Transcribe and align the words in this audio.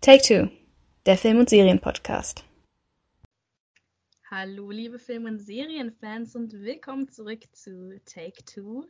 Take 0.00 0.22
Two, 0.22 0.48
der 1.06 1.18
Film- 1.18 1.40
und 1.40 1.50
Serienpodcast. 1.50 2.44
Hallo, 4.30 4.70
liebe 4.70 4.96
Film- 5.00 5.24
und 5.24 5.40
Serienfans 5.40 6.36
und 6.36 6.52
willkommen 6.52 7.08
zurück 7.08 7.42
zu 7.52 8.00
Take 8.04 8.44
Two, 8.44 8.88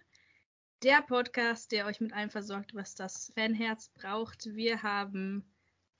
der 0.82 1.00
Podcast, 1.00 1.72
der 1.72 1.86
euch 1.86 2.02
mit 2.02 2.12
allem 2.12 2.28
versorgt, 2.28 2.74
was 2.74 2.94
das 2.94 3.32
Fanherz 3.34 3.88
braucht. 3.94 4.54
Wir 4.54 4.82
haben 4.82 5.50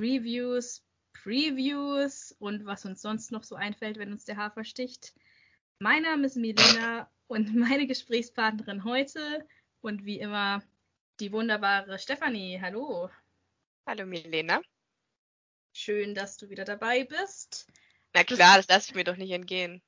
Reviews, 0.02 0.84
Previews 1.14 2.36
und 2.38 2.66
was 2.66 2.84
uns 2.84 3.00
sonst 3.00 3.32
noch 3.32 3.44
so 3.44 3.54
einfällt, 3.56 3.96
wenn 3.96 4.12
uns 4.12 4.26
der 4.26 4.36
Hafer 4.36 4.62
sticht. 4.62 5.14
Mein 5.78 6.02
Name 6.02 6.26
ist 6.26 6.36
Milena 6.36 7.10
und 7.28 7.54
meine 7.56 7.86
Gesprächspartnerin 7.86 8.84
heute 8.84 9.48
und 9.80 10.04
wie 10.04 10.20
immer 10.20 10.62
die 11.18 11.32
wunderbare 11.32 11.98
Stefanie. 11.98 12.60
Hallo. 12.60 13.08
Hallo 13.86 14.04
Milena. 14.04 14.60
Schön, 15.78 16.12
dass 16.12 16.36
du 16.36 16.50
wieder 16.50 16.64
dabei 16.64 17.04
bist. 17.04 17.68
Na 18.12 18.24
klar, 18.24 18.56
das 18.56 18.66
lasse 18.66 18.88
ich 18.90 18.96
mir 18.96 19.04
doch 19.04 19.16
nicht 19.16 19.30
entgehen. 19.30 19.80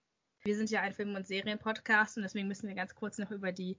Wir 0.44 0.54
sind 0.54 0.70
ja 0.70 0.82
ein 0.82 0.92
Film- 0.92 1.16
und 1.16 1.26
Serienpodcast 1.26 2.16
und 2.16 2.22
deswegen 2.22 2.46
müssen 2.46 2.68
wir 2.68 2.76
ganz 2.76 2.94
kurz 2.94 3.18
noch 3.18 3.32
über 3.32 3.50
die 3.50 3.76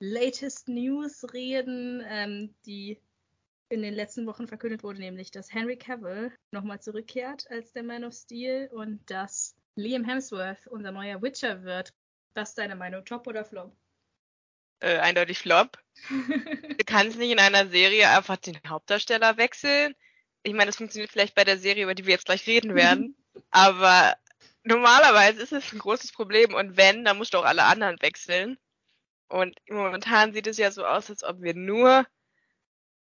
latest 0.00 0.66
News 0.66 1.24
reden, 1.32 2.02
ähm, 2.04 2.52
die 2.66 3.00
in 3.68 3.80
den 3.80 3.94
letzten 3.94 4.26
Wochen 4.26 4.48
verkündet 4.48 4.82
wurde, 4.82 4.98
nämlich 4.98 5.30
dass 5.30 5.54
Henry 5.54 5.76
Cavill 5.76 6.32
nochmal 6.50 6.80
zurückkehrt 6.80 7.48
als 7.48 7.72
der 7.72 7.84
Man 7.84 8.02
of 8.02 8.12
Steel 8.12 8.68
und 8.72 9.08
dass 9.08 9.54
Liam 9.76 10.04
Hemsworth 10.04 10.66
unser 10.66 10.90
neuer 10.90 11.22
Witcher 11.22 11.62
wird. 11.62 11.94
Was 12.34 12.48
ist 12.48 12.58
deine 12.58 12.74
Meinung, 12.74 13.04
Top 13.04 13.28
oder 13.28 13.44
Flop? 13.44 13.72
Äh, 14.80 14.98
eindeutig 14.98 15.38
Flop. 15.38 15.78
du 16.08 16.84
kannst 16.84 17.18
nicht 17.18 17.30
in 17.30 17.38
einer 17.38 17.68
Serie 17.68 18.10
einfach 18.10 18.36
den 18.36 18.58
Hauptdarsteller 18.66 19.36
wechseln. 19.36 19.94
Ich 20.42 20.52
meine, 20.52 20.66
das 20.66 20.76
funktioniert 20.76 21.10
vielleicht 21.10 21.34
bei 21.34 21.44
der 21.44 21.58
Serie, 21.58 21.84
über 21.84 21.94
die 21.94 22.06
wir 22.06 22.14
jetzt 22.14 22.26
gleich 22.26 22.46
reden 22.46 22.74
werden. 22.74 23.16
aber 23.50 24.16
normalerweise 24.64 25.42
ist 25.42 25.52
es 25.52 25.72
ein 25.72 25.78
großes 25.78 26.12
Problem. 26.12 26.54
Und 26.54 26.76
wenn, 26.76 27.04
dann 27.04 27.18
musst 27.18 27.34
du 27.34 27.38
auch 27.38 27.44
alle 27.44 27.64
anderen 27.64 28.00
wechseln. 28.00 28.58
Und 29.28 29.56
momentan 29.68 30.32
sieht 30.32 30.46
es 30.46 30.58
ja 30.58 30.70
so 30.70 30.84
aus, 30.84 31.08
als 31.08 31.24
ob 31.24 31.40
wir 31.40 31.54
nur 31.54 32.06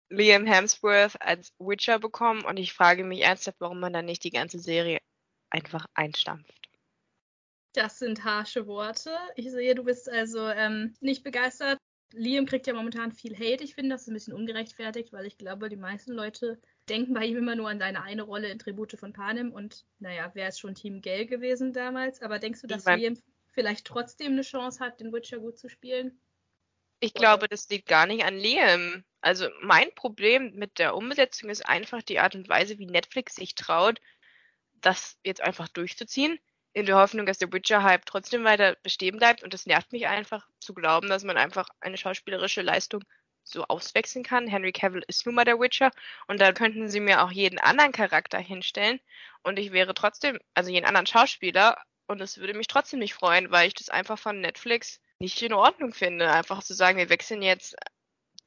Liam 0.09 0.45
Hemsworth 0.45 1.21
als 1.21 1.53
Witcher 1.59 1.99
bekommen. 1.99 2.45
Und 2.45 2.57
ich 2.57 2.73
frage 2.73 3.03
mich 3.03 3.21
ernsthaft, 3.21 3.59
warum 3.59 3.79
man 3.79 3.93
dann 3.93 4.05
nicht 4.05 4.23
die 4.23 4.29
ganze 4.29 4.59
Serie 4.59 4.99
einfach 5.49 5.85
einstampft. 5.93 6.69
Das 7.73 7.99
sind 7.99 8.23
harsche 8.23 8.67
Worte. 8.67 9.15
Ich 9.35 9.49
sehe, 9.49 9.75
du 9.75 9.83
bist 9.83 10.09
also 10.09 10.47
ähm, 10.47 10.93
nicht 10.99 11.23
begeistert. 11.23 11.77
Liam 12.13 12.45
kriegt 12.45 12.67
ja 12.67 12.73
momentan 12.73 13.13
viel 13.13 13.35
Hate. 13.35 13.63
Ich 13.63 13.75
finde, 13.75 13.91
das 13.91 14.01
ist 14.01 14.07
ein 14.09 14.13
bisschen 14.13 14.33
ungerechtfertigt, 14.33 15.13
weil 15.13 15.25
ich 15.25 15.37
glaube, 15.37 15.69
die 15.69 15.77
meisten 15.77 16.11
Leute 16.11 16.61
denken 16.89 17.13
bei 17.13 17.25
ihm 17.25 17.37
immer 17.37 17.55
nur 17.55 17.69
an 17.69 17.79
seine 17.79 18.03
eine 18.03 18.23
Rolle 18.23 18.49
in 18.49 18.59
Tribute 18.59 18.97
von 18.99 19.13
Panem 19.13 19.51
und 19.51 19.85
naja, 19.99 20.31
wäre 20.33 20.49
es 20.49 20.59
schon 20.59 20.75
Team 20.75 21.01
Gale 21.01 21.25
gewesen 21.25 21.73
damals. 21.73 22.21
Aber 22.21 22.39
denkst 22.39 22.61
du, 22.61 22.67
dass 22.67 22.85
Liam 22.85 23.17
vielleicht 23.51 23.85
trotzdem 23.85 24.33
eine 24.33 24.41
Chance 24.41 24.79
hat, 24.79 24.99
den 24.99 25.13
Witcher 25.13 25.39
gut 25.39 25.57
zu 25.57 25.69
spielen? 25.69 26.19
Ich 26.99 27.11
Oder? 27.11 27.19
glaube, 27.19 27.47
das 27.47 27.69
liegt 27.69 27.87
gar 27.87 28.05
nicht 28.05 28.23
an 28.23 28.37
Liam. 28.37 29.03
Also 29.21 29.47
mein 29.61 29.93
Problem 29.95 30.53
mit 30.55 30.79
der 30.79 30.95
Umsetzung 30.95 31.49
ist 31.49 31.67
einfach 31.67 32.01
die 32.01 32.19
Art 32.19 32.35
und 32.35 32.49
Weise, 32.49 32.79
wie 32.79 32.87
Netflix 32.87 33.35
sich 33.35 33.55
traut, 33.55 34.01
das 34.81 35.17
jetzt 35.23 35.41
einfach 35.41 35.67
durchzuziehen 35.67 36.39
in 36.73 36.85
der 36.85 36.97
Hoffnung, 36.97 37.25
dass 37.25 37.37
der 37.37 37.51
Witcher-Hype 37.51 38.05
trotzdem 38.05 38.43
weiter 38.43 38.77
bestehen 38.81 39.17
bleibt. 39.17 39.43
Und 39.43 39.53
das 39.53 39.65
nervt 39.65 39.91
mich 39.91 40.07
einfach 40.07 40.47
zu 40.59 40.73
glauben, 40.73 41.09
dass 41.09 41.23
man 41.23 41.37
einfach 41.37 41.69
eine 41.79 41.97
schauspielerische 41.97 42.61
Leistung 42.61 43.03
so 43.43 43.65
auswechseln 43.65 44.23
kann. 44.23 44.47
Henry 44.47 44.71
Cavill 44.71 45.03
ist 45.07 45.25
nun 45.25 45.35
mal 45.35 45.45
der 45.45 45.59
Witcher 45.59 45.91
und 46.27 46.39
da 46.39 46.51
könnten 46.51 46.89
sie 46.89 46.99
mir 46.99 47.23
auch 47.23 47.31
jeden 47.31 47.59
anderen 47.59 47.91
Charakter 47.91 48.39
hinstellen 48.39 48.99
und 49.43 49.59
ich 49.59 49.71
wäre 49.71 49.93
trotzdem, 49.93 50.39
also 50.53 50.69
jeden 50.69 50.85
anderen 50.85 51.07
Schauspieler 51.07 51.77
und 52.07 52.21
es 52.21 52.37
würde 52.37 52.53
mich 52.53 52.67
trotzdem 52.67 52.99
nicht 52.99 53.13
freuen, 53.13 53.51
weil 53.51 53.67
ich 53.67 53.73
das 53.73 53.89
einfach 53.89 54.19
von 54.19 54.41
Netflix 54.41 54.99
nicht 55.19 55.41
in 55.41 55.53
Ordnung 55.53 55.93
finde. 55.93 56.31
Einfach 56.31 56.63
zu 56.63 56.73
sagen, 56.73 56.97
wir 56.97 57.09
wechseln 57.09 57.41
jetzt 57.41 57.75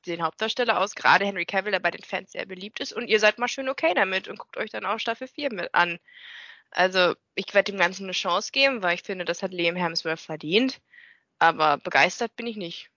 den 0.06 0.22
Hauptdarsteller 0.22 0.80
aus, 0.80 0.94
gerade 0.94 1.24
Henry 1.24 1.46
Cavill, 1.46 1.72
der 1.72 1.80
bei 1.80 1.90
den 1.90 2.02
Fans 2.02 2.32
sehr 2.32 2.46
beliebt 2.46 2.80
ist 2.80 2.92
und 2.92 3.08
ihr 3.08 3.20
seid 3.20 3.38
mal 3.38 3.48
schön 3.48 3.68
okay 3.68 3.94
damit 3.94 4.28
und 4.28 4.38
guckt 4.38 4.56
euch 4.56 4.70
dann 4.70 4.84
auch 4.84 4.98
Staffel 4.98 5.28
4 5.28 5.52
mit 5.52 5.74
an. 5.74 5.98
Also 6.70 7.14
ich 7.36 7.54
werde 7.54 7.72
dem 7.72 7.78
Ganzen 7.78 8.04
eine 8.04 8.12
Chance 8.12 8.50
geben, 8.52 8.82
weil 8.82 8.96
ich 8.96 9.02
finde, 9.02 9.24
das 9.24 9.42
hat 9.42 9.52
Liam 9.52 9.76
Hemsworth 9.76 10.20
verdient. 10.20 10.80
Aber 11.38 11.78
begeistert 11.78 12.34
bin 12.36 12.46
ich 12.46 12.56
nicht. 12.56 12.90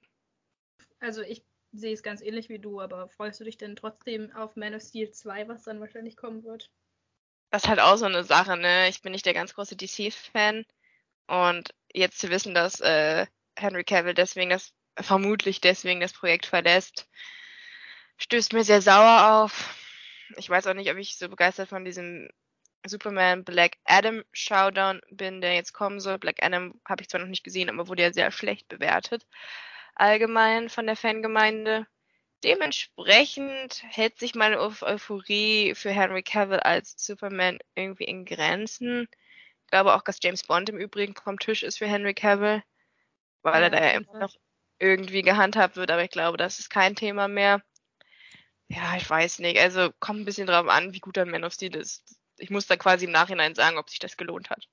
Also 1.00 1.22
ich 1.22 1.44
sehe 1.78 1.94
es 1.94 2.04
ganz 2.04 2.22
ähnlich 2.22 2.50
wie 2.50 2.60
du, 2.60 2.82
aber 2.82 3.08
freust 3.10 3.40
du 3.40 3.44
dich 3.44 3.58
denn 3.58 3.76
trotzdem 3.76 4.32
auf 4.36 4.56
Man 4.56 4.76
of 4.76 4.82
Steel 4.82 5.12
2, 5.12 5.48
was 5.48 5.64
dann 5.64 5.80
wahrscheinlich 5.80 6.18
kommen 6.18 6.44
wird? 6.44 6.72
Das 7.50 7.64
ist 7.64 7.70
halt 7.70 7.80
auch 7.80 7.96
so 7.98 8.06
eine 8.06 8.24
Sache, 8.24 8.58
ne? 8.58 8.90
Ich 8.90 9.02
bin 9.02 9.12
nicht 9.12 9.26
der 9.26 9.34
ganz 9.34 9.54
große 9.54 9.76
DC-Fan. 9.76 10.66
Und 11.28 11.74
jetzt 11.94 12.20
zu 12.20 12.30
wissen, 12.30 12.54
dass 12.54 12.80
äh, 12.82 13.26
Henry 13.58 13.84
Cavill 13.84 14.14
deswegen 14.14 14.50
das, 14.50 14.74
vermutlich 15.00 15.62
deswegen 15.62 16.00
das 16.00 16.14
Projekt 16.14 16.46
verlässt, 16.46 17.08
stößt 18.18 18.54
mir 18.54 18.64
sehr 18.64 18.82
sauer 18.82 19.44
auf. 19.44 19.76
Ich 20.38 20.50
weiß 20.50 20.68
auch 20.68 20.74
nicht, 20.74 20.92
ob 20.92 20.98
ich 20.98 21.18
so 21.18 21.30
begeistert 21.30 21.70
von 21.70 21.86
diesem 21.86 22.30
Superman 22.86 23.44
Black 23.44 23.78
Adam 23.86 24.24
Showdown 24.32 25.02
bin, 25.10 25.42
der 25.42 25.56
jetzt 25.56 25.74
kommen 25.74 26.00
soll. 26.00 26.18
Black 26.18 26.44
Adam 26.44 26.80
habe 26.88 27.02
ich 27.02 27.10
zwar 27.10 27.22
noch 27.22 27.28
nicht 27.28 27.44
gesehen, 27.44 27.70
aber 27.70 27.88
wurde 27.88 28.04
ja 28.04 28.14
sehr 28.14 28.32
schlecht 28.32 28.68
bewertet. 28.68 29.26
Allgemein 30.00 30.70
von 30.70 30.86
der 30.86 30.96
Fangemeinde. 30.96 31.88
Dementsprechend 32.44 33.84
hält 33.90 34.20
sich 34.20 34.36
meine 34.36 34.60
Euphorie 34.60 35.74
für 35.76 35.90
Henry 35.90 36.24
Cavill 36.24 36.60
als 36.60 36.94
Superman 36.98 37.60
irgendwie 37.76 38.04
in 38.04 38.26
Grenzen. 38.26 39.08
Ich 39.66 39.72
glaube 39.72 39.96
auch, 39.96 40.04
dass 40.04 40.20
James 40.22 40.44
Bond 40.44 40.70
im 40.70 40.78
Übrigen 40.78 41.16
vom 41.16 41.40
Tisch 41.40 41.64
ist 41.64 41.80
für 41.80 41.88
Henry 41.88 42.14
Cavill, 42.14 42.64
weil 43.42 43.62
ja, 43.62 43.68
er 43.68 43.70
da 43.70 43.84
ja 43.84 43.92
immer 43.92 44.20
noch 44.20 44.36
irgendwie 44.80 45.24
gehandhabt 45.24 45.76
wird, 45.76 45.90
aber 45.90 46.04
ich 46.04 46.12
glaube, 46.12 46.38
das 46.38 46.60
ist 46.60 46.70
kein 46.70 46.96
Thema 46.96 47.28
mehr. 47.28 47.64
Ja, 48.68 48.96
ich 48.98 49.10
weiß 49.10 49.40
nicht. 49.40 49.60
Also 49.60 49.92
kommt 50.00 50.20
ein 50.20 50.26
bisschen 50.26 50.48
drauf 50.48 50.68
an, 50.68 50.94
wie 50.94 51.00
gut 51.00 51.16
der 51.16 51.26
Man 51.26 51.44
of 51.44 51.54
Steel 51.54 51.76
ist 51.76 52.18
ich 52.38 52.50
muss 52.50 52.68
da 52.68 52.78
quasi 52.78 53.06
im 53.06 53.12
Nachhinein 53.12 53.56
sagen, 53.56 53.78
ob 53.78 53.90
sich 53.90 54.00
das 54.00 54.18
gelohnt 54.18 54.50
hat. 54.50 54.68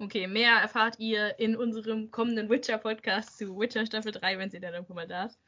Okay, 0.00 0.26
mehr 0.26 0.54
erfahrt 0.54 0.98
ihr 0.98 1.38
in 1.38 1.56
unserem 1.56 2.10
kommenden 2.10 2.48
Witcher-Podcast 2.48 3.36
zu 3.36 3.58
Witcher 3.58 3.84
Staffel 3.84 4.12
3, 4.12 4.38
wenn 4.38 4.50
sie 4.50 4.58
dann 4.58 4.74
irgendwann 4.74 4.96
mal 4.96 5.06
da 5.06 5.26
ist. 5.26 5.38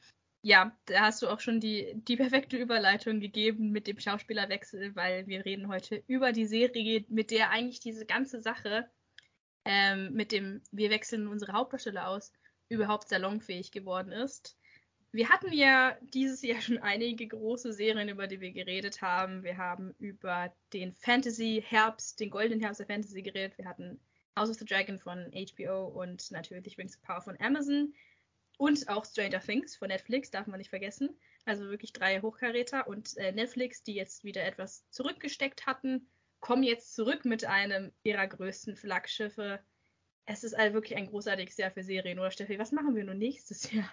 Ja, 0.43 0.77
da 0.87 1.07
hast 1.07 1.23
du 1.23 1.29
auch 1.29 1.41
schon 1.41 1.59
die, 1.59 1.93
die 1.95 2.17
perfekte 2.17 2.57
Überleitung 2.57 3.21
gegeben 3.21 3.71
mit 3.71 3.87
dem 3.87 3.99
Schauspielerwechsel, 3.99 4.95
weil 4.95 5.27
wir 5.27 5.45
reden 5.45 5.69
heute 5.69 6.03
über 6.07 6.33
die 6.33 6.47
Serie, 6.47 7.05
mit 7.09 7.31
der 7.31 7.51
eigentlich 7.51 7.81
diese 7.81 8.05
ganze 8.05 8.41
Sache 8.41 8.91
ähm, 9.65 10.13
mit 10.13 10.33
dem 10.33 10.63
wir 10.71 10.91
wechseln 10.91 11.29
unsere 11.29 11.53
Hauptdarsteller 11.53 12.09
aus 12.09 12.33
überhaupt 12.69 13.09
salonfähig 13.09 13.71
geworden 13.71 14.13
ist. 14.13 14.57
Wir 15.13 15.29
hatten 15.29 15.53
ja 15.53 15.97
dieses 16.01 16.43
Jahr 16.43 16.61
schon 16.61 16.79
einige 16.79 17.29
große 17.29 17.73
Serien, 17.73 18.09
über 18.09 18.27
die 18.27 18.41
wir 18.41 18.53
geredet 18.53 19.03
haben. 19.03 19.43
Wir 19.43 19.59
haben 19.59 19.95
über 19.99 20.55
den 20.73 20.95
Fantasy-Herbst, 20.95 22.19
den 22.19 22.31
goldenen 22.31 22.61
Herbst 22.61 22.81
der 22.81 22.87
Fantasy 22.87 23.23
geredet. 23.23 23.59
Wir 23.59 23.67
hatten 23.67 24.01
House 24.37 24.51
of 24.51 24.57
the 24.57 24.65
Dragon 24.65 24.99
von 24.99 25.31
HBO 25.33 25.87
und 25.87 26.31
natürlich 26.31 26.79
Rings 26.79 26.97
of 26.97 27.03
Power 27.03 27.21
von 27.21 27.41
Amazon. 27.41 27.95
Und 28.59 28.89
auch 28.89 29.05
Stranger 29.05 29.41
Things 29.41 29.77
von 29.77 29.89
Netflix, 29.89 30.31
darf 30.31 30.47
man 30.47 30.59
nicht 30.59 30.71
vergessen. 30.71 31.19
Also 31.45 31.65
wirklich 31.65 31.93
drei 31.93 32.21
Hochkaräter. 32.21 32.87
Und 32.87 33.17
äh, 33.17 33.33
Netflix, 33.33 33.83
die 33.83 33.95
jetzt 33.95 34.25
wieder 34.25 34.45
etwas 34.45 34.89
zurückgesteckt 34.91 35.67
hatten, 35.67 36.09
kommen 36.41 36.63
jetzt 36.63 36.95
zurück 36.95 37.25
mit 37.25 37.45
einem 37.45 37.93
ihrer 38.03 38.27
größten 38.27 38.77
Flaggschiffe. 38.77 39.61
Es 40.27 40.45
ist 40.45 40.55
also 40.55 40.75
wirklich 40.75 40.97
ein 40.97 41.09
großartiges 41.09 41.57
Jahr 41.57 41.71
für 41.71 41.83
Serien, 41.83 42.19
oder 42.19 42.31
Steffi? 42.31 42.59
Was 42.59 42.73
machen 42.73 42.95
wir 42.95 43.05
nun 43.05 43.19
nächstes 43.19 43.73
Jahr? 43.73 43.91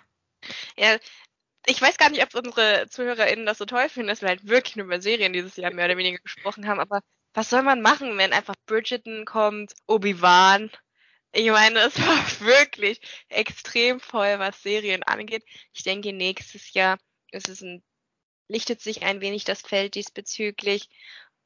Ja, 0.78 0.98
ich 1.66 1.82
weiß 1.82 1.98
gar 1.98 2.10
nicht, 2.10 2.24
ob 2.24 2.34
unsere 2.36 2.88
ZuhörerInnen 2.90 3.46
das 3.46 3.58
so 3.58 3.66
toll 3.66 3.90
finden, 3.90 4.08
dass 4.08 4.22
wir 4.22 4.30
halt 4.30 4.48
wirklich 4.48 4.76
nur 4.76 4.86
über 4.86 5.02
Serien 5.02 5.34
dieses 5.34 5.56
Jahr 5.58 5.74
mehr 5.74 5.86
oder 5.86 5.98
weniger 5.98 6.20
gesprochen 6.20 6.68
haben, 6.68 6.80
aber 6.80 7.02
was 7.34 7.49
soll 7.49 7.64
man 7.64 7.81
machen, 7.81 8.17
wenn 8.17 8.34
einfach 8.34 8.55
Bridgerton 8.66 9.26
kommt, 9.26 9.73
Obi-Wan? 9.87 10.72
Ich 11.31 11.49
meine, 11.49 11.79
es 11.79 11.97
war 11.99 12.47
wirklich 12.47 13.02
extrem 13.29 13.99
voll, 13.99 14.40
was 14.40 14.61
Serien 14.64 15.03
angeht. 15.03 15.43
Ich 15.73 15.84
denke, 15.84 16.14
nächstes 16.14 16.73
Jahr 16.73 16.97
ist 17.31 17.49
es 17.49 17.61
ein, 17.61 17.84
lichtet 18.47 18.81
sich 18.81 19.03
ein 19.03 19.22
wenig 19.22 19.43
das 19.43 19.61
Feld 19.61 19.96
diesbezüglich 19.96 20.90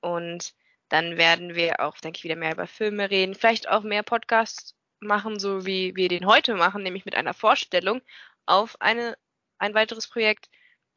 und 0.01 0.53
dann 0.89 1.18
werden 1.18 1.56
wir 1.56 1.80
auch, 1.80 1.97
denke 1.97 2.18
ich, 2.18 2.24
wieder 2.24 2.36
mehr 2.36 2.53
über 2.53 2.68
Filme 2.68 3.09
reden, 3.09 3.36
vielleicht 3.36 3.68
auch 3.68 3.83
mehr 3.83 4.03
Podcasts 4.03 4.75
machen, 5.00 5.39
so 5.39 5.65
wie 5.65 5.95
wir 5.95 6.07
den 6.07 6.25
heute 6.27 6.56
machen, 6.56 6.83
nämlich 6.83 7.06
mit 7.06 7.15
einer 7.15 7.33
Vorstellung 7.33 8.01
auf 8.45 8.79
eine, 8.79 9.18
ein 9.57 9.74
weiteres 9.74 10.07
Projekt. 10.07 10.50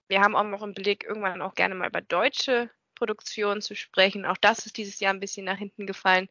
Wir 0.09 0.21
haben 0.21 0.37
auch 0.37 0.45
noch 0.45 0.63
im 0.63 0.75
Blick, 0.75 1.05
irgendwann 1.05 1.43
auch 1.43 1.55
gerne 1.55 1.75
mal 1.75 1.89
über 1.89 2.01
deutsche 2.03 2.71
Produktionen 2.97 3.63
zu 3.63 3.77
sprechen. 3.77 4.27
Auch 4.27 4.37
das 4.37 4.67
ist 4.67 4.77
dieses 4.77 4.99
Jahr 4.99 5.15
ein 5.15 5.21
bisschen 5.21 5.45
nach 5.45 5.59
hinten 5.59 5.87
gefallen. 5.87 6.29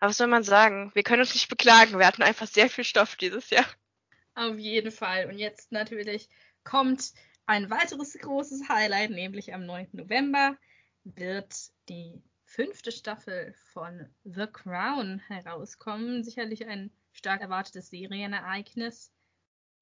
Aber 0.00 0.10
was 0.10 0.18
soll 0.18 0.26
man 0.26 0.44
sagen? 0.44 0.90
Wir 0.94 1.02
können 1.02 1.20
uns 1.20 1.34
nicht 1.34 1.48
beklagen. 1.48 1.98
Wir 1.98 2.06
hatten 2.06 2.22
einfach 2.22 2.46
sehr 2.46 2.68
viel 2.68 2.84
Stoff 2.84 3.16
dieses 3.16 3.50
Jahr. 3.50 3.66
Auf 4.34 4.58
jeden 4.58 4.92
Fall. 4.92 5.26
Und 5.26 5.38
jetzt 5.38 5.72
natürlich 5.72 6.28
kommt 6.62 7.12
ein 7.46 7.70
weiteres 7.70 8.12
großes 8.12 8.68
Highlight, 8.68 9.10
nämlich 9.10 9.54
am 9.54 9.66
9. 9.66 9.88
November. 9.92 10.56
wird 11.04 11.54
die 11.88 12.22
fünfte 12.44 12.92
Staffel 12.92 13.54
von 13.72 14.08
The 14.24 14.46
Crown 14.46 15.20
herauskommen. 15.26 16.22
Sicherlich 16.22 16.66
ein 16.66 16.90
stark 17.12 17.40
erwartetes 17.40 17.88
Serienereignis. 17.90 19.10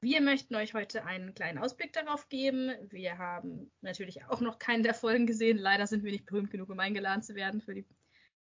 Wir 0.00 0.20
möchten 0.20 0.54
euch 0.54 0.74
heute 0.74 1.04
einen 1.04 1.34
kleinen 1.34 1.58
Ausblick 1.58 1.92
darauf 1.92 2.28
geben. 2.28 2.70
Wir 2.90 3.18
haben 3.18 3.70
natürlich 3.80 4.24
auch 4.26 4.40
noch 4.40 4.58
keinen 4.58 4.82
der 4.82 4.94
Folgen 4.94 5.26
gesehen. 5.26 5.56
Leider 5.56 5.86
sind 5.86 6.04
wir 6.04 6.12
nicht 6.12 6.26
berühmt 6.26 6.50
genug, 6.50 6.68
um 6.68 6.78
eingeladen 6.78 7.22
zu 7.22 7.34
werden 7.34 7.60
für 7.60 7.74
die 7.74 7.86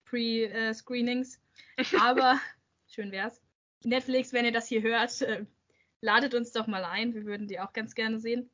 Pre-Screenings. 0.06 1.42
Aber 2.00 2.40
schön 2.88 3.12
wär's. 3.12 3.42
Netflix, 3.84 4.32
wenn 4.32 4.46
ihr 4.46 4.52
das 4.52 4.68
hier 4.68 4.82
hört, 4.82 5.22
äh, 5.22 5.46
ladet 6.00 6.34
uns 6.34 6.52
doch 6.52 6.68
mal 6.68 6.86
ein. 6.86 7.14
Wir 7.14 7.26
würden 7.26 7.48
die 7.48 7.60
auch 7.60 7.74
ganz 7.74 7.96
gerne 7.96 8.20
sehen. 8.20 8.50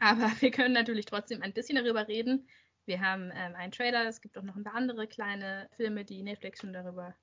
Aber 0.00 0.30
wir 0.40 0.50
können 0.50 0.74
natürlich 0.74 1.06
trotzdem 1.06 1.42
ein 1.42 1.52
bisschen 1.52 1.76
darüber 1.76 2.08
reden. 2.08 2.48
Wir 2.86 3.00
haben 3.00 3.32
ähm, 3.34 3.54
einen 3.54 3.72
Trailer. 3.72 4.06
Es 4.06 4.20
gibt 4.20 4.38
auch 4.38 4.42
noch 4.42 4.56
ein 4.56 4.64
paar 4.64 4.74
andere 4.74 5.06
kleine 5.06 5.68
Filme, 5.76 6.04
die 6.04 6.22
Netflix 6.22 6.60
schon 6.60 6.72
darüber 6.72 7.14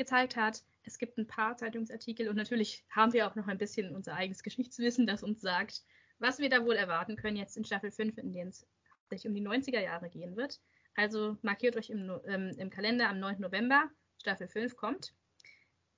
gezeigt 0.00 0.34
hat. 0.34 0.64
Es 0.82 0.96
gibt 0.96 1.18
ein 1.18 1.26
paar 1.26 1.58
Zeitungsartikel 1.58 2.30
und 2.30 2.36
natürlich 2.36 2.86
haben 2.88 3.12
wir 3.12 3.26
auch 3.26 3.34
noch 3.34 3.48
ein 3.48 3.58
bisschen 3.58 3.94
unser 3.94 4.14
eigenes 4.14 4.42
Geschichtswissen, 4.42 5.06
das 5.06 5.22
uns 5.22 5.42
sagt, 5.42 5.82
was 6.18 6.38
wir 6.38 6.48
da 6.48 6.64
wohl 6.64 6.74
erwarten 6.74 7.16
können 7.16 7.36
jetzt 7.36 7.58
in 7.58 7.66
Staffel 7.66 7.90
5, 7.90 8.16
in 8.16 8.32
der 8.32 8.46
es 8.46 8.66
sich 9.10 9.26
um 9.26 9.34
die 9.34 9.46
90er 9.46 9.80
Jahre 9.80 10.08
gehen 10.08 10.36
wird. 10.36 10.58
Also 10.96 11.36
markiert 11.42 11.76
euch 11.76 11.90
im, 11.90 12.10
ähm, 12.24 12.54
im 12.56 12.70
Kalender 12.70 13.10
am 13.10 13.20
9. 13.20 13.40
November, 13.40 13.90
Staffel 14.18 14.48
5 14.48 14.74
kommt. 14.74 15.12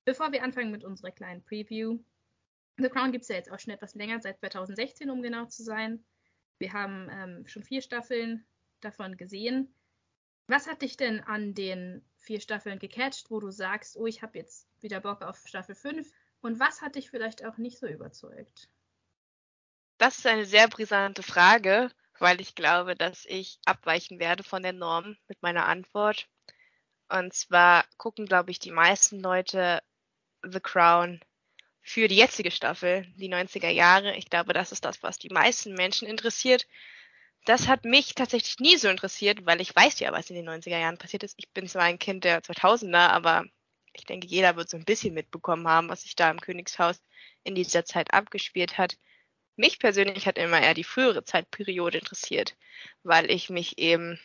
Bevor 0.04 0.32
wir 0.32 0.42
anfangen 0.42 0.72
mit 0.72 0.82
unserer 0.82 1.12
kleinen 1.12 1.44
Preview, 1.44 2.00
The 2.78 2.88
Crown 2.88 3.12
gibt 3.12 3.22
es 3.22 3.28
ja 3.28 3.36
jetzt 3.36 3.52
auch 3.52 3.60
schon 3.60 3.72
etwas 3.72 3.94
länger, 3.94 4.20
seit 4.20 4.40
2016, 4.40 5.10
um 5.10 5.22
genau 5.22 5.46
zu 5.46 5.62
sein. 5.62 6.04
Wir 6.58 6.72
haben 6.72 7.08
ähm, 7.08 7.46
schon 7.46 7.62
vier 7.62 7.82
Staffeln 7.82 8.44
davon 8.80 9.16
gesehen. 9.16 9.72
Was 10.48 10.66
hat 10.66 10.82
dich 10.82 10.96
denn 10.96 11.20
an 11.20 11.54
den 11.54 12.04
vier 12.22 12.40
Staffeln 12.40 12.78
gecatcht, 12.78 13.30
wo 13.30 13.40
du 13.40 13.50
sagst, 13.50 13.96
oh, 13.96 14.06
ich 14.06 14.22
habe 14.22 14.38
jetzt 14.38 14.66
wieder 14.80 15.00
Bock 15.00 15.22
auf 15.22 15.46
Staffel 15.46 15.74
5? 15.74 16.10
Und 16.40 16.58
was 16.58 16.80
hat 16.80 16.94
dich 16.94 17.10
vielleicht 17.10 17.44
auch 17.44 17.58
nicht 17.58 17.78
so 17.78 17.86
überzeugt? 17.86 18.68
Das 19.98 20.18
ist 20.18 20.26
eine 20.26 20.44
sehr 20.44 20.68
brisante 20.68 21.22
Frage, 21.22 21.90
weil 22.18 22.40
ich 22.40 22.54
glaube, 22.54 22.96
dass 22.96 23.24
ich 23.26 23.58
abweichen 23.64 24.18
werde 24.18 24.42
von 24.42 24.62
der 24.62 24.72
Norm 24.72 25.16
mit 25.28 25.42
meiner 25.42 25.66
Antwort. 25.66 26.28
Und 27.08 27.34
zwar 27.34 27.84
gucken, 27.98 28.26
glaube 28.26 28.50
ich, 28.50 28.58
die 28.58 28.70
meisten 28.70 29.20
Leute 29.20 29.82
The 30.42 30.60
Crown 30.60 31.20
für 31.82 32.08
die 32.08 32.16
jetzige 32.16 32.50
Staffel, 32.50 33.06
die 33.16 33.28
90er 33.28 33.68
Jahre. 33.68 34.16
Ich 34.16 34.30
glaube, 34.30 34.52
das 34.52 34.72
ist 34.72 34.84
das, 34.84 35.02
was 35.02 35.18
die 35.18 35.28
meisten 35.28 35.74
Menschen 35.74 36.08
interessiert. 36.08 36.66
Das 37.44 37.66
hat 37.66 37.84
mich 37.84 38.14
tatsächlich 38.14 38.58
nie 38.60 38.76
so 38.76 38.88
interessiert, 38.88 39.44
weil 39.46 39.60
ich 39.60 39.74
weiß 39.74 39.98
ja, 40.00 40.12
was 40.12 40.30
in 40.30 40.36
den 40.36 40.48
90er 40.48 40.78
Jahren 40.78 40.98
passiert 40.98 41.24
ist. 41.24 41.34
Ich 41.38 41.50
bin 41.50 41.66
zwar 41.66 41.82
ein 41.82 41.98
Kind 41.98 42.24
der 42.24 42.40
2000er, 42.40 43.08
aber 43.08 43.44
ich 43.94 44.04
denke, 44.04 44.26
jeder 44.28 44.56
wird 44.56 44.70
so 44.70 44.76
ein 44.76 44.84
bisschen 44.84 45.14
mitbekommen 45.14 45.66
haben, 45.66 45.88
was 45.88 46.02
sich 46.02 46.14
da 46.14 46.30
im 46.30 46.40
Königshaus 46.40 47.02
in 47.42 47.54
dieser 47.54 47.84
Zeit 47.84 48.14
abgespielt 48.14 48.78
hat. 48.78 48.96
Mich 49.56 49.78
persönlich 49.78 50.26
hat 50.26 50.38
immer 50.38 50.60
eher 50.60 50.74
die 50.74 50.84
frühere 50.84 51.24
Zeitperiode 51.24 51.98
interessiert, 51.98 52.56
weil 53.02 53.30
ich 53.30 53.50
mich 53.50 53.78
eben, 53.78 54.20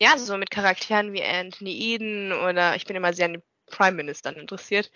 ja, 0.00 0.16
so 0.18 0.36
mit 0.36 0.50
Charakteren 0.50 1.12
wie 1.12 1.24
Anthony 1.24 1.72
Eden 1.94 2.32
oder 2.32 2.76
ich 2.76 2.84
bin 2.84 2.96
immer 2.96 3.12
sehr 3.12 3.26
an 3.26 3.34
den 3.34 3.42
Prime 3.66 3.96
Ministern 3.96 4.36
interessiert. 4.36 4.90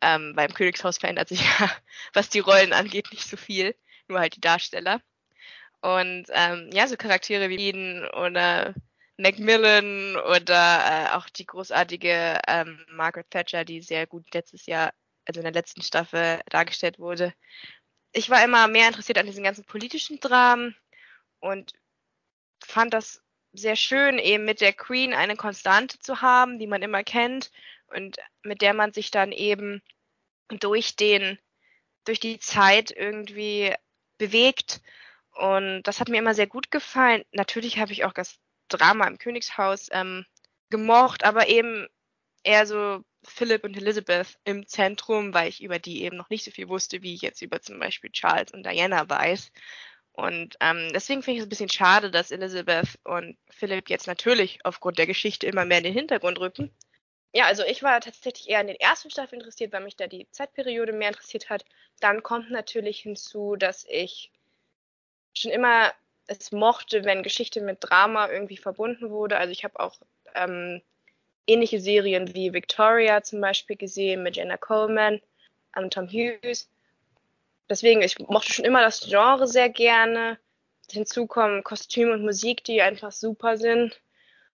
Ähm, 0.00 0.34
beim 0.36 0.52
Königshaus 0.52 0.98
verändert 0.98 1.28
sich 1.28 1.42
ja, 1.60 1.70
was 2.12 2.28
die 2.28 2.40
Rollen 2.40 2.72
angeht, 2.72 3.10
nicht 3.12 3.28
so 3.28 3.36
viel, 3.36 3.74
nur 4.08 4.20
halt 4.20 4.36
die 4.36 4.40
Darsteller. 4.40 5.00
Und 5.80 6.26
ähm, 6.30 6.70
ja, 6.72 6.86
so 6.88 6.96
Charaktere 6.96 7.48
wie 7.48 7.68
Eden 7.68 8.04
oder 8.08 8.74
Macmillan 9.16 10.16
oder 10.16 11.10
äh, 11.12 11.16
auch 11.16 11.28
die 11.28 11.46
großartige 11.46 12.40
ähm, 12.46 12.84
Margaret 12.88 13.30
Thatcher, 13.30 13.64
die 13.64 13.80
sehr 13.80 14.06
gut 14.06 14.32
letztes 14.34 14.66
Jahr, 14.66 14.92
also 15.24 15.40
in 15.40 15.44
der 15.44 15.52
letzten 15.52 15.82
Staffel 15.82 16.40
dargestellt 16.50 16.98
wurde. 16.98 17.34
Ich 18.12 18.30
war 18.30 18.44
immer 18.44 18.68
mehr 18.68 18.88
interessiert 18.88 19.18
an 19.18 19.26
diesen 19.26 19.44
ganzen 19.44 19.64
politischen 19.64 20.18
Dramen 20.20 20.76
und 21.40 21.72
fand 22.64 22.94
das 22.94 23.22
sehr 23.52 23.76
schön, 23.76 24.18
eben 24.18 24.44
mit 24.44 24.60
der 24.60 24.72
Queen 24.72 25.14
eine 25.14 25.36
Konstante 25.36 25.98
zu 25.98 26.22
haben, 26.22 26.58
die 26.58 26.66
man 26.66 26.82
immer 26.82 27.02
kennt 27.02 27.50
und 27.88 28.18
mit 28.42 28.62
der 28.62 28.74
man 28.74 28.92
sich 28.92 29.10
dann 29.10 29.32
eben 29.32 29.82
durch 30.48 30.96
den, 30.96 31.38
durch 32.04 32.20
die 32.20 32.38
Zeit 32.38 32.90
irgendwie 32.90 33.74
bewegt 34.18 34.80
und 35.38 35.84
das 35.84 36.00
hat 36.00 36.08
mir 36.08 36.18
immer 36.18 36.34
sehr 36.34 36.48
gut 36.48 36.70
gefallen. 36.70 37.22
Natürlich 37.32 37.78
habe 37.78 37.92
ich 37.92 38.04
auch 38.04 38.12
das 38.12 38.38
Drama 38.68 39.06
im 39.06 39.18
Königshaus 39.18 39.88
ähm, 39.92 40.26
gemocht, 40.68 41.24
aber 41.24 41.48
eben 41.48 41.86
eher 42.42 42.66
so 42.66 43.04
Philip 43.24 43.62
und 43.64 43.76
Elizabeth 43.76 44.38
im 44.44 44.66
Zentrum, 44.66 45.32
weil 45.34 45.48
ich 45.48 45.62
über 45.62 45.78
die 45.78 46.02
eben 46.02 46.16
noch 46.16 46.28
nicht 46.30 46.44
so 46.44 46.50
viel 46.50 46.68
wusste, 46.68 47.02
wie 47.02 47.14
ich 47.14 47.22
jetzt 47.22 47.40
über 47.40 47.60
zum 47.60 47.78
Beispiel 47.78 48.10
Charles 48.10 48.52
und 48.52 48.66
Diana 48.66 49.08
weiß. 49.08 49.52
Und 50.12 50.56
ähm, 50.60 50.90
deswegen 50.92 51.22
finde 51.22 51.36
ich 51.36 51.40
es 51.42 51.46
ein 51.46 51.50
bisschen 51.50 51.70
schade, 51.70 52.10
dass 52.10 52.32
Elizabeth 52.32 52.98
und 53.04 53.38
Philip 53.48 53.88
jetzt 53.88 54.08
natürlich 54.08 54.58
aufgrund 54.64 54.98
der 54.98 55.06
Geschichte 55.06 55.46
immer 55.46 55.64
mehr 55.64 55.78
in 55.78 55.84
den 55.84 55.94
Hintergrund 55.94 56.40
rücken. 56.40 56.74
Ja, 57.32 57.44
also 57.44 57.62
ich 57.62 57.84
war 57.84 58.00
tatsächlich 58.00 58.48
eher 58.48 58.60
in 58.60 58.66
den 58.66 58.80
ersten 58.80 59.10
Staffeln 59.10 59.40
interessiert, 59.40 59.72
weil 59.72 59.82
mich 59.82 59.94
da 59.94 60.08
die 60.08 60.28
Zeitperiode 60.32 60.92
mehr 60.92 61.10
interessiert 61.10 61.48
hat. 61.48 61.64
Dann 62.00 62.24
kommt 62.24 62.50
natürlich 62.50 63.00
hinzu, 63.00 63.54
dass 63.54 63.84
ich 63.88 64.32
schon 65.34 65.50
immer 65.50 65.92
es 66.26 66.52
mochte, 66.52 67.04
wenn 67.04 67.22
Geschichte 67.22 67.60
mit 67.60 67.78
Drama 67.80 68.30
irgendwie 68.30 68.58
verbunden 68.58 69.10
wurde. 69.10 69.38
Also 69.38 69.50
ich 69.50 69.64
habe 69.64 69.80
auch 69.80 69.96
ähm, 70.34 70.82
ähnliche 71.46 71.80
Serien 71.80 72.34
wie 72.34 72.52
Victoria 72.52 73.22
zum 73.22 73.40
Beispiel 73.40 73.76
gesehen 73.76 74.22
mit 74.22 74.36
Jenna 74.36 74.56
Coleman 74.56 75.20
und 75.74 75.92
Tom 75.92 76.06
Hughes. 76.06 76.68
Deswegen, 77.68 78.02
ich 78.02 78.18
mochte 78.18 78.52
schon 78.52 78.64
immer 78.64 78.82
das 78.82 79.00
Genre 79.00 79.46
sehr 79.46 79.68
gerne. 79.68 80.38
Hinzu 80.90 81.26
kommen 81.26 81.64
Kostüm 81.64 82.10
und 82.10 82.22
Musik, 82.22 82.64
die 82.64 82.80
einfach 82.82 83.12
super 83.12 83.56
sind. 83.56 84.00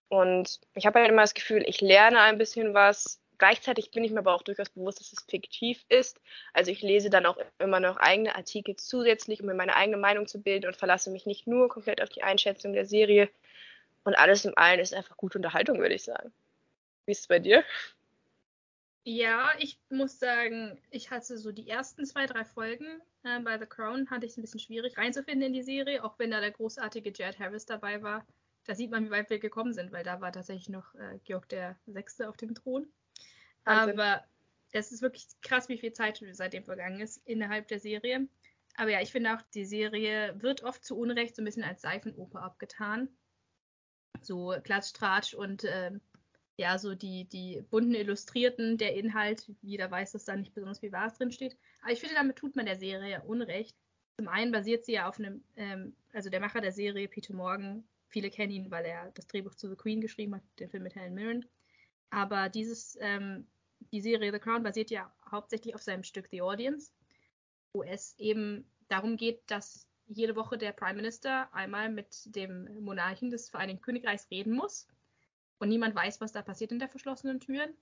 Und 0.08 0.60
ich 0.74 0.86
habe 0.86 1.00
halt 1.00 1.10
immer 1.10 1.22
das 1.22 1.34
Gefühl, 1.34 1.64
ich 1.66 1.80
lerne 1.80 2.20
ein 2.20 2.38
bisschen 2.38 2.74
was 2.74 3.20
Gleichzeitig 3.38 3.90
bin 3.90 4.04
ich 4.04 4.12
mir 4.12 4.20
aber 4.20 4.34
auch 4.34 4.42
durchaus 4.42 4.70
bewusst, 4.70 5.00
dass 5.00 5.12
es 5.12 5.24
fiktiv 5.28 5.84
ist. 5.88 6.20
Also 6.52 6.70
ich 6.70 6.82
lese 6.82 7.10
dann 7.10 7.26
auch 7.26 7.36
immer 7.58 7.80
noch 7.80 7.96
eigene 7.96 8.34
Artikel 8.36 8.76
zusätzlich, 8.76 9.40
um 9.40 9.46
mir 9.46 9.54
meine 9.54 9.76
eigene 9.76 9.96
Meinung 9.96 10.26
zu 10.26 10.40
bilden 10.40 10.66
und 10.66 10.76
verlasse 10.76 11.10
mich 11.10 11.26
nicht 11.26 11.46
nur 11.46 11.68
komplett 11.68 12.02
auf 12.02 12.08
die 12.08 12.22
Einschätzung 12.22 12.72
der 12.72 12.86
Serie. 12.86 13.28
Und 14.04 14.14
alles 14.14 14.44
im 14.44 14.56
allen 14.56 14.80
ist 14.80 14.94
einfach 14.94 15.16
gute 15.16 15.38
Unterhaltung, 15.38 15.78
würde 15.78 15.94
ich 15.94 16.04
sagen. 16.04 16.32
Wie 17.06 17.12
ist 17.12 17.20
es 17.20 17.26
bei 17.26 17.38
dir? 17.38 17.64
Ja, 19.06 19.50
ich 19.58 19.78
muss 19.90 20.18
sagen, 20.18 20.80
ich 20.90 21.10
hatte 21.10 21.36
so 21.36 21.52
die 21.52 21.68
ersten 21.68 22.06
zwei, 22.06 22.24
drei 22.24 22.44
Folgen 22.44 23.02
äh, 23.22 23.38
bei 23.40 23.58
The 23.58 23.66
Crown, 23.66 24.08
hatte 24.08 24.24
ich 24.24 24.32
es 24.32 24.38
ein 24.38 24.42
bisschen 24.42 24.60
schwierig 24.60 24.96
reinzufinden 24.96 25.48
in 25.48 25.52
die 25.52 25.62
Serie, 25.62 26.02
auch 26.02 26.18
wenn 26.18 26.30
da 26.30 26.40
der 26.40 26.52
großartige 26.52 27.12
Jared 27.14 27.38
Harris 27.38 27.66
dabei 27.66 28.02
war. 28.02 28.26
Da 28.64 28.74
sieht 28.74 28.90
man, 28.90 29.04
wie 29.04 29.10
weit 29.10 29.28
wir 29.28 29.38
gekommen 29.38 29.74
sind, 29.74 29.92
weil 29.92 30.04
da 30.04 30.22
war 30.22 30.32
tatsächlich 30.32 30.70
noch 30.70 30.94
äh, 30.94 31.18
Georg 31.24 31.48
der 31.50 31.76
Sechste 31.86 32.30
auf 32.30 32.38
dem 32.38 32.54
Thron. 32.54 32.88
Aber 33.64 34.24
es 34.72 34.92
ist 34.92 35.02
wirklich 35.02 35.26
krass, 35.42 35.68
wie 35.68 35.78
viel 35.78 35.92
Zeit 35.92 36.22
seitdem 36.32 36.64
vergangen 36.64 37.00
ist 37.00 37.20
innerhalb 37.24 37.68
der 37.68 37.78
Serie. 37.78 38.28
Aber 38.76 38.90
ja, 38.90 39.00
ich 39.00 39.12
finde 39.12 39.34
auch, 39.34 39.42
die 39.54 39.64
Serie 39.64 40.34
wird 40.40 40.64
oft 40.64 40.84
zu 40.84 40.98
Unrecht 40.98 41.36
so 41.36 41.42
ein 41.42 41.44
bisschen 41.44 41.62
als 41.62 41.82
Seifenoper 41.82 42.42
abgetan. 42.42 43.08
So 44.20 44.54
Klatsch, 44.62 45.34
und 45.34 45.64
äh, 45.64 45.92
ja, 46.56 46.78
so 46.78 46.94
die, 46.94 47.24
die 47.24 47.62
bunten 47.70 47.94
Illustrierten, 47.94 48.78
der 48.78 48.96
Inhalt, 48.96 49.50
jeder 49.62 49.90
weiß, 49.90 50.12
dass 50.12 50.24
da 50.24 50.36
nicht 50.36 50.54
besonders 50.54 50.80
viel 50.80 50.92
Wahres 50.92 51.14
drin 51.14 51.32
steht. 51.32 51.56
Aber 51.82 51.92
ich 51.92 52.00
finde, 52.00 52.14
damit 52.14 52.36
tut 52.36 52.56
man 52.56 52.66
der 52.66 52.78
Serie 52.78 53.22
Unrecht. 53.22 53.76
Zum 54.16 54.28
einen 54.28 54.52
basiert 54.52 54.84
sie 54.84 54.92
ja 54.92 55.08
auf 55.08 55.18
einem, 55.18 55.42
ähm, 55.56 55.96
also 56.12 56.30
der 56.30 56.40
Macher 56.40 56.60
der 56.60 56.72
Serie, 56.72 57.08
Peter 57.08 57.34
Morgan, 57.34 57.84
viele 58.08 58.30
kennen 58.30 58.52
ihn, 58.52 58.70
weil 58.70 58.84
er 58.84 59.10
das 59.12 59.26
Drehbuch 59.26 59.54
zu 59.56 59.68
The 59.68 59.76
Queen 59.76 60.00
geschrieben 60.00 60.36
hat, 60.36 60.42
den 60.60 60.70
Film 60.70 60.84
mit 60.84 60.94
Helen 60.94 61.14
Mirren. 61.14 61.44
Aber 62.10 62.48
dieses 62.48 62.96
ähm, 63.00 63.46
die 63.92 64.00
Serie 64.00 64.32
The 64.32 64.38
Crown 64.38 64.62
basiert 64.62 64.90
ja 64.90 65.12
hauptsächlich 65.30 65.74
auf 65.74 65.82
seinem 65.82 66.04
Stück 66.04 66.28
The 66.28 66.42
Audience, 66.42 66.92
wo 67.72 67.82
es 67.82 68.18
eben 68.18 68.70
darum 68.88 69.16
geht, 69.16 69.42
dass 69.50 69.88
jede 70.06 70.36
Woche 70.36 70.58
der 70.58 70.72
Prime 70.72 70.94
Minister 70.94 71.52
einmal 71.54 71.88
mit 71.88 72.34
dem 72.34 72.82
Monarchen 72.82 73.30
des 73.30 73.48
Vereinigten 73.48 73.82
Königreichs 73.82 74.30
reden 74.30 74.52
muss. 74.52 74.86
Und 75.58 75.68
niemand 75.68 75.94
weiß, 75.94 76.20
was 76.20 76.32
da 76.32 76.42
passiert 76.42 76.72
in 76.72 76.78
der 76.78 76.88
verschlossenen 76.88 77.40
Türen. 77.40 77.74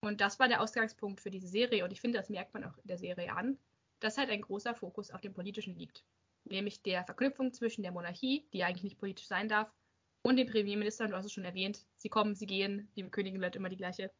Und 0.00 0.20
das 0.20 0.38
war 0.38 0.48
der 0.48 0.60
Ausgangspunkt 0.60 1.20
für 1.20 1.30
diese 1.30 1.48
Serie. 1.48 1.84
Und 1.84 1.92
ich 1.92 2.00
finde, 2.00 2.18
das 2.18 2.30
merkt 2.30 2.54
man 2.54 2.64
auch 2.64 2.76
in 2.78 2.86
der 2.88 2.98
Serie 2.98 3.32
an, 3.32 3.58
dass 4.00 4.18
halt 4.18 4.30
ein 4.30 4.42
großer 4.42 4.74
Fokus 4.74 5.10
auf 5.10 5.20
dem 5.20 5.34
Politischen 5.34 5.76
liegt. 5.76 6.04
Nämlich 6.44 6.82
der 6.82 7.04
Verknüpfung 7.04 7.52
zwischen 7.52 7.82
der 7.82 7.92
Monarchie, 7.92 8.48
die 8.52 8.64
eigentlich 8.64 8.84
nicht 8.84 8.98
politisch 8.98 9.26
sein 9.26 9.48
darf, 9.48 9.72
und 10.22 10.36
dem 10.36 10.46
Premierminister. 10.46 11.08
Du 11.08 11.16
hast 11.16 11.26
es 11.26 11.32
schon 11.32 11.44
erwähnt. 11.44 11.86
Sie 11.96 12.08
kommen, 12.08 12.34
sie 12.34 12.46
gehen. 12.46 12.90
Die 12.96 13.04
Königin 13.04 13.38
bleibt 13.38 13.56
immer 13.56 13.68
die 13.68 13.76
gleiche. 13.76 14.10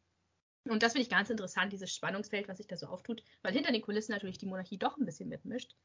Und 0.65 0.83
das 0.83 0.93
finde 0.93 1.03
ich 1.03 1.09
ganz 1.09 1.29
interessant, 1.29 1.73
dieses 1.73 1.93
Spannungsfeld, 1.93 2.47
was 2.47 2.57
sich 2.57 2.67
da 2.67 2.75
so 2.75 2.87
auftut, 2.87 3.23
weil 3.41 3.53
hinter 3.53 3.71
den 3.71 3.81
Kulissen 3.81 4.11
natürlich 4.11 4.37
die 4.37 4.45
Monarchie 4.45 4.77
doch 4.77 4.97
ein 4.97 5.05
bisschen 5.05 5.29
mitmischt. 5.29 5.75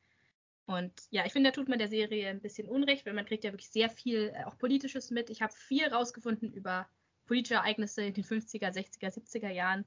Und 0.66 0.93
ja, 1.11 1.26
ich 1.26 1.33
finde, 1.33 1.50
da 1.50 1.54
tut 1.54 1.69
man 1.69 1.78
der 1.78 1.88
Serie 1.88 2.28
ein 2.28 2.40
bisschen 2.40 2.69
Unrecht, 2.69 3.04
weil 3.04 3.12
man 3.12 3.26
kriegt 3.26 3.45
ja 3.45 3.52
wirklich 3.52 3.71
sehr 3.71 3.90
viel 3.90 4.33
äh, 4.35 4.45
auch 4.45 4.57
Politisches 4.57 5.11
mit. 5.11 5.31
Ich 5.31 5.43
habe 5.43 5.52
viel 5.52 5.87
rausgefunden 5.87 6.52
über 6.52 6.88
politische 7.26 7.54
Ereignisse 7.54 8.02
in 8.02 8.14
den 8.14 8.25
50er, 8.25 8.71
60er, 8.71 9.12
70er 9.12 9.50
Jahren, 9.50 9.85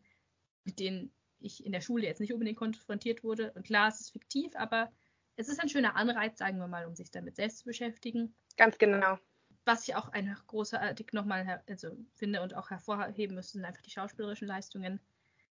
mit 0.64 0.80
denen 0.80 1.12
ich 1.40 1.66
in 1.66 1.72
der 1.72 1.82
Schule 1.82 2.06
jetzt 2.06 2.20
nicht 2.20 2.34
unbedingt 2.34 2.58
konfrontiert 2.58 3.24
wurde. 3.24 3.52
Und 3.54 3.66
klar, 3.66 3.90
es 3.90 4.02
ist 4.02 4.12
fiktiv, 4.12 4.56
aber 4.56 4.92
es 5.36 5.50
ist 5.50 5.60
ein 5.60 5.70
schöner 5.70 5.96
Anreiz, 5.96 6.38
sagen 6.38 6.58
wir 6.58 6.68
mal, 6.68 6.86
um 6.86 6.96
sich 6.96 7.12
damit 7.12 7.36
selbst 7.36 7.60
zu 7.60 7.66
beschäftigen. 7.66 8.36
Ganz 8.56 8.78
genau. 8.78 9.18
Was 9.68 9.86
ich 9.86 9.96
auch 9.96 10.08
einfach 10.14 10.48
großartig 10.48 11.12
nochmal 11.12 11.62
also 11.68 11.90
finde 12.16 12.42
und 12.42 12.56
auch 12.56 12.70
hervorheben 12.70 13.36
müsste, 13.36 13.58
sind 13.58 13.66
einfach 13.66 13.82
die 13.82 13.90
schauspielerischen 13.90 14.48
Leistungen. 14.48 15.02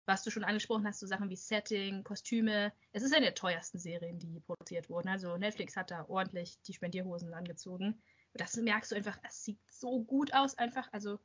Was 0.06 0.22
du 0.22 0.30
schon 0.30 0.44
angesprochen 0.44 0.86
hast, 0.86 1.00
so 1.00 1.08
Sachen 1.08 1.32
wie 1.32 1.36
Setting, 1.36 2.04
Kostüme. 2.04 2.72
Es 2.92 3.02
ist 3.02 3.12
eine 3.16 3.26
der 3.26 3.34
teuersten 3.34 3.80
Serien, 3.80 4.20
die 4.20 4.40
produziert 4.42 4.88
wurden. 4.92 5.10
Also 5.10 5.36
Netflix 5.38 5.76
hat 5.76 5.90
da 5.90 6.06
ordentlich 6.08 6.62
die 6.62 6.74
Spendierhosen 6.74 7.34
angezogen. 7.34 8.00
Das 8.36 8.56
merkst 8.56 8.92
du 8.92 8.96
einfach, 8.98 9.18
es 9.28 9.46
sieht 9.46 9.58
so 9.72 10.04
gut 10.04 10.32
aus, 10.36 10.60
einfach. 10.60 10.88
Also 10.94 11.20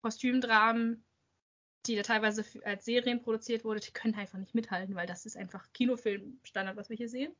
Kostümdramen, 0.00 1.04
die 1.86 1.96
da 1.96 2.02
teilweise 2.02 2.44
als 2.64 2.84
Serien 2.84 3.20
produziert 3.20 3.64
wurde, 3.64 3.80
die 3.80 3.90
können 3.90 4.14
einfach 4.14 4.38
nicht 4.38 4.54
mithalten, 4.54 4.94
weil 4.94 5.08
das 5.08 5.26
ist 5.26 5.36
einfach 5.36 5.72
Kinofilmstandard, 5.72 6.76
was 6.76 6.88
wir 6.88 6.96
hier 6.96 7.08
sehen. 7.08 7.34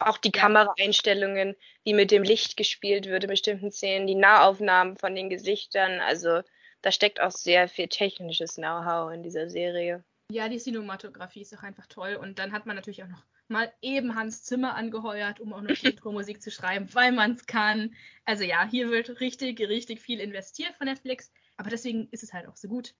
Auch 0.00 0.18
die. 0.18 0.32
Kameraeinstellungen, 0.32 1.56
wie 1.84 1.92
mit 1.92 2.10
dem 2.10 2.22
Licht 2.22 2.56
gespielt 2.56 3.06
wird 3.06 3.24
in 3.24 3.30
bestimmten 3.30 3.70
Szenen, 3.70 4.06
die 4.06 4.14
Nahaufnahmen 4.14 4.96
von 4.96 5.14
den 5.14 5.28
Gesichtern, 5.28 6.00
also 6.00 6.42
da 6.82 6.90
steckt 6.90 7.20
auch 7.20 7.30
sehr 7.30 7.68
viel 7.68 7.88
technisches 7.88 8.54
Know-how 8.54 9.12
in 9.12 9.22
dieser 9.22 9.50
Serie. 9.50 10.02
Ja, 10.30 10.48
die 10.48 10.58
Cinematografie 10.58 11.42
ist 11.42 11.56
auch 11.56 11.62
einfach 11.62 11.86
toll. 11.86 12.14
Und 12.14 12.38
dann 12.38 12.52
hat 12.52 12.64
man 12.64 12.76
natürlich 12.76 13.02
auch 13.02 13.08
noch 13.08 13.24
mal 13.48 13.72
eben 13.82 14.14
Hans 14.14 14.44
Zimmer 14.44 14.76
angeheuert, 14.76 15.40
um 15.40 15.52
auch 15.52 15.60
noch 15.60 15.70
Intro-Musik 15.82 16.40
zu 16.40 16.50
schreiben, 16.50 16.88
weil 16.94 17.12
man 17.12 17.32
es 17.32 17.46
kann. 17.46 17.94
Also 18.24 18.44
ja, 18.44 18.66
hier 18.68 18.90
wird 18.90 19.20
richtig, 19.20 19.60
richtig 19.60 20.00
viel 20.00 20.20
investiert 20.20 20.74
von 20.76 20.86
Netflix. 20.86 21.32
Aber 21.56 21.68
deswegen 21.68 22.08
ist 22.10 22.22
es 22.22 22.32
halt 22.32 22.48
auch 22.48 22.56
so 22.56 22.68
gut. 22.68 22.94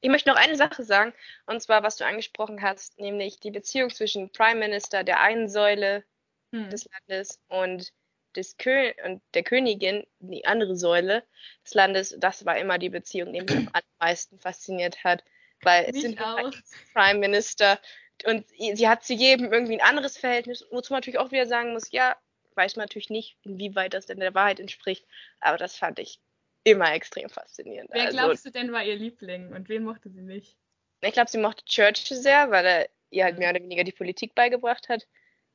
Ich 0.00 0.10
möchte 0.10 0.30
noch 0.30 0.36
eine 0.36 0.54
Sache 0.54 0.84
sagen, 0.84 1.12
und 1.46 1.60
zwar, 1.60 1.82
was 1.82 1.96
du 1.96 2.06
angesprochen 2.06 2.62
hast, 2.62 3.00
nämlich 3.00 3.40
die 3.40 3.50
Beziehung 3.50 3.90
zwischen 3.90 4.30
Prime 4.30 4.60
Minister 4.60 5.02
der 5.02 5.20
einen 5.20 5.48
Säule 5.48 6.04
hm. 6.52 6.70
des 6.70 6.88
Landes 6.92 7.40
und, 7.48 7.92
des 8.36 8.56
Kö 8.56 8.92
und 9.04 9.22
der 9.34 9.42
Königin, 9.42 10.06
die 10.20 10.44
andere 10.44 10.76
Säule 10.76 11.24
des 11.64 11.74
Landes. 11.74 12.16
Das 12.18 12.44
war 12.44 12.58
immer 12.58 12.78
die 12.78 12.90
Beziehung, 12.90 13.32
die 13.32 13.40
mich 13.40 13.50
am 13.50 13.70
allermeisten 14.00 14.38
fasziniert 14.38 15.02
hat, 15.02 15.24
weil 15.62 15.86
es 15.88 16.00
sind 16.00 16.20
auch. 16.20 16.52
Prime 16.92 17.18
Minister 17.18 17.80
und 18.24 18.46
sie 18.48 18.88
hat 18.88 19.04
zu 19.04 19.14
jedem 19.14 19.52
irgendwie 19.52 19.74
ein 19.74 19.86
anderes 19.86 20.16
Verhältnis, 20.16 20.64
wozu 20.70 20.92
man 20.92 20.98
natürlich 20.98 21.18
auch 21.18 21.30
wieder 21.30 21.46
sagen 21.46 21.72
muss, 21.72 21.90
ja, 21.92 22.16
weiß 22.54 22.76
man 22.76 22.84
natürlich 22.84 23.10
nicht, 23.10 23.36
inwieweit 23.44 23.94
das 23.94 24.06
denn 24.06 24.20
der 24.20 24.34
Wahrheit 24.34 24.60
entspricht, 24.60 25.06
aber 25.40 25.56
das 25.56 25.76
fand 25.76 25.98
ich 25.98 26.20
immer 26.64 26.92
extrem 26.92 27.28
faszinierend. 27.28 27.90
Wer 27.92 28.06
also, 28.06 28.18
glaubst 28.18 28.46
du 28.46 28.50
denn 28.50 28.72
war 28.72 28.84
ihr 28.84 28.96
Liebling 28.96 29.52
und 29.52 29.68
wen 29.68 29.84
mochte 29.84 30.10
sie 30.10 30.22
nicht? 30.22 30.56
Ich 31.00 31.12
glaube, 31.12 31.30
sie 31.30 31.38
mochte 31.38 31.64
Churchill 31.64 32.16
sehr, 32.16 32.50
weil 32.50 32.66
er 32.66 32.88
ihr 33.10 33.24
halt 33.24 33.38
mehr 33.38 33.50
oder 33.50 33.62
weniger 33.62 33.84
die 33.84 33.92
Politik 33.92 34.34
beigebracht 34.34 34.88
hat. 34.88 35.06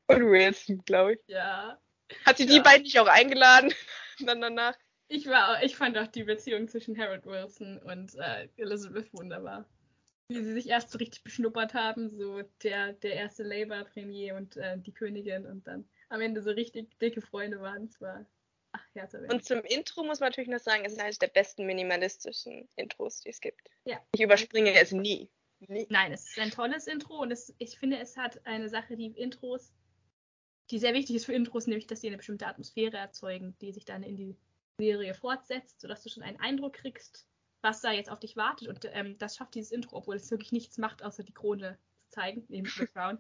Und 0.08 0.30
Wilson, 0.30 0.84
glaube 0.86 1.14
ich. 1.14 1.20
Ja. 1.28 1.80
Hat 2.26 2.38
sie 2.38 2.46
ja. 2.46 2.54
die 2.54 2.60
beiden 2.62 2.84
nicht 2.84 3.00
auch 3.00 3.08
eingeladen? 3.08 3.74
dann 4.20 4.42
danach? 4.42 4.78
Ich, 5.08 5.28
war, 5.28 5.64
ich 5.64 5.76
fand 5.76 5.98
auch 5.98 6.08
die 6.08 6.24
Beziehung 6.24 6.68
zwischen 6.68 6.98
Harold 6.98 7.26
Wilson 7.26 7.80
und 7.80 8.16
äh, 8.16 8.48
Elizabeth 8.58 9.14
wunderbar. 9.14 9.66
Wie 10.30 10.42
sie 10.42 10.54
sich 10.54 10.70
erst 10.70 10.92
so 10.92 10.98
richtig 10.98 11.24
beschnuppert 11.24 11.74
haben, 11.74 12.10
so 12.10 12.42
der, 12.64 12.94
der 12.94 13.14
erste 13.14 13.44
Labour-Premier 13.44 14.36
und 14.36 14.58
äh, 14.58 14.78
die 14.80 14.94
Königin 14.94 15.46
und 15.46 15.68
dann 15.68 15.88
am 16.10 16.22
Ende 16.22 16.42
so 16.42 16.52
richtig 16.52 16.98
dicke 17.00 17.22
Freunde 17.22 17.60
waren. 17.60 17.86
Es 17.86 18.00
war 18.00 18.26
Ach, 18.74 18.82
Und 19.30 19.46
zum 19.46 19.62
Intro 19.62 20.04
muss 20.04 20.20
man 20.20 20.30
natürlich 20.30 20.50
noch 20.50 20.60
sagen, 20.60 20.84
es 20.84 20.94
ist 20.94 21.00
eines 21.00 21.20
der 21.20 21.28
besten 21.28 21.66
minimalistischen 21.66 22.68
Intros, 22.76 23.22
die 23.22 23.30
es 23.30 23.40
gibt. 23.40 23.70
Ja. 23.86 24.00
Ich 24.14 24.22
überspringe 24.22 24.74
es 24.74 24.92
nie. 24.92 25.30
nie. 25.68 25.86
Nein, 25.90 26.12
es 26.12 26.28
ist 26.28 26.40
ein 26.40 26.50
tolles 26.50 26.88
Intro 26.88 27.20
und 27.20 27.32
es, 27.32 27.54
ich 27.60 27.78
finde, 27.78 28.00
es 28.00 28.18
hat 28.18 28.44
eine 28.48 28.70
Sache, 28.70 28.98
die 28.98 29.08
Intros, 29.08 29.74
die 30.74 30.80
sehr 30.80 30.96
wichtig 30.96 31.16
ist 31.16 31.26
für 31.26 31.34
Intros, 31.34 31.68
nämlich, 31.68 31.86
dass 31.86 32.02
sie 32.02 32.08
eine 32.08 32.18
bestimmte 32.18 32.48
Atmosphäre 32.48 32.98
erzeugen, 32.98 33.56
die 33.62 33.72
sich 33.72 33.86
dann 33.86 34.02
in 34.02 34.18
die 34.18 34.36
Serie 34.80 35.14
fortsetzt, 35.14 35.80
sodass 35.80 36.02
du 36.02 36.10
schon 36.10 36.24
einen 36.24 36.40
Eindruck 36.40 36.74
kriegst, 36.74 37.28
was 37.62 37.82
da 37.82 37.92
jetzt 37.92 38.10
auf 38.10 38.20
dich 38.20 38.36
wartet. 38.36 38.68
Und 38.68 38.80
ähm, 38.92 39.16
das 39.20 39.36
schafft 39.36 39.54
dieses 39.54 39.72
Intro, 39.72 39.98
obwohl 39.98 40.16
es 40.16 40.32
wirklich 40.32 40.52
nichts 40.52 40.80
macht, 40.80 41.04
außer 41.04 41.24
die 41.24 41.32
Krone 41.32 41.78
zu 42.06 42.10
zeigen, 42.10 42.44
neben 42.50 42.68
The 42.68 42.88
Crown. 42.88 43.20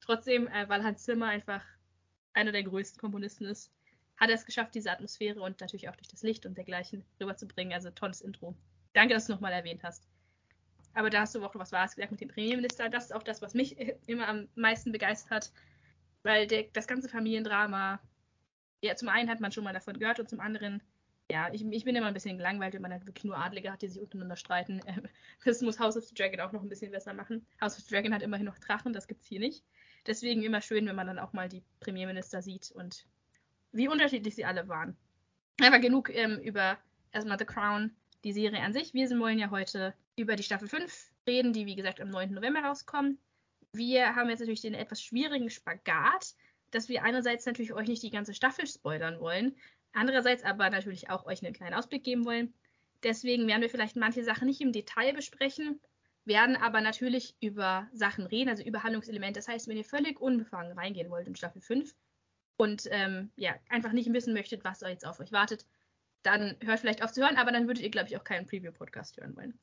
Trotzdem, 0.00 0.48
äh, 0.48 0.68
weil 0.68 0.84
Hans 0.84 1.04
Zimmer 1.04 1.28
einfach 1.28 1.64
einer 2.34 2.52
der 2.52 2.62
größten 2.62 3.00
Komponisten 3.00 3.46
ist, 3.46 3.72
hat 4.18 4.28
er 4.28 4.34
es 4.34 4.44
geschafft, 4.44 4.74
diese 4.74 4.90
Atmosphäre 4.90 5.40
und 5.40 5.60
natürlich 5.60 5.88
auch 5.88 5.96
durch 5.96 6.08
das 6.08 6.22
Licht 6.22 6.44
und 6.44 6.58
dergleichen 6.58 7.06
rüberzubringen. 7.18 7.72
Also 7.72 7.90
tolles 7.90 8.20
Intro. 8.20 8.54
Danke, 8.92 9.14
dass 9.14 9.28
du 9.28 9.32
nochmal 9.32 9.52
erwähnt 9.52 9.82
hast. 9.82 10.06
Aber 10.92 11.08
da 11.08 11.22
hast 11.22 11.34
du 11.34 11.42
auch 11.42 11.54
was 11.54 11.72
Wahres 11.72 11.94
gesagt 11.94 12.12
mit 12.12 12.20
dem 12.20 12.28
Premierminister. 12.28 12.90
Das 12.90 13.06
ist 13.06 13.14
auch 13.14 13.22
das, 13.22 13.40
was 13.40 13.54
mich 13.54 13.78
immer 14.06 14.28
am 14.28 14.48
meisten 14.56 14.92
begeistert 14.92 15.30
hat. 15.30 15.52
Weil 16.22 16.46
der, 16.46 16.64
das 16.72 16.86
ganze 16.86 17.08
Familiendrama, 17.08 18.00
ja, 18.82 18.96
zum 18.96 19.08
einen 19.08 19.30
hat 19.30 19.40
man 19.40 19.52
schon 19.52 19.64
mal 19.64 19.72
davon 19.72 19.98
gehört 19.98 20.20
und 20.20 20.28
zum 20.28 20.40
anderen, 20.40 20.82
ja, 21.30 21.48
ich, 21.52 21.64
ich 21.64 21.84
bin 21.84 21.96
immer 21.96 22.06
ein 22.06 22.14
bisschen 22.14 22.36
gelangweilt, 22.36 22.74
wenn 22.74 22.82
man 22.82 22.92
halt 22.92 23.06
wirklich 23.06 23.24
nur 23.24 23.36
Adlige 23.36 23.72
hat, 23.72 23.82
die 23.82 23.88
sich 23.88 24.00
untereinander 24.00 24.36
streiten. 24.36 24.80
Das 25.44 25.60
muss 25.60 25.80
House 25.80 25.96
of 25.96 26.04
the 26.04 26.14
Dragon 26.14 26.40
auch 26.40 26.52
noch 26.52 26.62
ein 26.62 26.68
bisschen 26.68 26.92
besser 26.92 27.14
machen. 27.14 27.44
House 27.60 27.76
of 27.76 27.84
the 27.84 27.90
Dragon 27.94 28.14
hat 28.14 28.22
immerhin 28.22 28.46
noch 28.46 28.58
Drachen, 28.58 28.92
das 28.92 29.08
gibt 29.08 29.22
es 29.22 29.28
hier 29.28 29.40
nicht. 29.40 29.64
Deswegen 30.06 30.42
immer 30.42 30.60
schön, 30.60 30.86
wenn 30.86 30.96
man 30.96 31.06
dann 31.06 31.18
auch 31.18 31.32
mal 31.32 31.48
die 31.48 31.62
Premierminister 31.80 32.42
sieht 32.42 32.70
und 32.72 33.06
wie 33.72 33.88
unterschiedlich 33.88 34.34
sie 34.34 34.44
alle 34.44 34.68
waren. 34.68 34.96
Aber 35.60 35.78
genug 35.78 36.10
ähm, 36.10 36.38
über 36.38 36.78
erstmal 37.12 37.38
The 37.38 37.44
Crown, 37.44 37.94
die 38.24 38.32
Serie 38.32 38.60
an 38.60 38.72
sich. 38.72 38.94
Wir 38.94 39.08
wollen 39.18 39.38
ja 39.38 39.50
heute 39.50 39.94
über 40.16 40.36
die 40.36 40.42
Staffel 40.42 40.68
5 40.68 41.10
reden, 41.26 41.52
die 41.52 41.66
wie 41.66 41.76
gesagt 41.76 42.00
am 42.00 42.10
9. 42.10 42.32
November 42.32 42.60
rauskommt. 42.60 43.18
Wir 43.72 44.14
haben 44.14 44.28
jetzt 44.28 44.40
natürlich 44.40 44.60
den 44.60 44.74
etwas 44.74 45.02
schwierigen 45.02 45.50
Spagat, 45.50 46.34
dass 46.70 46.88
wir 46.88 47.04
einerseits 47.04 47.46
natürlich 47.46 47.72
euch 47.72 47.88
nicht 47.88 48.02
die 48.02 48.10
ganze 48.10 48.34
Staffel 48.34 48.66
spoilern 48.66 49.20
wollen, 49.20 49.56
andererseits 49.92 50.44
aber 50.44 50.70
natürlich 50.70 51.10
auch 51.10 51.26
euch 51.26 51.42
einen 51.42 51.54
kleinen 51.54 51.74
Ausblick 51.74 52.04
geben 52.04 52.24
wollen. 52.24 52.54
Deswegen 53.02 53.46
werden 53.46 53.62
wir 53.62 53.70
vielleicht 53.70 53.96
manche 53.96 54.24
Sachen 54.24 54.46
nicht 54.46 54.60
im 54.60 54.72
Detail 54.72 55.12
besprechen, 55.12 55.80
werden 56.24 56.56
aber 56.56 56.80
natürlich 56.80 57.36
über 57.40 57.88
Sachen 57.92 58.26
reden, 58.26 58.50
also 58.50 58.62
über 58.62 58.82
Handlungselemente. 58.82 59.40
Das 59.40 59.48
heißt, 59.48 59.68
wenn 59.68 59.76
ihr 59.76 59.84
völlig 59.84 60.20
unbefangen 60.20 60.78
reingehen 60.78 61.10
wollt 61.10 61.26
in 61.26 61.34
Staffel 61.34 61.60
5, 61.60 61.94
und 62.62 62.86
ähm, 62.90 63.30
ja, 63.36 63.54
einfach 63.68 63.92
nicht 63.92 64.12
wissen 64.12 64.34
möchtet, 64.34 64.64
was 64.64 64.80
jetzt 64.80 65.06
auf 65.06 65.20
euch 65.20 65.32
wartet, 65.32 65.66
dann 66.22 66.56
hört 66.62 66.80
vielleicht 66.80 67.02
auf 67.02 67.12
zu 67.12 67.22
hören, 67.22 67.36
aber 67.36 67.50
dann 67.50 67.66
würdet 67.66 67.82
ihr, 67.82 67.90
glaube 67.90 68.08
ich, 68.08 68.16
auch 68.16 68.24
keinen 68.24 68.46
Preview-Podcast 68.46 69.16
hören 69.16 69.36
wollen. 69.36 69.58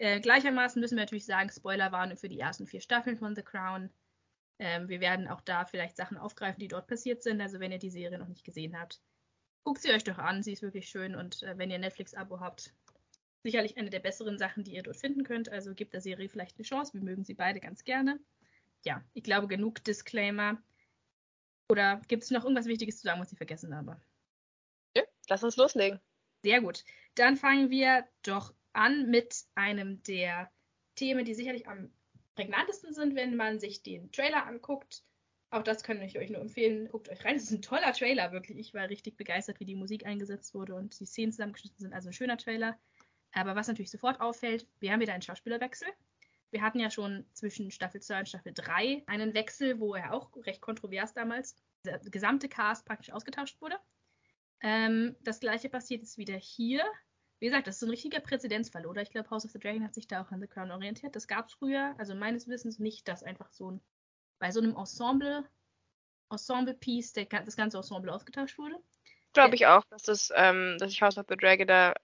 Äh, 0.00 0.20
gleichermaßen 0.20 0.80
müssen 0.80 0.96
wir 0.96 1.02
natürlich 1.02 1.26
sagen, 1.26 1.50
Spoilerwarnung 1.50 2.16
für 2.16 2.30
die 2.30 2.40
ersten 2.40 2.66
vier 2.66 2.80
Staffeln 2.80 3.18
von 3.18 3.36
The 3.36 3.42
Crown. 3.42 3.90
Ähm, 4.58 4.88
wir 4.88 4.98
werden 5.00 5.28
auch 5.28 5.42
da 5.42 5.66
vielleicht 5.66 5.94
Sachen 5.94 6.16
aufgreifen, 6.16 6.58
die 6.58 6.68
dort 6.68 6.86
passiert 6.86 7.22
sind. 7.22 7.38
Also 7.42 7.60
wenn 7.60 7.70
ihr 7.70 7.78
die 7.78 7.90
Serie 7.90 8.18
noch 8.18 8.28
nicht 8.28 8.42
gesehen 8.42 8.80
habt, 8.80 9.02
guckt 9.62 9.82
sie 9.82 9.90
euch 9.90 10.02
doch 10.02 10.16
an. 10.16 10.42
Sie 10.42 10.54
ist 10.54 10.62
wirklich 10.62 10.88
schön 10.88 11.14
und 11.14 11.42
äh, 11.42 11.58
wenn 11.58 11.70
ihr 11.70 11.78
Netflix-Abo 11.78 12.40
habt, 12.40 12.72
sicherlich 13.42 13.76
eine 13.76 13.90
der 13.90 14.00
besseren 14.00 14.38
Sachen, 14.38 14.64
die 14.64 14.72
ihr 14.72 14.82
dort 14.82 14.96
finden 14.96 15.22
könnt. 15.22 15.50
Also 15.50 15.74
gebt 15.74 15.92
der 15.92 16.00
Serie 16.00 16.30
vielleicht 16.30 16.56
eine 16.56 16.64
Chance. 16.64 16.94
Wir 16.94 17.02
mögen 17.02 17.24
sie 17.24 17.34
beide 17.34 17.60
ganz 17.60 17.84
gerne. 17.84 18.18
Ja, 18.86 19.04
ich 19.12 19.22
glaube, 19.22 19.48
genug 19.48 19.84
Disclaimer. 19.84 20.62
Oder 21.68 22.00
gibt 22.08 22.22
es 22.22 22.30
noch 22.30 22.44
irgendwas 22.44 22.64
Wichtiges 22.64 22.96
zu 22.96 23.02
sagen, 23.02 23.20
was 23.20 23.32
ich 23.32 23.38
vergessen 23.38 23.76
habe? 23.76 24.00
Ja, 24.96 25.02
lass 25.28 25.44
uns 25.44 25.56
loslegen. 25.56 26.00
Sehr 26.42 26.62
gut. 26.62 26.84
Dann 27.16 27.36
fangen 27.36 27.68
wir 27.68 28.08
doch 28.22 28.54
an 28.72 29.10
mit 29.10 29.44
einem 29.54 30.02
der 30.02 30.50
Themen, 30.94 31.24
die 31.24 31.34
sicherlich 31.34 31.68
am 31.68 31.90
prägnantesten 32.34 32.92
sind, 32.92 33.14
wenn 33.14 33.36
man 33.36 33.58
sich 33.58 33.82
den 33.82 34.10
Trailer 34.12 34.46
anguckt. 34.46 35.02
Auch 35.50 35.62
das 35.62 35.82
kann 35.82 36.00
ich 36.00 36.16
euch 36.16 36.30
nur 36.30 36.40
empfehlen. 36.40 36.88
Guckt 36.88 37.08
euch 37.08 37.24
rein. 37.24 37.36
Es 37.36 37.44
ist 37.44 37.50
ein 37.50 37.62
toller 37.62 37.92
Trailer, 37.92 38.32
wirklich. 38.32 38.58
Ich 38.58 38.72
war 38.72 38.88
richtig 38.88 39.16
begeistert, 39.16 39.58
wie 39.58 39.64
die 39.64 39.74
Musik 39.74 40.06
eingesetzt 40.06 40.54
wurde 40.54 40.74
und 40.74 40.98
die 41.00 41.06
Szenen 41.06 41.32
zusammengeschnitten 41.32 41.80
sind. 41.80 41.92
Also 41.92 42.08
ein 42.08 42.12
schöner 42.12 42.38
Trailer. 42.38 42.78
Aber 43.32 43.56
was 43.56 43.68
natürlich 43.68 43.90
sofort 43.90 44.20
auffällt, 44.20 44.66
wir 44.78 44.92
haben 44.92 45.00
wieder 45.00 45.12
einen 45.12 45.22
Schauspielerwechsel. 45.22 45.88
Wir 46.50 46.62
hatten 46.62 46.80
ja 46.80 46.90
schon 46.90 47.26
zwischen 47.32 47.70
Staffel 47.70 48.00
2 48.00 48.20
und 48.20 48.28
Staffel 48.28 48.52
3 48.52 49.04
einen 49.06 49.34
Wechsel, 49.34 49.78
wo 49.78 49.94
er 49.94 50.12
auch 50.12 50.34
recht 50.36 50.60
kontrovers 50.60 51.14
damals, 51.14 51.56
der 51.84 51.98
gesamte 51.98 52.48
Cast 52.48 52.86
praktisch 52.86 53.12
ausgetauscht 53.12 53.60
wurde. 53.60 53.76
Ähm, 54.60 55.16
das 55.20 55.40
gleiche 55.40 55.68
passiert 55.68 56.02
jetzt 56.02 56.18
wieder 56.18 56.36
hier. 56.36 56.84
Wie 57.40 57.46
gesagt, 57.46 57.66
das 57.66 57.76
ist 57.76 57.80
so 57.80 57.86
ein 57.86 57.90
richtiger 57.90 58.20
Präzedenzfall, 58.20 58.86
oder? 58.86 59.00
Ich 59.00 59.10
glaube, 59.10 59.30
House 59.30 59.46
of 59.46 59.50
the 59.50 59.58
Dragon 59.58 59.82
hat 59.82 59.94
sich 59.94 60.06
da 60.06 60.22
auch 60.22 60.30
an 60.30 60.40
The 60.40 60.46
Crown 60.46 60.70
orientiert. 60.70 61.16
Das 61.16 61.26
gab 61.26 61.48
es 61.48 61.54
früher, 61.54 61.94
also 61.98 62.14
meines 62.14 62.46
Wissens 62.48 62.78
nicht, 62.78 63.08
dass 63.08 63.22
einfach 63.22 63.50
so 63.50 63.70
ein, 63.70 63.80
bei 64.38 64.50
so 64.50 64.60
einem 64.60 64.76
Ensemble, 64.76 65.44
Ensemble-Piece, 66.30 67.14
das 67.14 67.56
ganze 67.56 67.78
Ensemble 67.78 68.12
ausgetauscht 68.12 68.58
wurde. 68.58 68.76
Glaube 69.32 69.54
ich 69.54 69.66
auch, 69.66 69.84
dass, 69.86 70.02
das, 70.02 70.30
ähm, 70.36 70.76
dass 70.78 70.90
sich 70.90 71.00
House 71.00 71.16
of 71.16 71.26
the 71.28 71.36
Dragon 71.36 71.66
da 71.66 71.94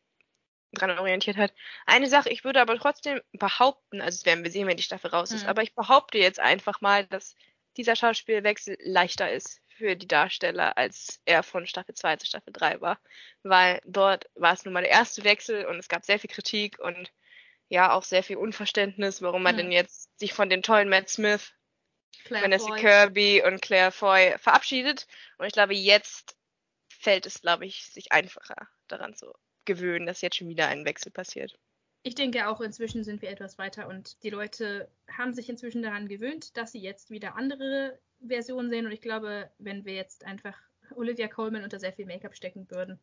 dran 0.72 0.98
orientiert 0.98 1.36
hat. 1.36 1.52
Eine 1.84 2.08
Sache, 2.08 2.30
ich 2.30 2.44
würde 2.44 2.60
aber 2.60 2.76
trotzdem 2.78 3.20
behaupten, 3.32 4.00
also 4.00 4.16
das 4.16 4.26
werden 4.26 4.42
wir 4.42 4.50
sehen, 4.50 4.66
wenn 4.66 4.76
die 4.76 4.82
Staffel 4.82 5.10
raus 5.10 5.32
ist, 5.32 5.44
mhm. 5.44 5.50
aber 5.50 5.62
ich 5.62 5.74
behaupte 5.74 6.18
jetzt 6.18 6.40
einfach 6.40 6.80
mal, 6.80 7.06
dass 7.06 7.34
dieser 7.76 7.94
Schauspielwechsel 7.94 8.78
leichter 8.80 9.30
ist 9.30 9.60
für 9.76 9.96
die 9.96 10.08
Darsteller, 10.08 10.76
als 10.76 11.20
er 11.24 11.42
von 11.42 11.66
Staffel 11.66 11.94
2 11.94 12.16
zu 12.16 12.26
Staffel 12.26 12.52
3 12.52 12.80
war. 12.80 12.98
Weil 13.42 13.80
dort 13.84 14.28
war 14.34 14.52
es 14.52 14.64
nun 14.64 14.74
mal 14.74 14.82
der 14.82 14.90
erste 14.90 15.24
Wechsel 15.24 15.66
und 15.66 15.78
es 15.78 15.88
gab 15.88 16.04
sehr 16.04 16.18
viel 16.18 16.30
Kritik 16.30 16.78
und 16.78 17.12
ja 17.68 17.92
auch 17.92 18.02
sehr 18.02 18.22
viel 18.22 18.36
Unverständnis, 18.36 19.22
warum 19.22 19.42
man 19.42 19.56
hm. 19.56 19.64
denn 19.64 19.72
jetzt 19.72 20.18
sich 20.18 20.32
von 20.32 20.48
den 20.48 20.62
tollen 20.62 20.88
Matt 20.88 21.08
Smith, 21.08 21.52
Claire 22.24 22.44
Vanessa 22.44 22.68
Foy. 22.68 22.80
Kirby 22.80 23.42
und 23.44 23.60
Claire 23.60 23.92
Foy 23.92 24.34
verabschiedet. 24.38 25.06
Und 25.38 25.46
ich 25.46 25.52
glaube, 25.52 25.74
jetzt 25.74 26.36
fällt 26.88 27.26
es, 27.26 27.40
glaube 27.40 27.66
ich, 27.66 27.84
sich 27.84 28.12
einfacher 28.12 28.68
daran 28.88 29.14
zu 29.14 29.32
gewöhnen, 29.64 30.06
dass 30.06 30.22
jetzt 30.22 30.36
schon 30.36 30.48
wieder 30.48 30.68
ein 30.68 30.84
Wechsel 30.84 31.10
passiert. 31.10 31.58
Ich 32.06 32.14
denke 32.14 32.46
auch, 32.46 32.60
inzwischen 32.60 33.02
sind 33.02 33.20
wir 33.20 33.30
etwas 33.30 33.58
weiter 33.58 33.88
und 33.88 34.22
die 34.22 34.30
Leute 34.30 34.88
haben 35.10 35.34
sich 35.34 35.48
inzwischen 35.48 35.82
daran 35.82 36.06
gewöhnt, 36.06 36.56
dass 36.56 36.70
sie 36.70 36.78
jetzt 36.78 37.10
wieder 37.10 37.34
andere 37.34 37.98
Versionen 38.24 38.70
sehen. 38.70 38.86
Und 38.86 38.92
ich 38.92 39.00
glaube, 39.00 39.50
wenn 39.58 39.84
wir 39.84 39.94
jetzt 39.94 40.24
einfach 40.24 40.56
Olivia 40.94 41.26
Coleman 41.26 41.64
unter 41.64 41.80
sehr 41.80 41.92
viel 41.92 42.06
Make-up 42.06 42.36
stecken 42.36 42.70
würden, 42.70 43.00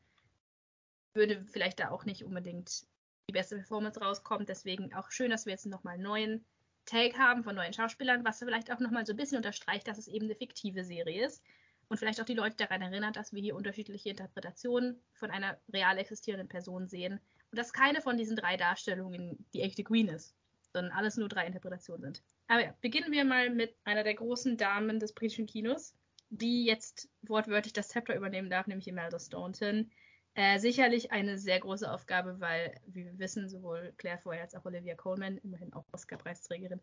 würde 1.13 1.43
vielleicht 1.51 1.81
da 1.81 1.89
auch 1.89 2.05
nicht 2.05 2.23
unbedingt 2.23 2.87
die 3.27 3.33
beste 3.33 3.57
Performance 3.57 3.99
rauskommen. 3.99 4.45
Deswegen 4.45 4.93
auch 4.93 5.11
schön, 5.11 5.31
dass 5.31 5.45
wir 5.45 5.51
jetzt 5.51 5.65
nochmal 5.65 5.95
einen 5.95 6.03
neuen 6.03 6.45
Take 6.85 7.17
haben 7.17 7.43
von 7.43 7.57
neuen 7.57 7.73
Schauspielern, 7.73 8.23
was 8.23 8.39
vielleicht 8.39 8.71
auch 8.71 8.79
nochmal 8.79 9.05
so 9.05 9.11
ein 9.11 9.17
bisschen 9.17 9.35
unterstreicht, 9.35 9.85
dass 9.85 9.97
es 9.97 10.07
eben 10.07 10.27
eine 10.27 10.35
fiktive 10.35 10.85
Serie 10.85 11.25
ist. 11.25 11.43
Und 11.89 11.97
vielleicht 11.97 12.21
auch 12.21 12.25
die 12.25 12.35
Leute 12.35 12.55
daran 12.55 12.81
erinnert, 12.81 13.17
dass 13.17 13.33
wir 13.33 13.41
hier 13.41 13.57
unterschiedliche 13.57 14.11
Interpretationen 14.11 15.03
von 15.11 15.29
einer 15.29 15.59
real 15.73 15.97
existierenden 15.97 16.47
Person 16.47 16.87
sehen 16.87 17.19
dass 17.53 17.73
keine 17.73 18.01
von 18.01 18.17
diesen 18.17 18.35
drei 18.35 18.57
Darstellungen 18.57 19.45
die 19.53 19.61
echte 19.61 19.83
Queen 19.83 20.07
ist, 20.07 20.35
sondern 20.73 20.91
alles 20.91 21.17
nur 21.17 21.29
drei 21.29 21.45
Interpretationen 21.45 22.01
sind. 22.01 22.23
Aber 22.47 22.63
ja, 22.63 22.75
beginnen 22.81 23.11
wir 23.11 23.25
mal 23.25 23.49
mit 23.49 23.75
einer 23.83 24.03
der 24.03 24.15
großen 24.15 24.57
Damen 24.57 24.99
des 24.99 25.13
britischen 25.13 25.45
Kinos, 25.45 25.95
die 26.29 26.65
jetzt 26.65 27.09
wortwörtlich 27.21 27.73
das 27.73 27.89
Zepter 27.89 28.15
übernehmen 28.15 28.49
darf, 28.49 28.67
nämlich 28.67 28.87
Imelda 28.87 29.19
Staunton. 29.19 29.91
Äh, 30.35 30.57
sicherlich 30.57 31.11
eine 31.11 31.37
sehr 31.37 31.59
große 31.59 31.91
Aufgabe, 31.91 32.39
weil, 32.39 32.79
wie 32.87 33.05
wir 33.05 33.19
wissen, 33.19 33.49
sowohl 33.49 33.93
Claire 33.97 34.17
Foy 34.17 34.39
als 34.39 34.55
auch 34.55 34.65
Olivia 34.65 34.95
Colman, 34.95 35.37
immerhin 35.37 35.73
auch 35.73 35.85
Oscar-Preisträgerin, 35.91 36.81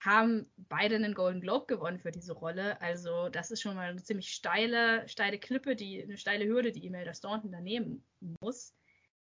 haben 0.00 0.50
beide 0.56 0.96
einen 0.96 1.14
Golden 1.14 1.40
Globe 1.40 1.66
gewonnen 1.66 2.00
für 2.00 2.10
diese 2.10 2.32
Rolle. 2.32 2.80
Also 2.80 3.28
das 3.28 3.50
ist 3.50 3.60
schon 3.60 3.76
mal 3.76 3.90
eine 3.90 4.02
ziemlich 4.02 4.32
steile, 4.32 5.06
steile 5.08 5.38
Klippe, 5.38 5.76
die, 5.76 6.02
eine 6.02 6.16
steile 6.16 6.46
Hürde, 6.46 6.72
die 6.72 6.84
Imelda 6.84 7.14
Staunton 7.14 7.52
da 7.52 7.60
nehmen 7.60 8.04
muss. 8.40 8.74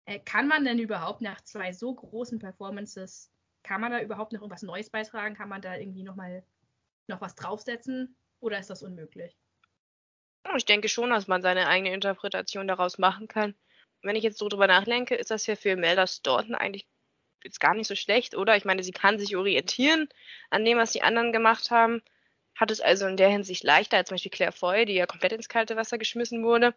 Äh, 0.05 0.20
kann 0.20 0.48
man 0.48 0.65
denn 0.65 0.79
überhaupt 0.79 1.22
nach 1.22 1.41
zwei 1.41 1.74
so 1.74 1.93
großen 1.93 2.39
Performances, 2.39 3.31
kann 3.63 3.81
man 3.81 3.91
da 3.91 4.01
überhaupt 4.01 4.34
noch 4.34 4.41
irgendwas 4.41 4.63
Neues 4.63 4.89
beitragen? 4.89 5.36
Kann 5.36 5.50
man 5.50 5.62
da 5.62 5.75
irgendwie 5.75 6.03
nochmal 6.03 6.43
noch 7.08 7.22
was 7.22 7.36
draufsetzen? 7.36 8.15
Oder 8.39 8.60
ist 8.60 8.70
das 8.70 8.81
unmöglich? 8.81 9.38
Ich 10.58 10.65
denke 10.65 10.89
schon, 10.89 11.12
dass 11.12 11.27
man 11.27 11.41
seine 11.41 11.67
eigene 11.67 11.93
Interpretation 11.93 12.67
daraus 12.67 12.98
machen 12.98 13.27
kann. 13.27 13.53
Wenn 14.01 14.15
ich 14.15 14.24
jetzt 14.24 14.39
so 14.39 14.50
drüber 14.50 14.65
nachdenke, 14.65 15.13
ist 15.15 15.29
das 15.29 15.46
ja 15.46 15.55
für 15.55 15.75
Melda 15.75 16.08
Staunton 16.08 16.55
eigentlich 16.55 16.88
jetzt 17.43 17.60
gar 17.60 17.75
nicht 17.75 17.88
so 17.88 17.96
schlecht, 17.96 18.36
oder? 18.36 18.55
Ich 18.58 18.65
meine, 18.65 18.84
sie 18.84 18.91
kann 18.91 19.20
sich 19.20 19.36
orientieren 19.36 20.10
an 20.50 20.65
dem, 20.65 20.77
was 20.77 20.91
die 20.91 21.03
anderen 21.03 21.31
gemacht 21.31 21.70
haben. 21.70 22.01
Hat 22.55 22.72
es 22.72 22.81
also 22.81 23.05
in 23.05 23.17
der 23.17 23.29
Hinsicht 23.29 23.63
leichter 23.63 23.98
als 23.98 24.10
zum 24.10 24.15
Beispiel 24.15 24.31
Claire 24.31 24.51
Foy, 24.51 24.86
die 24.86 24.93
ja 24.93 25.05
komplett 25.05 25.31
ins 25.34 25.50
kalte 25.50 25.75
Wasser 25.75 25.98
geschmissen 25.98 26.43
wurde, 26.43 26.74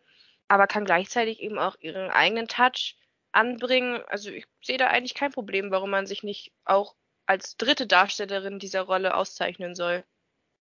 aber 0.49 0.67
kann 0.67 0.85
gleichzeitig 0.85 1.41
eben 1.41 1.59
auch 1.59 1.77
ihren 1.81 2.11
eigenen 2.11 2.49
Touch 2.49 2.97
anbringen. 3.35 4.03
Also 4.07 4.31
ich 4.31 4.47
sehe 4.63 4.79
da 4.79 4.89
eigentlich 4.89 5.15
kein 5.15 5.33
Problem, 5.33 5.71
warum 5.71 5.91
man 5.91 6.07
sich 6.07 6.23
nicht 6.23 6.53
auch 6.65 6.95
als 7.27 7.57
dritte 7.57 7.87
Darstellerin 7.87 8.59
dieser 8.59 8.83
Rolle 8.83 9.15
auszeichnen 9.15 9.75
soll. 9.75 10.05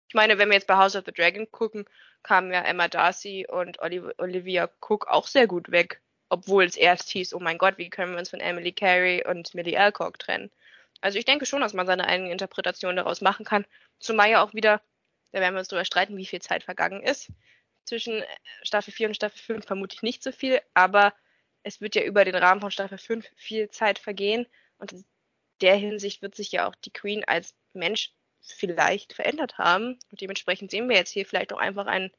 Ich 0.07 0.15
meine, 0.15 0.38
wenn 0.38 0.49
wir 0.49 0.55
jetzt 0.55 0.67
bei 0.67 0.75
House 0.75 0.95
of 0.95 1.05
the 1.05 1.11
Dragon 1.11 1.49
gucken, 1.51 1.85
kamen 2.23 2.51
ja 2.51 2.61
Emma 2.61 2.88
Darcy 2.88 3.45
und 3.47 3.79
Olivia 3.79 4.69
Cook 4.81 5.07
auch 5.07 5.27
sehr 5.27 5.47
gut 5.47 5.71
weg. 5.71 6.01
Obwohl 6.29 6.63
es 6.63 6.75
erst 6.75 7.09
hieß, 7.09 7.33
oh 7.33 7.39
mein 7.39 7.57
Gott, 7.57 7.77
wie 7.77 7.89
können 7.89 8.11
wir 8.11 8.19
uns 8.19 8.29
von 8.29 8.39
Emily 8.39 8.71
Carey 8.71 9.23
und 9.25 9.53
Millie 9.55 9.79
Alcock 9.79 10.19
trennen? 10.19 10.51
Also 11.01 11.17
ich 11.17 11.25
denke 11.25 11.45
schon, 11.45 11.61
dass 11.61 11.73
man 11.73 11.88
seine 11.88 12.07
eigene 12.07 12.31
Interpretation 12.31 12.95
daraus 12.95 13.21
machen 13.21 13.45
kann. 13.45 13.65
Zumal 13.99 14.29
ja 14.29 14.43
auch 14.43 14.53
wieder, 14.53 14.82
da 15.32 15.39
werden 15.39 15.55
wir 15.55 15.60
uns 15.60 15.69
darüber 15.69 15.86
streiten, 15.86 16.17
wie 16.17 16.25
viel 16.25 16.41
Zeit 16.41 16.63
vergangen 16.63 17.01
ist. 17.01 17.32
Zwischen 17.86 18.23
Staffel 18.63 18.93
4 18.93 19.08
und 19.08 19.15
Staffel 19.15 19.39
5 19.39 19.65
vermute 19.65 19.95
ich 19.95 20.03
nicht 20.03 20.21
so 20.21 20.32
viel, 20.32 20.62
aber 20.73 21.13
es 21.69 21.82
wird 21.82 21.95
ja 21.95 22.03
über 22.03 22.25
den 22.25 22.36
Rahmen 22.36 22.62
von 22.62 22.71
Staffel 22.71 22.97
5 22.97 23.29
viel 23.36 23.69
Zeit 23.69 23.99
vergehen 23.99 24.47
und 24.79 24.91
in 24.91 25.05
der 25.62 25.75
Hinsicht 25.75 26.21
wird 26.21 26.36
sich 26.36 26.51
ja 26.51 26.67
auch 26.67 26.75
die 26.75 26.91
Queen 26.91 27.23
als 27.25 27.53
Mensch 27.73 28.12
vielleicht 28.41 29.13
verändert 29.13 29.58
haben. 29.58 29.99
Und 30.10 30.21
dementsprechend 30.21 30.71
sehen 30.71 30.89
wir 30.89 30.95
jetzt 30.95 31.12
hier 31.12 31.25
vielleicht 31.25 31.53
auch 31.53 31.60
einfach 31.60 31.86
ein, 31.86 32.12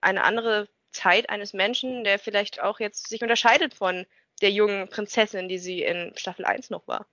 eine 0.00 0.24
andere 0.24 0.68
Zeit 0.90 1.28
eines 1.28 1.52
Menschen, 1.52 2.04
der 2.04 2.18
vielleicht 2.18 2.60
auch 2.60 2.80
jetzt 2.80 3.08
sich 3.08 3.22
unterscheidet 3.22 3.74
von 3.74 4.06
der 4.40 4.50
jungen 4.50 4.88
Prinzessin, 4.88 5.48
die 5.48 5.58
sie 5.58 5.82
in 5.82 6.12
Staffel 6.16 6.44
1 6.44 6.70
noch 6.70 6.86
war. 6.86 7.06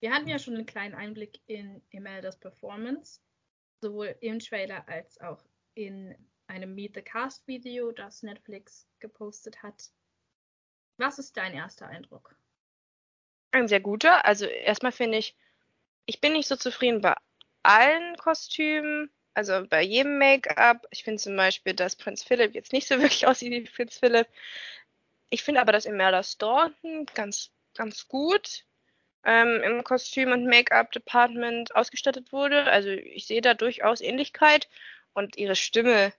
Wir 0.00 0.12
hatten 0.12 0.28
ja 0.28 0.38
schon 0.38 0.54
einen 0.54 0.66
kleinen 0.66 0.94
Einblick 0.94 1.40
in 1.46 1.82
Imeldas 1.90 2.38
Performance, 2.38 3.20
sowohl 3.80 4.14
im 4.20 4.38
Trailer 4.38 4.86
als 4.88 5.18
auch 5.20 5.42
in 5.74 6.14
einem 6.46 6.74
Meet 6.74 6.96
the 6.96 7.02
Cast 7.02 7.46
Video, 7.46 7.90
das 7.92 8.22
Netflix 8.22 8.86
gepostet 8.98 9.62
hat. 9.62 9.90
Was 10.96 11.18
ist 11.18 11.36
dein 11.36 11.54
erster 11.54 11.86
Eindruck? 11.86 12.36
Ein 13.50 13.68
sehr 13.68 13.80
guter. 13.80 14.24
Also 14.24 14.46
erstmal 14.46 14.92
finde 14.92 15.18
ich, 15.18 15.36
ich 16.06 16.20
bin 16.20 16.32
nicht 16.32 16.48
so 16.48 16.56
zufrieden 16.56 17.00
bei 17.00 17.14
allen 17.62 18.16
Kostümen, 18.16 19.10
also 19.34 19.66
bei 19.68 19.82
jedem 19.82 20.18
Make-up. 20.18 20.86
Ich 20.90 21.04
finde 21.04 21.20
zum 21.20 21.36
Beispiel, 21.36 21.74
dass 21.74 21.96
Prinz 21.96 22.22
Philip 22.22 22.54
jetzt 22.54 22.72
nicht 22.72 22.86
so 22.86 22.98
wirklich 23.00 23.26
aussieht 23.26 23.52
wie 23.52 23.70
Prinz 23.70 23.98
Philip. 23.98 24.28
Ich 25.30 25.42
finde 25.42 25.60
aber, 25.60 25.72
dass 25.72 25.86
Imelda 25.86 26.22
Staunton 26.22 27.06
ganz, 27.14 27.50
ganz 27.74 28.06
gut 28.06 28.64
ähm, 29.24 29.62
im 29.64 29.84
Kostüm- 29.84 30.32
und 30.32 30.46
Make-up-Department 30.46 31.74
ausgestattet 31.74 32.32
wurde. 32.32 32.64
Also 32.64 32.90
ich 32.90 33.26
sehe 33.26 33.40
da 33.40 33.54
durchaus 33.54 34.00
Ähnlichkeit 34.00 34.68
und 35.12 35.36
ihre 35.36 35.56
Stimme 35.56 36.12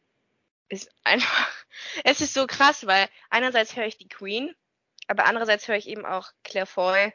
ist 0.70 0.92
einfach, 1.04 1.66
es 2.04 2.22
ist 2.22 2.34
so 2.34 2.48
krass, 2.48 2.86
weil 2.86 3.08
einerseits 3.30 3.76
höre 3.76 3.86
ich 3.86 3.98
die 3.98 4.10
Queen 4.10 4.56
aber 5.08 5.26
andererseits 5.26 5.68
höre 5.68 5.78
ich 5.78 5.88
eben 5.88 6.06
auch 6.06 6.32
Claire 6.44 6.66
Foy 6.66 7.14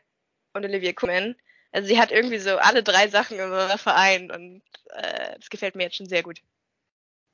und 0.52 0.64
Olivia 0.64 0.92
Colman. 0.92 1.36
Also 1.72 1.88
sie 1.88 2.00
hat 2.00 2.10
irgendwie 2.10 2.38
so 2.38 2.56
alle 2.58 2.82
drei 2.82 3.08
Sachen 3.08 3.38
in 3.38 3.78
vereint 3.78 4.32
und 4.32 4.62
äh, 4.86 5.36
das 5.36 5.50
gefällt 5.50 5.76
mir 5.76 5.84
jetzt 5.84 5.96
schon 5.96 6.08
sehr 6.08 6.22
gut. 6.22 6.40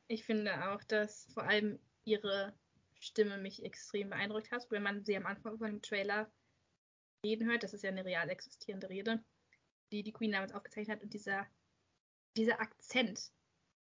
Ich 0.08 0.24
finde 0.24 0.70
auch, 0.70 0.82
dass 0.84 1.26
vor 1.32 1.44
allem 1.44 1.78
ihre 2.04 2.54
Stimme 3.00 3.38
mich 3.38 3.64
extrem 3.64 4.10
beeindruckt 4.10 4.50
hat, 4.50 4.70
wenn 4.70 4.82
man 4.82 5.04
sie 5.04 5.16
am 5.16 5.26
Anfang 5.26 5.58
von 5.58 5.68
dem 5.68 5.82
Trailer 5.82 6.30
reden 7.24 7.48
hört. 7.48 7.62
Das 7.62 7.74
ist 7.74 7.82
ja 7.82 7.90
eine 7.90 8.04
real 8.04 8.28
existierende 8.28 8.88
Rede, 8.88 9.24
die 9.90 10.02
die 10.02 10.12
Queen 10.12 10.32
damals 10.32 10.52
aufgezeichnet 10.52 10.98
hat. 10.98 11.02
Und 11.02 11.14
dieser, 11.14 11.46
dieser 12.36 12.60
Akzent, 12.60 13.32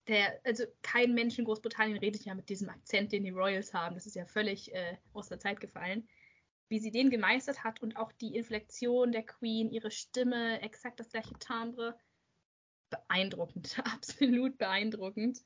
der, 0.08 0.40
also 0.44 0.66
kein 0.82 1.14
Mensch 1.14 1.38
in 1.40 1.46
Großbritannien 1.46 1.98
redet 1.98 2.26
ja 2.26 2.36
mit 2.36 2.50
diesem 2.50 2.70
Akzent, 2.70 3.12
den 3.12 3.24
die 3.24 3.32
Royals 3.32 3.74
haben. 3.74 3.96
Das 3.96 4.06
ist 4.06 4.16
ja 4.16 4.26
völlig 4.26 4.74
äh, 4.74 4.98
aus 5.14 5.30
der 5.30 5.40
Zeit 5.40 5.60
gefallen 5.60 6.08
wie 6.70 6.80
sie 6.80 6.92
den 6.92 7.10
gemeistert 7.10 7.64
hat 7.64 7.82
und 7.82 7.98
auch 7.98 8.12
die 8.12 8.36
Inflexion 8.36 9.12
der 9.12 9.24
Queen, 9.24 9.72
ihre 9.72 9.92
Stimme, 9.92 10.62
exakt 10.62 11.00
das 11.00 11.10
gleiche 11.10 11.38
Timbre. 11.40 11.98
Beeindruckend, 12.90 13.80
absolut 13.94 14.58
beeindruckend. 14.58 15.42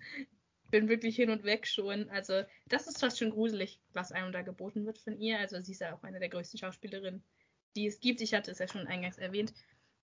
Bin 0.69 0.89
wirklich 0.89 1.15
hin 1.15 1.29
und 1.29 1.43
weg 1.43 1.65
schon. 1.65 2.09
Also, 2.09 2.43
das 2.67 2.87
ist 2.87 2.99
fast 2.99 3.19
schon 3.19 3.31
gruselig, 3.31 3.79
was 3.93 4.11
einem 4.11 4.33
da 4.33 4.41
geboten 4.41 4.85
wird 4.85 4.97
von 4.97 5.17
ihr. 5.19 5.39
Also, 5.39 5.61
sie 5.61 5.71
ist 5.71 5.81
ja 5.81 5.95
auch 5.95 6.03
eine 6.03 6.19
der 6.19 6.29
größten 6.29 6.59
Schauspielerinnen, 6.59 7.23
die 7.75 7.87
es 7.87 8.01
gibt. 8.01 8.19
Ich 8.21 8.33
hatte 8.33 8.51
es 8.51 8.59
ja 8.59 8.67
schon 8.67 8.85
eingangs 8.85 9.17
erwähnt. 9.17 9.53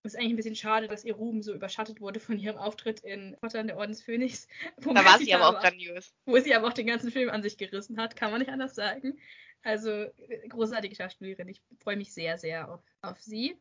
Es 0.03 0.13
ist 0.13 0.21
eigentlich 0.21 0.35
ein 0.35 0.37
bisschen 0.37 0.57
schade, 0.57 0.87
dass 0.87 1.05
ihr 1.05 1.15
Ruhm 1.15 1.43
so 1.43 1.55
überschattet 1.55 2.03
wurde 2.03 2.21
von 2.21 2.39
ihrem 2.39 2.59
Auftritt 2.59 3.01
in 3.01 3.37
Potter 3.41 3.61
und 3.61 3.69
der 3.69 3.79
Ordensphönix. 3.79 4.47
Da 4.77 5.03
war 5.03 5.19
sie 5.19 5.33
aber 5.35 5.49
auch 5.49 5.61
grandios. 5.61 6.15
Wo 6.27 6.39
sie 6.39 6.55
aber 6.55 6.69
auch 6.69 6.75
den 6.75 6.87
ganzen 6.87 7.11
Film 7.11 7.31
an 7.31 7.43
sich 7.43 7.57
gerissen 7.57 7.99
hat, 7.99 8.15
kann 8.15 8.31
man 8.31 8.41
nicht 8.41 8.51
anders 8.51 8.75
sagen. 8.75 9.19
Also 9.65 9.91
äh, 9.91 10.49
großartige 10.49 10.95
Schauspielerin. 10.95 11.49
Ich 11.49 11.63
freue 11.81 11.97
mich 11.97 12.13
sehr, 12.13 12.39
sehr 12.39 12.71
auf, 12.71 12.83
auf 13.03 13.21
sie. 13.21 13.57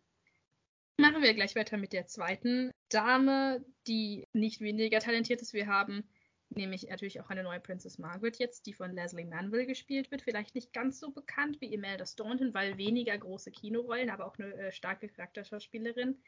Machen 0.98 1.24
wir 1.24 1.34
gleich 1.34 1.56
weiter 1.56 1.78
mit 1.78 1.94
der 1.94 2.06
zweiten 2.06 2.72
Dame, 2.89 3.66
die 3.88 4.28
nicht 4.34 4.62
weniger 4.62 5.00
talentiert 5.00 5.42
ist. 5.42 5.54
Wir 5.54 5.66
haben 5.66 6.08
nämlich 6.50 6.88
natürlich 6.88 7.20
auch 7.20 7.30
eine 7.30 7.42
neue 7.42 7.60
Princess 7.60 7.98
Margaret 7.98 8.38
jetzt, 8.38 8.68
die 8.68 8.74
von 8.74 8.94
Leslie 8.94 9.26
Manville 9.26 9.66
gespielt 9.66 10.12
wird. 10.12 10.22
Vielleicht 10.22 10.54
nicht 10.54 10.72
ganz 10.72 11.00
so 11.00 11.10
bekannt 11.10 11.62
wie 11.62 11.74
Imelda 11.74 12.06
Staunton, 12.06 12.54
weil 12.54 12.78
weniger 12.78 13.18
große 13.18 13.50
Kinorollen, 13.50 14.12
aber 14.12 14.28
auch 14.28 14.38
eine 14.38 14.54
äh, 14.54 14.72
starke 14.72 15.08
Charakterschauspielerin. 15.08 16.22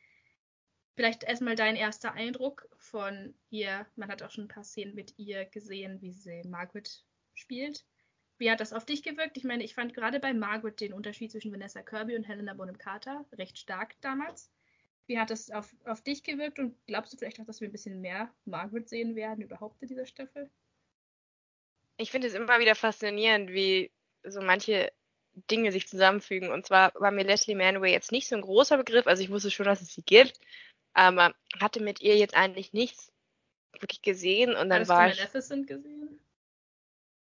Vielleicht 0.95 1.25
erstmal 1.25 1.55
dein 1.55 1.75
erster 1.75 2.13
Eindruck 2.13 2.69
von 2.77 3.35
ihr. 3.49 3.85
Man 3.97 4.09
hat 4.09 4.23
auch 4.23 4.31
schon 4.31 4.45
ein 4.45 4.49
paar 4.49 4.63
Szenen 4.63 4.95
mit 4.95 5.13
ihr 5.19 5.45
gesehen, 5.45 6.01
wie 6.01 6.13
sie 6.13 6.41
Margaret 6.47 7.03
spielt. 7.33 7.85
Wie 8.37 8.51
hat 8.51 8.59
das 8.59 8.73
auf 8.73 8.85
dich 8.85 9.03
gewirkt? 9.03 9.37
Ich 9.37 9.43
meine, 9.43 9.63
ich 9.63 9.75
fand 9.75 9.93
gerade 9.93 10.19
bei 10.19 10.33
Margaret 10.33 10.79
den 10.81 10.93
Unterschied 10.93 11.31
zwischen 11.31 11.51
Vanessa 11.51 11.81
Kirby 11.81 12.15
und 12.15 12.23
Helena 12.23 12.53
Bonham 12.53 12.77
Carter 12.77 13.25
recht 13.37 13.57
stark 13.57 13.95
damals. 14.01 14.51
Wie 15.07 15.19
hat 15.19 15.29
das 15.29 15.51
auf, 15.51 15.73
auf 15.85 16.01
dich 16.01 16.23
gewirkt 16.23 16.59
und 16.59 16.75
glaubst 16.87 17.13
du 17.13 17.17
vielleicht 17.17 17.39
auch, 17.39 17.45
dass 17.45 17.61
wir 17.61 17.69
ein 17.69 17.71
bisschen 17.71 18.01
mehr 18.01 18.33
Margaret 18.45 18.89
sehen 18.89 19.15
werden 19.15 19.43
überhaupt 19.43 19.81
in 19.81 19.87
dieser 19.87 20.05
Staffel? 20.05 20.49
ich 21.97 22.11
finde 22.11 22.27
es 22.27 22.33
immer 22.33 22.59
wieder 22.59 22.75
faszinierend, 22.75 23.51
wie 23.51 23.91
so 24.23 24.41
manche 24.41 24.91
Dinge 25.51 25.71
sich 25.71 25.87
zusammenfügen. 25.87 26.51
Und 26.51 26.65
zwar 26.65 26.91
war 26.95 27.11
mir 27.11 27.23
Leslie 27.23 27.55
Manway 27.55 27.91
jetzt 27.91 28.11
nicht 28.11 28.27
so 28.27 28.35
ein 28.35 28.41
großer 28.41 28.77
Begriff, 28.77 29.07
also 29.07 29.21
ich 29.21 29.29
wusste 29.29 29.51
schon, 29.51 29.65
dass 29.65 29.81
es 29.81 29.93
sie 29.93 30.03
gibt, 30.03 30.39
aber 30.93 31.33
hatte 31.59 31.81
mit 31.81 32.01
ihr 32.01 32.17
jetzt 32.17 32.35
eigentlich 32.35 32.73
nichts 32.73 33.11
wirklich 33.79 34.01
gesehen 34.01 34.55
und 34.55 34.69
dann 34.69 34.87
war 34.87 35.05
du 35.05 35.11
ich. 35.11 35.17
Maleficent 35.17 35.67
gesehen? 35.67 36.04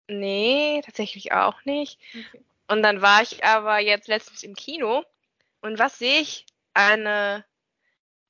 Nee, 0.08 0.82
tatsächlich 0.84 1.32
auch 1.32 1.64
nicht. 1.64 1.98
Okay. 2.10 2.44
Und 2.68 2.82
dann 2.82 3.02
war 3.02 3.22
ich 3.22 3.44
aber 3.44 3.78
jetzt 3.78 4.08
letztens 4.08 4.42
im 4.42 4.54
Kino 4.54 5.04
und 5.60 5.78
was 5.78 5.98
sehe 5.98 6.20
ich? 6.20 6.46
Eine, 6.74 7.44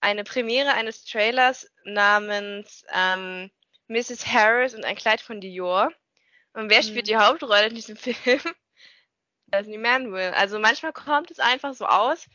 eine 0.01 0.25
Premiere 0.25 0.75
eines 0.75 1.05
Trailers 1.05 1.71
namens 1.85 2.85
ähm, 2.93 3.51
Mrs. 3.89 4.27
Harris 4.27 4.75
und 4.75 4.85
ein 4.85 4.97
Kleid 4.97 5.21
von 5.21 5.41
Dior. 5.41 5.91
Und 6.53 6.71
wer 6.71 6.83
spielt 6.83 7.07
Mhm. 7.07 7.09
die 7.09 7.17
Hauptrolle 7.17 7.67
in 7.67 7.75
diesem 7.75 7.97
Film? 7.97 8.41
Leslie 9.53 9.79
Manuel. 9.79 10.33
Also 10.35 10.59
manchmal 10.59 10.93
kommt 10.93 11.31
es 11.31 11.39
einfach 11.39 11.75
so 11.75 11.87
aus. 11.87 12.27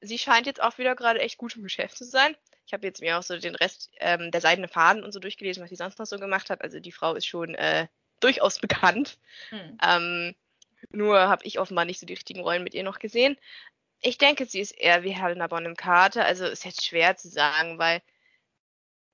Sie 0.00 0.18
scheint 0.18 0.46
jetzt 0.46 0.60
auch 0.62 0.78
wieder 0.78 0.94
gerade 0.94 1.20
echt 1.20 1.38
gut 1.38 1.56
im 1.56 1.62
Geschäft 1.62 1.96
zu 1.96 2.04
sein. 2.04 2.36
Ich 2.66 2.72
habe 2.72 2.86
jetzt 2.86 3.00
mir 3.00 3.18
auch 3.18 3.22
so 3.22 3.38
den 3.38 3.54
Rest 3.54 3.90
ähm, 3.98 4.30
der 4.30 4.40
seidene 4.40 4.68
Faden 4.68 5.04
und 5.04 5.12
so 5.12 5.20
durchgelesen, 5.20 5.62
was 5.62 5.70
sie 5.70 5.76
sonst 5.76 5.98
noch 5.98 6.06
so 6.06 6.18
gemacht 6.18 6.50
hat. 6.50 6.62
Also 6.62 6.80
die 6.80 6.92
Frau 6.92 7.14
ist 7.14 7.26
schon 7.26 7.54
äh, 7.54 7.86
durchaus 8.20 8.58
bekannt. 8.58 9.18
Hm. 9.50 9.78
Ähm, 9.82 10.34
nur 10.90 11.18
habe 11.18 11.44
ich 11.44 11.58
offenbar 11.58 11.84
nicht 11.84 12.00
so 12.00 12.06
die 12.06 12.14
richtigen 12.14 12.40
Rollen 12.40 12.64
mit 12.64 12.74
ihr 12.74 12.82
noch 12.82 12.98
gesehen. 12.98 13.36
Ich 14.00 14.18
denke, 14.18 14.46
sie 14.46 14.60
ist 14.60 14.72
eher 14.72 15.02
wie 15.02 15.10
Helena 15.10 15.46
Bonham 15.46 15.76
Carter. 15.76 16.24
Also 16.24 16.46
ist 16.46 16.64
jetzt 16.64 16.84
schwer 16.84 17.16
zu 17.16 17.28
sagen, 17.28 17.78
weil 17.78 18.02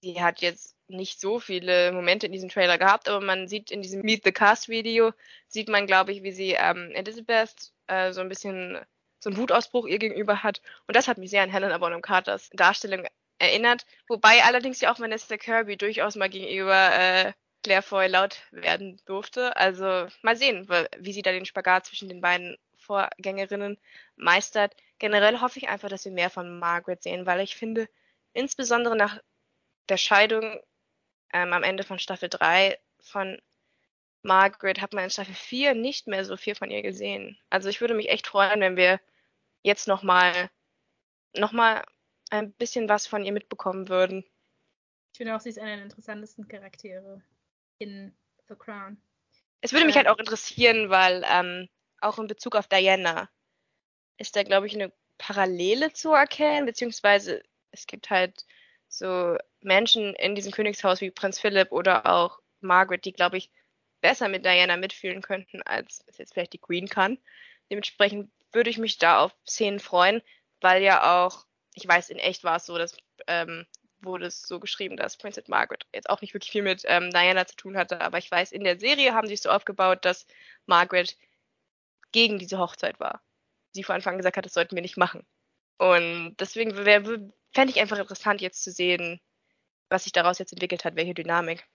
sie 0.01 0.21
hat 0.23 0.41
jetzt 0.41 0.77
nicht 0.89 1.21
so 1.21 1.39
viele 1.41 1.93
Momente 1.93 2.27
in 2.27 2.33
diesem 2.33 2.49
Trailer 2.49 2.77
gehabt, 2.79 3.09
aber 3.09 3.25
man 3.25 3.49
sieht 3.49 3.71
in 3.71 3.83
diesem 3.83 4.03
Meet 4.03 4.25
the 4.25 4.33
Cast 4.33 4.69
Video, 4.69 5.13
sieht 5.49 5.69
man, 5.69 5.87
glaube 5.87 6.13
ich, 6.13 6.23
wie 6.23 6.33
sie 6.33 6.53
ähm, 6.53 6.91
Elizabeth 6.93 7.73
äh, 7.87 8.13
so 8.13 8.21
ein 8.21 8.29
bisschen 8.29 8.79
so 9.21 9.31
einen 9.31 9.39
Wutausbruch 9.39 9.87
ihr 9.87 9.99
gegenüber 9.99 10.43
hat. 10.43 10.61
Und 10.87 10.97
das 10.97 11.09
hat 11.09 11.19
mich 11.19 11.31
sehr 11.31 11.43
an 11.43 11.51
Helena 11.51 11.79
Bonham 11.79 12.03
Carters 12.03 12.51
Darstellung 12.53 13.07
erinnert. 13.39 13.87
Wobei 14.09 14.43
allerdings 14.43 14.81
ja 14.81 14.93
auch 14.93 15.01
Vanessa 15.01 15.37
Kirby 15.37 15.77
durchaus 15.77 16.17
mal 16.17 16.29
gegenüber 16.29 16.93
äh, 16.93 17.33
Claire 17.63 17.83
Foy 17.83 18.09
laut 18.09 18.43
werden 18.51 19.01
durfte. 19.07 19.57
Also 19.57 20.07
mal 20.23 20.37
sehen, 20.37 20.69
wie 20.99 21.13
sie 21.13 21.23
da 21.23 21.33
den 21.33 21.47
Spagat 21.47 21.87
zwischen 21.87 22.09
den 22.09 22.21
beiden 22.21 22.57
Vorgängerinnen 22.77 23.79
meistert. 24.17 24.75
Generell 24.99 25.41
hoffe 25.41 25.59
ich 25.59 25.69
einfach, 25.69 25.89
dass 25.89 26.05
wir 26.05 26.13
mehr 26.13 26.31
von 26.31 26.59
Margaret 26.59 27.03
sehen, 27.03 27.27
weil 27.27 27.41
ich 27.41 27.57
finde, 27.57 27.89
insbesondere 28.33 28.97
nach 28.97 29.21
der 29.89 29.97
Scheidung 29.97 30.61
ähm, 31.33 31.53
am 31.53 31.63
Ende 31.63 31.85
von 31.85 31.99
Staffel 31.99 32.29
3 32.29 32.79
von 33.01 33.41
Margaret 34.23 34.81
hat 34.81 34.93
man 34.93 35.05
in 35.05 35.11
Staffel 35.11 35.35
4 35.35 35.75
nicht 35.75 36.07
mehr 36.07 36.25
so 36.25 36.37
viel 36.37 36.55
von 36.55 36.71
ihr 36.71 36.83
gesehen. 36.83 37.39
Also 37.51 37.69
ich 37.69 37.81
würde 37.81 37.95
mich 37.95 38.09
echt 38.09 38.27
freuen, 38.27 38.61
wenn 38.61 38.77
wir 38.77 39.01
jetzt 39.63 39.89
nochmal 39.89 40.51
noch 41.35 41.53
mal 41.53 41.85
ein 42.31 42.53
bisschen 42.53 42.89
was 42.89 43.07
von 43.07 43.25
ihr 43.25 43.33
mitbekommen 43.33 43.89
würden. 43.89 44.25
Ich 45.13 45.19
finde 45.19 45.35
auch, 45.37 45.41
sie 45.41 45.51
ist 45.51 45.59
einer 45.59 45.77
der 45.77 45.85
interessantesten 45.85 46.49
Charaktere 46.49 47.23
in 47.83 48.15
The 48.49 48.55
Crown. 48.55 48.97
Es 49.61 49.73
würde 49.73 49.87
mich 49.87 49.95
Ja. 49.95 50.01
halt 50.01 50.09
auch 50.09 50.19
interessieren, 50.19 50.91
weil 50.91 51.25
ähm, 51.29 51.69
auch 52.01 52.19
in 52.19 52.27
Bezug 52.27 52.57
auf 52.57 52.69
Diana 52.69 53.29
ist 54.19 54.37
da, 54.37 54.43
glaube 54.43 54.67
ich, 54.67 54.75
eine 54.75 54.93
Parallele 55.19 55.93
zu 55.93 56.13
erkennen, 56.13 56.67
beziehungsweise 56.67 57.43
es 57.71 57.87
gibt 57.87 58.11
halt 58.11 58.45
so 58.89 59.37
Menschen 59.61 60.15
in 60.15 60.35
diesem 60.35 60.53
Königshaus 60.53 61.01
wie 61.01 61.11
Prinz 61.11 61.39
Philipp 61.41 61.73
oder 61.73 62.07
auch 62.07 62.41
Margaret, 62.61 63.05
die, 63.05 63.13
glaube 63.13 63.39
ich, 63.39 63.51
besser 64.01 64.29
mit 64.29 64.45
Diana 64.45 64.77
mitfühlen 64.77 65.23
könnten, 65.23 65.63
als 65.63 66.03
es 66.07 66.19
jetzt 66.19 66.35
vielleicht 66.35 66.53
die 66.53 66.59
Queen 66.59 66.89
kann. 66.89 67.19
Dementsprechend 67.71 68.31
würde 68.53 68.69
ich 68.69 68.79
mich 68.79 68.99
da 68.99 69.21
auf 69.21 69.35
Szenen 69.49 69.81
freuen, 69.81 70.23
weil 70.61 70.83
ja 70.83 71.25
auch, 71.25 71.47
ich 71.75 71.87
weiß, 71.87 72.11
in 72.11 72.19
echt 72.19 72.45
war 72.45 72.57
es 72.57 72.67
so, 72.67 72.77
dass 72.77 72.97
ähm, 73.29 73.67
wurde 74.05 74.27
es 74.27 74.43
so 74.43 74.61
geschrieben, 74.61 74.97
dass 74.97 75.17
Princess 75.17 75.49
Margaret 75.49 75.87
jetzt 75.95 76.11
auch 76.11 76.21
nicht 76.21 76.35
wirklich 76.35 76.51
viel 76.51 76.63
mit 76.63 76.83
ähm, 76.87 77.11
Diana 77.11 77.47
zu 77.47 77.57
tun 77.57 77.77
hatte, 77.77 78.01
aber 78.01 78.19
ich 78.19 78.31
weiß, 78.31 78.53
in 78.53 78.65
der 78.65 78.79
Serie 78.79 79.15
haben 79.15 79.27
sie 79.27 79.35
es 79.35 79.43
so 79.43 79.51
aufgebaut, 79.51 80.05
dass 80.05 80.27
Margaret 80.67 81.17
gegen 82.13 82.39
diese 82.39 82.59
Hochzeit 82.59 83.01
war. 83.01 83.23
Sie 83.73 83.85
von 83.85 83.95
Anfang 83.95 84.15
an 84.15 84.19
gesagt 84.19 84.37
hat, 84.37 84.45
das 84.45 84.55
sollten 84.55 84.77
wir 84.77 84.83
nicht 84.83 84.97
machen. 84.97 85.27
Und 85.79 86.37
deswegen 86.39 86.75
fände 86.75 87.33
ich 87.69 87.81
einfach 87.81 87.99
interessant, 87.99 88.41
jetzt 88.41 88.63
zu 88.63 88.71
sehen, 88.71 89.21
was 89.89 90.05
sich 90.05 90.13
daraus 90.13 90.39
jetzt 90.39 90.53
entwickelt 90.53 90.85
hat, 90.85 90.97
welche 90.97 91.15
Dynamik. 91.15 91.67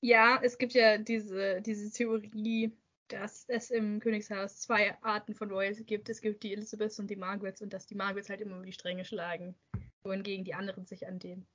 Ja, 0.00 0.38
es 0.42 0.58
gibt 0.58 0.74
ja 0.74 0.98
diese, 0.98 1.60
diese 1.62 1.90
Theorie, 1.90 2.72
dass 3.08 3.44
es 3.48 3.70
im 3.70 4.00
Königshaus 4.00 4.60
zwei 4.60 4.96
Arten 5.02 5.34
von 5.34 5.50
Royals 5.50 5.84
gibt. 5.86 6.08
Es 6.08 6.20
gibt 6.20 6.42
die 6.42 6.52
Elizabeths 6.52 6.98
und 6.98 7.08
die 7.08 7.16
Margarets 7.16 7.62
und 7.62 7.72
dass 7.72 7.86
die 7.86 7.94
Margarets 7.94 8.28
halt 8.28 8.40
immer 8.40 8.56
über 8.56 8.66
die 8.66 8.72
Stränge 8.72 9.04
schlagen, 9.04 9.56
wohingegen 10.02 10.44
die 10.44 10.54
anderen 10.54 10.86
sich 10.86 11.06
an 11.06 11.18
den 11.18 11.46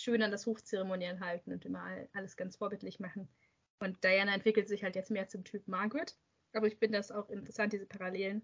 schön 0.00 0.22
an 0.22 0.30
das 0.30 0.46
Hochzeremoniell 0.46 1.20
halten 1.20 1.52
und 1.52 1.64
immer 1.64 1.82
all- 1.82 2.08
alles 2.12 2.36
ganz 2.36 2.56
vorbildlich 2.56 2.98
machen. 3.00 3.28
Und 3.78 4.02
Diana 4.04 4.34
entwickelt 4.34 4.68
sich 4.68 4.82
halt 4.84 4.96
jetzt 4.96 5.10
mehr 5.10 5.28
zum 5.28 5.44
Typ 5.44 5.66
Margaret. 5.68 6.16
Aber 6.52 6.66
ich 6.66 6.76
finde 6.76 6.98
das 6.98 7.10
auch 7.10 7.30
interessant, 7.30 7.72
diese 7.72 7.86
Parallelen. 7.86 8.42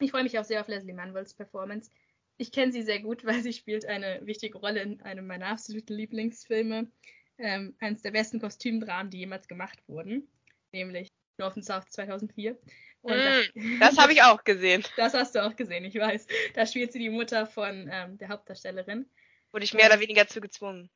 Ich 0.00 0.10
freue 0.10 0.24
mich 0.24 0.38
auch 0.38 0.44
sehr 0.44 0.60
auf 0.60 0.68
Leslie 0.68 0.92
Manwells 0.94 1.34
Performance. 1.34 1.90
Ich 2.36 2.52
kenne 2.52 2.72
sie 2.72 2.82
sehr 2.82 3.00
gut, 3.00 3.24
weil 3.24 3.42
sie 3.42 3.52
spielt 3.52 3.86
eine 3.86 4.20
wichtige 4.26 4.58
Rolle 4.58 4.82
in 4.82 5.00
einem 5.02 5.26
meiner 5.26 5.48
absoluten 5.48 5.94
Lieblingsfilme. 5.94 6.90
Ähm, 7.38 7.74
eines 7.80 8.02
der 8.02 8.10
besten 8.10 8.40
Kostümdramen, 8.40 9.10
die 9.10 9.18
jemals 9.18 9.48
gemacht 9.48 9.82
wurden. 9.88 10.28
Nämlich 10.72 11.08
North 11.38 11.56
and 11.56 11.64
South 11.64 11.86
2004. 11.90 12.58
Und 13.02 13.16
Mm, 13.54 13.80
Das 13.80 13.98
habe 13.98 14.12
ich 14.12 14.22
auch 14.22 14.44
gesehen. 14.44 14.84
Das 14.96 15.14
hast 15.14 15.34
du 15.34 15.44
auch 15.44 15.56
gesehen, 15.56 15.84
ich 15.84 15.94
weiß. 15.94 16.26
Da 16.54 16.66
spielt 16.66 16.92
sie 16.92 16.98
die 16.98 17.10
Mutter 17.10 17.46
von 17.46 17.88
ähm, 17.92 18.16
der 18.18 18.28
Hauptdarstellerin. 18.28 19.06
Wurde 19.50 19.64
ich 19.64 19.74
mehr 19.74 19.86
oder 19.86 20.00
weniger 20.00 20.26
zu 20.26 20.40
gezwungen. 20.40 20.88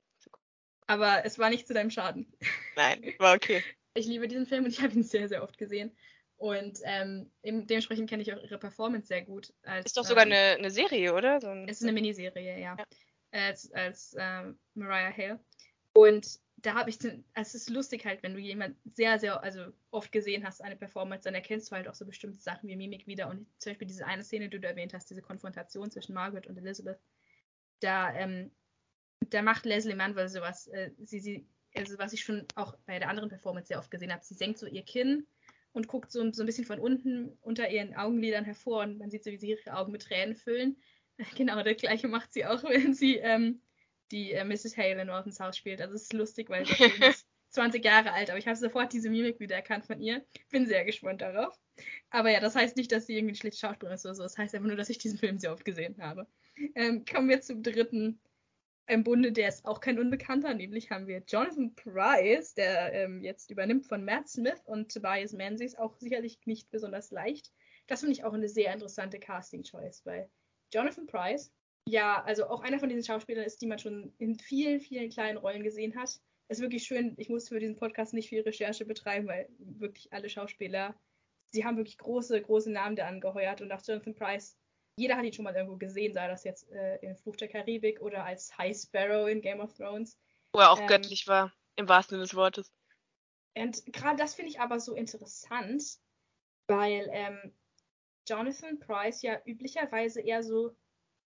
Aber 0.87 1.25
es 1.25 1.39
war 1.39 1.51
nicht 1.51 1.67
zu 1.67 1.75
deinem 1.75 1.91
Schaden. 1.91 2.33
Nein, 2.77 3.15
war 3.19 3.35
okay. 3.35 3.63
Ich 3.99 4.05
liebe 4.05 4.29
diesen 4.29 4.45
Film 4.45 4.65
und 4.65 4.71
ich 4.71 4.83
habe 4.83 4.93
ihn 4.93 5.03
sehr, 5.03 5.27
sehr 5.27 5.43
oft 5.43 5.57
gesehen. 5.57 5.97
Und 6.37 6.81
ähm, 6.85 7.33
dementsprechend 7.43 8.11
kenne 8.11 8.23
ich 8.23 8.35
auch 8.35 8.43
ihre 8.43 8.59
Performance 8.59 9.07
sehr 9.07 9.23
gut. 9.23 9.55
Als, 9.63 9.87
Ist 9.87 9.97
doch 9.97 10.05
sogar 10.05 10.27
ähm, 10.27 10.33
eine, 10.33 10.59
eine 10.59 10.71
Serie, 10.71 11.15
oder? 11.15 11.41
So 11.41 11.49
ein, 11.49 11.67
Es 11.67 11.79
ist 11.79 11.85
eine 11.85 11.95
Miniserie, 11.95 12.61
ja. 12.61 12.77
Ja. 12.77 12.85
Als, 13.31 13.73
als 13.73 14.15
ähm, 14.19 14.59
Mariah 14.75 15.17
Hale. 15.17 15.41
Und 15.95 16.41
da 16.57 16.75
habe 16.75 16.91
ich, 16.91 16.99
den- 16.99 17.25
es 17.35 17.55
ist 17.55 17.71
lustig 17.71 18.05
halt, 18.07 18.23
wenn 18.23 18.35
du 18.35 18.41
jemand 18.41 18.77
sehr, 18.85 19.19
sehr, 19.19 19.43
also 19.43 19.73
oft 19.91 20.11
gesehen 20.13 20.45
hast, 20.45 20.63
eine 20.63 20.77
Performance, 20.77 21.25
dann 21.25 21.35
erkennst 21.35 21.71
du 21.71 21.77
halt 21.77 21.89
auch 21.89 21.95
so 21.95 22.07
bestimmte 22.07 22.39
Sachen 22.39 22.69
wie 22.69 22.77
Mimik 22.77 23.07
wieder. 23.07 23.29
Und 23.29 23.47
zum 23.59 23.71
Beispiel 23.71 23.87
diese 23.89 24.07
eine 24.07 24.25
Szene, 24.25 24.49
die 24.49 24.59
du 24.61 24.67
erwähnt 24.67 24.95
hast, 24.95 25.11
diese 25.11 25.23
Konfrontation 25.23 25.91
zwischen 25.91 26.15
Margaret 26.15 26.47
und 26.47 26.57
Elizabeth, 26.59 26.99
da, 27.81 28.15
ähm, 28.15 28.53
da 29.31 29.43
macht 29.43 29.67
Leslie 29.67 29.95
Manville 29.95 30.29
sowas, 30.29 30.67
äh, 30.69 30.93
sie, 30.99 31.21
sie, 31.21 31.49
also 31.75 31.99
was 31.99 32.13
ich 32.13 32.23
schon 32.25 32.47
auch 32.55 32.79
bei 32.87 32.99
der 32.99 33.09
anderen 33.09 33.29
Performance 33.31 33.69
sehr 33.69 33.79
oft 33.79 33.91
gesehen 33.91 34.13
habe, 34.13 34.25
sie 34.25 34.35
senkt 34.35 34.59
so 34.59 34.67
ihr 34.67 34.85
Kinn 34.85 35.27
und 35.73 35.89
guckt 35.89 36.11
so, 36.13 36.33
so 36.33 36.43
ein 36.43 36.47
bisschen 36.47 36.65
von 36.65 36.81
unten 36.81 37.39
unter 37.43 37.69
ihren 37.71 37.95
Augenlidern 37.95 38.45
hervor 38.45 38.83
und 38.85 38.99
man 38.99 39.11
sieht 39.11 39.25
so, 39.25 39.31
wie 39.31 39.39
sie 39.39 39.51
ihre 39.51 39.75
Augen 39.77 39.93
mit 39.93 40.03
Tränen 40.03 40.37
füllen. 40.37 40.77
Genau, 41.37 41.63
das 41.63 41.79
gleiche 41.79 42.09
macht 42.09 42.33
sie 42.35 42.45
auch, 42.45 42.63
wenn 42.65 42.93
sie 42.95 43.17
ähm, 43.17 43.63
die 44.11 44.33
äh, 44.33 44.45
Mrs. 44.45 44.77
Hale 44.77 45.01
in 45.01 45.07
Norton's 45.07 45.41
Haus 45.41 45.57
spielt. 45.57 45.81
Also 45.81 45.95
es 45.95 46.03
ist 46.03 46.13
lustig, 46.13 46.49
weil 46.51 46.67
Film 46.67 47.03
ist 47.03 47.27
20 47.51 47.85
Jahre 47.85 48.13
alt, 48.13 48.29
aber 48.29 48.39
ich 48.39 48.47
habe 48.47 48.57
sofort 48.57 48.93
diese 48.93 49.11
Mimik 49.11 49.41
wiedererkannt 49.41 49.87
von 49.87 50.01
ihr. 50.01 50.25
Bin 50.51 50.67
sehr 50.67 50.85
gespannt 50.85 51.23
darauf. 51.23 51.59
Aber 52.11 52.31
ja, 52.31 52.41
das 52.41 52.55
heißt 52.55 52.77
nicht, 52.77 52.93
dass 52.93 53.07
sie 53.07 53.15
irgendwie 53.15 53.33
eine 53.33 53.39
schlechte 53.39 53.61
Schauspielerin 53.61 53.95
ist 53.95 54.05
oder 54.05 54.15
so. 54.15 54.23
Das 54.23 54.39
heißt 54.39 54.55
einfach 54.55 54.67
nur, 54.67 54.77
dass 54.77 54.91
ich 54.91 54.99
diesen 54.99 55.19
Film 55.19 55.39
sehr 55.39 55.53
oft 55.53 55.65
gesehen 55.65 55.97
habe. 56.01 56.27
Ähm, 56.75 57.05
kommen 57.05 57.29
wir 57.29 57.41
zum 57.41 57.63
dritten 57.63 58.21
im 58.89 59.03
Bunde, 59.03 59.33
der 59.33 59.49
ist 59.49 59.65
auch 59.65 59.81
kein 59.81 59.99
Unbekannter. 59.99 60.55
Nämlich 60.55 60.91
haben 60.91 61.07
wir 61.07 61.23
Jonathan 61.27 61.75
Price, 61.75 62.55
der 62.55 62.93
ähm, 62.93 63.23
jetzt 63.23 63.51
übernimmt 63.51 63.87
von 63.87 64.05
Matt 64.05 64.29
Smith 64.29 64.63
und 64.65 64.93
Tobias 64.93 65.33
Menzies. 65.33 65.77
Auch 65.77 65.97
sicherlich 65.97 66.39
nicht 66.45 66.71
besonders 66.71 67.11
leicht. 67.11 67.53
Das 67.89 68.01
finde 68.01 68.13
ich 68.13 68.25
auch 68.25 68.33
eine 68.33 68.49
sehr 68.49 68.73
interessante 68.73 69.19
Casting-Choice, 69.19 70.07
weil 70.07 70.31
Jonathan 70.73 71.07
Price 71.07 71.53
ja, 71.89 72.23
also 72.25 72.49
auch 72.49 72.63
einer 72.63 72.79
von 72.79 72.89
diesen 72.89 73.05
Schauspielern 73.05 73.45
ist, 73.45 73.63
die 73.63 73.67
man 73.67 73.79
schon 73.79 74.13
in 74.19 74.39
vielen, 74.39 74.81
vielen 74.81 75.11
kleinen 75.11 75.39
Rollen 75.39 75.63
gesehen 75.63 75.97
hat. 75.97 76.21
Es 76.49 76.59
ist 76.59 76.61
wirklich 76.61 76.85
schön, 76.85 77.15
ich 77.17 77.29
musste 77.29 77.55
für 77.55 77.61
diesen 77.61 77.77
Podcast 77.77 78.13
nicht 78.13 78.29
viel 78.29 78.43
Recherche 78.43 78.85
betreiben, 78.85 79.27
weil 79.29 79.49
wirklich 79.59 80.13
alle 80.13 80.29
Schauspieler, 80.29 80.95
sie 81.53 81.65
haben 81.65 81.77
wirklich 81.77 81.99
große, 81.99 82.41
große 82.41 82.71
Namen 82.71 82.97
da 82.97 83.07
angeheuert 83.07 83.61
und 83.61 83.73
auch 83.73 83.83
Jonathan 83.85 84.15
Price, 84.15 84.57
jeder 84.99 85.17
hat 85.17 85.25
ihn 85.25 85.33
schon 85.33 85.45
mal 85.45 85.55
irgendwo 85.55 85.77
gesehen, 85.77 86.15
sei 86.15 86.27
das 86.27 86.45
jetzt 86.45 86.71
äh, 86.71 86.97
in 86.97 87.17
Fluch 87.17 87.37
der 87.37 87.49
Karibik 87.49 88.01
oder 88.01 88.25
als 88.25 88.57
High 88.57 88.77
Sparrow 88.77 89.29
in 89.29 89.41
Game 89.41 89.61
of 89.61 89.75
Thrones. 89.75 90.19
Wo 90.53 90.61
er 90.61 90.71
auch 90.71 90.81
Ähm, 90.81 90.87
göttlich 90.87 91.27
war, 91.27 91.53
im 91.77 91.89
wahrsten 91.89 92.15
Sinne 92.15 92.23
des 92.23 92.35
Wortes. 92.35 92.73
Und 93.57 93.85
gerade 93.93 94.17
das 94.17 94.35
finde 94.35 94.51
ich 94.51 94.61
aber 94.61 94.81
so 94.81 94.95
interessant, 94.95 95.99
weil 96.69 97.09
ähm, 97.13 97.53
Jonathan 98.29 98.79
Price 98.79 99.23
ja 99.23 99.41
üblicherweise 99.45 100.21
eher 100.21 100.43
so 100.43 100.75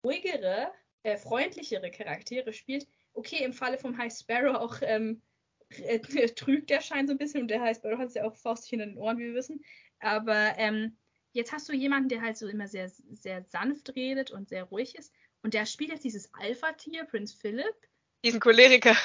ruhigere, 0.04 0.72
äh, 1.04 1.18
freundlichere 1.18 1.92
Charaktere 1.92 2.54
spielt. 2.54 2.88
Okay, 3.14 3.44
im 3.44 3.54
Falle 3.54 3.78
vom 3.78 3.98
High 3.98 4.14
Sparrow 4.14 4.56
auch 4.56 4.78
ähm, 4.82 5.22
äh, 5.70 6.00
trügt 6.36 6.70
der 6.70 6.82
Schein 6.82 7.08
so 7.08 7.14
ein 7.14 7.18
bisschen 7.18 7.42
und 7.42 7.48
der 7.50 7.62
heißt, 7.62 7.84
du 7.84 7.98
hast 7.98 8.16
ja 8.16 8.26
auch 8.26 8.36
Faustchen 8.36 8.80
in 8.80 8.90
den 8.90 8.98
Ohren, 8.98 9.18
wie 9.18 9.26
wir 9.26 9.36
wissen. 9.36 9.64
Aber 10.00 10.54
ähm, 10.58 10.98
jetzt 11.32 11.52
hast 11.52 11.70
du 11.70 11.74
jemanden, 11.74 12.10
der 12.10 12.22
halt 12.22 12.38
so 12.38 12.48
immer 12.48 12.68
sehr, 12.68 12.90
sehr 12.90 13.44
sanft 13.44 13.96
redet 13.96 14.32
und 14.32 14.50
sehr 14.50 14.66
ruhig 14.66 14.96
ist. 14.96 15.14
Und 15.42 15.54
der 15.54 15.66
spielt 15.66 15.92
jetzt 15.92 16.06
dieses 16.06 16.34
Alpha-Tier, 16.34 17.06
Prinz 17.06 17.34
Philip. 17.34 17.76
Diesen 18.24 18.40
Choleriker. 18.40 18.96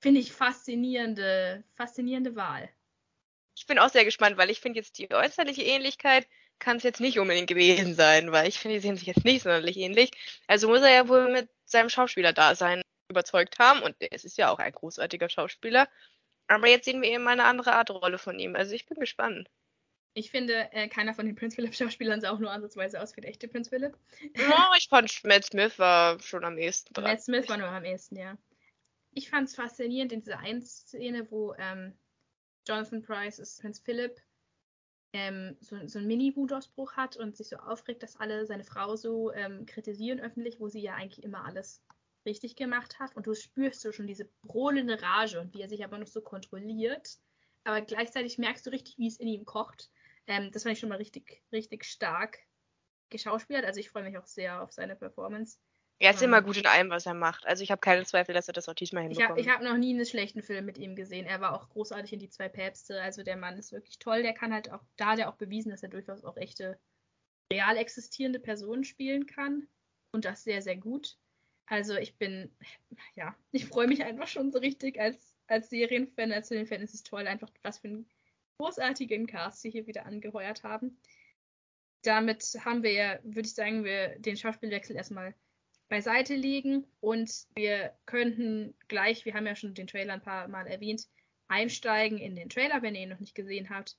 Finde 0.00 0.20
ich 0.20 0.32
faszinierende, 0.32 1.64
faszinierende 1.74 2.36
Wahl. 2.36 2.68
Ich 3.56 3.66
bin 3.66 3.78
auch 3.78 3.90
sehr 3.90 4.04
gespannt, 4.04 4.36
weil 4.36 4.50
ich 4.50 4.60
finde 4.60 4.78
jetzt 4.78 4.98
die 4.98 5.12
äußerliche 5.12 5.62
Ähnlichkeit 5.62 6.26
kann 6.62 6.76
es 6.76 6.84
jetzt 6.84 7.00
nicht 7.00 7.18
unbedingt 7.18 7.48
gewesen 7.48 7.94
sein, 7.94 8.30
weil 8.30 8.48
ich 8.48 8.58
finde, 8.58 8.76
die 8.76 8.80
sehen 8.80 8.96
sich 8.96 9.08
jetzt 9.08 9.24
nicht 9.24 9.42
sonderlich 9.42 9.76
ähnlich. 9.76 10.10
Also 10.46 10.68
muss 10.68 10.80
er 10.80 10.94
ja 10.94 11.08
wohl 11.08 11.30
mit 11.30 11.50
seinem 11.64 11.88
Schauspieler-Dasein 11.88 12.82
überzeugt 13.10 13.58
haben 13.58 13.82
und 13.82 13.96
es 13.98 14.24
ist 14.24 14.38
ja 14.38 14.50
auch 14.50 14.58
ein 14.58 14.72
großartiger 14.72 15.28
Schauspieler. 15.28 15.88
Aber 16.46 16.68
jetzt 16.68 16.84
sehen 16.84 17.02
wir 17.02 17.10
eben 17.10 17.24
mal 17.24 17.32
eine 17.32 17.44
andere 17.44 17.72
Art 17.72 17.90
Rolle 17.90 18.18
von 18.18 18.38
ihm. 18.38 18.54
Also 18.54 18.74
ich 18.74 18.86
bin 18.86 18.98
gespannt. 18.98 19.50
Ich 20.14 20.30
finde, 20.30 20.68
äh, 20.72 20.88
keiner 20.88 21.14
von 21.14 21.26
den 21.26 21.34
Prince 21.34 21.56
Philip 21.56 21.74
Schauspielern 21.74 22.20
sah 22.20 22.30
auch 22.30 22.38
nur 22.38 22.50
ansatzweise 22.50 23.00
aus 23.00 23.16
wie 23.16 23.22
der 23.22 23.30
echte 23.30 23.48
Prince 23.48 23.70
Philip. 23.70 23.96
Ja, 24.36 24.70
ich 24.76 24.88
fand 24.88 25.10
Matt 25.24 25.46
Smith 25.46 25.78
war 25.78 26.20
schon 26.20 26.44
am 26.44 26.58
ehesten 26.58 26.94
dran. 26.94 27.04
Matt 27.04 27.22
Smith 27.22 27.48
war 27.48 27.56
nur 27.56 27.68
am 27.68 27.84
ehesten, 27.84 28.16
ja. 28.16 28.38
Ich 29.14 29.30
fand 29.30 29.48
es 29.48 29.56
faszinierend 29.56 30.12
in 30.12 30.20
dieser 30.20 30.38
einen 30.38 30.62
Szene, 30.62 31.30
wo 31.30 31.54
ähm, 31.58 31.98
Jonathan 32.68 33.02
Price 33.02 33.38
ist 33.38 33.60
Prinz 33.60 33.80
Philip 33.80 34.20
ähm, 35.12 35.56
so, 35.60 35.76
so 35.86 35.98
einen 35.98 36.08
Mini-Wutausbruch 36.08 36.94
hat 36.94 37.16
und 37.16 37.36
sich 37.36 37.48
so 37.48 37.56
aufregt, 37.56 38.02
dass 38.02 38.16
alle 38.16 38.46
seine 38.46 38.64
Frau 38.64 38.96
so 38.96 39.32
ähm, 39.32 39.66
kritisieren 39.66 40.20
öffentlich, 40.20 40.60
wo 40.60 40.68
sie 40.68 40.80
ja 40.80 40.94
eigentlich 40.94 41.22
immer 41.22 41.44
alles 41.44 41.82
richtig 42.24 42.56
gemacht 42.56 42.98
hat. 42.98 43.14
Und 43.16 43.26
du 43.26 43.34
spürst 43.34 43.80
so 43.80 43.92
schon 43.92 44.06
diese 44.06 44.28
brodelnde 44.42 45.02
Rage 45.02 45.40
und 45.40 45.54
wie 45.54 45.60
er 45.60 45.68
sich 45.68 45.84
aber 45.84 45.98
noch 45.98 46.06
so 46.06 46.20
kontrolliert. 46.20 47.18
Aber 47.64 47.80
gleichzeitig 47.80 48.38
merkst 48.38 48.66
du 48.66 48.70
richtig, 48.70 48.98
wie 48.98 49.06
es 49.06 49.18
in 49.18 49.28
ihm 49.28 49.44
kocht. 49.44 49.90
Ähm, 50.26 50.50
das 50.52 50.62
fand 50.62 50.74
ich 50.74 50.80
schon 50.80 50.88
mal 50.88 50.96
richtig, 50.96 51.42
richtig 51.52 51.84
stark 51.84 52.38
geschauspielt. 53.10 53.64
Also 53.64 53.80
ich 53.80 53.90
freue 53.90 54.04
mich 54.04 54.16
auch 54.18 54.26
sehr 54.26 54.62
auf 54.62 54.72
seine 54.72 54.96
Performance. 54.96 55.58
Er 56.02 56.10
ist 56.10 56.20
immer 56.20 56.42
gut 56.42 56.56
in 56.56 56.66
allem, 56.66 56.90
was 56.90 57.06
er 57.06 57.14
macht. 57.14 57.46
Also 57.46 57.62
ich 57.62 57.70
habe 57.70 57.80
keine 57.80 58.04
Zweifel, 58.04 58.34
dass 58.34 58.48
er 58.48 58.54
das 58.54 58.68
auch 58.68 58.74
diesmal 58.74 59.04
hinbekommt. 59.04 59.38
Ich 59.38 59.48
habe 59.48 59.64
hab 59.64 59.72
noch 59.72 59.78
nie 59.78 59.94
einen 59.94 60.04
schlechten 60.04 60.42
Film 60.42 60.66
mit 60.66 60.76
ihm 60.76 60.96
gesehen. 60.96 61.26
Er 61.26 61.40
war 61.40 61.54
auch 61.54 61.68
großartig 61.68 62.12
in 62.12 62.18
die 62.18 62.28
zwei 62.28 62.48
Päpste. 62.48 63.00
Also 63.00 63.22
der 63.22 63.36
Mann 63.36 63.56
ist 63.56 63.70
wirklich 63.70 64.00
toll. 64.00 64.22
Der 64.22 64.34
kann 64.34 64.52
halt 64.52 64.72
auch, 64.72 64.82
da 64.96 65.12
hat 65.12 65.20
er 65.20 65.28
auch 65.28 65.36
bewiesen, 65.36 65.70
dass 65.70 65.84
er 65.84 65.90
durchaus 65.90 66.24
auch 66.24 66.36
echte, 66.36 66.76
real 67.52 67.76
existierende 67.76 68.40
Personen 68.40 68.82
spielen 68.82 69.26
kann. 69.26 69.68
Und 70.10 70.24
das 70.24 70.42
sehr, 70.42 70.60
sehr 70.60 70.76
gut. 70.76 71.18
Also 71.66 71.94
ich 71.94 72.16
bin, 72.16 72.50
ja, 73.14 73.36
ich 73.52 73.66
freue 73.66 73.86
mich 73.86 74.02
einfach 74.02 74.26
schon 74.26 74.50
so 74.50 74.58
richtig 74.58 75.00
als, 75.00 75.36
als 75.46 75.70
Serienfan, 75.70 76.32
als 76.32 76.48
Filmfan 76.48 76.80
ist 76.80 76.94
es 76.94 77.04
toll, 77.04 77.28
einfach 77.28 77.50
was 77.62 77.78
für 77.78 77.86
einen 77.86 78.10
großartigen 78.58 79.28
Cast 79.28 79.62
sie 79.62 79.70
hier 79.70 79.86
wieder 79.86 80.04
angeheuert 80.04 80.64
haben. 80.64 80.98
Damit 82.02 82.42
haben 82.64 82.82
wir 82.82 82.92
ja, 82.92 83.18
würde 83.22 83.46
ich 83.46 83.54
sagen, 83.54 83.84
wir 83.84 84.18
den 84.18 84.36
Schauspielwechsel 84.36 84.96
erstmal 84.96 85.32
beiseite 85.92 86.34
legen 86.34 86.86
und 87.02 87.30
wir 87.54 87.94
könnten 88.06 88.74
gleich, 88.88 89.26
wir 89.26 89.34
haben 89.34 89.46
ja 89.46 89.54
schon 89.54 89.74
den 89.74 89.86
Trailer 89.86 90.14
ein 90.14 90.22
paar 90.22 90.48
Mal 90.48 90.66
erwähnt, 90.66 91.06
einsteigen 91.48 92.16
in 92.16 92.34
den 92.34 92.48
Trailer, 92.48 92.80
wenn 92.80 92.94
ihr 92.94 93.02
ihn 93.02 93.10
noch 93.10 93.20
nicht 93.20 93.34
gesehen 93.34 93.68
habt. 93.68 93.98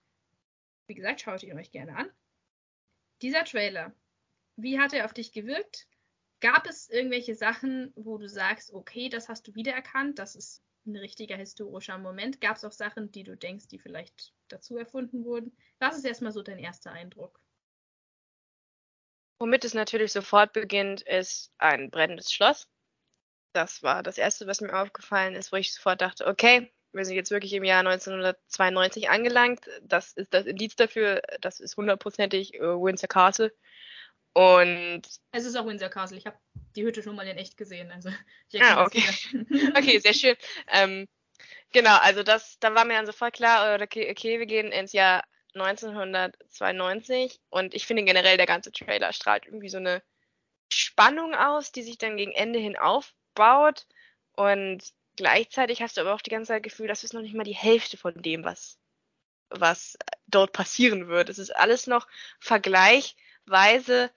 Wie 0.88 0.96
gesagt, 0.96 1.22
schaut 1.22 1.44
ihn 1.44 1.56
euch 1.56 1.70
gerne 1.70 1.96
an. 1.96 2.10
Dieser 3.22 3.44
Trailer, 3.46 3.94
wie 4.56 4.80
hat 4.80 4.94
er 4.94 5.06
auf 5.06 5.14
dich 5.14 5.34
gewirkt? 5.34 5.88
Gab 6.42 6.66
es 6.66 6.90
irgendwelche 6.90 7.36
Sachen, 7.36 7.94
wo 7.96 8.18
du 8.18 8.28
sagst, 8.28 8.74
okay, 8.74 9.08
das 9.10 9.30
hast 9.30 9.48
du 9.48 9.54
wiedererkannt, 9.54 10.18
das 10.18 10.36
ist 10.36 10.64
ein 10.88 10.96
richtiger 10.96 11.38
historischer 11.38 12.00
Moment? 12.00 12.42
Gab 12.42 12.56
es 12.56 12.66
auch 12.66 12.72
Sachen, 12.72 13.12
die 13.12 13.24
du 13.24 13.38
denkst, 13.38 13.68
die 13.68 13.78
vielleicht 13.78 14.34
dazu 14.48 14.78
erfunden 14.78 15.26
wurden? 15.26 15.56
Was 15.78 15.96
ist 15.96 16.06
erstmal 16.06 16.32
so 16.32 16.42
dein 16.42 16.58
erster 16.58 16.92
Eindruck? 16.92 17.43
Womit 19.44 19.66
es 19.66 19.74
natürlich 19.74 20.14
sofort 20.14 20.54
beginnt, 20.54 21.02
ist 21.02 21.52
ein 21.58 21.90
brennendes 21.90 22.32
Schloss. 22.32 22.70
Das 23.52 23.84
war 23.84 24.02
das 24.02 24.18
Erste, 24.18 24.48
was 24.48 24.62
mir 24.62 24.74
aufgefallen 24.74 25.36
ist, 25.36 25.52
wo 25.52 25.58
ich 25.58 25.74
sofort 25.74 26.00
dachte, 26.00 26.28
okay, 26.28 26.72
wir 26.94 27.04
sind 27.04 27.18
jetzt 27.18 27.30
wirklich 27.30 27.52
im 27.52 27.66
Jahr 27.66 27.80
1992 27.80 29.10
angelangt. 29.10 29.60
Das 29.82 30.14
ist 30.14 30.34
das 30.34 30.46
Indiz 30.46 30.78
dafür, 30.78 31.22
das 31.42 31.60
ist 31.60 31.76
hundertprozentig 31.76 32.54
äh, 32.54 32.62
Windsor 32.62 33.10
Castle. 33.10 33.54
Und 34.32 35.02
es 35.34 35.44
ist 35.44 35.58
auch 35.58 35.66
Windsor 35.66 35.90
Castle. 35.90 36.18
Ich 36.18 36.26
habe 36.26 36.40
die 36.78 36.86
Hütte 36.86 37.04
schon 37.04 37.18
mal 37.18 37.28
in 37.28 37.36
echt 37.36 37.58
gesehen. 37.58 37.92
Also 37.92 38.12
ah, 38.62 38.86
okay. 38.86 39.04
okay, 39.78 40.00
sehr 40.00 40.14
schön. 40.14 40.36
Ähm, 40.70 41.06
genau, 41.74 41.98
also 41.98 42.24
das, 42.24 42.60
da 42.60 42.74
war 42.76 42.86
mir 42.86 42.94
dann 42.94 43.08
sofort 43.08 43.34
klar, 43.34 43.78
äh, 43.78 43.84
okay, 43.84 44.10
okay, 44.10 44.40
wir 44.40 44.46
gehen 44.46 44.72
ins 44.72 44.94
Jahr 44.94 45.26
1992 45.56 47.40
und 47.50 47.74
ich 47.74 47.86
finde 47.86 48.04
generell 48.04 48.38
der 48.38 48.46
ganze 48.46 48.72
Trailer 48.72 49.14
strahlt 49.14 49.46
irgendwie 49.46 49.70
so 49.70 49.78
eine 49.78 50.02
Spannung 50.72 51.36
aus, 51.36 51.72
die 51.72 51.84
sich 51.84 51.98
dann 51.98 52.18
gegen 52.18 52.32
Ende 52.32 52.60
hin 52.60 52.78
aufbaut 52.78 53.86
und 54.36 54.82
gleichzeitig 55.16 55.82
hast 55.82 55.98
du 55.98 56.02
aber 56.02 56.14
auch 56.14 56.22
die 56.22 56.32
ganze 56.32 56.50
Zeit 56.50 56.66
das 56.66 56.72
Gefühl, 56.72 56.88
das 56.88 57.04
ist 57.04 57.14
noch 57.14 57.22
nicht 57.22 57.36
mal 57.36 57.44
die 57.44 57.56
Hälfte 57.56 57.98
von 57.98 58.22
dem, 58.22 58.44
was 58.44 58.80
was 59.50 59.98
dort 60.28 60.52
passieren 60.52 61.08
wird. 61.08 61.30
Es 61.30 61.38
ist 61.38 61.56
alles 61.56 61.88
noch 61.88 62.08
vergleichweise 62.40 64.12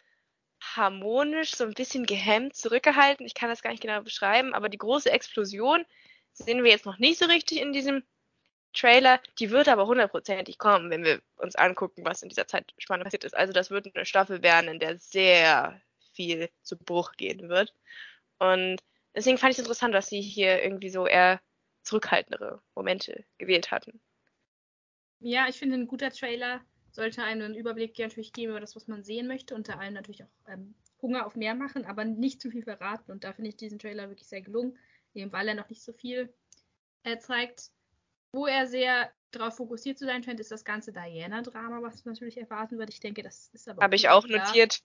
harmonisch, 0.61 1.55
so 1.55 1.65
ein 1.65 1.75
bisschen 1.75 2.07
gehemmt, 2.07 2.57
zurückgehalten. 2.57 3.27
Ich 3.27 3.35
kann 3.35 3.51
das 3.51 3.63
gar 3.63 3.71
nicht 3.71 3.83
genau 3.83 4.01
beschreiben, 4.01 4.55
aber 4.55 4.69
die 4.69 4.79
große 4.79 5.11
Explosion 5.11 5.85
sehen 6.33 6.65
wir 6.65 6.71
jetzt 6.71 6.87
noch 6.87 6.99
nicht 6.99 7.19
so 7.19 7.27
richtig 7.27 7.61
in 7.61 7.73
diesem 7.73 8.03
Trailer. 8.77 9.21
Die 9.39 9.51
wird 9.51 9.69
aber 9.69 9.87
hundertprozentig 9.87 10.59
kommen, 10.59 10.91
wenn 10.91 11.05
wir 11.05 11.21
uns 11.37 11.57
angucken, 11.57 12.05
was 12.05 12.23
in 12.23 12.29
dieser 12.29 12.47
Zeitspanne 12.47 13.05
passiert 13.05 13.25
ist. 13.25 13.37
Also 13.37 13.53
das 13.53 13.71
wird 13.71 13.95
eine 13.95 14.07
Staffel 14.07 14.43
werden, 14.43 14.69
in 14.69 14.79
der 14.79 14.99
sehr 14.99 15.81
viel 16.13 16.49
zu 16.63 16.77
Bruch 16.77 17.13
gehen 17.13 17.49
wird. 17.49 17.75
Und 18.39 18.79
deswegen 19.15 19.39
fand 19.39 19.53
ich 19.53 19.59
es 19.59 19.65
interessant, 19.65 19.95
dass 19.95 20.09
sie 20.09 20.21
hier 20.21 20.63
irgendwie 20.63 20.91
so 20.91 21.07
eher 21.07 21.41
zurückhaltendere 21.83 22.61
Momente 22.75 23.25
gewählt 23.39 23.71
hatten. 23.71 24.01
Ja, 25.21 25.47
ich 25.49 25.57
finde, 25.57 25.77
ein 25.77 25.87
guter 25.87 26.11
Trailer 26.11 26.61
sollte 26.91 27.23
einen 27.23 27.55
Überblick 27.55 27.99
natürlich 27.99 28.33
geben 28.33 28.51
über 28.51 28.61
das, 28.61 28.77
was 28.77 28.89
man 28.89 29.05
sehen 29.05 29.27
möchte. 29.27 29.55
Unter 29.55 29.79
allem 29.79 29.95
natürlich 29.95 30.25
auch 30.25 30.49
ähm, 30.49 30.75
Hunger 31.01 31.27
auf 31.27 31.37
mehr 31.37 31.55
machen, 31.55 31.85
aber 31.85 32.05
nicht 32.05 32.41
zu 32.41 32.51
viel 32.51 32.63
verraten. 32.63 33.13
Und 33.13 33.25
da 33.25 33.33
finde 33.33 33.51
ich 33.51 33.57
diesen 33.57 33.79
Trailer 33.79 34.09
wirklich 34.09 34.29
sehr 34.29 34.43
gelungen, 34.43 34.79
eben 35.15 35.33
weil 35.33 35.49
er 35.49 35.55
noch 35.55 35.69
nicht 35.69 35.83
so 35.83 35.93
viel 35.93 36.33
äh, 37.03 37.19
zeigt. 37.19 37.71
Wo 38.37 38.47
er 38.47 38.67
sehr 38.67 39.11
darauf 39.31 39.57
fokussiert 39.57 39.99
zu 39.99 40.05
sein 40.05 40.23
scheint, 40.23 40.41
ist 40.41 40.53
das 40.53 40.63
ganze 40.63 40.93
Diana-Drama, 40.93 41.81
was 41.81 42.05
natürlich 42.05 42.37
erwarten 42.37 42.79
wird. 42.79 42.91
Ich 42.91 43.01
denke, 43.01 43.23
das 43.23 43.49
ist 43.55 43.67
aber. 43.67 43.83
Habe 43.83 43.97
ich 43.97 44.11
auch 44.11 44.27
klar. 44.27 44.47
notiert. 44.47 44.83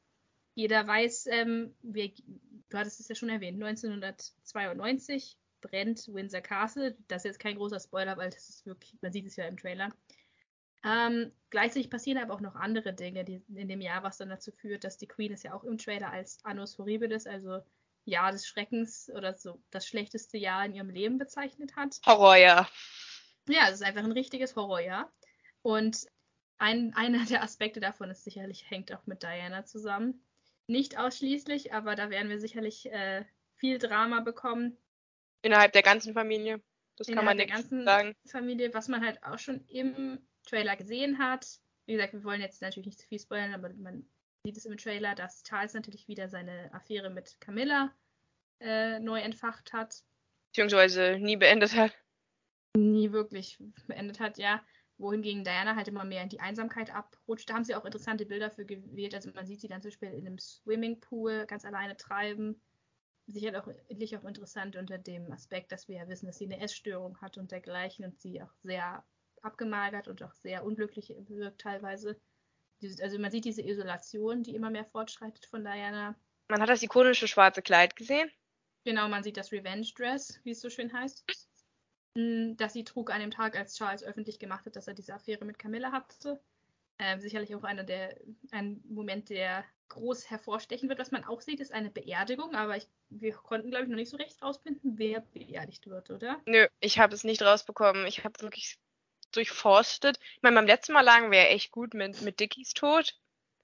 Jeder 0.55 0.87
weiß, 0.87 1.27
ähm, 1.27 1.75
wir, 1.81 2.13
du 2.69 2.77
hattest 2.77 3.01
es 3.01 3.09
ja 3.09 3.15
schon 3.15 3.27
erwähnt, 3.27 3.61
1992 3.61 5.37
brennt 5.59 6.07
Windsor 6.07 6.39
Castle. 6.39 6.95
Das 7.09 7.25
ist 7.25 7.31
jetzt 7.31 7.39
kein 7.39 7.57
großer 7.57 7.81
Spoiler, 7.81 8.15
weil 8.15 8.29
das 8.29 8.47
ist 8.47 8.65
wirklich, 8.65 8.95
man 9.01 9.11
sieht 9.11 9.27
es 9.27 9.35
ja 9.35 9.45
im 9.45 9.57
Trailer. 9.57 9.89
Ähm, 10.85 11.33
gleichzeitig 11.49 11.89
passieren 11.89 12.23
aber 12.23 12.33
auch 12.33 12.41
noch 12.41 12.55
andere 12.55 12.93
Dinge 12.93 13.25
die, 13.25 13.43
in 13.53 13.67
dem 13.67 13.81
Jahr, 13.81 14.01
was 14.03 14.17
dann 14.17 14.29
dazu 14.29 14.53
führt, 14.53 14.85
dass 14.85 14.97
die 14.97 15.07
Queen 15.07 15.33
es 15.33 15.43
ja 15.43 15.53
auch 15.53 15.65
im 15.65 15.77
Trailer 15.77 16.09
als 16.09 16.39
Annus 16.45 16.77
Horribilis, 16.77 17.27
also 17.27 17.59
Jahr 18.05 18.31
des 18.31 18.47
Schreckens 18.47 19.11
oder 19.13 19.37
so 19.37 19.61
das 19.71 19.85
schlechteste 19.85 20.37
Jahr 20.37 20.65
in 20.65 20.73
ihrem 20.73 20.89
Leben 20.89 21.17
bezeichnet 21.17 21.75
hat. 21.75 21.99
Horrorjahr. 22.05 22.61
Ja, 22.61 22.69
es 23.67 23.75
ist 23.75 23.83
einfach 23.83 24.03
ein 24.03 24.11
richtiges 24.11 24.55
Horrorjahr. 24.55 25.11
Und 25.61 26.07
ein, 26.57 26.93
einer 26.95 27.25
der 27.25 27.43
Aspekte 27.43 27.79
davon 27.79 28.09
ist 28.09 28.23
sicherlich, 28.23 28.69
hängt 28.69 28.93
auch 28.93 29.05
mit 29.05 29.23
Diana 29.23 29.65
zusammen. 29.65 30.23
Nicht 30.67 30.97
ausschließlich, 30.97 31.73
aber 31.73 31.95
da 31.95 32.09
werden 32.09 32.29
wir 32.29 32.39
sicherlich 32.39 32.91
äh, 32.91 33.25
viel 33.55 33.77
Drama 33.77 34.21
bekommen. 34.21 34.77
Innerhalb 35.41 35.73
der 35.73 35.81
ganzen 35.81 36.13
Familie. 36.13 36.61
Das 36.97 37.07
Innerhalb 37.07 37.17
kann 37.17 37.25
man 37.25 37.37
der 37.37 37.47
ganzen 37.47 37.85
sagen. 37.85 38.15
Familie, 38.27 38.73
was 38.73 38.87
man 38.87 39.03
halt 39.03 39.23
auch 39.23 39.39
schon 39.39 39.65
im 39.67 40.19
Trailer 40.45 40.75
gesehen 40.75 41.17
hat. 41.17 41.59
Wie 41.85 41.93
gesagt, 41.93 42.13
wir 42.13 42.23
wollen 42.23 42.41
jetzt 42.41 42.61
natürlich 42.61 42.85
nicht 42.85 42.99
zu 42.99 43.07
viel 43.07 43.19
spoilern, 43.19 43.53
aber 43.53 43.69
man 43.73 44.05
sieht 44.43 44.57
es 44.57 44.65
im 44.65 44.77
Trailer, 44.77 45.15
dass 45.15 45.43
Charles 45.43 45.73
natürlich 45.73 46.07
wieder 46.07 46.29
seine 46.29 46.71
Affäre 46.73 47.09
mit 47.09 47.39
Camilla 47.41 47.91
äh, 48.59 48.99
neu 48.99 49.19
entfacht 49.19 49.73
hat. 49.73 50.03
Beziehungsweise 50.51 51.17
nie 51.19 51.37
beendet 51.37 51.75
hat. 51.75 51.91
Nie 52.77 53.11
wirklich 53.11 53.57
beendet 53.87 54.19
hat, 54.19 54.37
ja. 54.37 54.61
Wohingegen 54.97 55.43
Diana 55.43 55.75
halt 55.75 55.87
immer 55.87 56.05
mehr 56.05 56.23
in 56.23 56.29
die 56.29 56.39
Einsamkeit 56.39 56.93
abrutscht. 56.93 57.49
Da 57.49 57.55
haben 57.55 57.63
sie 57.63 57.75
auch 57.75 57.85
interessante 57.85 58.25
Bilder 58.25 58.51
für 58.51 58.65
gewählt. 58.65 59.15
Also 59.15 59.31
man 59.33 59.45
sieht 59.45 59.61
sie 59.61 59.67
dann 59.67 59.81
zum 59.81 59.89
Beispiel 59.89 60.09
in 60.09 60.27
einem 60.27 60.37
Swimmingpool 60.37 61.45
ganz 61.47 61.65
alleine 61.65 61.97
treiben. 61.97 62.61
Sicher 63.25 63.57
auch, 63.59 63.67
auch 63.67 64.27
interessant 64.27 64.75
unter 64.75 64.97
dem 64.97 65.31
Aspekt, 65.31 65.71
dass 65.71 65.87
wir 65.87 65.97
ja 65.97 66.07
wissen, 66.07 66.27
dass 66.27 66.37
sie 66.37 66.45
eine 66.45 66.59
Essstörung 66.59 67.19
hat 67.19 67.37
und 67.37 67.51
dergleichen 67.51 68.05
und 68.05 68.19
sie 68.19 68.41
auch 68.41 68.53
sehr 68.61 69.03
abgemagert 69.41 70.07
und 70.07 70.21
auch 70.23 70.33
sehr 70.35 70.63
unglücklich 70.63 71.13
wirkt 71.27 71.61
teilweise. 71.61 72.19
Also 73.01 73.19
man 73.19 73.31
sieht 73.31 73.45
diese 73.45 73.61
Isolation, 73.61 74.43
die 74.43 74.55
immer 74.55 74.69
mehr 74.69 74.85
fortschreitet 74.85 75.45
von 75.45 75.63
Diana. 75.63 76.15
Man 76.47 76.61
hat 76.61 76.69
das 76.69 76.83
ikonische 76.83 77.27
schwarze 77.27 77.61
Kleid 77.61 77.95
gesehen. 77.95 78.29
Genau, 78.83 79.07
man 79.07 79.23
sieht 79.23 79.37
das 79.37 79.51
Revenge 79.51 79.87
Dress, 79.95 80.39
wie 80.43 80.51
es 80.51 80.61
so 80.61 80.69
schön 80.69 80.91
heißt. 80.91 81.40
Mh, 82.15 82.55
dass 82.55 82.73
sie 82.73 82.83
trug 82.83 83.11
an 83.11 83.21
dem 83.21 83.31
Tag, 83.31 83.57
als 83.57 83.77
Charles 83.77 84.03
öffentlich 84.03 84.39
gemacht 84.39 84.65
hat, 84.65 84.75
dass 84.75 84.87
er 84.87 84.93
diese 84.93 85.13
Affäre 85.13 85.45
mit 85.45 85.59
Camilla 85.59 85.91
hatte. 85.91 86.39
Ähm, 86.99 87.19
sicherlich 87.19 87.55
auch 87.55 87.63
einer 87.63 87.83
der, 87.83 88.15
ein 88.51 88.81
Moment, 88.87 89.29
der 89.29 89.65
groß 89.89 90.29
hervorstechen 90.29 90.87
wird. 90.87 90.99
Was 90.99 91.11
man 91.11 91.23
auch 91.25 91.41
sieht, 91.41 91.59
ist 91.59 91.73
eine 91.73 91.89
Beerdigung, 91.89 92.55
aber 92.55 92.77
ich, 92.77 92.87
wir 93.09 93.33
konnten, 93.33 93.71
glaube 93.71 93.85
ich, 93.85 93.89
noch 93.89 93.97
nicht 93.97 94.09
so 94.09 94.17
recht 94.17 94.41
rausfinden, 94.41 94.97
wer 94.97 95.21
beerdigt 95.33 95.87
wird, 95.87 96.09
oder? 96.09 96.39
Nö, 96.45 96.67
ich 96.79 96.99
habe 96.99 97.13
es 97.13 97.23
nicht 97.23 97.41
rausbekommen. 97.41 98.05
Ich 98.05 98.23
habe 98.23 98.39
wirklich 98.41 98.77
durchforstet. 99.31 100.19
Ich 100.35 100.41
meine, 100.41 100.55
beim 100.55 100.67
letzten 100.67 100.93
Mal 100.93 101.01
lagen 101.01 101.31
wir 101.31 101.39
ja 101.39 101.45
echt 101.45 101.71
gut 101.71 101.93
mit, 101.93 102.21
mit 102.21 102.39
Dickies 102.39 102.73
Tod. 102.73 103.17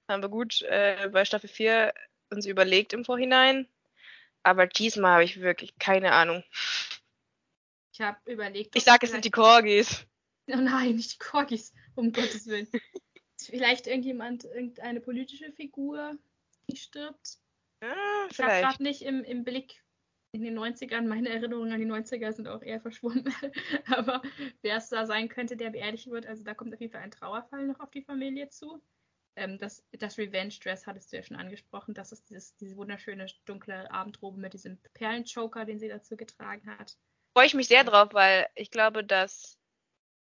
Haben 0.08 0.22
wir 0.22 0.30
gut 0.30 0.62
äh, 0.64 1.10
bei 1.12 1.26
Staffel 1.26 1.50
4 1.50 1.94
uns 2.30 2.46
überlegt 2.46 2.94
im 2.94 3.06
Vorhinein. 3.06 3.68
Aber 4.44 4.68
diesmal 4.68 5.14
habe 5.14 5.24
ich 5.24 5.42
wirklich 5.42 5.78
keine 5.80 6.14
Ahnung. 6.14 6.44
Ich 7.98 8.02
habe 8.02 8.32
überlegt. 8.32 8.76
Ich 8.76 8.84
sage, 8.84 9.08
es 9.08 9.12
sind 9.12 9.26
die 9.26 9.32
Corgis. 9.32 10.06
Oh 10.50 10.56
nein, 10.56 10.96
nicht 10.96 11.16
die 11.16 11.18
Corgis, 11.18 11.74
um 11.96 12.14
Gottes 12.14 12.48
Willen. 12.48 12.70
Vielleicht 13.38 13.86
irgendjemand, 13.86 14.46
irgendeine 14.46 15.02
politische 15.02 15.52
Figur, 15.52 16.18
die 16.70 16.78
stirbt? 16.78 17.40
Ja, 17.84 18.28
ich 18.32 18.40
habe 18.40 18.62
gerade 18.62 18.82
nicht 18.82 19.02
im, 19.02 19.26
im 19.26 19.44
Blick 19.44 19.84
in 20.32 20.44
den 20.44 20.58
90ern, 20.58 21.06
meine 21.06 21.28
Erinnerungen 21.28 21.74
an 21.74 21.82
die 21.82 21.86
90er 21.86 22.32
sind 22.32 22.48
auch 22.48 22.62
eher 22.62 22.80
verschwunden, 22.80 23.26
aber 23.88 24.22
wer 24.62 24.78
es 24.78 24.88
da 24.88 25.06
sein 25.06 25.28
könnte, 25.28 25.58
der 25.58 25.72
beerdigt 25.72 26.08
wird, 26.08 26.26
also 26.26 26.46
da 26.46 26.54
kommt 26.54 26.74
auf 26.74 26.80
jeden 26.80 26.94
Fall 26.94 27.02
ein 27.02 27.12
Trauerfall 27.12 27.68
noch 27.68 27.82
auf 27.82 27.92
die 27.92 28.04
Familie 28.04 28.48
zu. 28.48 28.82
Ähm, 29.36 29.58
das, 29.58 29.84
das 29.92 30.18
Revenge 30.18 30.56
Dress 30.64 30.88
hattest 30.88 31.12
du 31.12 31.18
ja 31.18 31.24
schon 31.24 31.36
angesprochen. 31.36 31.94
Das 31.94 32.14
ist 32.14 32.30
dieses, 32.30 32.56
diese 32.56 32.78
wunderschöne 32.78 33.26
dunkle 33.44 33.92
Abendrobe 33.92 34.40
mit 34.40 34.54
diesem 34.54 34.78
Perlenchoker, 34.94 35.66
den 35.66 35.78
sie 35.78 35.90
dazu 35.90 36.16
getragen 36.16 36.66
hat. 36.78 36.98
Freue 37.38 37.46
ich 37.46 37.54
mich 37.54 37.68
sehr 37.68 37.84
drauf, 37.84 38.16
weil 38.16 38.48
ich 38.56 38.72
glaube, 38.72 39.04
das 39.04 39.60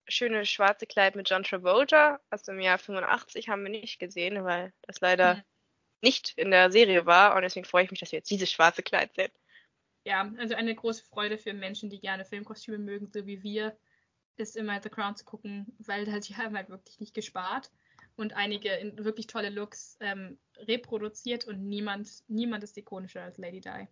schöne 0.09 0.45
schwarze 0.45 0.85
Kleid 0.85 1.15
mit 1.15 1.29
John 1.29 1.43
Travolta 1.43 2.19
aus 2.29 2.43
dem 2.43 2.59
Jahr 2.59 2.77
85 2.77 3.47
haben 3.47 3.63
wir 3.63 3.69
nicht 3.69 3.99
gesehen, 3.99 4.43
weil 4.43 4.73
das 4.81 4.99
leider 4.99 5.35
mhm. 5.35 5.43
nicht 6.01 6.33
in 6.35 6.51
der 6.51 6.73
Serie 6.73 7.05
war. 7.05 7.37
Und 7.37 7.43
deswegen 7.43 7.65
freue 7.65 7.85
ich 7.85 7.91
mich, 7.91 8.01
dass 8.01 8.11
wir 8.11 8.19
jetzt 8.19 8.29
dieses 8.29 8.51
schwarze 8.51 8.83
Kleid 8.83 9.15
sehen. 9.15 9.31
Ja, 10.03 10.29
also 10.39 10.55
eine 10.55 10.75
große 10.75 11.05
Freude 11.05 11.37
für 11.37 11.53
Menschen, 11.53 11.89
die 11.89 12.01
gerne 12.01 12.25
Filmkostüme 12.25 12.79
mögen, 12.79 13.07
so 13.07 13.25
wie 13.25 13.43
wir, 13.43 13.77
ist 14.35 14.57
immer 14.57 14.81
The 14.81 14.89
Crown 14.89 15.15
zu 15.15 15.23
gucken, 15.23 15.73
weil 15.79 16.03
da 16.03 16.21
sie 16.21 16.35
haben 16.35 16.57
halt 16.57 16.67
wirklich 16.67 16.99
nicht 16.99 17.13
gespart 17.13 17.71
und 18.17 18.33
einige 18.33 18.91
wirklich 18.97 19.27
tolle 19.27 19.51
Looks 19.51 19.95
ähm, 20.01 20.37
reproduziert 20.57 21.45
und 21.45 21.65
niemand, 21.65 22.09
niemand 22.27 22.65
ist 22.65 22.75
ikonischer 22.75 23.23
als 23.23 23.37
Lady 23.37 23.61
Di. 23.61 23.87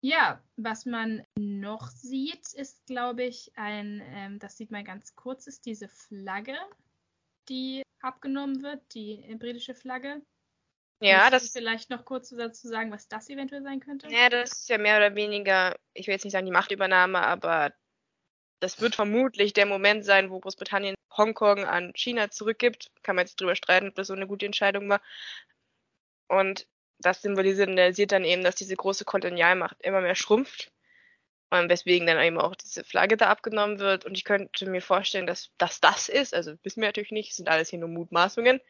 Ja, 0.00 0.40
was 0.56 0.86
man 0.86 1.24
noch 1.36 1.88
sieht, 1.88 2.52
ist, 2.54 2.86
glaube 2.86 3.24
ich, 3.24 3.50
ein, 3.56 4.02
ähm, 4.14 4.38
das 4.38 4.56
sieht 4.56 4.70
man 4.70 4.84
ganz 4.84 5.16
kurz, 5.16 5.46
ist 5.46 5.66
diese 5.66 5.88
Flagge, 5.88 6.56
die 7.48 7.82
abgenommen 8.00 8.62
wird, 8.62 8.80
die 8.94 9.34
britische 9.38 9.74
Flagge. 9.74 10.22
Ja, 11.00 11.30
das. 11.30 11.50
Vielleicht 11.50 11.90
noch 11.90 12.04
kurz 12.04 12.30
dazu 12.30 12.68
sagen, 12.68 12.90
was 12.90 13.08
das 13.08 13.28
eventuell 13.28 13.62
sein 13.62 13.80
könnte? 13.80 14.08
Ja, 14.08 14.28
das 14.28 14.52
ist 14.52 14.68
ja 14.68 14.78
mehr 14.78 14.96
oder 14.96 15.14
weniger, 15.14 15.76
ich 15.94 16.06
will 16.06 16.14
jetzt 16.14 16.24
nicht 16.24 16.32
sagen 16.32 16.46
die 16.46 16.52
Machtübernahme, 16.52 17.20
aber 17.20 17.72
das 18.60 18.80
wird 18.80 18.96
vermutlich 18.96 19.52
der 19.52 19.66
Moment 19.66 20.04
sein, 20.04 20.30
wo 20.30 20.40
Großbritannien 20.40 20.96
Hongkong 21.16 21.64
an 21.64 21.92
China 21.94 22.30
zurückgibt. 22.30 22.90
Kann 23.02 23.16
man 23.16 23.26
jetzt 23.26 23.40
drüber 23.40 23.54
streiten, 23.54 23.88
ob 23.88 23.94
das 23.94 24.08
so 24.08 24.14
eine 24.14 24.26
gute 24.26 24.46
Entscheidung 24.46 24.88
war. 24.88 25.00
Und 26.28 26.66
das 26.98 27.22
symbolisiert 27.22 28.12
dann 28.12 28.24
eben, 28.24 28.42
dass 28.42 28.56
diese 28.56 28.76
große 28.76 29.04
Kolonialmacht 29.04 29.80
immer 29.82 30.00
mehr 30.00 30.14
schrumpft. 30.14 30.72
Und 31.50 31.70
weswegen 31.70 32.06
dann 32.06 32.20
eben 32.22 32.38
auch 32.38 32.54
diese 32.54 32.84
Flagge 32.84 33.16
da 33.16 33.28
abgenommen 33.30 33.78
wird. 33.78 34.04
Und 34.04 34.18
ich 34.18 34.24
könnte 34.24 34.68
mir 34.68 34.82
vorstellen, 34.82 35.26
dass, 35.26 35.50
dass 35.56 35.80
das 35.80 36.10
ist, 36.10 36.34
also 36.34 36.52
wissen 36.62 36.82
wir 36.82 36.88
natürlich 36.88 37.10
nicht, 37.10 37.34
sind 37.34 37.48
alles 37.48 37.70
hier 37.70 37.78
nur 37.78 37.88
Mutmaßungen, 37.88 38.60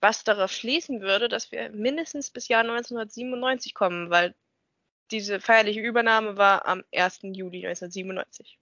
was 0.00 0.22
darauf 0.22 0.52
schließen 0.52 1.00
würde, 1.00 1.28
dass 1.28 1.50
wir 1.50 1.70
mindestens 1.70 2.30
bis 2.30 2.48
Jahr 2.48 2.60
1997 2.60 3.72
kommen, 3.72 4.10
weil 4.10 4.34
diese 5.10 5.40
feierliche 5.40 5.80
Übernahme 5.80 6.36
war 6.36 6.66
am 6.66 6.84
1. 6.94 7.20
Juli 7.22 7.66
1997. 7.66 8.58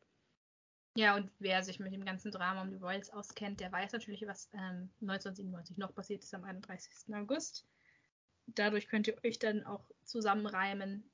Ja, 0.97 1.15
und 1.15 1.31
wer 1.39 1.63
sich 1.63 1.79
mit 1.79 1.93
dem 1.93 2.05
ganzen 2.05 2.31
Drama 2.31 2.63
um 2.63 2.71
die 2.71 2.77
Royals 2.77 3.13
auskennt, 3.13 3.61
der 3.61 3.71
weiß 3.71 3.93
natürlich, 3.93 4.27
was 4.27 4.49
ähm, 4.53 4.91
1997 5.01 5.79
noch 5.79 5.95
passiert 5.95 6.25
ist 6.25 6.35
am 6.35 6.45
31. 6.45 7.15
August. 7.15 7.65
Dadurch 8.55 8.89
könnt 8.89 9.07
ihr 9.07 9.17
euch 9.25 9.39
dann 9.39 9.65
auch 9.65 9.85
zusammenreimen, 10.05 11.11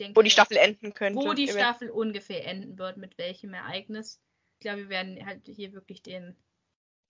denke, 0.00 0.16
wo 0.16 0.22
die 0.22 0.30
Staffel 0.30 0.56
enden 0.56 0.94
könnte. 0.94 1.18
Wo 1.18 1.32
die 1.32 1.48
Staffel 1.48 1.90
ungefähr 1.90 2.46
enden 2.46 2.78
wird, 2.78 2.96
mit 2.96 3.18
welchem 3.18 3.54
Ereignis. 3.54 4.20
Ich 4.54 4.60
glaube, 4.60 4.82
wir 4.82 4.88
werden 4.88 5.24
halt 5.24 5.46
hier 5.46 5.72
wirklich 5.72 6.02
den, 6.02 6.36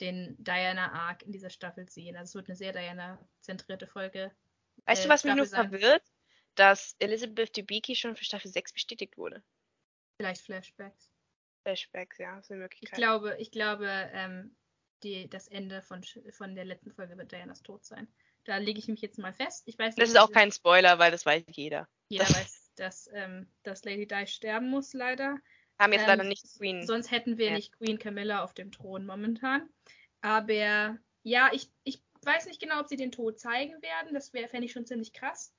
den 0.00 0.36
Diana-Arc 0.38 1.22
in 1.22 1.32
dieser 1.32 1.50
Staffel 1.50 1.88
sehen. 1.88 2.16
Also 2.16 2.30
es 2.30 2.34
wird 2.34 2.48
eine 2.48 2.56
sehr 2.56 2.72
Diana-zentrierte 2.72 3.86
Folge. 3.86 4.32
Weißt 4.84 5.02
äh, 5.02 5.04
du, 5.04 5.10
was 5.10 5.20
Staffel 5.20 5.40
mich 5.40 5.50
nur 5.50 5.60
verwirrt? 5.60 6.02
Dass 6.54 6.96
Elizabeth 6.98 7.56
Debicki 7.56 7.94
schon 7.94 8.16
für 8.16 8.24
Staffel 8.24 8.50
6 8.50 8.72
bestätigt 8.72 9.16
wurde. 9.16 9.42
Vielleicht 10.16 10.42
Flashbacks. 10.42 11.10
Flashbacks, 11.62 12.18
ja, 12.18 12.38
ist 12.38 12.50
eine 12.50 12.62
Möglichkeit. 12.62 12.98
Ich 12.98 13.02
glaube, 13.02 13.36
ich 13.38 13.50
glaube, 13.52 13.86
ähm, 14.12 14.56
die, 15.02 15.28
das 15.30 15.48
Ende 15.48 15.82
von, 15.82 16.02
von 16.30 16.54
der 16.54 16.64
letzten 16.64 16.92
Folge 16.92 17.16
wird 17.16 17.30
Dianas 17.30 17.62
Tod 17.62 17.84
sein. 17.84 18.08
Da 18.48 18.56
lege 18.56 18.78
ich 18.78 18.88
mich 18.88 19.02
jetzt 19.02 19.18
mal 19.18 19.34
fest. 19.34 19.64
Ich 19.66 19.78
weiß 19.78 19.94
nicht, 19.94 20.02
das 20.02 20.08
ist 20.08 20.18
auch 20.18 20.32
kein 20.32 20.50
Spoiler, 20.50 20.98
weil 20.98 21.10
das 21.10 21.26
weiß 21.26 21.44
jeder. 21.50 21.86
Jeder 22.08 22.24
weiß, 22.30 22.72
dass, 22.76 23.10
ähm, 23.12 23.46
dass 23.62 23.84
Lady 23.84 24.06
Di 24.06 24.26
sterben 24.26 24.70
muss, 24.70 24.94
leider. 24.94 25.36
Haben 25.78 25.92
jetzt 25.92 26.04
ähm, 26.04 26.08
leider 26.08 26.24
nicht 26.24 26.46
Queen. 26.56 26.86
Sonst 26.86 27.10
hätten 27.10 27.36
wir 27.36 27.48
ja. 27.48 27.52
nicht 27.52 27.76
Queen 27.76 27.98
Camilla 27.98 28.42
auf 28.42 28.54
dem 28.54 28.72
Thron 28.72 29.04
momentan. 29.04 29.68
Aber 30.22 30.98
ja, 31.24 31.50
ich, 31.52 31.70
ich 31.84 32.00
weiß 32.22 32.46
nicht 32.46 32.58
genau, 32.58 32.80
ob 32.80 32.88
sie 32.88 32.96
den 32.96 33.12
Tod 33.12 33.38
zeigen 33.38 33.82
werden. 33.82 34.14
Das 34.14 34.30
fände 34.30 34.64
ich 34.64 34.72
schon 34.72 34.86
ziemlich 34.86 35.12
krass. 35.12 35.52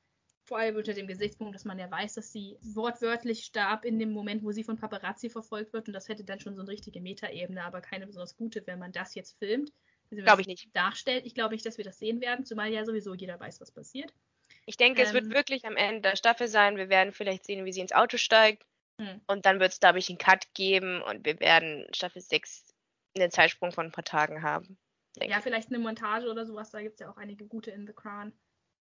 Vor 0.46 0.58
allem 0.58 0.76
unter 0.76 0.94
dem 0.94 1.06
Gesichtspunkt, 1.06 1.54
dass 1.54 1.66
man 1.66 1.78
ja 1.78 1.92
weiß, 1.92 2.16
dass 2.16 2.32
sie 2.32 2.58
wortwörtlich 2.62 3.46
starb 3.46 3.86
in 3.86 4.00
dem 4.00 4.12
Moment, 4.12 4.44
wo 4.44 4.52
sie 4.52 4.64
von 4.64 4.78
Paparazzi 4.78 5.30
verfolgt 5.30 5.74
wird. 5.74 5.88
Und 5.88 5.94
das 5.94 6.10
hätte 6.10 6.24
dann 6.24 6.40
schon 6.40 6.56
so 6.56 6.64
eine 6.64 6.72
richtige 6.72 7.02
Metaebene, 7.02 7.64
aber 7.64 7.82
keine 7.82 8.08
besonders 8.08 8.36
gute, 8.36 8.66
wenn 8.66 8.80
man 8.80 8.92
das 8.92 9.14
jetzt 9.14 9.38
filmt. 9.38 9.72
Glaube 10.10 10.42
ich 10.42 10.48
nicht. 10.48 10.76
Darstellt. 10.76 11.26
Ich 11.26 11.36
glaube 11.36 11.54
nicht, 11.54 11.66
dass 11.66 11.78
wir 11.78 11.86
das 11.86 12.00
sehen 12.00 12.22
werden, 12.22 12.46
zumal 12.46 12.72
ja 12.72 12.86
sowieso 12.86 13.14
jeder 13.14 13.40
weiß, 13.40 13.62
was 13.62 13.72
passiert. 13.72 14.14
Ich 14.66 14.78
denke, 14.78 15.02
ähm, 15.02 15.08
es 15.08 15.14
wird 15.14 15.26
ähm. 15.26 15.34
wirklich 15.34 15.66
am 15.66 15.76
Ende 15.76 16.02
der 16.02 16.16
Staffel 16.16 16.48
sein. 16.48 16.78
Wir 16.78 16.90
werden 16.90 17.14
vielleicht 17.14 17.46
sehen, 17.46 17.66
wie 17.66 17.74
sie 17.74 17.82
ins 17.82 17.94
Auto 17.94 18.18
steigt. 18.18 18.66
Hm. 19.00 19.22
Und 19.28 19.46
dann 19.46 19.60
wird 19.60 19.72
es, 19.72 19.80
glaube 19.80 20.00
ich, 20.00 20.10
einen 20.10 20.18
Cut 20.18 20.54
geben 20.54 21.02
und 21.02 21.26
wir 21.26 21.40
werden 21.40 21.88
Staffel 21.96 22.22
6 22.22 22.74
einen 23.18 23.32
Zeitsprung 23.32 23.72
von 23.72 23.88
ein 23.88 23.92
paar 23.92 24.04
Tagen 24.04 24.42
haben. 24.42 24.78
Ja, 25.22 25.42
vielleicht 25.42 25.70
eine 25.70 25.80
Montage 25.80 26.30
oder 26.30 26.46
sowas. 26.46 26.72
Da 26.72 26.82
gibt 26.82 26.96
es 26.96 27.00
ja 27.00 27.12
auch 27.12 27.18
einige 27.18 27.46
gute 27.46 27.72
in 27.72 27.88
The 27.88 27.94
Crown 27.94 28.34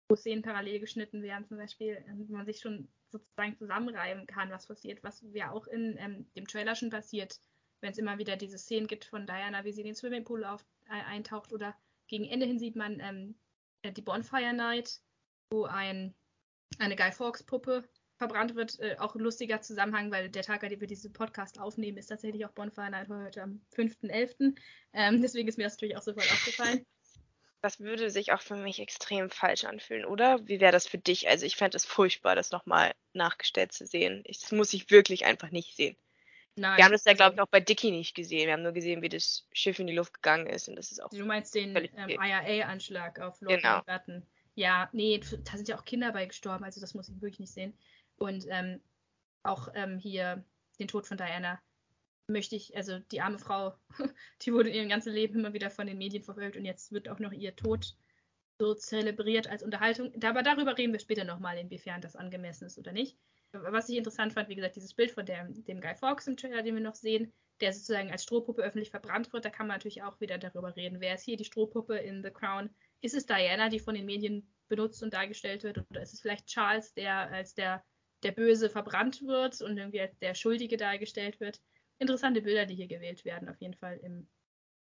wo 0.08 0.16
Szenen 0.16 0.42
parallel 0.42 0.80
geschnitten 0.80 1.22
werden, 1.22 1.46
zum 1.46 1.58
Beispiel, 1.58 2.04
ähm, 2.08 2.28
wo 2.28 2.36
man 2.36 2.46
sich 2.46 2.60
schon 2.60 2.88
sozusagen 3.10 3.56
zusammenreiben 3.56 4.26
kann, 4.26 4.50
was 4.50 4.66
passiert, 4.66 5.02
was 5.02 5.24
ja 5.32 5.50
auch 5.50 5.66
in 5.66 5.96
ähm, 5.98 6.26
dem 6.36 6.46
Trailer 6.46 6.74
schon 6.74 6.90
passiert, 6.90 7.40
wenn 7.80 7.92
es 7.92 7.98
immer 7.98 8.18
wieder 8.18 8.36
diese 8.36 8.58
Szenen 8.58 8.86
gibt 8.86 9.04
von 9.04 9.26
Diana, 9.26 9.64
wie 9.64 9.72
sie 9.72 9.80
in 9.80 9.86
den 9.86 9.94
Swimmingpool 9.94 10.44
auf, 10.44 10.64
eintaucht 10.88 11.53
oder 11.53 11.77
gegen 12.09 12.25
Ende 12.25 12.46
hin 12.46 12.59
sieht 12.59 12.77
man 12.77 13.01
ähm, 13.01 13.35
äh, 13.83 13.92
die 13.92 14.03
Bonfire 14.03 14.53
Night, 14.53 15.01
wo 15.51 15.64
ein, 15.64 16.14
eine 16.79 16.96
Guy 16.96 17.12
Fawkes 17.12 17.42
Puppe 17.42 17.88
verbrannt 18.16 18.55
wird. 18.55 18.79
Äh, 18.81 18.96
auch 18.99 19.14
ein 19.14 19.20
lustiger 19.20 19.61
Zusammenhang, 19.61 20.11
weil 20.11 20.31
der 20.31 20.42
Tag, 20.42 20.62
an 20.62 20.70
dem 20.70 20.81
wir 20.81 20.87
diesen 20.87 21.12
Podcast 21.12 21.59
aufnehmen, 21.59 21.99
ist 21.99 22.07
tatsächlich 22.07 22.46
auch 22.46 22.53
Bonfire 22.53 22.90
Night 22.90 23.09
heute 23.09 23.42
am 23.42 23.61
5.11. 23.75 24.57
Ähm, 24.92 25.22
deswegen 25.22 25.49
ist 25.49 25.59
mir 25.59 25.64
das 25.64 25.75
natürlich 25.75 25.96
auch 25.96 26.03
sofort 26.03 26.31
aufgefallen 26.33 26.85
das 27.66 27.81
würde 27.81 28.11
sich 28.11 28.33
auch 28.33 28.40
für 28.40 28.55
mich 28.55 28.79
extrem 28.79 29.29
falsch 29.29 29.64
anfühlen, 29.64 30.05
oder? 30.05 30.46
Wie 30.46 30.61
wäre 30.61 30.70
das 30.70 30.87
für 30.87 30.99
dich? 30.99 31.29
Also 31.29 31.46
ich 31.46 31.57
fände 31.57 31.77
es 31.77 31.85
furchtbar, 31.85 32.37
das 32.37 32.53
nochmal 32.53 32.94
nachgestellt 33.12 33.72
zu 33.72 33.87
sehen. 33.87 34.22
Ich, 34.25 34.40
das 34.40 34.53
muss 34.53 34.72
ich 34.72 34.90
wirklich 34.90 35.25
einfach 35.25 35.51
nicht 35.51 35.75
sehen. 35.75 35.96
Nein, 36.58 36.78
wir 36.78 36.84
haben 36.84 36.92
das 36.92 37.04
ja, 37.04 37.12
glaube 37.12 37.34
ich, 37.34 37.40
auch 37.40 37.48
bei 37.48 37.60
Dicky 37.60 37.90
nicht 37.90 38.14
gesehen. 38.14 38.46
Wir 38.46 38.54
haben 38.54 38.62
nur 38.62 38.72
gesehen, 38.72 39.02
wie 39.02 39.11
das 39.11 39.46
Schiff 39.52 39.78
in 39.78 39.86
die 39.86 39.94
Luft 39.94 40.14
gegangen 40.14 40.46
ist. 40.46 40.68
Und 40.68 40.76
das 40.76 40.90
ist 40.90 41.02
auch 41.02 41.11
du 41.11 41.24
meinst 41.24 41.54
den 41.54 41.76
ähm, 41.76 42.09
IRA-Anschlag 42.09 43.20
auf 43.20 43.40
Lord 43.42 43.61
genau. 43.61 43.82
Button. 43.82 44.26
Ja, 44.54 44.88
nee, 44.92 45.20
da 45.20 45.57
sind 45.57 45.68
ja 45.68 45.78
auch 45.78 45.84
Kinder 45.84 46.12
bei 46.12 46.24
gestorben, 46.24 46.64
also 46.64 46.80
das 46.80 46.94
muss 46.94 47.11
ich 47.11 47.20
wirklich 47.20 47.40
nicht 47.40 47.52
sehen. 47.52 47.76
Und 48.16 48.46
ähm, 48.48 48.80
auch 49.42 49.68
ähm, 49.74 49.98
hier 49.98 50.42
den 50.78 50.88
Tod 50.88 51.07
von 51.07 51.18
Diana 51.18 51.61
möchte 52.26 52.57
ich, 52.57 52.74
also 52.74 52.98
die 52.98 53.20
arme 53.20 53.38
Frau, 53.38 53.74
die 54.42 54.52
wurde 54.52 54.70
in 54.70 54.76
ihrem 54.76 54.88
ganzen 54.88 55.12
Leben 55.12 55.38
immer 55.38 55.52
wieder 55.52 55.70
von 55.70 55.86
den 55.86 55.98
Medien 55.98 56.22
verfolgt 56.22 56.57
und 56.57 56.64
jetzt 56.64 56.90
wird 56.90 57.09
auch 57.11 57.18
noch 57.18 57.32
ihr 57.32 57.54
Tod 57.54 57.94
so 58.59 58.74
zelebriert 58.74 59.46
als 59.46 59.62
Unterhaltung. 59.62 60.12
Aber 60.24 60.42
darüber 60.42 60.76
reden 60.76 60.92
wir 60.92 61.00
später 61.00 61.24
nochmal, 61.24 61.59
inwiefern 61.59 62.00
das 62.00 62.16
angemessen 62.16 62.64
ist 62.64 62.78
oder 62.78 62.92
nicht. 62.92 63.18
Was 63.62 63.88
ich 63.88 63.96
interessant 63.96 64.32
fand, 64.32 64.48
wie 64.48 64.54
gesagt, 64.54 64.76
dieses 64.76 64.94
Bild 64.94 65.11
von 65.11 65.26
der, 65.26 65.44
dem 65.44 65.80
Guy 65.80 65.94
Fawkes 65.94 66.26
im 66.26 66.36
Trailer, 66.36 66.62
den 66.62 66.74
wir 66.74 66.82
noch 66.82 66.94
sehen, 66.94 67.32
der 67.61 67.72
sozusagen 67.72 68.11
als 68.11 68.24
Strohpuppe 68.24 68.62
öffentlich 68.62 68.90
verbrannt 68.90 69.32
wird, 69.32 69.44
da 69.44 69.50
kann 69.50 69.66
man 69.66 69.76
natürlich 69.76 70.02
auch 70.02 70.20
wieder 70.20 70.38
darüber 70.38 70.76
reden. 70.76 71.00
Wer 71.00 71.14
ist 71.14 71.24
hier 71.24 71.36
die 71.36 71.44
Strohpuppe 71.44 71.96
in 71.96 72.22
The 72.22 72.30
Crown? 72.30 72.70
Ist 73.00 73.14
es 73.14 73.26
Diana, 73.26 73.68
die 73.68 73.80
von 73.80 73.94
den 73.94 74.04
Medien 74.04 74.46
benutzt 74.68 75.02
und 75.02 75.14
dargestellt 75.14 75.62
wird? 75.62 75.78
Oder 75.90 76.02
ist 76.02 76.12
es 76.12 76.20
vielleicht 76.20 76.46
Charles, 76.46 76.92
der 76.94 77.30
als 77.30 77.54
der 77.54 77.82
der 78.22 78.32
Böse 78.32 78.70
verbrannt 78.70 79.22
wird 79.22 79.61
und 79.61 79.78
irgendwie 79.78 80.00
als 80.00 80.18
der 80.18 80.34
Schuldige 80.34 80.76
dargestellt 80.76 81.40
wird. 81.40 81.61
Interessante 81.98 82.42
Bilder, 82.42 82.66
die 82.66 82.74
hier 82.74 82.88
gewählt 82.88 83.24
werden, 83.24 83.48
auf 83.48 83.61
jeden 83.61 83.74
Fall 83.74 83.98
im 84.02 84.28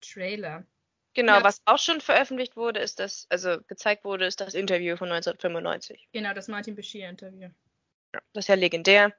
Trailer. 0.01 0.65
Genau, 1.13 1.37
Ja. 1.37 1.43
was 1.43 1.61
auch 1.65 1.77
schon 1.77 1.99
veröffentlicht 1.99 2.55
wurde, 2.55 2.79
ist 2.79 2.99
das, 2.99 3.27
also 3.29 3.57
gezeigt 3.67 4.05
wurde, 4.05 4.25
ist 4.25 4.39
das 4.39 4.53
Interview 4.53 4.95
von 4.95 5.11
1995. 5.11 6.07
Genau, 6.13 6.33
das 6.33 6.47
Martin 6.47 6.75
Bashir-Interview. 6.75 7.49
Das 8.11 8.45
ist 8.45 8.47
ja 8.47 8.55
legendär. 8.55 9.13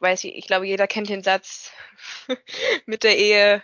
Weiß 0.00 0.24
ich, 0.24 0.34
ich 0.34 0.46
glaube, 0.46 0.66
jeder 0.66 0.86
kennt 0.86 1.08
den 1.08 1.22
Satz 1.22 1.72
mit 2.86 3.04
der 3.04 3.16
Ehe. 3.16 3.62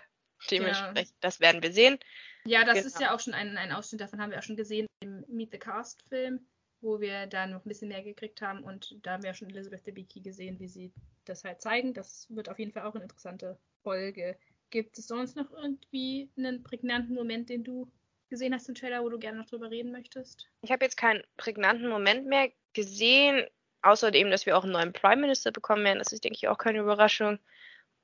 Dementsprechend, 0.50 1.14
das 1.20 1.40
werden 1.40 1.62
wir 1.62 1.72
sehen. 1.72 1.98
Ja, 2.44 2.64
das 2.64 2.76
Genau. 2.76 2.86
ist 2.86 3.00
ja 3.00 3.14
auch 3.14 3.20
schon 3.20 3.34
ein, 3.34 3.58
ein 3.58 3.72
Ausschnitt 3.72 4.00
davon, 4.00 4.20
haben 4.20 4.30
wir 4.30 4.38
auch 4.38 4.42
schon 4.42 4.56
gesehen 4.56 4.86
im 5.00 5.24
Meet 5.28 5.52
the 5.52 5.58
Cast-Film, 5.58 6.46
wo 6.80 7.00
wir 7.00 7.26
da 7.26 7.46
noch 7.46 7.64
ein 7.64 7.68
bisschen 7.68 7.88
mehr 7.88 8.02
gekriegt 8.02 8.40
haben 8.40 8.64
und 8.64 8.96
da 9.02 9.12
haben 9.12 9.22
wir 9.22 9.30
ja 9.30 9.34
schon 9.34 9.50
Elizabeth 9.50 9.86
Debicki 9.86 10.20
gesehen, 10.20 10.58
wie 10.58 10.68
sie 10.68 10.92
das 11.26 11.44
halt 11.44 11.60
zeigen. 11.60 11.92
Das 11.92 12.26
wird 12.30 12.48
auf 12.48 12.58
jeden 12.58 12.72
Fall 12.72 12.84
auch 12.84 12.94
eine 12.94 13.04
interessante 13.04 13.58
Folge. 13.82 14.38
Gibt 14.70 14.96
es 14.98 15.08
sonst 15.08 15.36
noch 15.36 15.52
irgendwie 15.52 16.30
einen 16.38 16.62
prägnanten 16.62 17.14
Moment, 17.14 17.50
den 17.50 17.64
du 17.64 17.92
gesehen 18.30 18.54
hast 18.54 18.68
im 18.68 18.74
Trailer, 18.74 19.02
wo 19.02 19.08
du 19.10 19.18
gerne 19.18 19.38
noch 19.38 19.46
drüber 19.46 19.70
reden 19.70 19.92
möchtest? 19.92 20.48
Ich 20.62 20.70
habe 20.70 20.84
jetzt 20.84 20.96
keinen 20.96 21.22
prägnanten 21.36 21.88
Moment 21.88 22.26
mehr 22.26 22.50
gesehen, 22.72 23.46
außerdem, 23.82 24.30
dass 24.30 24.46
wir 24.46 24.56
auch 24.56 24.64
einen 24.64 24.72
neuen 24.72 24.92
Prime 24.92 25.20
Minister 25.20 25.52
bekommen 25.52 25.84
werden. 25.84 25.98
Das 25.98 26.12
ist, 26.12 26.24
denke 26.24 26.36
ich, 26.36 26.48
auch 26.48 26.58
keine 26.58 26.80
Überraschung. 26.80 27.38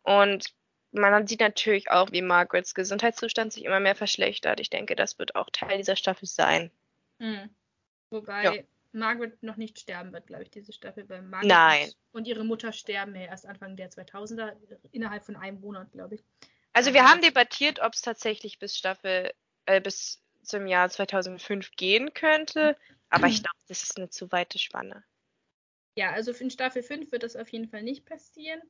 Und 0.02 0.52
man 0.92 1.26
sieht 1.26 1.40
natürlich 1.40 1.90
auch, 1.90 2.12
wie 2.12 2.22
Margarets 2.22 2.74
Gesundheitszustand 2.74 3.52
sich 3.52 3.64
immer 3.64 3.80
mehr 3.80 3.94
verschlechtert. 3.94 4.60
Ich 4.60 4.70
denke, 4.70 4.96
das 4.96 5.18
wird 5.18 5.36
auch 5.36 5.50
Teil 5.50 5.78
dieser 5.78 5.96
Staffel 5.96 6.26
sein. 6.26 6.70
Hm. 7.18 7.50
Wobei 8.10 8.44
Ja. 8.44 8.52
Margaret 8.92 9.42
noch 9.42 9.56
nicht 9.56 9.78
sterben 9.78 10.12
wird, 10.12 10.26
glaube 10.26 10.44
ich, 10.44 10.50
diese 10.50 10.72
Staffel. 10.72 11.08
Weil 11.08 11.22
Margaret 11.22 11.48
Nein. 11.48 11.92
und 12.12 12.26
ihre 12.26 12.44
Mutter 12.44 12.72
sterben 12.72 13.14
ja 13.14 13.22
erst 13.22 13.46
Anfang 13.46 13.76
der 13.76 13.90
2000er, 13.90 14.52
innerhalb 14.92 15.24
von 15.24 15.36
einem 15.36 15.60
Monat, 15.60 15.92
glaube 15.92 16.14
ich. 16.14 16.24
Also 16.72 16.94
wir 16.94 17.04
haben 17.04 17.20
debattiert, 17.20 17.80
ob 17.80 17.94
es 17.94 18.02
tatsächlich 18.02 18.58
bis 18.58 18.76
Staffel, 18.76 19.32
äh, 19.66 19.80
bis 19.80 20.22
zum 20.42 20.66
Jahr 20.66 20.88
2005 20.88 21.72
gehen 21.72 22.14
könnte. 22.14 22.76
Aber 23.10 23.26
ich 23.26 23.42
glaube, 23.42 23.58
das 23.68 23.82
ist 23.82 23.96
eine 23.98 24.08
zu 24.08 24.30
weite 24.32 24.58
Spanne. 24.58 25.04
Ja, 25.96 26.12
also 26.12 26.30
in 26.32 26.50
Staffel 26.50 26.82
5 26.82 27.10
wird 27.10 27.22
das 27.22 27.36
auf 27.36 27.48
jeden 27.48 27.68
Fall 27.68 27.82
nicht 27.82 28.04
passieren. 28.04 28.60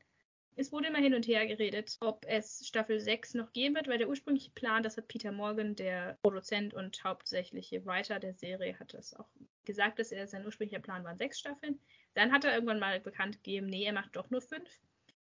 Es 0.55 0.73
wurde 0.73 0.89
immer 0.89 0.99
hin 0.99 1.13
und 1.13 1.27
her 1.27 1.47
geredet, 1.47 1.99
ob 2.01 2.25
es 2.27 2.67
Staffel 2.67 2.99
6 2.99 3.35
noch 3.35 3.53
geben 3.53 3.75
wird, 3.75 3.89
weil 3.89 3.99
der 3.99 4.09
ursprüngliche 4.09 4.53
Plan, 4.53 4.83
das 4.83 4.97
hat 4.97 5.09
Peter 5.09 5.33
Morgan, 5.33 5.75
der 5.75 6.19
Produzent 6.23 6.73
und 6.73 7.05
hauptsächliche 7.05 7.85
Writer 7.85 8.21
der 8.21 8.33
Serie, 8.33 8.79
hat 8.79 8.95
das 8.95 9.13
auch 9.13 9.29
gesagt, 9.67 9.99
dass 9.99 10.13
er 10.13 10.27
sein 10.27 10.47
ursprünglicher 10.47 10.81
Plan 10.81 11.05
waren 11.05 11.19
sechs 11.19 11.39
Staffeln. 11.39 11.79
Dann 12.15 12.33
hat 12.33 12.45
er 12.45 12.55
irgendwann 12.55 12.79
mal 12.79 13.01
bekannt 13.01 13.43
gegeben, 13.43 13.67
nee, 13.67 13.85
er 13.85 13.93
macht 13.93 14.17
doch 14.17 14.31
nur 14.31 14.41
fünf. 14.41 14.81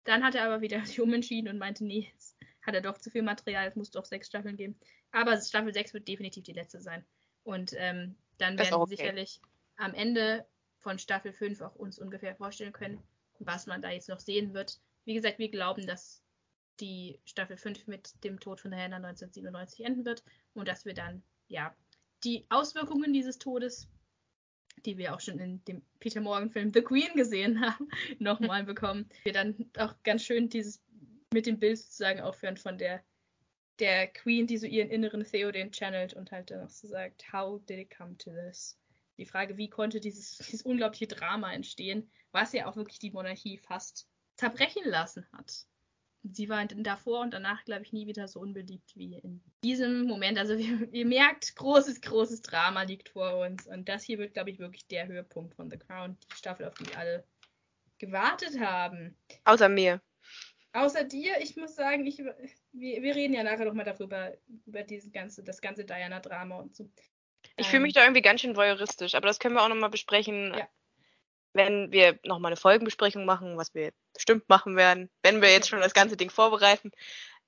Dann 0.05 0.23
hat 0.23 0.37
er 0.37 0.45
aber 0.45 0.61
wieder 0.61 0.81
sich 0.85 1.01
umentschieden 1.01 1.51
und 1.51 1.59
meinte, 1.59 1.85
nee, 1.85 2.09
jetzt 2.13 2.37
hat 2.63 2.75
er 2.75 2.83
doch 2.83 2.99
zu 2.99 3.11
viel 3.11 3.23
Material, 3.23 3.67
es 3.67 3.75
muss 3.75 3.91
doch 3.91 4.05
sechs 4.05 4.29
Staffeln 4.29 4.57
geben. 4.57 4.79
Aber 5.11 5.41
Staffel 5.41 5.73
6 5.73 5.95
wird 5.95 6.07
definitiv 6.07 6.45
die 6.45 6.53
letzte 6.53 6.81
sein. 6.81 7.05
Und 7.43 7.73
ähm, 7.77 8.17
dann 8.39 8.59
werden 8.59 8.75
okay. 8.75 8.97
sicherlich 8.97 9.41
am 9.77 9.95
Ende 9.95 10.47
von 10.87 11.01
Staffel 11.01 11.33
5 11.33 11.63
auch 11.63 11.75
uns 11.75 11.99
ungefähr 11.99 12.37
vorstellen 12.37 12.73
können, 12.73 13.03
was 13.41 13.67
man 13.67 13.83
da 13.83 13.91
jetzt 13.91 14.09
noch 14.09 14.21
sehen 14.21 14.55
wird. 14.55 14.79
Wie 15.05 15.15
gesagt, 15.15 15.41
wir 15.41 15.51
glauben, 15.51 15.85
dass 15.85 16.23
die 16.79 17.19
Staffel 17.25 17.57
5 17.57 17.89
mit 17.89 18.23
dem 18.23 18.39
Tod 18.39 18.61
von 18.61 18.71
Diana 18.71 18.95
1997 18.99 19.85
enden 19.85 20.05
wird 20.05 20.23
und 20.55 20.69
dass 20.69 20.85
wir 20.85 20.95
dann, 20.95 21.25
ja, 21.49 21.75
die 22.23 22.47
Auswirkungen 22.51 23.13
dieses 23.13 23.41
Todes, 23.41 23.89
die 24.85 24.97
wir 24.97 25.13
auch 25.13 25.19
schon 25.19 25.41
in 25.41 25.65
dem 25.65 25.83
Peter 25.99 26.21
Morgan-Film 26.21 26.71
The 26.73 26.83
Queen 26.83 27.17
gesehen 27.17 27.61
haben, 27.67 27.89
nochmal 28.21 28.63
bekommen. 28.73 29.09
Wir 29.25 29.33
dann 29.33 29.69
auch 29.79 29.93
ganz 30.05 30.23
schön 30.23 30.49
dieses 30.49 30.81
mit 31.35 31.47
dem 31.47 31.59
Bild 31.59 31.79
sozusagen 31.79 32.21
aufhören 32.21 32.59
von 32.59 32.79
der, 32.79 33.03
der 33.81 34.07
Queen, 34.07 34.47
die 34.47 34.57
so 34.57 34.69
ihren 34.69 34.91
inneren 34.91 35.25
Theoden 35.25 35.73
channelt 35.73 36.15
und 36.15 36.31
halt 36.31 36.53
dann 36.53 36.65
auch 36.65 36.71
so 36.71 36.87
sagt, 36.87 37.33
how 37.33 37.61
did 37.67 37.81
it 37.81 37.91
come 37.91 38.17
to 38.19 38.31
this? 38.31 38.79
Die 39.19 39.27
Frage, 39.27 39.57
wie 39.57 39.71
konnte 39.71 40.01
dieses, 40.01 40.39
dieses 40.39 40.63
unglaubliche 40.63 41.07
Drama 41.07 41.53
entstehen, 41.53 42.11
was 42.33 42.53
ja 42.53 42.67
auch 42.67 42.77
wirklich 42.77 42.99
die 42.99 43.11
Monarchie 43.11 43.59
fast 43.59 44.09
zerbrechen 44.37 44.83
lassen 44.85 45.27
hat. 45.33 45.67
Sie 46.23 46.49
war 46.49 46.65
davor 46.67 47.21
und 47.21 47.33
danach, 47.33 47.65
glaube 47.65 47.83
ich, 47.83 47.93
nie 47.93 48.07
wieder 48.07 48.27
so 48.27 48.41
unbeliebt 48.41 48.97
wie 48.97 49.15
in 49.19 49.43
diesem 49.63 50.07
Moment. 50.07 50.39
Also 50.39 50.59
wir, 50.59 50.89
ihr 50.93 51.07
merkt, 51.07 51.55
großes, 51.57 52.01
großes 52.01 52.43
Drama 52.43 52.83
liegt 52.83 53.11
vor 53.11 53.39
uns. 53.39 53.67
Und 53.67 53.89
das 53.89 54.03
hier 54.03 54.19
wird, 54.19 54.35
glaube 54.35 54.51
ich, 54.51 54.59
wirklich 54.59 54.87
der 54.89 55.07
Höhepunkt 55.07 55.55
von 55.55 55.71
The 55.71 55.79
Crown. 55.79 56.17
Die 56.31 56.37
Staffel, 56.37 56.67
auf 56.67 56.75
die 56.75 56.95
alle 56.97 57.25
gewartet 57.99 58.59
haben. 58.61 59.17
Außer 59.45 59.69
mir. 59.69 60.03
Außer 60.73 61.05
dir, 61.05 61.41
ich 61.41 61.57
muss 61.57 61.75
sagen, 61.75 62.05
ich, 62.07 62.19
wir, 62.19 62.35
wir 63.03 63.15
reden 63.15 63.33
ja 63.33 63.43
nachher 63.43 63.65
nochmal 63.65 63.87
darüber, 63.87 64.37
über 64.67 64.83
dieses 64.83 65.11
ganze, 65.11 65.43
das 65.43 65.63
ganze 65.63 65.85
Diana-Drama 65.87 66.59
und 66.59 66.77
so. 66.77 66.91
Ich 67.57 67.69
fühle 67.69 67.83
mich 67.83 67.95
da 67.95 68.03
irgendwie 68.03 68.23
ganz 68.23 68.41
schön 68.41 68.57
voyeuristisch, 68.57 69.15
aber 69.15 69.27
das 69.29 69.39
können 69.39 69.55
wir 69.55 69.63
auch 69.63 69.69
nochmal 69.69 69.91
besprechen, 69.91 70.55
Ja. 70.55 70.69
wenn 71.55 71.91
wir 71.91 72.19
nochmal 72.25 72.51
eine 72.51 72.57
Folgenbesprechung 72.57 73.25
machen, 73.25 73.57
was 73.57 73.75
wir 73.75 73.93
bestimmt 74.13 74.49
machen 74.49 74.77
werden, 74.77 75.11
wenn 75.23 75.41
wir 75.41 75.51
jetzt 75.51 75.69
schon 75.69 75.81
das 75.81 75.95
ganze 75.95 76.17
Ding 76.17 76.31
vorbereiten. 76.31 76.91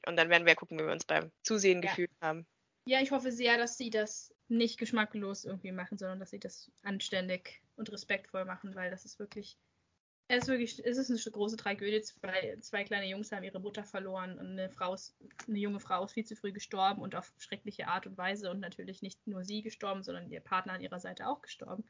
Und 0.06 0.16
dann 0.16 0.30
werden 0.30 0.46
wir 0.46 0.54
gucken, 0.54 0.78
wie 0.78 0.84
wir 0.84 0.92
uns 0.92 1.04
beim 1.04 1.30
Zusehen 1.42 1.82
Ja. 1.82 1.90
gefühlt 1.90 2.10
haben. 2.22 2.46
Ja, 2.86 3.00
ich 3.02 3.10
hoffe 3.10 3.32
sehr, 3.32 3.58
dass 3.58 3.76
sie 3.76 3.90
das 3.90 4.34
nicht 4.48 4.78
geschmacklos 4.78 5.44
irgendwie 5.44 5.72
machen, 5.72 5.98
sondern 5.98 6.20
dass 6.20 6.30
sie 6.30 6.40
das 6.40 6.70
anständig 6.82 7.60
und 7.76 7.92
respektvoll 7.92 8.46
machen, 8.46 8.74
weil 8.74 8.90
das 8.90 9.04
ist 9.04 9.18
wirklich, 9.18 9.58
es 10.28 10.42
ist 10.42 10.48
wirklich, 10.48 10.84
es 10.84 10.98
ist 10.98 11.10
eine 11.10 11.32
große 11.32 11.56
Tragödie. 11.56 12.02
Zwei, 12.02 12.56
zwei 12.60 12.84
kleine 12.84 13.06
Jungs 13.06 13.32
haben 13.32 13.44
ihre 13.44 13.60
Mutter 13.60 13.82
verloren 13.82 14.38
und 14.38 14.46
eine 14.46 14.68
Frau 14.70 14.94
ist, 14.94 15.16
eine 15.46 15.58
junge 15.58 15.80
Frau 15.80 16.04
ist 16.04 16.12
viel 16.12 16.24
zu 16.26 16.36
früh 16.36 16.52
gestorben 16.52 17.00
und 17.00 17.14
auf 17.14 17.32
schreckliche 17.38 17.88
Art 17.88 18.06
und 18.06 18.18
Weise 18.18 18.50
und 18.50 18.60
natürlich 18.60 19.00
nicht 19.02 19.26
nur 19.26 19.44
sie 19.44 19.62
gestorben, 19.62 20.02
sondern 20.02 20.30
ihr 20.30 20.40
Partner 20.40 20.74
an 20.74 20.82
ihrer 20.82 21.00
Seite 21.00 21.26
auch 21.26 21.40
gestorben. 21.40 21.84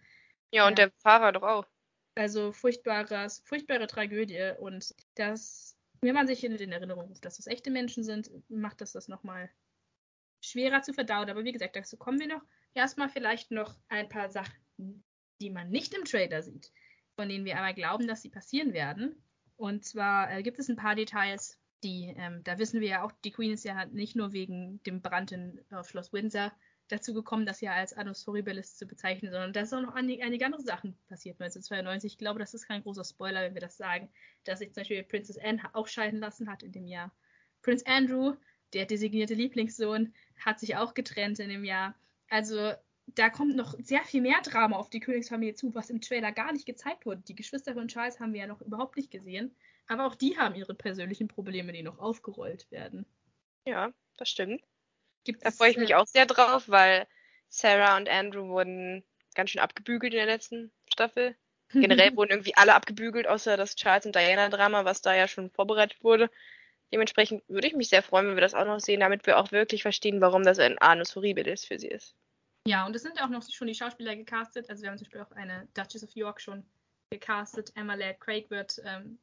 Ja, 0.53 0.67
und 0.67 0.79
Ja. 0.79 0.87
der 0.87 0.93
Fahrer 1.03 1.33
doch 1.33 1.43
auch. 1.43 1.67
Also 2.15 2.53
furchtbares, 2.53 3.41
furchtbare 3.45 3.87
Tragödie 3.87 4.53
und 4.59 4.95
das, 5.15 5.77
wenn 6.01 6.15
man 6.15 6.27
sich 6.27 6.45
in, 6.45 6.55
in 6.57 6.73
Erinnerung 6.73 7.07
ruft, 7.09 7.25
dass 7.25 7.37
das 7.37 7.47
echte 7.47 7.71
Menschen 7.71 8.05
sind, 8.05 8.31
macht 8.49 8.81
das 8.81 8.93
das 8.93 9.09
nochmal 9.09 9.51
schwerer 10.41 10.83
zu 10.83 10.93
verdauen. 10.93 11.31
Aber 11.31 11.45
wie 11.45 11.53
gesagt, 11.53 11.77
dazu 11.77 11.97
kommen 11.97 12.21
wir 12.21 12.29
noch. 12.29 12.43
Erstmal 12.75 13.09
vielleicht 13.09 13.51
noch 13.51 13.77
ein 13.89 14.09
paar 14.09 14.31
Sachen, 14.31 15.05
die 15.41 15.51
man 15.51 15.71
nicht 15.71 15.95
im 15.95 16.05
Trailer 16.05 16.43
sieht, 16.43 16.73
von 17.19 17.29
denen 17.29 17.45
wir 17.45 17.59
aber 17.59 17.73
glauben, 17.73 18.07
dass 18.07 18.23
sie 18.23 18.31
passieren 18.31 18.73
werden. 18.73 19.21
Und 19.57 19.85
zwar 19.85 20.31
äh, 20.31 20.41
gibt 20.45 20.61
es 20.61 20.69
ein 20.69 20.77
paar 20.77 20.95
Details, 20.95 21.59
die, 21.83 22.15
ähm, 22.17 22.45
da 22.45 22.61
wissen 22.61 22.81
wir 22.81 22.89
ja 22.89 23.03
auch, 23.03 23.11
die 23.25 23.33
Queen 23.33 23.51
ist 23.51 23.65
ja 23.65 23.87
nicht 23.87 24.15
nur 24.15 24.33
wegen 24.33 24.81
dem 24.85 25.03
Brand 25.03 25.33
in, 25.33 25.61
auf 25.73 25.89
Schloss 25.89 26.13
Windsor 26.13 26.53
dazu 26.87 27.15
gekommen, 27.15 27.45
das 27.45 27.61
ja 27.61 27.73
als 27.73 27.93
Annus 27.93 28.25
Horribilis 28.25 28.77
zu 28.77 28.87
bezeichnen, 28.87 29.33
sondern 29.33 29.53
da 29.53 29.67
sind 29.67 29.79
auch 29.79 29.89
noch 29.89 29.95
einige, 29.97 30.23
einige 30.23 30.47
andere 30.47 30.63
Sachen 30.63 30.97
passiert 31.09 31.41
1992. 31.41 32.13
Ich 32.13 32.19
glaube, 32.19 32.39
das 32.39 32.55
ist 32.55 32.69
kein 32.69 32.85
großer 32.85 33.03
Spoiler, 33.03 33.43
wenn 33.43 33.55
wir 33.55 33.61
das 33.61 33.77
sagen, 33.77 34.09
dass 34.45 34.61
sich 34.61 34.73
zum 34.73 34.83
Beispiel 34.83 35.03
Princess 35.03 35.39
Anne 35.39 35.61
auch 35.73 35.89
scheiden 35.89 36.21
lassen 36.21 36.49
hat 36.49 36.63
in 36.63 36.71
dem 36.71 36.87
Jahr. 36.87 37.13
Prince 37.63 37.85
Andrew, 37.85 38.37
der 38.75 38.87
designierte 38.87 39.35
Lieblingssohn, 39.35 40.15
hat 40.39 40.61
sich 40.61 40.77
auch 40.77 40.95
getrennt 40.95 41.41
in 41.41 41.49
dem 41.49 41.65
Jahr. 41.65 41.97
Also 42.31 42.75
da 43.15 43.31
kommt 43.31 43.57
noch 43.57 43.75
sehr 43.79 44.05
viel 44.05 44.21
mehr 44.21 44.41
Drama 44.43 44.77
auf 44.77 44.91
die 44.91 45.01
Königsfamilie 45.01 45.55
zu, 45.55 45.75
was 45.75 45.91
im 45.91 46.01
Trailer 46.01 46.33
gar 46.33 46.53
nicht 46.53 46.67
gezeigt 46.67 47.07
wurde. 47.07 47.23
Die 47.27 47.35
Geschwister 47.35 47.75
von 47.75 47.89
Charles 47.89 48.21
haben 48.21 48.33
wir 48.33 48.41
ja 48.41 48.47
noch 48.47 48.61
überhaupt 48.61 48.97
nicht 48.97 49.11
gesehen. 49.11 49.55
Aber 49.87 50.07
auch 50.07 50.15
die 50.15 50.37
haben 50.37 50.55
ihre 50.55 50.75
persönlichen 50.75 51.29
Probleme, 51.29 51.73
die 51.73 51.83
noch 51.83 51.99
aufgerollt 51.99 52.71
werden. 52.71 53.07
Ja, 53.65 53.93
das 54.17 54.29
stimmt. 54.29 54.63
Gibt 55.25 55.45
Da 55.45 55.51
freue 55.51 55.71
ich 55.71 55.79
mich 55.79 55.91
äh, 55.91 55.95
auch 55.95 56.07
sehr 56.07 56.27
drauf, 56.27 56.69
weil 56.69 57.07
Sarah 57.49 57.97
und 57.97 58.09
Andrew 58.09 58.49
wurden 58.49 59.03
ganz 59.35 59.51
schön 59.51 59.63
abgebügelt 59.63 60.13
in 60.13 60.19
der 60.19 60.27
letzten 60.27 60.71
Staffel. 60.93 61.37
Generell 61.73 62.17
wurden 62.17 62.31
irgendwie 62.31 62.57
alle 62.57 62.75
abgebügelt, 62.75 63.27
außer 63.27 63.57
das 63.57 63.77
Charles 63.77 64.07
und 64.07 64.15
Diana-Drama, 64.15 64.85
was 64.85 65.03
da 65.03 65.15
ja 65.15 65.29
schon 65.29 65.51
vorbereitet 65.51 66.03
wurde. 66.03 66.31
Dementsprechend 66.93 67.43
würde 67.49 67.67
ich 67.67 67.75
mich 67.75 67.89
sehr 67.89 68.03
freuen, 68.03 68.29
wenn 68.29 68.37
wir 68.37 68.41
das 68.41 68.55
auch 68.55 68.65
noch 68.65 68.81
sehen, 68.81 69.01
damit 69.01 69.27
wir 69.27 69.39
auch 69.39 69.53
wirklich 69.53 69.83
verstehen, 69.83 70.21
warum 70.21 70.43
das 70.43 70.59
ein 70.59 70.79
Anus 70.79 71.15
Horribilis 71.15 71.65
für 71.67 71.79
sie 71.79 71.89
ist. 71.89 72.15
Ja, 72.69 72.85
und 72.85 72.95
es 72.95 73.01
sind 73.01 73.19
auch 73.23 73.31
noch 73.31 73.43
schon 73.51 73.67
die 73.67 73.75
Schauspieler 73.75 74.15
gecastet. 74.15 74.69
Also 74.69 74.83
wir 74.83 74.91
haben 74.91 74.99
zum 74.99 75.07
Beispiel 75.07 75.23
auch 75.23 75.33
eine 75.33 75.67
Duchess 75.73 76.05
of 76.05 76.15
York 76.15 76.39
schon 76.39 76.67
gecastet. 77.11 77.73
Emma 77.77 77.95
Laird 77.95 78.21
Craig 78.21 78.51
wird 78.51 78.79
ähm, 78.85 79.19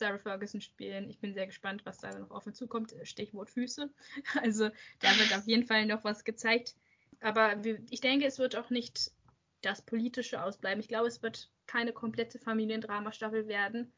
Sarah 0.00 0.18
Ferguson 0.18 0.60
spielen. 0.60 1.08
Ich 1.08 1.20
bin 1.20 1.32
sehr 1.32 1.46
gespannt, 1.46 1.86
was 1.86 1.98
da 1.98 2.10
noch 2.18 2.32
auf 2.32 2.48
uns 2.48 2.58
zukommt. 2.58 2.92
Stichwort 3.04 3.48
Füße. 3.48 3.88
Also 4.42 4.70
da 4.98 5.16
wird 5.20 5.32
auf 5.32 5.46
jeden 5.46 5.68
Fall 5.68 5.86
noch 5.86 6.02
was 6.02 6.24
gezeigt. 6.24 6.74
Aber 7.20 7.62
wir, 7.62 7.80
ich 7.90 8.00
denke, 8.00 8.26
es 8.26 8.40
wird 8.40 8.56
auch 8.56 8.70
nicht 8.70 9.12
das 9.60 9.82
Politische 9.82 10.42
ausbleiben. 10.42 10.80
Ich 10.80 10.88
glaube, 10.88 11.06
es 11.06 11.22
wird 11.22 11.48
keine 11.68 11.92
komplette 11.92 12.40
Familiendrama-Staffel 12.40 13.46
werden, 13.46 13.92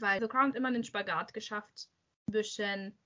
weil 0.00 0.20
The 0.20 0.26
Crown 0.26 0.48
hat 0.48 0.56
immer 0.56 0.68
einen 0.68 0.82
Spagat 0.82 1.34
geschafft 1.34 1.88
zwischen 2.28 2.98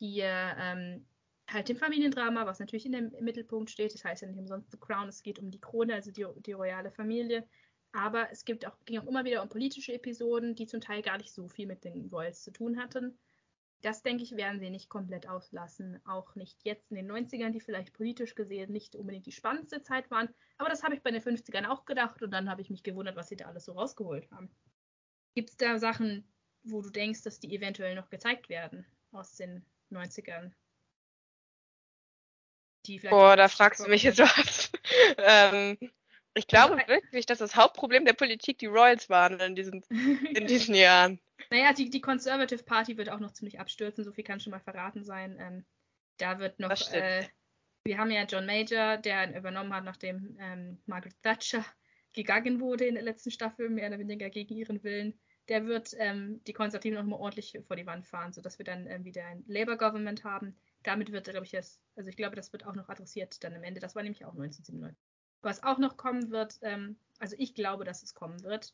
hier 0.00 0.56
ähm, 0.58 1.06
halt 1.48 1.68
dem 1.68 1.76
Familiendrama, 1.76 2.46
was 2.46 2.58
natürlich 2.58 2.86
in 2.86 2.92
dem, 2.92 3.12
Mittelpunkt 3.20 3.70
steht. 3.70 3.94
Das 3.94 4.04
heißt 4.04 4.22
ja 4.22 4.28
nicht 4.28 4.38
umsonst 4.38 4.70
The 4.70 4.78
Crown, 4.78 5.08
es 5.08 5.22
geht 5.22 5.38
um 5.38 5.50
die 5.50 5.60
Krone, 5.60 5.94
also 5.94 6.10
die, 6.10 6.26
die 6.44 6.52
royale 6.52 6.90
Familie. 6.90 7.46
Aber 7.92 8.30
es 8.30 8.44
gibt 8.44 8.66
auch, 8.66 8.76
ging 8.84 8.98
auch 8.98 9.06
immer 9.06 9.24
wieder 9.24 9.42
um 9.42 9.48
politische 9.48 9.94
Episoden, 9.94 10.54
die 10.54 10.66
zum 10.66 10.80
Teil 10.80 11.02
gar 11.02 11.18
nicht 11.18 11.32
so 11.32 11.48
viel 11.48 11.66
mit 11.66 11.84
den 11.84 12.08
Royals 12.08 12.42
zu 12.42 12.50
tun 12.50 12.78
hatten. 12.78 13.18
Das, 13.82 14.02
denke 14.02 14.24
ich, 14.24 14.36
werden 14.36 14.58
sie 14.58 14.70
nicht 14.70 14.88
komplett 14.88 15.28
auslassen. 15.28 16.00
Auch 16.04 16.34
nicht 16.34 16.58
jetzt 16.64 16.90
in 16.90 16.96
den 16.96 17.10
90ern, 17.10 17.50
die 17.50 17.60
vielleicht 17.60 17.92
politisch 17.92 18.34
gesehen 18.34 18.72
nicht 18.72 18.96
unbedingt 18.96 19.26
die 19.26 19.32
spannendste 19.32 19.82
Zeit 19.82 20.10
waren. 20.10 20.28
Aber 20.58 20.68
das 20.68 20.82
habe 20.82 20.94
ich 20.94 21.02
bei 21.02 21.10
den 21.10 21.22
50ern 21.22 21.66
auch 21.66 21.84
gedacht 21.84 22.22
und 22.22 22.32
dann 22.32 22.50
habe 22.50 22.62
ich 22.62 22.70
mich 22.70 22.82
gewundert, 22.82 23.16
was 23.16 23.28
sie 23.28 23.36
da 23.36 23.46
alles 23.46 23.66
so 23.66 23.72
rausgeholt 23.72 24.30
haben. 24.30 24.50
Gibt 25.34 25.50
es 25.50 25.56
da 25.56 25.78
Sachen, 25.78 26.26
wo 26.64 26.82
du 26.82 26.90
denkst, 26.90 27.22
dass 27.22 27.38
die 27.38 27.54
eventuell 27.54 27.94
noch 27.94 28.10
gezeigt 28.10 28.48
werden 28.48 28.86
aus 29.12 29.36
den 29.36 29.64
90ern? 29.92 30.52
Boah, 33.10 33.36
da 33.36 33.48
fragst 33.48 33.84
du 33.84 33.88
mich 33.88 34.02
jetzt 34.02 34.18
was. 34.18 34.70
ähm, 35.18 35.78
ich 36.34 36.46
glaube 36.46 36.76
wirklich, 36.86 37.26
dass 37.26 37.38
das 37.38 37.56
Hauptproblem 37.56 38.04
der 38.04 38.12
Politik 38.12 38.58
die 38.58 38.66
Royals 38.66 39.08
waren 39.08 39.40
in 39.40 39.54
diesen, 39.54 39.82
in 40.34 40.46
diesen 40.46 40.74
Jahren. 40.74 41.18
Naja, 41.50 41.72
die, 41.72 41.90
die 41.90 42.00
Conservative 42.00 42.62
Party 42.62 42.96
wird 42.96 43.08
auch 43.08 43.20
noch 43.20 43.32
ziemlich 43.32 43.58
abstürzen, 43.58 44.04
so 44.04 44.12
viel 44.12 44.24
kann 44.24 44.40
schon 44.40 44.50
mal 44.50 44.60
verraten 44.60 45.04
sein. 45.04 45.36
Ähm, 45.40 45.64
da 46.18 46.38
wird 46.38 46.60
noch, 46.60 46.92
äh, 46.92 47.26
wir 47.84 47.98
haben 47.98 48.10
ja 48.10 48.24
John 48.24 48.46
Major, 48.46 48.96
der 48.98 49.36
übernommen 49.36 49.72
hat, 49.74 49.84
nachdem 49.84 50.36
ähm, 50.40 50.78
Margaret 50.86 51.16
Thatcher 51.22 51.64
gegangen 52.12 52.60
wurde 52.60 52.86
in 52.86 52.94
der 52.94 53.04
letzten 53.04 53.30
Staffel, 53.30 53.68
mehr 53.68 53.88
oder 53.88 53.98
weniger 53.98 54.30
gegen 54.30 54.54
ihren 54.56 54.82
Willen. 54.82 55.18
Der 55.48 55.66
wird 55.66 55.94
ähm, 55.98 56.42
die 56.46 56.52
Konservativen 56.52 56.98
nochmal 56.98 57.20
ordentlich 57.20 57.58
vor 57.66 57.76
die 57.76 57.86
Wand 57.86 58.06
fahren, 58.06 58.32
sodass 58.32 58.58
wir 58.58 58.64
dann 58.64 58.86
ähm, 58.88 59.04
wieder 59.04 59.24
ein 59.24 59.44
Labour-Government 59.46 60.24
haben. 60.24 60.56
Damit 60.86 61.10
wird, 61.10 61.28
glaube 61.28 61.44
ich, 61.44 61.50
das, 61.50 61.80
also 61.96 62.08
ich 62.08 62.16
glaube, 62.16 62.36
das 62.36 62.52
wird 62.52 62.64
auch 62.64 62.76
noch 62.76 62.88
adressiert 62.88 63.42
dann 63.42 63.54
am 63.54 63.64
Ende. 63.64 63.80
Das 63.80 63.96
war 63.96 64.04
nämlich 64.04 64.24
auch 64.24 64.34
1997. 64.34 64.96
Was 65.42 65.64
auch 65.64 65.78
noch 65.78 65.96
kommen 65.96 66.30
wird, 66.30 66.60
ähm, 66.62 66.96
also 67.18 67.34
ich 67.40 67.54
glaube, 67.54 67.84
dass 67.84 68.04
es 68.04 68.14
kommen 68.14 68.40
wird, 68.44 68.72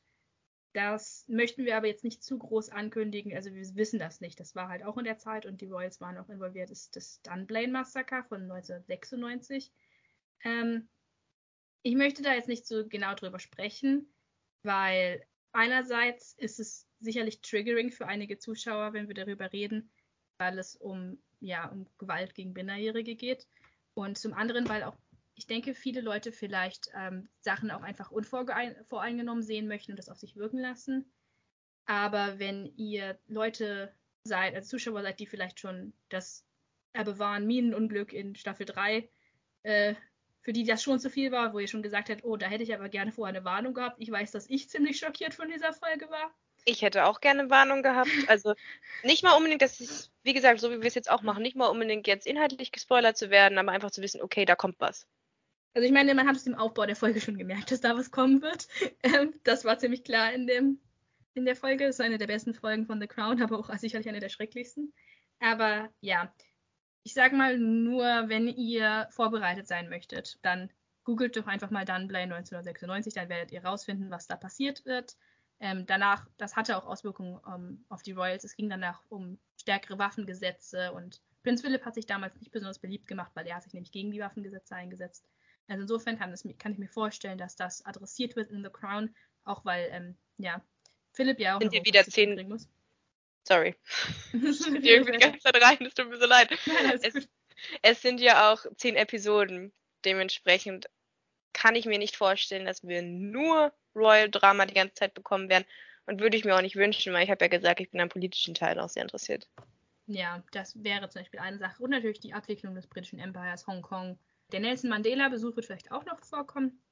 das 0.75 1.27
möchten 1.27 1.65
wir 1.65 1.75
aber 1.75 1.87
jetzt 1.87 2.05
nicht 2.05 2.23
zu 2.23 2.39
groß 2.39 2.69
ankündigen. 2.69 3.35
Also 3.35 3.55
wir 3.55 3.63
wissen 3.77 3.99
das 3.99 4.21
nicht. 4.21 4.39
Das 4.41 4.55
war 4.55 4.69
halt 4.69 4.85
auch 4.85 4.99
in 4.99 5.05
der 5.05 5.17
Zeit 5.17 5.47
und 5.47 5.63
die 5.63 5.69
Royals 5.69 6.03
waren 6.03 6.19
auch 6.19 6.29
involviert. 6.29 6.71
Das 6.71 6.81
ist 6.81 6.97
das 6.97 7.23
Dunblane-Massaker 7.23 8.25
von 8.25 8.43
1996. 8.43 9.73
Ähm, 10.45 10.89
ich 11.83 11.95
möchte 11.95 12.23
da 12.23 12.35
jetzt 12.35 12.49
nicht 12.49 12.67
so 12.67 12.87
genau 12.87 13.15
drüber 13.15 13.39
sprechen, 13.39 14.13
weil 14.63 15.25
einerseits 15.53 16.35
ist 16.35 16.61
es 16.61 16.87
sicherlich 17.01 17.41
triggering 17.41 17.91
für 17.91 18.07
einige 18.07 18.39
Zuschauer, 18.39 18.93
wenn 18.93 19.09
wir 19.09 19.15
darüber 19.15 19.51
reden, 19.51 19.91
weil 20.37 20.59
es 20.59 20.77
um, 20.77 21.23
ja, 21.43 21.69
um 21.69 21.87
Gewalt 21.99 22.35
gegen 22.35 22.53
Minderjährige 22.53 23.17
geht. 23.17 23.47
Und 23.95 24.17
zum 24.19 24.33
anderen, 24.33 24.69
weil 24.69 24.85
auch 24.85 24.97
ich 25.35 25.47
denke, 25.47 25.75
viele 25.75 26.01
Leute 26.01 26.31
vielleicht 26.31 26.91
ähm, 26.95 27.29
Sachen 27.41 27.71
auch 27.71 27.83
einfach 27.83 28.11
unvoreingenommen 28.11 29.43
sehen 29.43 29.67
möchten 29.67 29.93
und 29.93 29.97
das 29.97 30.09
auf 30.09 30.19
sich 30.19 30.37
wirken 30.37 30.59
lassen. 30.59 31.11
Aber 31.87 32.39
wenn 32.39 32.67
ihr 32.77 33.19
Leute 33.27 33.95
seid, 34.25 34.55
also 34.55 34.69
Zuschauer 34.69 35.03
seid, 35.03 35.21
die 35.21 35.27
vielleicht 35.27 35.59
schon 35.59 35.95
das 36.11 36.45
Erbewahren 36.93 37.47
Minenunglück 37.47 38.13
in 38.13 38.37
Staffel 38.37 38.67
3, 38.67 39.09
äh, 39.63 39.95
für 40.43 40.53
die 40.53 40.65
das 40.65 40.83
schon 40.83 41.01
zu 41.01 41.09
viel 41.09 41.33
war, 41.33 41.53
wo 41.55 41.59
ihr 41.59 41.69
schon 41.69 41.83
gesagt 41.83 42.11
habt, 42.11 42.25
oh, 42.25 42.37
da 42.37 42.47
hätte 42.47 42.65
ich 42.65 42.75
aber 42.75 42.89
gerne 42.89 43.13
vorher 43.13 43.35
eine 43.35 43.45
Warnung 43.45 43.75
gehabt. 43.75 43.97
Ich 44.01 44.11
weiß, 44.11 44.33
dass 44.33 44.51
ich 44.51 44.69
ziemlich 44.69 44.99
schockiert 44.99 45.35
von 45.35 45.49
dieser 45.49 45.73
Folge 45.73 46.11
war. 46.11 46.35
Ich 46.65 46.83
hätte 46.83 47.07
auch 47.07 47.21
gerne 47.21 47.51
Warnung 47.51 47.83
gehabt. 47.83 48.11
Also 48.29 48.55
nicht 49.03 49.25
mal 49.25 49.37
unbedingt, 49.37 49.63
dass 49.63 49.81
es, 49.81 50.13
wie 50.23 50.33
gesagt, 50.33 50.61
so 50.61 50.71
wie 50.71 50.81
wir 50.81 50.87
es 50.87 50.95
jetzt 50.95 51.11
auch 51.11 51.23
machen, 51.23 51.43
nicht 51.43 51.57
mal 51.57 51.67
unbedingt 51.67 52.07
jetzt 52.07 52.27
inhaltlich 52.27 52.73
gespoilert 52.73 53.17
zu 53.17 53.31
werden, 53.31 53.59
aber 53.59 53.73
einfach 53.73 53.91
zu 53.91 54.03
wissen, 54.03 54.23
okay, 54.23 54.45
da 54.45 54.55
kommt 54.55 54.77
was. 54.79 55.07
Also 55.75 55.87
ich 55.87 55.93
meine, 55.93 56.15
man 56.15 56.29
hat 56.29 56.37
es 56.37 56.47
im 56.47 56.55
Aufbau 56.55 56.87
der 56.87 56.97
Folge 56.97 57.21
schon 57.21 57.39
gemerkt, 57.39 57.71
dass 57.71 57.81
da 57.81 57.97
was 57.97 58.11
kommen 58.11 58.43
wird. 58.43 58.69
Ähm, 59.05 59.35
das 59.43 59.65
war 59.65 59.79
ziemlich 59.79 60.05
klar 60.05 60.33
in, 60.33 60.47
dem, 60.47 60.81
in 61.35 61.45
der 61.45 61.57
Folge. 61.57 61.87
Das 61.87 61.97
ist 61.97 62.01
eine 62.01 62.19
der 62.19 62.29
besten 62.29 62.55
Folgen 62.55 62.87
von 62.87 63.01
The 63.01 63.09
Crown, 63.09 63.43
aber 63.43 63.59
auch 63.59 63.75
sicherlich 63.77 64.09
eine 64.09 64.21
der 64.21 64.29
schrecklichsten. 64.29 64.93
Aber 65.41 65.91
ja, 66.01 66.33
ich 67.03 67.15
sage 67.15 67.35
mal 67.35 67.59
nur, 67.59 68.05
wenn 68.29 68.47
ihr 68.47 69.09
vorbereitet 69.11 69.67
sein 69.67 69.89
möchtet, 69.89 70.39
dann 70.43 70.71
googelt 71.05 71.37
doch 71.37 71.47
einfach 71.47 71.71
mal 71.71 71.85
Dunblane 71.85 72.35
1996, 72.35 73.15
dann 73.15 73.29
werdet 73.29 73.51
ihr 73.51 73.65
rausfinden, 73.65 74.11
was 74.11 74.29
da 74.29 74.37
passiert 74.37 74.85
wird. 74.85 75.17
Ähm, 75.63 75.87
danach, 75.87 76.27
das 76.39 76.57
hatte 76.57 76.77
auch 76.77 76.87
Auswirkungen 76.87 77.39
um, 77.39 77.55
ähm, 77.55 77.85
auf 77.89 78.03
die 78.03 78.11
Royals. 78.11 78.43
Es 78.43 78.57
ging 78.57 78.69
danach 78.69 79.01
um 79.09 79.39
stärkere 79.57 79.97
Waffengesetze 79.97 80.93
und 80.93 81.21
Prinz 81.45 81.61
Philipp 81.61 81.85
hat 81.85 81.95
sich 81.95 82.07
damals 82.07 82.35
nicht 82.41 82.51
besonders 82.51 82.81
beliebt 82.81 83.07
gemacht, 83.07 83.31
weil 83.35 83.47
er 83.47 83.57
hat 83.57 83.63
sich 83.63 83.73
nämlich 83.73 83.93
gegen 83.93 84.11
die 84.11 84.19
Waffengesetze 84.19 84.75
eingesetzt. 84.75 85.25
Also 85.69 85.83
insofern 85.83 86.19
kann, 86.19 86.33
das, 86.33 86.45
kann 86.59 86.73
ich 86.73 86.79
mir 86.79 86.89
vorstellen, 86.89 87.39
dass 87.39 87.55
das 87.55 87.87
adressiert 87.87 88.35
wird 88.35 88.51
in 88.51 88.65
The 88.65 88.71
Crown, 88.71 89.15
auch 89.45 89.65
weil, 89.65 89.89
ähm, 89.93 90.17
ja, 90.37 90.61
Philipp 91.13 91.39
ja 91.39 91.57
auch 91.57 91.61
Sind 91.61 91.73
noch 91.73 91.85
wieder 91.85 92.05
zehn 92.05 92.49
muss. 92.49 92.69
Sorry. 93.45 93.77
irgendwie 94.33 95.13
die 95.13 95.19
ganze 95.19 95.39
Zeit 95.39 95.63
rein, 95.63 95.79
es 95.87 95.95
tut 95.95 96.09
mir 96.09 96.19
so 96.19 96.27
leid. 96.27 96.51
Ja, 96.67 96.93
es, 97.01 97.29
es 97.83 98.03
sind 98.03 98.21
ja 98.21 98.53
auch 98.53 98.67
zehn 98.77 98.97
Episoden. 98.97 99.73
Dementsprechend 100.05 100.87
kann 101.53 101.77
ich 101.77 101.87
mir 101.87 101.99
nicht 101.99 102.17
vorstellen, 102.17 102.67
dass 102.67 102.87
wir 102.87 103.03
nur 103.03 103.73
Royal 103.95 104.31
Drama 104.31 104.67
die 104.67 104.75
ganze 104.75 104.95
Zeit 104.95 105.15
bekommen 105.15 105.49
werden. 105.49 105.65
Und 106.07 106.21
würde 106.21 106.37
ich 106.37 106.45
mir 106.45 106.57
auch 106.57 106.63
nicht 106.63 106.75
wünschen, 106.75 107.13
weil 107.13 107.23
ich 107.23 107.31
habe 107.31 107.45
ja 107.45 107.49
gesagt, 107.49 107.79
ich 107.79 107.91
bin 107.91 108.01
am 108.01 108.09
politischen 108.09 108.55
Teil 108.55 108.81
auch 108.81 108.89
sehr 108.89 109.03
interessiert. 109.03 109.49
Ja, 110.07 110.43
das 110.51 110.83
wäre 110.83 111.09
zum 111.09 111.21
Beispiel 111.21 111.39
eine 111.39 111.59
Sache. 111.59 111.81
Und 111.83 111.91
natürlich 111.91 112.19
die 112.19 112.35
Abwicklung 112.35 112.75
des 112.75 112.89
britischen 112.89 113.21
Empires, 113.21 113.67
Hongkong, 113.69 114.19
der 114.51 114.61
Nelson 114.61 114.91
Mandela-Besuch 114.91 115.55
wird 115.57 115.67
vielleicht 115.67 115.93
auch 115.93 116.05
noch 116.05 116.19
vorkommen. 116.19 116.83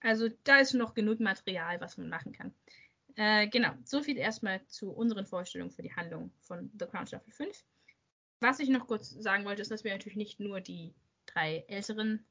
Also 0.00 0.28
da 0.44 0.58
ist 0.58 0.74
noch 0.74 0.94
genug 0.94 1.20
Material, 1.20 1.80
was 1.80 1.96
man 1.96 2.08
machen 2.08 2.32
kann. 2.32 2.52
Äh, 3.14 3.48
genau, 3.48 3.72
so 3.84 4.02
viel 4.02 4.18
erstmal 4.18 4.64
zu 4.66 4.90
unseren 4.90 5.26
Vorstellungen 5.26 5.70
für 5.70 5.82
die 5.82 5.94
Handlung 5.94 6.30
von 6.42 6.70
The 6.78 6.86
Crown 6.86 7.06
Staffel 7.06 7.32
5. 7.32 7.64
Was 8.40 8.60
ich 8.60 8.68
noch 8.68 8.86
kurz 8.86 9.10
sagen 9.10 9.46
wollte, 9.46 9.62
ist, 9.62 9.70
dass 9.70 9.84
wir 9.84 9.92
natürlich 9.92 10.18
nicht 10.18 10.38
nur 10.38 10.60
die 10.60 10.94
drei 11.24 11.64
älteren, 11.68 12.26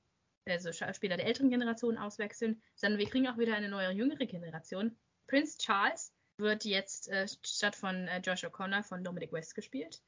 also 0.45 0.71
Schauspieler 0.71 1.17
der 1.17 1.25
älteren 1.25 1.49
Generation 1.49 1.97
auswechseln, 1.97 2.61
sondern 2.75 2.99
wir 2.99 3.09
kriegen 3.09 3.27
auch 3.27 3.37
wieder 3.37 3.55
eine 3.55 3.69
neue, 3.69 3.91
jüngere 3.91 4.25
Generation. 4.25 4.95
Prince 5.27 5.57
Charles 5.57 6.13
wird 6.37 6.65
jetzt 6.65 7.07
äh, 7.09 7.27
statt 7.43 7.75
von 7.75 8.07
äh, 8.07 8.19
Josh 8.19 8.45
O'Connor 8.45 8.83
von 8.83 9.03
Dominic 9.03 9.31
West 9.31 9.55
gespielt. 9.55 10.01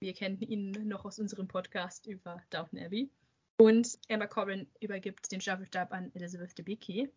Wir 0.00 0.14
kennen 0.14 0.40
ihn 0.40 0.70
noch 0.88 1.04
aus 1.04 1.18
unserem 1.18 1.48
Podcast 1.48 2.06
über 2.06 2.42
Downton 2.50 2.78
Abbey. 2.78 3.10
Und 3.58 3.98
Emma 4.08 4.26
Corrin 4.26 4.70
übergibt 4.80 5.30
den 5.30 5.40
Staffelstab 5.40 5.92
an 5.92 6.10
Elizabeth 6.14 6.56
Debicki. 6.56 7.10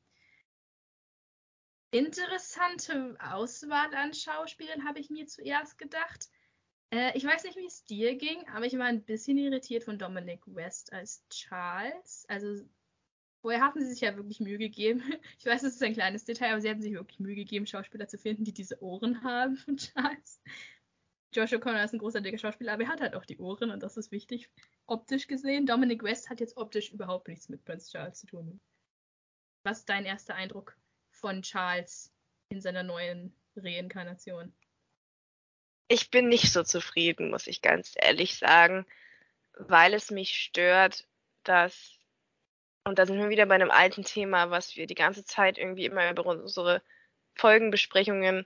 Interessante 1.92 3.16
Auswahl 3.20 3.94
an 3.94 4.14
Schauspielern 4.14 4.84
habe 4.84 5.00
ich 5.00 5.10
mir 5.10 5.28
zuerst 5.28 5.78
gedacht. 5.78 6.28
Äh, 6.94 7.18
ich 7.18 7.26
weiß 7.26 7.44
nicht, 7.44 7.58
wie 7.58 7.66
es 7.66 7.84
dir 7.86 8.16
ging, 8.16 8.48
aber 8.54 8.66
ich 8.66 8.78
war 8.78 8.86
ein 8.86 9.04
bisschen 9.04 9.40
irritiert 9.40 9.84
von 9.84 9.98
Dominic 9.98 10.42
West 10.46 10.94
als 10.94 11.24
Charles. 11.30 12.26
Also 12.30 12.64
Vorher 13.42 13.62
hatten 13.62 13.82
sie 13.82 13.88
sich 13.88 14.02
ja 14.02 14.16
wirklich 14.16 14.40
Mühe 14.40 14.60
gegeben. 14.60 15.02
Ich 15.40 15.46
weiß, 15.46 15.64
es 15.64 15.74
ist 15.74 15.84
ein 15.84 15.94
kleines 15.94 16.24
Detail, 16.24 16.52
aber 16.52 16.62
sie 16.62 16.70
hatten 16.70 16.84
sich 16.84 16.94
wirklich 16.94 17.20
Mühe 17.20 17.36
gegeben, 17.36 17.66
Schauspieler 17.66 18.08
zu 18.08 18.18
finden, 18.18 18.46
die 18.46 18.54
diese 18.54 18.82
Ohren 18.82 19.24
haben 19.24 19.58
von 19.58 19.76
Charles. 19.78 20.42
Josh 21.34 21.52
O'Connor 21.52 21.84
ist 21.84 21.94
ein 21.94 22.00
großartiger 22.00 22.38
Schauspieler, 22.38 22.74
aber 22.74 22.84
er 22.84 22.90
hat 22.90 23.02
halt 23.02 23.16
auch 23.16 23.26
die 23.26 23.40
Ohren 23.40 23.72
und 23.72 23.82
das 23.82 23.98
ist 23.98 24.12
wichtig. 24.12 24.50
Optisch 24.86 25.28
gesehen, 25.28 25.66
Dominic 25.66 26.04
West 26.04 26.30
hat 26.30 26.40
jetzt 26.40 26.56
optisch 26.58 26.92
überhaupt 26.92 27.28
nichts 27.28 27.50
mit 27.50 27.66
Prince 27.66 27.92
Charles 27.92 28.20
zu 28.20 28.28
tun. 28.28 28.62
Was 29.64 29.80
ist 29.80 29.90
dein 29.90 30.06
erster 30.06 30.36
Eindruck 30.36 30.78
von 31.10 31.42
Charles 31.42 32.14
in 32.50 32.62
seiner 32.62 32.84
neuen 32.84 33.36
Reinkarnation? 33.56 34.54
Ich 35.88 36.10
bin 36.10 36.30
nicht 36.30 36.52
so 36.52 36.64
zufrieden, 36.64 37.30
muss 37.30 37.48
ich 37.48 37.62
ganz 37.62 37.94
ehrlich 37.96 38.38
sagen, 38.38 38.86
weil 39.58 39.94
es 39.94 40.12
mich 40.12 40.36
stört, 40.38 41.08
dass, 41.44 42.00
und 42.86 43.00
da 43.00 43.06
sind 43.06 43.20
wir 43.20 43.30
wieder 43.30 43.46
bei 43.46 43.56
einem 43.56 43.72
alten 43.72 44.04
Thema, 44.04 44.50
was 44.50 44.76
wir 44.76 44.88
die 44.88 44.96
ganze 44.96 45.26
Zeit 45.26 45.58
irgendwie 45.58 45.86
immer 45.86 46.10
über 46.10 46.26
unsere 46.26 46.82
Folgenbesprechungen 47.36 48.46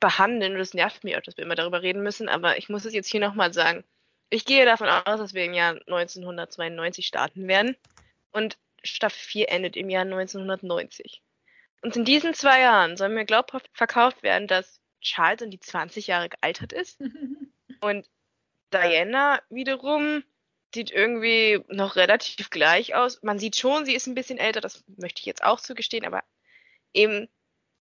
behandeln. 0.00 0.52
Und 0.52 0.58
das 0.58 0.74
nervt 0.74 1.04
mich 1.04 1.16
auch, 1.16 1.22
dass 1.22 1.36
wir 1.36 1.44
immer 1.44 1.54
darüber 1.54 1.82
reden 1.82 2.02
müssen. 2.02 2.28
Aber 2.28 2.58
ich 2.58 2.68
muss 2.68 2.84
es 2.84 2.94
jetzt 2.94 3.08
hier 3.08 3.20
nochmal 3.20 3.52
sagen. 3.52 3.84
Ich 4.30 4.44
gehe 4.44 4.64
davon 4.64 4.88
aus, 4.88 5.18
dass 5.20 5.34
wir 5.34 5.44
im 5.44 5.54
Jahr 5.54 5.74
1992 5.86 7.06
starten 7.06 7.46
werden. 7.46 7.76
Und 8.32 8.58
Staffel 8.82 9.18
4 9.18 9.50
endet 9.50 9.76
im 9.76 9.90
Jahr 9.90 10.02
1990. 10.02 11.22
Und 11.82 11.96
in 11.96 12.04
diesen 12.04 12.34
zwei 12.34 12.60
Jahren 12.60 12.96
soll 12.96 13.08
mir 13.08 13.24
glaubhaft 13.24 13.68
verkauft 13.72 14.22
werden, 14.22 14.46
dass 14.46 14.79
Charles 15.00 15.42
um 15.42 15.50
die 15.50 15.60
20 15.60 16.06
Jahre 16.06 16.28
gealtert 16.28 16.72
ist. 16.72 17.00
und 17.80 18.08
Diana 18.72 19.40
wiederum 19.48 20.22
sieht 20.74 20.90
irgendwie 20.90 21.60
noch 21.68 21.96
relativ 21.96 22.50
gleich 22.50 22.94
aus. 22.94 23.22
Man 23.22 23.38
sieht 23.38 23.56
schon, 23.56 23.84
sie 23.84 23.94
ist 23.94 24.06
ein 24.06 24.14
bisschen 24.14 24.38
älter, 24.38 24.60
das 24.60 24.84
möchte 24.86 25.20
ich 25.20 25.26
jetzt 25.26 25.42
auch 25.42 25.60
zugestehen, 25.60 26.04
aber 26.06 26.22
eben 26.92 27.28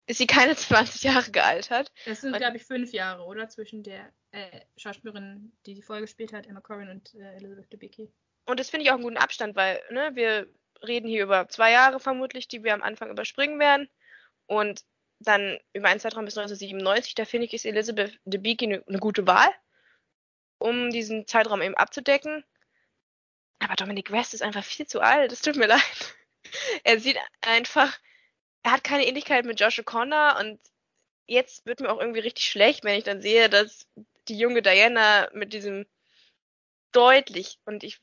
ist 0.06 0.18
sie 0.18 0.26
keine 0.26 0.56
20 0.56 1.02
Jahre 1.02 1.30
gealtert. 1.30 1.92
Das 2.06 2.22
sind, 2.22 2.36
glaube 2.36 2.56
ich, 2.56 2.64
fünf 2.64 2.92
Jahre, 2.92 3.24
oder? 3.24 3.48
Zwischen 3.48 3.82
der 3.82 4.12
äh, 4.32 4.60
Schauspielerin, 4.76 5.52
die 5.66 5.74
die 5.74 5.82
Folge 5.82 6.02
gespielt 6.02 6.32
hat, 6.32 6.46
Emma 6.46 6.60
Corrin 6.60 6.88
und 6.88 7.14
äh, 7.14 7.36
Elizabeth 7.36 7.72
Debicki. 7.72 8.10
Und 8.46 8.58
das 8.58 8.70
finde 8.70 8.84
ich 8.84 8.90
auch 8.90 8.94
einen 8.94 9.04
guten 9.04 9.18
Abstand, 9.18 9.56
weil 9.56 9.82
ne, 9.90 10.10
wir 10.14 10.48
reden 10.82 11.08
hier 11.08 11.24
über 11.24 11.48
zwei 11.48 11.72
Jahre 11.72 12.00
vermutlich, 12.00 12.48
die 12.48 12.64
wir 12.64 12.72
am 12.72 12.82
Anfang 12.82 13.10
überspringen 13.10 13.58
werden. 13.58 13.88
Und 14.46 14.84
dann 15.20 15.58
über 15.72 15.88
einen 15.88 16.00
Zeitraum 16.00 16.24
bis 16.24 16.36
1997, 16.38 17.14
da 17.14 17.24
finde 17.24 17.46
ich, 17.46 17.54
ist 17.54 17.66
Elizabeth 17.66 18.18
Debicki 18.24 18.66
eine 18.66 18.84
ne 18.86 18.98
gute 18.98 19.26
Wahl, 19.26 19.50
um 20.58 20.90
diesen 20.90 21.26
Zeitraum 21.26 21.62
eben 21.62 21.74
abzudecken. 21.74 22.44
Aber 23.58 23.74
Dominic 23.74 24.10
West 24.12 24.34
ist 24.34 24.42
einfach 24.42 24.64
viel 24.64 24.86
zu 24.86 25.00
alt, 25.00 25.32
es 25.32 25.42
tut 25.42 25.56
mir 25.56 25.66
leid. 25.66 26.14
Er 26.84 27.00
sieht 27.00 27.18
einfach, 27.40 27.98
er 28.62 28.72
hat 28.72 28.84
keine 28.84 29.06
Ähnlichkeit 29.06 29.44
mit 29.44 29.60
Josh 29.60 29.80
O'Connor 29.80 30.38
und 30.40 30.60
jetzt 31.26 31.66
wird 31.66 31.80
mir 31.80 31.90
auch 31.90 32.00
irgendwie 32.00 32.20
richtig 32.20 32.46
schlecht, 32.46 32.84
wenn 32.84 32.96
ich 32.96 33.04
dann 33.04 33.20
sehe, 33.20 33.48
dass 33.48 33.86
die 34.28 34.38
junge 34.38 34.62
Diana 34.62 35.28
mit 35.32 35.52
diesem 35.52 35.86
deutlich, 36.92 37.58
und 37.64 37.82
ich 37.82 38.00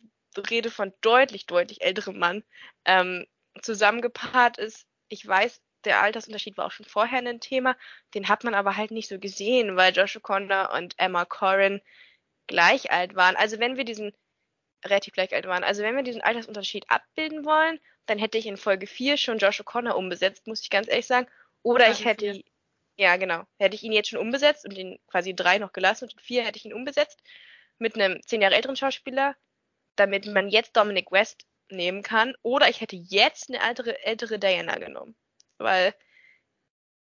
rede 0.50 0.70
von 0.70 0.94
deutlich, 1.02 1.46
deutlich 1.46 1.82
älterem 1.82 2.20
Mann, 2.20 2.44
ähm, 2.86 3.26
zusammengepaart 3.62 4.58
ist. 4.58 4.86
Ich 5.08 5.26
weiß, 5.26 5.62
der 5.86 6.02
Altersunterschied 6.02 6.58
war 6.58 6.66
auch 6.66 6.72
schon 6.72 6.86
vorher 6.86 7.20
ein 7.20 7.40
Thema, 7.40 7.76
den 8.14 8.28
hat 8.28 8.44
man 8.44 8.54
aber 8.54 8.78
halt 8.78 8.92
nicht 8.92 9.10
so 9.10 9.20
gesehen, 9.20 9.76
weil 9.76 9.96
Josh 9.96 10.18
O'Connor 10.18 10.76
und 10.76 10.96
Emma 10.98 11.26
Corrin 11.26 11.82
gleich 12.48 12.92
alt 12.92 13.16
waren. 13.16 13.36
Also 13.36 13.60
wenn 13.60 13.78
wir 13.78 13.86
diesen 13.86 14.14
relativ 14.84 15.14
gleich 15.14 15.34
alt 15.34 15.48
waren, 15.48 15.64
also 15.64 15.84
wenn 15.84 15.96
wir 15.96 16.04
diesen 16.04 16.22
Altersunterschied 16.22 16.90
abbilden 16.90 17.46
wollen, 17.46 17.80
dann 18.06 18.20
hätte 18.20 18.38
ich 18.38 18.46
in 18.46 18.58
Folge 18.58 18.88
4 18.88 19.18
schon 19.18 19.38
Josh 19.38 19.62
O'Connor 19.62 19.94
umbesetzt, 19.94 20.48
muss 20.48 20.62
ich 20.62 20.70
ganz 20.70 20.88
ehrlich 20.88 21.08
sagen. 21.08 21.28
Oder 21.64 21.86
ja, 21.88 21.92
ich 21.92 22.06
hätte, 22.06 22.44
ja 22.98 23.18
genau, 23.18 23.44
hätte 23.58 23.76
ich 23.76 23.84
ihn 23.84 23.92
jetzt 23.92 24.10
schon 24.10 24.20
umbesetzt 24.20 24.66
und 24.66 24.78
den 24.78 25.00
quasi 25.08 25.36
drei 25.36 25.58
noch 25.58 25.74
gelassen 25.74 26.06
und 26.06 26.14
in 26.14 26.20
vier 26.20 26.44
hätte 26.44 26.58
ich 26.58 26.66
ihn 26.66 26.74
umbesetzt 26.74 27.20
mit 27.78 27.96
einem 27.96 28.22
zehn 28.24 28.42
Jahre 28.42 28.56
älteren 28.56 28.76
Schauspieler, 28.76 29.36
damit 29.96 30.28
man 30.28 30.50
jetzt 30.50 30.78
Dominic 30.78 31.12
West 31.12 31.46
nehmen 31.70 32.04
kann. 32.04 32.36
Oder 32.42 32.70
ich 32.70 32.82
hätte 32.82 32.96
jetzt 32.96 33.50
eine 33.50 33.62
ältere, 33.68 34.04
ältere 34.04 34.40
Diana 34.40 34.78
genommen. 34.78 35.16
Weil 35.58 35.94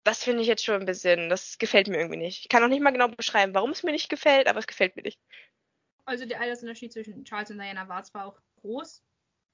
das 0.04 0.22
finde 0.22 0.42
ich 0.42 0.48
jetzt 0.48 0.64
schon 0.64 0.80
ein 0.80 0.86
bisschen, 0.86 1.28
das 1.28 1.58
gefällt 1.58 1.88
mir 1.88 1.98
irgendwie 1.98 2.18
nicht. 2.18 2.42
Ich 2.42 2.48
kann 2.48 2.62
auch 2.62 2.68
nicht 2.68 2.82
mal 2.82 2.92
genau 2.92 3.08
beschreiben, 3.08 3.54
warum 3.54 3.70
es 3.70 3.82
mir 3.82 3.92
nicht 3.92 4.08
gefällt, 4.08 4.46
aber 4.46 4.60
es 4.60 4.66
gefällt 4.66 4.94
mir 4.94 5.02
nicht. 5.02 5.20
Also 6.04 6.24
der 6.24 6.40
Altersunterschied 6.40 6.92
zwischen 6.92 7.24
Charles 7.24 7.50
und 7.50 7.58
Diana 7.58 7.88
war 7.88 8.04
zwar 8.04 8.26
auch 8.26 8.40
groß, 8.60 9.02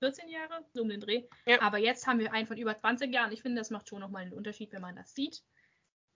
14 0.00 0.28
Jahre, 0.28 0.66
so 0.74 0.82
um 0.82 0.88
den 0.88 1.00
Dreh, 1.00 1.22
ja. 1.46 1.60
aber 1.62 1.78
jetzt 1.78 2.06
haben 2.06 2.18
wir 2.18 2.32
einen 2.32 2.46
von 2.46 2.58
über 2.58 2.76
20 2.76 3.12
Jahren. 3.12 3.32
Ich 3.32 3.40
finde, 3.40 3.60
das 3.60 3.70
macht 3.70 3.88
schon 3.88 4.00
nochmal 4.00 4.22
einen 4.22 4.34
Unterschied, 4.34 4.72
wenn 4.72 4.82
man 4.82 4.96
das 4.96 5.14
sieht. 5.14 5.42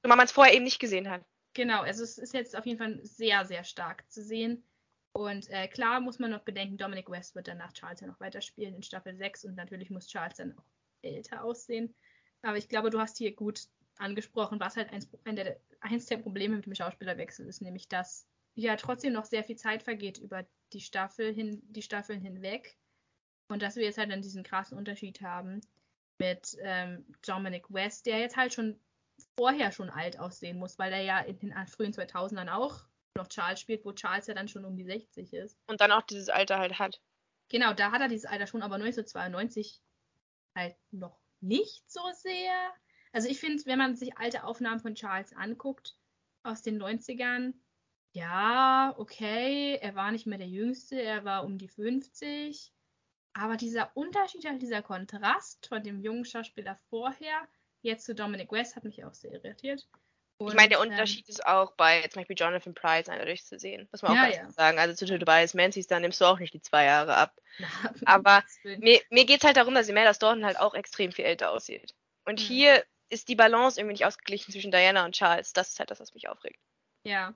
Und 0.02 0.10
man 0.10 0.20
es 0.20 0.32
vorher 0.32 0.54
eben 0.54 0.64
nicht 0.64 0.80
gesehen 0.80 1.08
hat. 1.08 1.24
Genau, 1.54 1.80
also 1.80 2.04
es 2.04 2.18
ist 2.18 2.34
jetzt 2.34 2.54
auf 2.54 2.66
jeden 2.66 2.78
Fall 2.78 2.98
sehr, 3.02 3.46
sehr 3.46 3.64
stark 3.64 4.04
zu 4.10 4.22
sehen. 4.22 4.62
Und 5.12 5.48
äh, 5.48 5.68
klar 5.68 6.00
muss 6.00 6.18
man 6.18 6.30
noch 6.30 6.42
bedenken, 6.42 6.76
Dominic 6.76 7.08
West 7.10 7.34
wird 7.34 7.48
dann 7.48 7.56
nach 7.56 7.72
Charles 7.72 8.00
ja 8.00 8.06
noch 8.06 8.20
weiterspielen 8.20 8.74
in 8.74 8.82
Staffel 8.82 9.16
6 9.16 9.46
und 9.46 9.54
natürlich 9.54 9.88
muss 9.88 10.08
Charles 10.08 10.36
dann 10.36 10.58
auch 10.58 10.64
älter 11.00 11.42
aussehen. 11.42 11.94
Aber 12.46 12.58
ich 12.58 12.68
glaube, 12.68 12.90
du 12.90 13.00
hast 13.00 13.18
hier 13.18 13.34
gut 13.34 13.62
angesprochen, 13.98 14.60
was 14.60 14.76
halt 14.76 14.92
eins, 14.92 15.08
ein 15.24 15.36
der, 15.36 15.58
eins 15.80 16.06
der 16.06 16.18
Probleme 16.18 16.56
mit 16.56 16.66
dem 16.66 16.74
Schauspielerwechsel 16.74 17.46
ist, 17.46 17.60
nämlich 17.60 17.88
dass 17.88 18.28
ja 18.54 18.76
trotzdem 18.76 19.12
noch 19.12 19.24
sehr 19.24 19.42
viel 19.42 19.56
Zeit 19.56 19.82
vergeht 19.82 20.18
über 20.18 20.46
die 20.72 20.80
Staffel 20.80 21.34
hin, 21.34 21.60
die 21.64 21.82
Staffeln 21.82 22.20
hinweg. 22.20 22.78
Und 23.48 23.62
dass 23.62 23.76
wir 23.76 23.84
jetzt 23.84 23.98
halt 23.98 24.10
dann 24.10 24.22
diesen 24.22 24.44
krassen 24.44 24.78
Unterschied 24.78 25.20
haben 25.22 25.60
mit 26.18 26.56
ähm, 26.60 27.04
Dominic 27.26 27.72
West, 27.72 28.06
der 28.06 28.18
jetzt 28.20 28.36
halt 28.36 28.54
schon 28.54 28.78
vorher 29.36 29.72
schon 29.72 29.90
alt 29.90 30.18
aussehen 30.18 30.58
muss, 30.58 30.78
weil 30.78 30.92
er 30.92 31.02
ja 31.02 31.18
in 31.20 31.38
den 31.38 31.54
frühen 31.66 31.92
2000ern 31.92 32.50
auch 32.52 32.84
noch 33.16 33.28
Charles 33.28 33.60
spielt, 33.60 33.84
wo 33.84 33.92
Charles 33.92 34.26
ja 34.26 34.34
dann 34.34 34.48
schon 34.48 34.64
um 34.64 34.76
die 34.76 34.84
60 34.84 35.32
ist. 35.32 35.58
Und 35.66 35.80
dann 35.80 35.92
auch 35.92 36.02
dieses 36.02 36.28
Alter 36.28 36.58
halt 36.58 36.78
hat. 36.78 37.00
Genau, 37.48 37.72
da 37.72 37.90
hat 37.90 38.00
er 38.00 38.08
dieses 38.08 38.26
Alter 38.26 38.46
schon, 38.46 38.62
aber 38.62 38.76
1992 38.76 39.80
halt 40.54 40.76
noch 40.90 41.18
nicht 41.40 41.90
so 41.90 42.00
sehr. 42.14 42.54
Also 43.12 43.28
ich 43.28 43.40
finde, 43.40 43.64
wenn 43.66 43.78
man 43.78 43.96
sich 43.96 44.18
alte 44.18 44.44
Aufnahmen 44.44 44.80
von 44.80 44.94
Charles 44.94 45.32
anguckt 45.32 45.96
aus 46.42 46.62
den 46.62 46.80
90ern, 46.80 47.54
ja, 48.12 48.94
okay, 48.96 49.78
er 49.80 49.94
war 49.94 50.10
nicht 50.10 50.26
mehr 50.26 50.38
der 50.38 50.48
Jüngste, 50.48 51.00
er 51.00 51.24
war 51.24 51.44
um 51.44 51.58
die 51.58 51.68
50. 51.68 52.72
Aber 53.34 53.56
dieser 53.56 53.94
Unterschied, 53.94 54.46
dieser 54.62 54.80
Kontrast 54.82 55.66
von 55.66 55.82
dem 55.82 56.00
jungen 56.00 56.24
Schauspieler 56.24 56.76
vorher, 56.88 57.46
jetzt 57.82 58.06
zu 58.06 58.14
Dominic 58.14 58.50
West, 58.52 58.76
hat 58.76 58.84
mich 58.84 59.04
auch 59.04 59.12
sehr 59.12 59.32
irritiert. 59.32 59.86
Und, 60.38 60.48
ich 60.48 60.54
meine, 60.54 60.68
der 60.68 60.78
ähm, 60.78 60.90
Unterschied 60.90 61.28
ist 61.28 61.46
auch 61.46 61.72
bei 61.72 62.02
zum 62.08 62.20
Beispiel 62.20 62.36
Jonathan 62.38 62.74
Price 62.74 63.08
eindeutig 63.08 63.44
zu 63.44 63.58
sehen. 63.58 63.88
Muss 63.90 64.02
man 64.02 64.12
auch 64.12 64.16
ja, 64.16 64.22
ganz 64.24 64.36
ja. 64.36 64.50
sagen. 64.50 64.78
Also 64.78 64.94
zu 64.94 65.06
Tobias 65.18 65.54
Menzies, 65.54 65.86
da 65.86 65.98
nimmst 65.98 66.20
du 66.20 66.26
auch 66.26 66.38
nicht 66.38 66.52
die 66.52 66.60
zwei 66.60 66.84
Jahre 66.84 67.16
ab. 67.16 67.34
Aber 68.04 68.44
mir, 68.64 69.00
mir 69.10 69.24
geht 69.24 69.38
es 69.38 69.44
halt 69.44 69.56
darum, 69.56 69.74
dass 69.74 69.88
Imelda 69.88 70.12
Staunton 70.12 70.44
halt 70.44 70.58
auch 70.60 70.74
extrem 70.74 71.12
viel 71.12 71.24
älter 71.24 71.50
aussieht. 71.50 71.94
Und 72.26 72.40
mhm. 72.40 72.44
hier 72.44 72.84
ist 73.08 73.28
die 73.28 73.36
Balance 73.36 73.80
irgendwie 73.80 73.94
nicht 73.94 74.04
ausgeglichen 74.04 74.52
zwischen 74.52 74.70
Diana 74.70 75.04
und 75.04 75.14
Charles. 75.14 75.52
Das 75.52 75.70
ist 75.70 75.78
halt 75.78 75.90
das, 75.90 76.00
was 76.00 76.12
mich 76.12 76.28
aufregt. 76.28 76.60
Ja. 77.04 77.34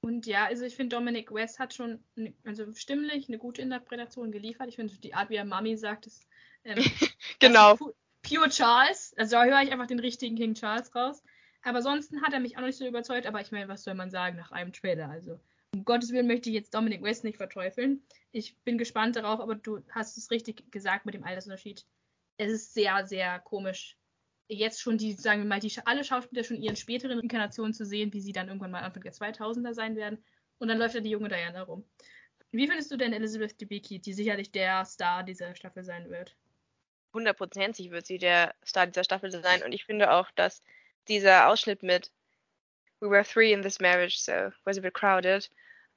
Und 0.00 0.26
ja, 0.26 0.44
also 0.44 0.64
ich 0.64 0.76
finde, 0.76 0.94
Dominic 0.94 1.32
West 1.32 1.58
hat 1.58 1.74
schon, 1.74 2.04
eine, 2.16 2.32
also 2.44 2.70
stimmlich 2.74 3.28
eine 3.28 3.38
gute 3.38 3.62
Interpretation 3.62 4.30
geliefert. 4.30 4.68
Ich 4.68 4.76
finde, 4.76 4.96
die 4.98 5.14
Art, 5.14 5.30
wie 5.30 5.36
er 5.36 5.44
Mami 5.44 5.76
sagt, 5.76 6.06
ist 6.06 6.28
ähm, 6.64 6.76
genau. 7.40 7.76
pure 8.22 8.50
Charles. 8.50 9.14
Also 9.16 9.36
da 9.36 9.44
höre 9.44 9.62
ich 9.62 9.72
einfach 9.72 9.88
den 9.88 9.98
richtigen 9.98 10.36
King 10.36 10.54
Charles 10.54 10.94
raus. 10.94 11.22
Aber 11.66 11.78
ansonsten 11.78 12.22
hat 12.22 12.32
er 12.32 12.38
mich 12.38 12.56
auch 12.56 12.62
nicht 12.62 12.78
so 12.78 12.86
überzeugt. 12.86 13.26
Aber 13.26 13.40
ich 13.40 13.50
meine, 13.50 13.66
was 13.66 13.82
soll 13.82 13.94
man 13.94 14.08
sagen 14.08 14.36
nach 14.36 14.52
einem 14.52 14.72
Trailer? 14.72 15.10
Also, 15.10 15.40
um 15.74 15.84
Gottes 15.84 16.12
Willen 16.12 16.28
möchte 16.28 16.48
ich 16.48 16.54
jetzt 16.54 16.72
Dominic 16.72 17.02
West 17.02 17.24
nicht 17.24 17.38
verteufeln. 17.38 18.02
Ich 18.30 18.56
bin 18.58 18.78
gespannt 18.78 19.16
darauf, 19.16 19.40
aber 19.40 19.56
du 19.56 19.80
hast 19.90 20.16
es 20.16 20.30
richtig 20.30 20.70
gesagt 20.70 21.06
mit 21.06 21.14
dem 21.16 21.24
Altersunterschied. 21.24 21.84
Es 22.36 22.52
ist 22.52 22.72
sehr, 22.72 23.04
sehr 23.04 23.40
komisch, 23.40 23.96
jetzt 24.46 24.80
schon 24.80 24.96
die, 24.96 25.14
sagen 25.14 25.42
wir 25.42 25.48
mal, 25.48 25.58
die 25.58 25.72
alle 25.86 26.04
Schauspieler 26.04 26.44
schon 26.44 26.62
ihren 26.62 26.76
späteren 26.76 27.18
Inkarnationen 27.18 27.74
zu 27.74 27.84
sehen, 27.84 28.12
wie 28.12 28.20
sie 28.20 28.32
dann 28.32 28.46
irgendwann 28.46 28.70
mal 28.70 28.82
Anfang 28.82 29.02
der 29.02 29.12
2000er 29.12 29.74
sein 29.74 29.96
werden. 29.96 30.22
Und 30.58 30.68
dann 30.68 30.78
läuft 30.78 30.94
ja 30.94 31.00
die 31.00 31.10
junge 31.10 31.28
Diana 31.28 31.62
rum. 31.62 31.84
Wie 32.52 32.68
findest 32.68 32.92
du 32.92 32.96
denn 32.96 33.12
Elizabeth 33.12 33.60
Debicki, 33.60 33.98
die 33.98 34.12
sicherlich 34.12 34.52
der 34.52 34.84
Star 34.84 35.24
dieser 35.24 35.56
Staffel 35.56 35.82
sein 35.82 36.08
wird? 36.10 36.36
Hundertprozentig 37.12 37.90
wird 37.90 38.06
sie 38.06 38.18
der 38.18 38.54
Star 38.64 38.86
dieser 38.86 39.02
Staffel 39.02 39.32
sein. 39.32 39.64
Und 39.64 39.72
ich 39.72 39.84
finde 39.84 40.12
auch, 40.12 40.30
dass 40.36 40.62
dieser 41.08 41.48
Ausschnitt 41.48 41.82
mit 41.82 42.10
We 43.00 43.10
were 43.10 43.24
three 43.24 43.52
in 43.52 43.62
this 43.62 43.80
marriage, 43.80 44.18
so 44.18 44.52
was 44.64 44.78
a 44.78 44.80
bit 44.80 44.94
crowded, 44.94 45.50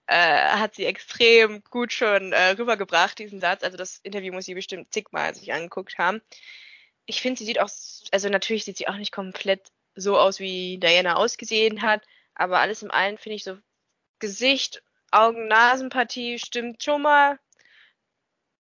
äh, 0.08 0.50
hat 0.58 0.76
sie 0.76 0.86
extrem 0.86 1.64
gut 1.70 1.94
schon 1.94 2.34
äh, 2.34 2.52
rübergebracht, 2.52 3.20
diesen 3.20 3.40
Satz. 3.40 3.64
Also 3.64 3.78
das 3.78 4.00
Interview 4.04 4.34
muss 4.34 4.46
sie 4.46 4.56
bestimmt 4.56 4.92
zigmal 4.92 5.34
sich 5.36 5.54
angeguckt 5.54 5.98
haben. 5.98 6.22
Ich 7.06 7.22
finde, 7.22 7.40
sie 7.40 7.46
sieht 7.46 7.60
auch, 7.60 7.70
also 8.12 8.30
natürlich 8.30 8.66
sieht 8.66 8.78
sie 8.78 8.88
auch 8.88 8.98
nicht 8.98 9.12
komplett 9.12 9.72
so 9.96 10.18
aus, 10.18 10.40
wie 10.40 10.78
Diana 10.80 11.16
ausgesehen 11.16 11.82
hat, 11.82 12.04
aber 12.36 12.60
alles 12.60 12.84
im 12.84 12.92
allen 12.92 13.18
finde 13.18 13.36
ich 13.36 13.44
so 13.44 13.58
Gesicht, 14.20 14.84
Augen, 15.12 15.48
Nasenpartie 15.48 16.40
stimmt 16.40 16.84
schon 16.84 17.02
mal. 17.02 17.40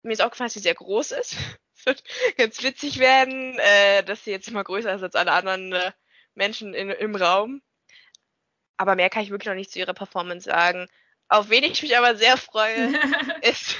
Mir 0.02 0.12
ist 0.12 0.22
auch 0.22 0.30
gefallen, 0.30 0.46
dass 0.46 0.54
sie 0.54 0.60
sehr 0.60 0.74
groß 0.74 1.12
ist. 1.12 1.36
Es 1.76 1.86
wird 1.86 2.04
ganz 2.38 2.62
witzig 2.62 2.98
werden, 2.98 3.58
äh, 3.58 4.04
dass 4.04 4.24
sie 4.24 4.30
jetzt 4.30 4.48
immer 4.48 4.64
größer 4.64 4.94
ist 4.94 5.02
als 5.02 5.16
alle 5.16 5.32
anderen 5.32 5.72
äh, 5.72 5.92
Menschen 6.34 6.74
in, 6.74 6.90
im 6.90 7.16
Raum. 7.16 7.62
Aber 8.76 8.96
mehr 8.96 9.10
kann 9.10 9.22
ich 9.22 9.30
wirklich 9.30 9.46
noch 9.46 9.54
nicht 9.54 9.70
zu 9.70 9.78
ihrer 9.78 9.94
Performance 9.94 10.50
sagen. 10.50 10.88
Auf 11.28 11.48
wen 11.48 11.64
ich 11.64 11.82
mich 11.82 11.96
aber 11.96 12.16
sehr 12.16 12.36
freue, 12.36 12.92
ist 13.42 13.76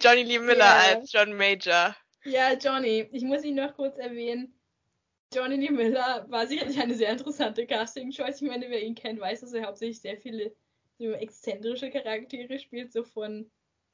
Johnny 0.00 0.22
Lee 0.22 0.38
Miller 0.38 0.64
yeah. 0.64 0.96
als 0.96 1.12
John 1.12 1.36
Major. 1.36 1.94
Ja, 2.24 2.52
Johnny. 2.52 3.08
Ich 3.12 3.22
muss 3.22 3.44
ihn 3.44 3.56
noch 3.56 3.74
kurz 3.74 3.98
erwähnen. 3.98 4.58
Johnny 5.32 5.56
Lee 5.56 5.70
Miller 5.70 6.26
war 6.28 6.46
sicherlich 6.46 6.80
eine 6.80 6.94
sehr 6.94 7.12
interessante 7.12 7.66
Casting-Choice. 7.66 8.42
Ich 8.42 8.48
meine, 8.48 8.68
wer 8.68 8.82
ihn 8.82 8.94
kennt, 8.94 9.20
weiß, 9.20 9.40
dass 9.40 9.52
er 9.52 9.66
hauptsächlich 9.66 10.00
sehr 10.00 10.16
viele 10.16 10.54
so 10.98 11.12
exzentrische 11.12 11.90
Charaktere 11.90 12.58
spielt. 12.58 12.92
So 12.92 13.04
von 13.04 13.50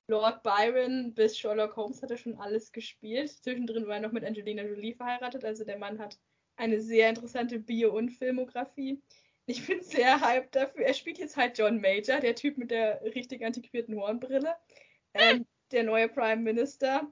Lord 0.09 0.42
Byron 0.42 1.12
bis 1.14 1.36
Sherlock 1.36 1.76
Holmes 1.76 2.03
hat 2.03 2.11
er 2.11 2.16
schon 2.16 2.38
alles 2.38 2.72
gespielt. 2.72 3.30
Zwischendrin 3.30 3.86
war 3.86 3.97
er 3.97 4.01
noch 4.01 4.12
mit 4.12 4.24
Angelina 4.24 4.62
Jolie 4.62 4.94
verheiratet. 4.94 5.44
Also 5.44 5.64
der 5.64 5.78
Mann 5.78 5.99
hat 5.99 6.18
eine 6.57 6.80
sehr 6.80 7.09
interessante 7.09 7.59
Bio- 7.59 7.96
und 7.96 8.11
Filmografie. 8.11 9.02
Ich 9.46 9.64
bin 9.66 9.82
sehr 9.82 10.20
hyped 10.20 10.57
dafür. 10.57 10.84
Er 10.84 10.94
spielt 10.94 11.18
jetzt 11.18 11.36
halt 11.36 11.57
John 11.57 11.80
Major, 11.80 12.18
der 12.20 12.34
Typ 12.34 12.59
mit 12.59 12.70
der 12.70 13.00
richtig 13.02 13.44
antiquierten 13.44 13.94
Hornbrille. 13.96 14.57
Ähm, 15.14 15.46
der 15.70 15.84
neue 15.84 16.09
Prime 16.09 16.42
Minister. 16.42 17.11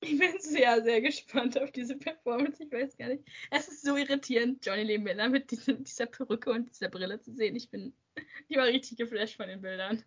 Ich 0.00 0.16
bin 0.16 0.38
sehr, 0.38 0.82
sehr 0.82 1.00
gespannt 1.00 1.60
auf 1.60 1.72
diese 1.72 1.96
Performance. 1.96 2.62
Ich 2.62 2.70
weiß 2.70 2.96
gar 2.96 3.08
nicht. 3.08 3.24
Es 3.50 3.66
ist 3.66 3.82
so 3.82 3.96
irritierend, 3.96 4.64
Johnny 4.64 4.84
Lee 4.84 4.98
Miller 4.98 5.28
mit 5.28 5.50
diesem, 5.50 5.82
dieser 5.82 6.06
Perücke 6.06 6.50
und 6.50 6.70
dieser 6.70 6.88
Brille 6.88 7.20
zu 7.20 7.34
sehen. 7.34 7.56
Ich 7.56 7.68
bin, 7.68 7.92
ich 8.46 8.56
war 8.56 8.66
richtig 8.66 8.96
geflasht 8.96 9.36
von 9.36 9.48
den 9.48 9.60
Bildern. 9.60 10.04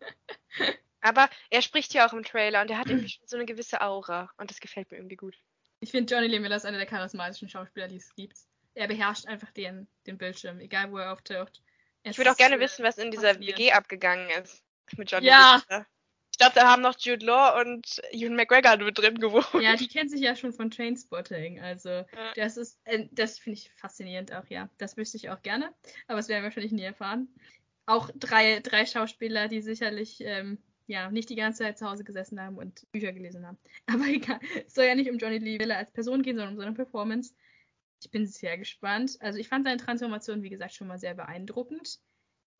Aber 1.01 1.29
er 1.49 1.61
spricht 1.61 1.93
ja 1.93 2.07
auch 2.07 2.13
im 2.13 2.23
Trailer 2.23 2.61
und 2.61 2.69
er 2.69 2.77
hat 2.77 2.87
irgendwie 2.87 3.09
schon 3.09 3.27
so 3.27 3.35
eine 3.35 3.45
gewisse 3.45 3.81
Aura 3.81 4.31
und 4.37 4.51
das 4.51 4.59
gefällt 4.59 4.91
mir 4.91 4.97
irgendwie 4.97 5.15
gut. 5.15 5.35
Ich 5.81 5.91
finde, 5.91 6.13
Johnny 6.13 6.27
Lee 6.27 6.39
Miller 6.39 6.55
ist 6.55 6.65
einer 6.65 6.77
der 6.77 6.85
charismatischen 6.85 7.49
Schauspieler, 7.49 7.87
die 7.87 7.97
es 7.97 8.13
gibt 8.15 8.37
er 8.73 8.87
beherrscht 8.87 9.27
einfach 9.27 9.51
den, 9.51 9.87
den 10.07 10.17
Bildschirm, 10.17 10.59
egal 10.59 10.91
wo 10.91 10.97
er 10.97 11.13
auftaucht. 11.13 11.61
Es 12.03 12.11
ich 12.11 12.17
würde 12.17 12.31
auch 12.31 12.37
gerne 12.37 12.59
wissen, 12.59 12.83
was 12.83 12.97
in 12.97 13.11
dieser 13.11 13.39
WG 13.39 13.71
abgegangen 13.71 14.29
ist 14.41 14.63
mit 14.97 15.11
Johnny 15.11 15.27
ja. 15.27 15.61
Ich 16.31 16.37
dachte, 16.37 16.61
da 16.61 16.71
haben 16.71 16.81
noch 16.81 16.97
Jude 16.97 17.25
Law 17.25 17.61
und 17.61 18.01
Ewan 18.11 18.35
McGregor 18.35 18.77
mit 18.77 18.97
drin 18.97 19.19
gewohnt. 19.19 19.45
Ja, 19.61 19.75
die 19.75 19.87
kennt 19.87 20.09
sich 20.09 20.21
ja 20.21 20.35
schon 20.35 20.53
von 20.53 20.71
Trainspotting. 20.71 21.59
Also, 21.59 21.89
ja. 21.89 22.05
das 22.35 22.57
ist, 22.57 22.79
äh, 22.85 23.07
das 23.11 23.37
finde 23.37 23.59
ich 23.59 23.71
faszinierend 23.75 24.33
auch, 24.33 24.47
ja. 24.47 24.69
Das 24.77 24.97
wüsste 24.97 25.17
ich 25.17 25.29
auch 25.29 25.41
gerne, 25.41 25.73
aber 26.07 26.17
das 26.17 26.29
werden 26.29 26.41
wir 26.41 26.45
wahrscheinlich 26.45 26.71
nie 26.71 26.83
erfahren. 26.83 27.27
Auch 27.85 28.09
drei, 28.15 28.59
drei 28.61 28.85
Schauspieler, 28.85 29.49
die 29.49 29.61
sicherlich 29.61 30.21
ähm, 30.21 30.57
ja, 30.87 31.09
nicht 31.09 31.29
die 31.29 31.35
ganze 31.35 31.63
Zeit 31.63 31.77
zu 31.77 31.89
Hause 31.89 32.03
gesessen 32.03 32.39
haben 32.41 32.57
und 32.57 32.89
Bücher 32.91 33.11
gelesen 33.11 33.45
haben. 33.45 33.57
Aber 33.87 34.05
egal, 34.05 34.39
es 34.65 34.73
soll 34.73 34.85
ja 34.85 34.95
nicht 34.95 35.09
um 35.09 35.17
Johnny 35.17 35.37
Lee 35.37 35.57
Miller 35.57 35.77
als 35.77 35.91
Person 35.91 36.21
gehen, 36.21 36.37
sondern 36.37 36.55
um 36.55 36.59
seine 36.59 36.73
Performance. 36.73 37.33
Ich 38.01 38.11
bin 38.11 38.25
sehr 38.25 38.57
gespannt. 38.57 39.17
Also 39.19 39.39
ich 39.39 39.47
fand 39.47 39.65
seine 39.65 39.77
Transformation, 39.77 40.43
wie 40.43 40.49
gesagt, 40.49 40.73
schon 40.73 40.87
mal 40.87 40.97
sehr 40.97 41.13
beeindruckend. 41.13 41.99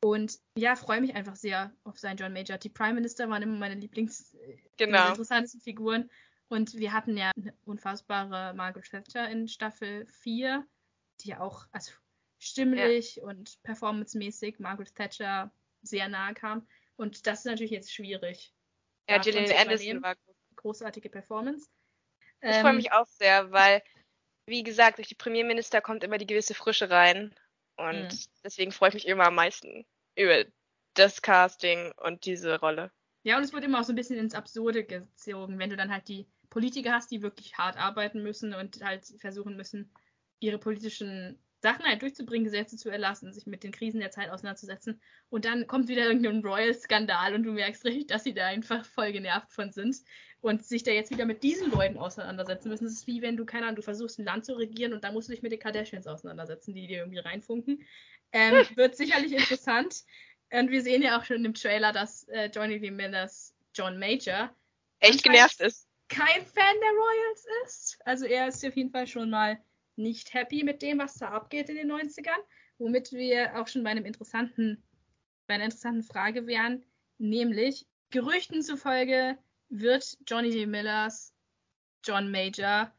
Und 0.03 0.39
ja, 0.57 0.75
freue 0.75 1.01
mich 1.01 1.15
einfach 1.15 1.35
sehr 1.35 1.75
auf 1.83 1.99
seinen 1.99 2.17
John 2.17 2.33
Major. 2.33 2.57
Die 2.57 2.69
Prime 2.69 2.93
Minister 2.93 3.29
waren 3.29 3.43
immer 3.43 3.57
meine 3.57 3.75
Lieblings, 3.75 4.35
genau. 4.77 5.09
interessantesten 5.09 5.61
Figuren. 5.61 6.09
Und 6.47 6.75
wir 6.75 6.91
hatten 6.91 7.15
ja 7.15 7.31
eine 7.37 7.53
unfassbare 7.65 8.53
Margaret 8.55 8.89
Thatcher 8.89 9.29
in 9.29 9.47
Staffel 9.47 10.05
4, 10.07 10.65
die 11.21 11.29
ja 11.29 11.39
auch 11.39 11.67
also 11.71 11.91
stimmlich 12.39 13.17
ja. 13.17 13.23
und 13.23 13.61
performancemäßig 13.63 14.59
Margaret 14.59 14.93
Thatcher 14.95 15.53
sehr 15.81 16.09
nahe 16.09 16.33
kam. 16.33 16.67
Und 16.95 17.25
das 17.27 17.39
ist 17.39 17.45
natürlich 17.45 17.71
jetzt 17.71 17.93
schwierig. 17.93 18.53
Ja, 19.07 19.19
Gillian 19.19 19.51
Anderson 19.51 20.01
war 20.01 20.15
großartige 20.55 21.09
Performance. 21.09 21.69
Ich 22.41 22.49
ähm, 22.49 22.61
freue 22.61 22.73
mich 22.73 22.91
auch 22.91 23.07
sehr, 23.07 23.51
weil, 23.51 23.81
wie 24.51 24.63
gesagt, 24.63 24.99
durch 24.99 25.07
die 25.07 25.15
Premierminister 25.15 25.81
kommt 25.81 26.03
immer 26.03 26.19
die 26.19 26.27
gewisse 26.27 26.53
Frische 26.53 26.91
rein. 26.91 27.33
Und 27.77 28.03
mhm. 28.03 28.19
deswegen 28.43 28.71
freue 28.71 28.89
ich 28.89 28.95
mich 28.95 29.07
immer 29.07 29.25
am 29.25 29.35
meisten 29.35 29.85
über 30.15 30.45
das 30.93 31.21
Casting 31.23 31.91
und 31.97 32.25
diese 32.25 32.59
Rolle. 32.59 32.91
Ja, 33.23 33.37
und 33.37 33.43
es 33.43 33.53
wird 33.53 33.63
immer 33.63 33.79
auch 33.79 33.83
so 33.83 33.93
ein 33.93 33.95
bisschen 33.95 34.17
ins 34.17 34.35
Absurde 34.35 34.83
gezogen, 34.83 35.57
wenn 35.57 35.69
du 35.69 35.77
dann 35.77 35.91
halt 35.91 36.07
die 36.07 36.27
Politiker 36.49 36.91
hast, 36.91 37.09
die 37.11 37.21
wirklich 37.21 37.57
hart 37.57 37.77
arbeiten 37.77 38.21
müssen 38.21 38.53
und 38.53 38.83
halt 38.83 39.05
versuchen 39.19 39.55
müssen, 39.55 39.91
ihre 40.39 40.57
politischen 40.57 41.39
Sachen 41.61 41.85
halt 41.85 42.01
durchzubringen, 42.01 42.45
Gesetze 42.45 42.75
zu 42.75 42.89
erlassen, 42.89 43.31
sich 43.33 43.45
mit 43.45 43.63
den 43.63 43.71
Krisen 43.71 43.99
der 43.99 44.09
Zeit 44.09 44.29
auseinanderzusetzen. 44.29 44.99
Und 45.29 45.45
dann 45.45 45.67
kommt 45.67 45.87
wieder 45.87 46.05
irgendein 46.05 46.41
Royal-Skandal 46.41 47.35
und 47.35 47.43
du 47.43 47.51
merkst 47.51 47.85
richtig, 47.85 48.07
dass 48.07 48.23
sie 48.23 48.33
da 48.33 48.47
einfach 48.47 48.83
voll 48.83 49.11
genervt 49.11 49.53
von 49.53 49.71
sind 49.71 49.97
und 50.41 50.65
sich 50.65 50.81
da 50.81 50.91
jetzt 50.91 51.11
wieder 51.11 51.25
mit 51.25 51.43
diesen 51.43 51.71
Leuten 51.71 51.97
auseinandersetzen 51.97 52.69
müssen. 52.69 52.85
Es 52.85 52.93
ist 52.93 53.07
wie 53.07 53.21
wenn 53.21 53.37
du, 53.37 53.45
keine 53.45 53.65
Ahnung, 53.65 53.75
du 53.75 53.83
versuchst 53.83 54.17
ein 54.17 54.25
Land 54.25 54.45
zu 54.45 54.53
regieren 54.53 54.93
und 54.93 55.03
dann 55.03 55.13
musst 55.13 55.29
du 55.29 55.33
dich 55.33 55.43
mit 55.43 55.51
den 55.51 55.59
Kardashians 55.59 56.07
auseinandersetzen, 56.07 56.73
die 56.73 56.87
dir 56.87 56.99
irgendwie 56.99 57.19
reinfunken. 57.19 57.85
Ähm, 58.31 58.67
hm. 58.67 58.67
wird 58.77 58.95
sicherlich 58.95 59.31
interessant. 59.31 60.03
Und 60.51 60.71
wir 60.71 60.81
sehen 60.81 61.03
ja 61.03 61.19
auch 61.19 61.25
schon 61.25 61.45
im 61.45 61.53
Trailer, 61.53 61.93
dass 61.93 62.27
äh, 62.29 62.49
Johnny 62.53 62.79
Lee 62.79 62.91
Millers 62.91 63.55
John 63.75 63.99
Major 63.99 64.53
echt 64.99 65.23
genervt 65.23 65.61
ist. 65.61 65.87
Kein 66.09 66.45
Fan 66.45 66.75
der 66.81 66.91
Royals 66.91 67.45
ist. 67.65 67.99
Also 68.03 68.25
er 68.25 68.47
ist 68.47 68.65
auf 68.65 68.75
jeden 68.75 68.89
Fall 68.89 69.07
schon 69.07 69.29
mal 69.29 69.61
nicht 70.01 70.33
happy 70.33 70.63
mit 70.63 70.81
dem, 70.81 70.99
was 70.99 71.15
da 71.15 71.29
abgeht 71.29 71.69
in 71.69 71.75
den 71.75 71.91
90ern, 71.91 72.39
womit 72.77 73.11
wir 73.11 73.59
auch 73.59 73.67
schon 73.67 73.83
bei 73.83 73.91
einem 73.91 74.05
interessanten, 74.05 74.83
bei 75.47 75.55
einer 75.55 75.65
interessanten 75.65 76.03
Frage 76.03 76.47
wären, 76.47 76.83
nämlich 77.17 77.87
Gerüchten 78.09 78.61
zufolge 78.61 79.37
wird 79.69 80.17
Johnny 80.27 80.49
Lee 80.49 80.65
Millers 80.65 81.33
John 82.03 82.31
Major, 82.31 82.91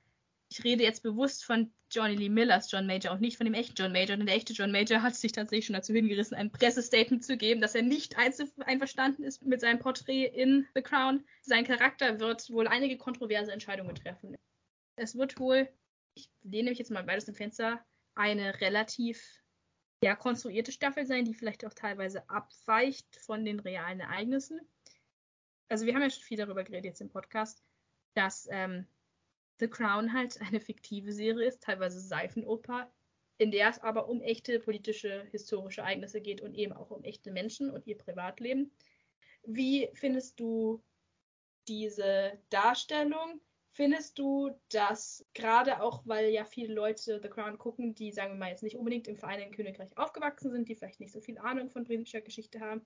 ich 0.50 0.64
rede 0.64 0.84
jetzt 0.84 1.03
bewusst 1.03 1.44
von 1.44 1.72
Johnny 1.90 2.14
Lee 2.14 2.28
Millers 2.28 2.70
John 2.70 2.86
Major 2.86 3.12
und 3.12 3.20
nicht 3.20 3.36
von 3.36 3.44
dem 3.44 3.55
echten 3.55 3.74
John 3.74 3.92
Major, 3.92 4.16
denn 4.16 4.26
der 4.26 4.36
echte 4.36 4.53
John 4.53 4.70
Major 4.70 5.03
hat 5.03 5.14
sich 5.14 5.32
tatsächlich 5.32 5.66
schon 5.66 5.74
dazu 5.74 5.92
hingerissen, 5.92 6.36
ein 6.36 6.50
Pressestatement 6.50 7.24
zu 7.24 7.36
geben, 7.36 7.61
dass 7.61 7.74
er 7.74 7.82
nicht 7.82 8.16
einverstanden 8.18 9.24
ist 9.24 9.44
mit 9.44 9.61
seinem 9.61 9.78
Porträt 9.78 10.26
in 10.26 10.66
The 10.74 10.82
Crown. 10.82 11.24
Sein 11.40 11.64
Charakter 11.64 12.20
wird 12.20 12.50
wohl 12.50 12.68
einige 12.68 12.96
kontroverse 12.96 13.53
Entscheidungen 13.53 13.94
treffen. 13.94 14.36
Es 14.96 15.16
wird 15.16 15.38
wohl 15.38 15.68
ich 16.15 16.31
lehne 16.43 16.71
mich 16.71 16.79
jetzt 16.79 16.91
mal 16.91 17.05
beides 17.05 17.29
im 17.29 17.35
Fenster, 17.35 17.85
eine 18.15 18.61
relativ 18.61 19.43
ja, 20.03 20.17
konstruierte 20.17 20.73
Staffel 20.73 21.07
sein, 21.07 21.25
die 21.25 21.35
vielleicht 21.35 21.65
auch 21.65 21.75
teilweise 21.75 22.29
abweicht 22.29 23.17
von 23.17 23.45
den 23.45 23.61
realen 23.61 24.01
Ereignissen. 24.01 24.61
Also 25.69 25.87
wir 25.87 25.95
haben 25.95 26.03
ja 26.03 26.11
schon 26.11 26.25
viel 26.25 26.37
darüber 26.37 26.65
geredet 26.65 26.85
jetzt 26.85 27.01
im 27.01 27.09
Podcast, 27.09 27.63
dass 28.15 28.49
ähm, 28.51 28.87
The 29.61 29.69
Crown 29.69 30.13
halt 30.13 30.41
eine 30.41 30.61
fiktive 30.61 31.13
Serie 31.13 31.47
ist, 31.47 31.63
teilweise 31.63 32.01
Seifenoper, 32.01 32.93
in 33.39 33.51
der 33.51 33.71
es 33.71 33.79
aber 33.79 34.09
um 34.09 34.21
echte 34.21 34.59
politische, 34.59 35.25
historische 35.31 35.81
Ereignisse 35.81 36.21
geht 36.21 36.41
und 36.41 36.55
eben 36.55 36.73
auch 36.73 36.91
um 36.91 37.05
echte 37.05 37.31
Menschen 37.31 37.71
und 37.71 37.87
ihr 37.87 37.97
Privatleben. 37.97 38.73
Wie 39.45 39.89
findest 39.95 40.39
du 40.39 40.83
diese 41.69 42.39
Darstellung? 42.51 43.41
Findest 43.75 44.18
du, 44.18 44.51
dass 44.68 45.25
gerade 45.33 45.81
auch, 45.81 46.03
weil 46.07 46.29
ja 46.29 46.45
viele 46.45 46.75
Leute 46.75 47.20
The 47.23 47.29
Crown 47.29 47.57
gucken, 47.57 47.95
die, 47.95 48.12
sagen 48.12 48.35
wir 48.35 48.39
mal, 48.39 48.51
jetzt 48.51 48.62
nicht 48.62 48.77
unbedingt 48.77 49.09
im 49.09 49.16
Vereinigten 49.16 49.55
Königreich 49.55 49.97
aufgewachsen 49.97 50.51
sind, 50.51 50.68
die 50.68 50.75
vielleicht 50.75 51.01
nicht 51.01 51.12
so 51.12 51.23
viel 51.23 51.39
Ahnung 51.39 51.70
von 51.70 51.85
britischer 51.85 52.20
Geschichte 52.20 52.61
haben, 52.61 52.85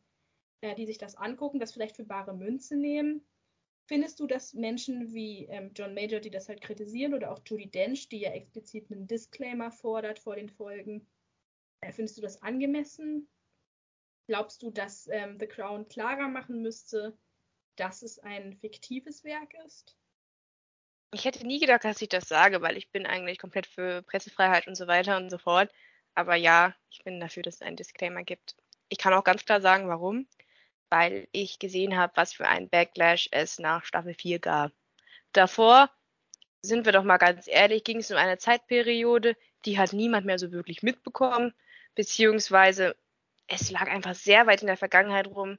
äh, 0.60 0.76
die 0.76 0.86
sich 0.86 0.98
das 0.98 1.16
angucken, 1.16 1.58
das 1.58 1.72
vielleicht 1.72 1.96
für 1.96 2.04
bare 2.04 2.34
Münze 2.34 2.76
nehmen? 2.76 3.26
Findest 3.88 4.20
du, 4.20 4.28
dass 4.28 4.54
Menschen 4.54 5.12
wie 5.12 5.46
ähm, 5.46 5.72
John 5.74 5.92
Major, 5.92 6.20
die 6.20 6.30
das 6.30 6.48
halt 6.48 6.60
kritisieren, 6.60 7.14
oder 7.14 7.32
auch 7.32 7.40
Judy 7.44 7.68
Dench, 7.68 8.08
die 8.08 8.20
ja 8.20 8.30
explizit 8.30 8.90
einen 8.90 9.08
Disclaimer 9.08 9.72
fordert 9.72 10.20
vor 10.20 10.36
den 10.36 10.48
Folgen, 10.48 11.04
äh, 11.80 11.92
findest 11.92 12.16
du 12.16 12.22
das 12.22 12.42
angemessen? 12.42 13.28
Glaubst 14.28 14.62
du, 14.62 14.70
dass 14.70 15.08
ähm, 15.08 15.36
The 15.40 15.48
Crown 15.48 15.88
klarer 15.88 16.28
machen 16.28 16.62
müsste, 16.62 17.18
dass 17.74 18.02
es 18.02 18.20
ein 18.20 18.54
fiktives 18.54 19.24
Werk 19.24 19.52
ist? 19.64 19.96
Ich 21.12 21.24
hätte 21.24 21.46
nie 21.46 21.60
gedacht, 21.60 21.84
dass 21.84 22.02
ich 22.02 22.08
das 22.08 22.28
sage, 22.28 22.60
weil 22.62 22.76
ich 22.76 22.90
bin 22.90 23.06
eigentlich 23.06 23.38
komplett 23.38 23.66
für 23.66 24.02
Pressefreiheit 24.02 24.66
und 24.66 24.74
so 24.74 24.86
weiter 24.86 25.16
und 25.16 25.30
so 25.30 25.38
fort. 25.38 25.70
Aber 26.14 26.34
ja, 26.34 26.74
ich 26.90 27.04
bin 27.04 27.20
dafür, 27.20 27.42
dass 27.42 27.56
es 27.56 27.62
einen 27.62 27.76
Disclaimer 27.76 28.22
gibt. 28.22 28.56
Ich 28.88 28.98
kann 28.98 29.14
auch 29.14 29.24
ganz 29.24 29.44
klar 29.44 29.60
sagen, 29.60 29.88
warum. 29.88 30.26
Weil 30.88 31.28
ich 31.32 31.58
gesehen 31.58 31.96
habe, 31.96 32.12
was 32.16 32.32
für 32.32 32.46
einen 32.46 32.68
Backlash 32.68 33.28
es 33.32 33.58
nach 33.58 33.84
Staffel 33.84 34.14
4 34.14 34.38
gab. 34.38 34.72
Davor, 35.32 35.90
sind 36.62 36.84
wir 36.84 36.92
doch 36.92 37.04
mal 37.04 37.18
ganz 37.18 37.46
ehrlich, 37.48 37.84
ging 37.84 37.98
es 37.98 38.10
um 38.10 38.16
eine 38.16 38.38
Zeitperiode, 38.38 39.36
die 39.64 39.78
hat 39.78 39.92
niemand 39.92 40.26
mehr 40.26 40.38
so 40.38 40.52
wirklich 40.52 40.82
mitbekommen, 40.82 41.54
beziehungsweise 41.94 42.96
es 43.48 43.70
lag 43.70 43.88
einfach 43.88 44.14
sehr 44.14 44.46
weit 44.46 44.62
in 44.62 44.66
der 44.66 44.76
Vergangenheit 44.76 45.26
rum. 45.28 45.58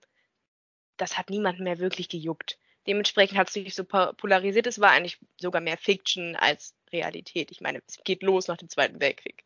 Das 0.97 1.17
hat 1.17 1.29
niemand 1.29 1.59
mehr 1.59 1.79
wirklich 1.79 2.09
gejuckt. 2.09 2.57
Dementsprechend 2.87 3.37
hat 3.37 3.47
es 3.47 3.53
sich 3.53 3.75
so 3.75 3.83
polarisiert. 3.83 4.67
Es 4.67 4.79
war 4.79 4.91
eigentlich 4.91 5.19
sogar 5.39 5.61
mehr 5.61 5.77
Fiction 5.77 6.35
als 6.35 6.73
Realität. 6.91 7.51
Ich 7.51 7.61
meine, 7.61 7.81
es 7.87 7.97
geht 8.03 8.23
los 8.23 8.47
nach 8.47 8.57
dem 8.57 8.69
Zweiten 8.69 9.01
Weltkrieg. 9.01 9.43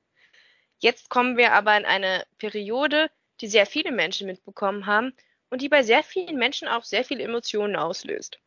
Jetzt 0.79 1.09
kommen 1.09 1.37
wir 1.37 1.53
aber 1.53 1.75
in 1.77 1.85
eine 1.85 2.25
Periode, 2.37 3.09
die 3.39 3.47
sehr 3.47 3.65
viele 3.65 3.91
Menschen 3.91 4.27
mitbekommen 4.27 4.85
haben 4.85 5.13
und 5.49 5.61
die 5.61 5.69
bei 5.69 5.83
sehr 5.83 6.03
vielen 6.03 6.37
Menschen 6.37 6.67
auch 6.67 6.83
sehr 6.83 7.03
viele 7.03 7.23
Emotionen 7.23 7.75
auslöst. 7.75 8.39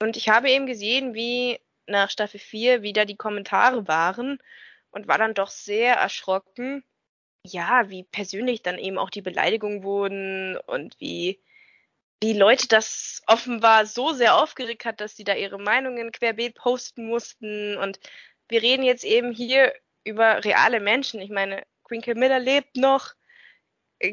Und 0.00 0.16
ich 0.16 0.28
habe 0.28 0.50
eben 0.50 0.66
gesehen, 0.66 1.14
wie 1.14 1.60
nach 1.86 2.10
Staffel 2.10 2.40
4 2.40 2.82
wieder 2.82 3.04
die 3.04 3.16
Kommentare 3.16 3.86
waren 3.86 4.38
und 4.90 5.08
war 5.08 5.18
dann 5.18 5.34
doch 5.34 5.50
sehr 5.50 5.94
erschrocken, 5.94 6.84
ja, 7.44 7.90
wie 7.90 8.04
persönlich 8.04 8.62
dann 8.62 8.78
eben 8.78 8.98
auch 8.98 9.10
die 9.10 9.22
Beleidigungen 9.22 9.82
wurden 9.82 10.56
und 10.66 10.98
wie 11.00 11.40
wie 12.22 12.34
Leute 12.34 12.68
das 12.68 13.20
offenbar 13.26 13.84
so 13.84 14.12
sehr 14.12 14.36
aufgeregt 14.36 14.84
hat, 14.84 15.00
dass 15.00 15.16
sie 15.16 15.24
da 15.24 15.34
ihre 15.34 15.58
Meinungen 15.58 16.12
querbeet 16.12 16.54
posten 16.54 17.06
mussten. 17.06 17.76
Und 17.76 17.98
wir 18.48 18.62
reden 18.62 18.84
jetzt 18.84 19.02
eben 19.04 19.32
hier 19.32 19.74
über 20.04 20.44
reale 20.44 20.78
Menschen. 20.78 21.20
Ich 21.20 21.30
meine, 21.30 21.64
Queen 21.82 22.00
Camilla 22.00 22.36
lebt 22.36 22.76
noch, 22.76 23.14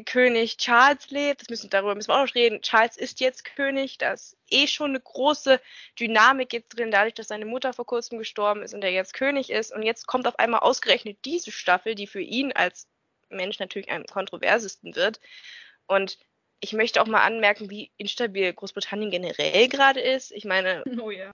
König 0.06 0.56
Charles 0.56 1.10
lebt, 1.10 1.42
das 1.42 1.50
müssen, 1.50 1.70
darüber 1.70 1.94
müssen 1.94 2.08
wir 2.08 2.16
auch 2.16 2.26
noch 2.26 2.34
reden. 2.34 2.62
Charles 2.62 2.96
ist 2.96 3.20
jetzt 3.20 3.44
König, 3.44 3.98
da 3.98 4.12
ist 4.12 4.36
eh 4.50 4.66
schon 4.66 4.90
eine 4.90 5.00
große 5.00 5.60
Dynamik 5.98 6.52
jetzt 6.52 6.76
drin, 6.76 6.90
dadurch, 6.90 7.14
dass 7.14 7.28
seine 7.28 7.46
Mutter 7.46 7.72
vor 7.72 7.86
kurzem 7.86 8.18
gestorben 8.18 8.62
ist 8.62 8.74
und 8.74 8.82
er 8.82 8.90
jetzt 8.90 9.14
König 9.14 9.50
ist. 9.50 9.72
Und 9.72 9.82
jetzt 9.82 10.08
kommt 10.08 10.26
auf 10.26 10.38
einmal 10.38 10.60
ausgerechnet 10.60 11.18
diese 11.24 11.52
Staffel, 11.52 11.94
die 11.94 12.08
für 12.08 12.20
ihn 12.20 12.52
als 12.52 12.88
Mensch 13.28 13.60
natürlich 13.60 13.90
am 13.90 14.04
kontroversesten 14.04 14.96
wird. 14.96 15.20
Und 15.86 16.18
ich 16.60 16.72
möchte 16.72 17.00
auch 17.00 17.06
mal 17.06 17.22
anmerken, 17.22 17.70
wie 17.70 17.90
instabil 17.96 18.52
Großbritannien 18.52 19.10
generell 19.10 19.68
gerade 19.68 20.00
ist. 20.00 20.30
Ich 20.30 20.44
meine, 20.44 20.84
oh, 21.02 21.10
ja. 21.10 21.30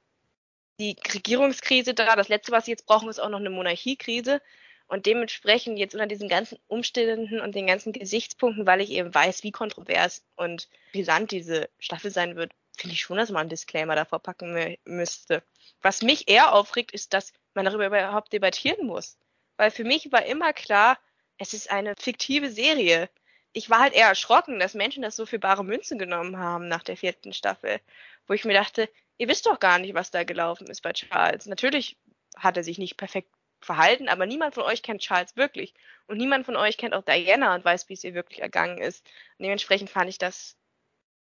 die 0.80 0.96
Regierungskrise 1.12 1.94
da, 1.94 2.16
das 2.16 2.28
letzte, 2.28 2.52
was 2.52 2.64
sie 2.64 2.70
jetzt 2.70 2.86
brauchen, 2.86 3.08
ist 3.08 3.18
auch 3.18 3.28
noch 3.28 3.40
eine 3.40 3.50
Monarchiekrise. 3.50 4.40
Und 4.88 5.06
dementsprechend 5.06 5.78
jetzt 5.78 5.94
unter 5.94 6.06
diesen 6.06 6.28
ganzen 6.28 6.58
Umständen 6.68 7.40
und 7.40 7.56
den 7.56 7.66
ganzen 7.66 7.92
Gesichtspunkten, 7.92 8.66
weil 8.66 8.80
ich 8.80 8.90
eben 8.90 9.12
weiß, 9.12 9.42
wie 9.42 9.50
kontrovers 9.50 10.24
und 10.36 10.68
brisant 10.92 11.32
diese 11.32 11.68
Staffel 11.80 12.12
sein 12.12 12.36
wird, 12.36 12.52
finde 12.76 12.94
ich 12.94 13.00
schon, 13.00 13.16
dass 13.16 13.30
man 13.30 13.40
einen 13.40 13.50
Disclaimer 13.50 13.96
davor 13.96 14.20
packen 14.20 14.76
müsste. 14.84 15.42
Was 15.82 16.02
mich 16.02 16.28
eher 16.28 16.52
aufregt, 16.52 16.92
ist, 16.92 17.14
dass 17.14 17.32
man 17.54 17.64
darüber 17.64 17.86
überhaupt 17.88 18.32
debattieren 18.32 18.86
muss. 18.86 19.18
Weil 19.56 19.72
für 19.72 19.84
mich 19.84 20.12
war 20.12 20.24
immer 20.24 20.52
klar, 20.52 20.98
es 21.38 21.52
ist 21.52 21.68
eine 21.70 21.94
fiktive 21.98 22.50
Serie 22.50 23.08
ich 23.56 23.70
war 23.70 23.80
halt 23.80 23.94
eher 23.94 24.08
erschrocken, 24.08 24.58
dass 24.58 24.74
Menschen 24.74 25.02
das 25.02 25.16
so 25.16 25.24
für 25.24 25.38
bare 25.38 25.64
Münze 25.64 25.96
genommen 25.96 26.36
haben 26.36 26.68
nach 26.68 26.82
der 26.82 26.96
vierten 26.96 27.32
Staffel. 27.32 27.80
wo 28.26 28.34
ich 28.34 28.44
mir 28.44 28.52
dachte, 28.52 28.90
ihr 29.18 29.28
wisst 29.28 29.46
doch 29.46 29.60
gar 29.60 29.78
nicht, 29.78 29.94
was 29.94 30.10
da 30.10 30.24
gelaufen 30.24 30.66
ist 30.66 30.82
bei 30.82 30.92
Charles. 30.92 31.46
Natürlich 31.46 31.96
hat 32.36 32.56
er 32.58 32.64
sich 32.64 32.76
nicht 32.76 32.98
perfekt 32.98 33.30
verhalten, 33.60 34.08
aber 34.08 34.26
niemand 34.26 34.54
von 34.54 34.64
euch 34.64 34.82
kennt 34.82 35.00
Charles 35.00 35.36
wirklich. 35.36 35.72
Und 36.06 36.18
niemand 36.18 36.44
von 36.44 36.56
euch 36.56 36.76
kennt 36.76 36.92
auch 36.92 37.04
Diana 37.04 37.54
und 37.54 37.64
weiß, 37.64 37.88
wie 37.88 37.94
es 37.94 38.04
ihr 38.04 38.12
wirklich 38.12 38.42
ergangen 38.42 38.78
ist. 38.78 39.06
Und 39.38 39.44
dementsprechend 39.44 39.88
fand 39.88 40.10
ich 40.10 40.18
das 40.18 40.56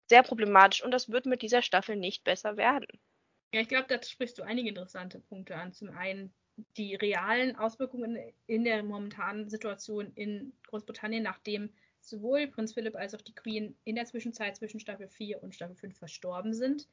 sehr 0.09 0.23
problematisch 0.23 0.85
und 0.85 0.93
das 0.93 1.11
wird 1.11 1.27
mit 1.27 1.43
dieser 1.43 1.62
Staffel 1.62 1.97
nicht 1.97 2.23
besser 2.23 2.57
werden. 2.57 2.87
Ja, 3.53 3.62
ich 3.62 3.68
glaube, 3.68 3.89
da 3.89 4.01
sprichst 4.01 4.39
du 4.39 4.43
einige 4.43 4.68
interessante 4.68 5.18
Punkte 5.18 5.57
an. 5.57 5.73
Zum 5.73 5.91
einen 5.91 6.33
die 6.77 6.95
realen 6.95 7.57
Auswirkungen 7.57 8.16
in 8.47 8.62
der 8.62 8.85
momentanen 8.85 9.49
Situation 9.49 10.12
in 10.14 10.53
Großbritannien, 10.68 11.25
nachdem 11.25 11.73
sowohl 12.03 12.46
Prinz 12.48 12.74
Philipp 12.74 12.96
als 12.96 13.14
auch 13.14 13.20
die 13.20 13.34
Queen 13.34 13.76
in 13.84 13.94
der 13.94 14.05
Zwischenzeit 14.05 14.57
zwischen 14.57 14.80
Staffel 14.80 15.09
4 15.09 15.42
und 15.42 15.55
Staffel 15.55 15.76
5 15.76 15.96
verstorben 15.96 16.53
sind 16.53 16.88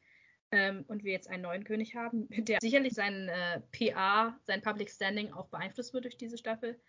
ähm, 0.51 0.85
und 0.87 1.03
wir 1.03 1.11
jetzt 1.11 1.29
einen 1.29 1.43
neuen 1.43 1.63
König 1.63 1.95
haben, 1.95 2.27
der 2.45 2.59
sicherlich 2.61 2.93
sein 2.93 3.29
äh, 3.29 3.61
PA, 3.71 4.39
sein 4.45 4.61
Public 4.61 4.89
Standing 4.89 5.33
auch 5.33 5.47
beeinflusst 5.47 5.93
wird 5.93 6.05
durch 6.05 6.17
diese 6.17 6.37
Staffel. 6.37 6.79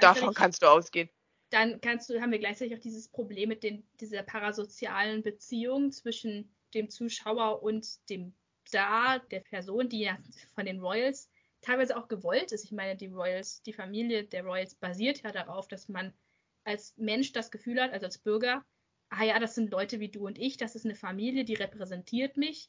Davon 0.00 0.34
kannst 0.34 0.62
du 0.62 0.66
ausgehen. 0.66 1.08
Dann 1.50 1.80
kannst 1.80 2.10
du, 2.10 2.20
haben 2.20 2.32
wir 2.32 2.40
gleichzeitig 2.40 2.76
auch 2.76 2.82
dieses 2.82 3.08
Problem 3.08 3.48
mit 3.48 3.62
den, 3.62 3.86
dieser 4.00 4.22
parasozialen 4.22 5.22
Beziehung 5.22 5.92
zwischen 5.92 6.52
dem 6.74 6.90
Zuschauer 6.90 7.62
und 7.62 7.86
dem 8.10 8.34
Star, 8.66 9.20
der 9.30 9.40
Person, 9.40 9.88
die 9.88 10.00
ja 10.00 10.18
von 10.54 10.66
den 10.66 10.80
Royals 10.80 11.30
teilweise 11.62 11.96
auch 11.96 12.08
gewollt 12.08 12.52
ist. 12.52 12.64
Ich 12.64 12.72
meine, 12.72 12.96
die 12.96 13.06
Royals, 13.06 13.62
die 13.62 13.72
Familie 13.72 14.24
der 14.24 14.44
Royals 14.44 14.74
basiert 14.74 15.22
ja 15.22 15.32
darauf, 15.32 15.68
dass 15.68 15.88
man 15.88 16.12
als 16.68 16.94
Mensch 16.98 17.32
das 17.32 17.50
Gefühl 17.50 17.80
hat, 17.80 17.92
also 17.92 18.06
als 18.06 18.18
Bürger, 18.18 18.64
ah 19.08 19.24
ja, 19.24 19.38
das 19.38 19.54
sind 19.54 19.70
Leute 19.70 20.00
wie 20.00 20.10
du 20.10 20.26
und 20.26 20.38
ich, 20.38 20.58
das 20.58 20.74
ist 20.74 20.84
eine 20.84 20.94
Familie, 20.94 21.44
die 21.44 21.54
repräsentiert 21.54 22.36
mich, 22.36 22.68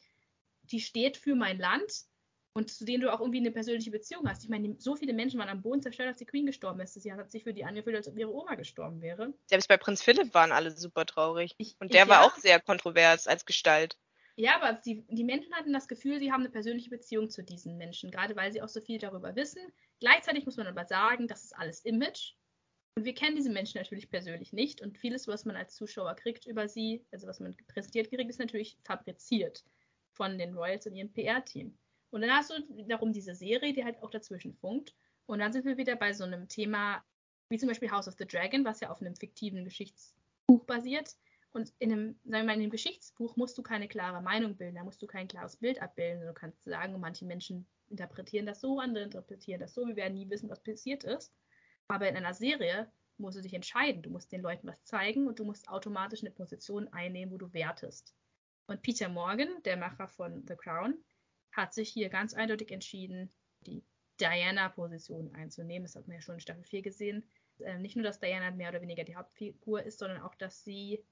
die 0.64 0.80
steht 0.80 1.18
für 1.18 1.36
mein 1.36 1.60
Land 1.60 2.06
und 2.54 2.72
zu 2.72 2.86
denen 2.86 3.02
du 3.02 3.14
auch 3.14 3.20
irgendwie 3.20 3.40
eine 3.40 3.52
persönliche 3.52 3.92
Beziehung 3.92 4.28
hast. 4.28 4.44
Ich 4.44 4.50
meine, 4.50 4.76
so 4.80 4.96
viele 4.96 5.14
Menschen 5.14 5.40
waren 5.40 5.50
am 5.50 5.62
Boden 5.62 5.82
zerstört, 5.82 6.08
als 6.10 6.18
die 6.18 6.26
Queen 6.26 6.46
gestorben 6.46 6.80
ist. 6.80 6.94
Sie 6.94 7.12
hat 7.12 7.30
sich 7.30 7.44
für 7.44 7.54
die 7.54 7.66
angefühlt, 7.66 7.96
als 7.96 8.08
ob 8.08 8.18
ihre 8.18 8.34
Oma 8.34 8.56
gestorben 8.56 9.02
wäre. 9.02 9.34
Selbst 9.48 9.68
bei 9.68 9.78
Prinz 9.78 10.02
Philipp 10.02 10.34
waren 10.34 10.52
alle 10.52 10.72
super 10.72 11.06
traurig. 11.06 11.54
Ich, 11.58 11.76
und 11.80 11.94
der 11.94 12.04
ich, 12.04 12.10
war 12.10 12.22
ja, 12.22 12.28
auch 12.28 12.36
sehr 12.38 12.60
kontrovers 12.60 13.28
als 13.28 13.46
Gestalt. 13.46 13.98
Ja, 14.36 14.56
aber 14.56 14.80
die, 14.86 15.06
die 15.10 15.26
Menschen 15.26 15.54
hatten 15.54 15.74
das 15.74 15.88
Gefühl, 15.88 16.20
sie 16.20 16.32
haben 16.32 16.42
eine 16.42 16.50
persönliche 16.50 16.90
Beziehung 16.90 17.30
zu 17.30 17.44
diesen 17.44 17.78
Menschen, 17.78 18.10
gerade 18.10 18.36
weil 18.36 18.52
sie 18.54 18.62
auch 18.62 18.70
so 18.70 18.80
viel 18.80 18.98
darüber 18.98 19.36
wissen. 19.36 19.62
Gleichzeitig 20.00 20.46
muss 20.46 20.56
man 20.56 20.68
aber 20.68 20.86
sagen, 20.86 21.28
das 21.28 21.44
ist 21.44 21.58
alles 21.58 21.82
Image. 21.82 22.36
Und 22.96 23.06
wir 23.06 23.14
kennen 23.14 23.36
diese 23.36 23.50
Menschen 23.50 23.80
natürlich 23.80 24.10
persönlich 24.10 24.52
nicht. 24.52 24.82
Und 24.82 24.98
vieles, 24.98 25.28
was 25.28 25.46
man 25.46 25.56
als 25.56 25.76
Zuschauer 25.76 26.16
kriegt 26.16 26.46
über 26.46 26.68
sie, 26.68 27.06
also 27.12 27.28
was 27.28 27.40
man 27.40 27.56
präsentiert 27.68 28.10
kriegt, 28.10 28.30
ist 28.30 28.40
natürlich 28.40 28.78
fabriziert 28.84 29.64
von 30.12 30.38
den 30.38 30.54
Royals 30.54 30.86
und 30.86 30.96
ihrem 30.96 31.12
PR-Team. 31.12 31.78
Und 32.12 32.22
dann 32.22 32.32
hast 32.32 32.50
du 32.50 32.84
darum 32.88 33.14
diese 33.14 33.36
Serie, 33.36 33.74
die 33.74 33.86
halt 33.86 34.02
auch 34.02 34.10
dazwischen 34.10 34.54
funkt. 34.54 34.96
Und 35.28 35.40
dann 35.40 35.54
sind 35.54 35.66
wir 35.66 35.78
wieder 35.78 35.96
bei 35.96 36.12
so 36.12 36.24
einem 36.24 36.48
Thema, 36.48 37.04
wie 37.50 37.58
zum 37.58 37.70
Beispiel 37.70 37.92
House 37.92 38.08
of 38.08 38.16
the 38.18 38.26
Dragon, 38.26 38.66
was 38.66 38.80
ja 38.80 38.90
auf 38.90 39.00
einem 39.00 39.16
fiktiven 39.16 39.64
Geschichtsbuch 39.64 40.66
basiert 40.66 41.16
und 41.52 41.74
in 41.80 41.92
einem, 41.92 42.20
sagen 42.24 42.32
wir 42.32 42.44
mal, 42.44 42.54
in 42.54 42.62
einem 42.62 42.70
Geschichtsbuch 42.70 43.36
musst 43.36 43.58
du 43.58 43.64
keine 43.64 43.88
klare 43.88 44.22
Meinung 44.22 44.56
bilden, 44.56 44.76
da 44.76 44.84
musst 44.84 45.02
du 45.02 45.08
kein 45.08 45.28
klares 45.28 45.58
Bild 45.58 45.82
abbilden. 45.82 46.26
Du 46.26 46.34
kannst 46.34 46.64
sagen, 46.64 47.00
manche 47.00 47.26
Menschen 47.26 47.66
interpretieren 47.90 48.46
das 48.46 48.62
so, 48.62 48.80
andere 48.80 49.04
interpretieren 49.04 49.60
das 49.60 49.74
so, 49.74 49.88
wir 49.88 49.96
werden 49.96 50.14
nie 50.14 50.30
wissen, 50.30 50.50
was 50.50 50.62
passiert 50.62 51.04
ist. 51.04 51.34
Aber 51.90 52.08
in 52.08 52.16
einer 52.16 52.34
Serie 52.34 52.90
musst 53.18 53.38
du 53.38 53.42
dich 53.42 53.54
entscheiden. 53.54 54.04
Du 54.04 54.12
musst 54.12 54.32
den 54.32 54.42
Leuten 54.42 54.68
was 54.68 54.84
zeigen 54.86 55.28
und 55.28 55.40
du 55.40 55.44
musst 55.44 55.68
automatisch 55.68 56.22
eine 56.22 56.32
Position 56.32 56.88
einnehmen, 56.90 57.34
wo 57.34 57.38
du 57.38 57.52
wertest. 57.52 58.16
Und 58.68 58.84
Peter 58.84 59.10
Morgan, 59.10 59.62
der 59.64 59.76
Macher 59.76 60.08
von 60.08 60.46
The 60.48 60.56
Crown, 60.56 60.94
hat 61.52 61.74
sich 61.74 61.90
hier 61.90 62.10
ganz 62.10 62.36
eindeutig 62.36 62.72
entschieden, 62.72 63.32
die 63.66 63.84
Diana-Position 64.22 65.34
einzunehmen. 65.34 65.86
Das 65.86 65.96
hat 65.96 66.08
man 66.08 66.16
ja 66.16 66.22
schon 66.22 66.36
in 66.36 66.42
Staffel 66.42 66.64
4 66.64 66.84
gesehen. 66.84 67.28
Äh, 67.60 67.80
nicht 67.80 67.96
nur, 67.96 68.04
dass 68.04 68.20
Diana 68.20 68.52
mehr 68.52 68.70
oder 68.70 68.82
weniger 68.82 69.04
die 69.04 69.16
Hauptfigur 69.16 69.82
ist, 69.84 69.98
sondern 69.98 70.22
auch, 70.22 70.36
dass 70.36 70.64
sie 70.64 71.04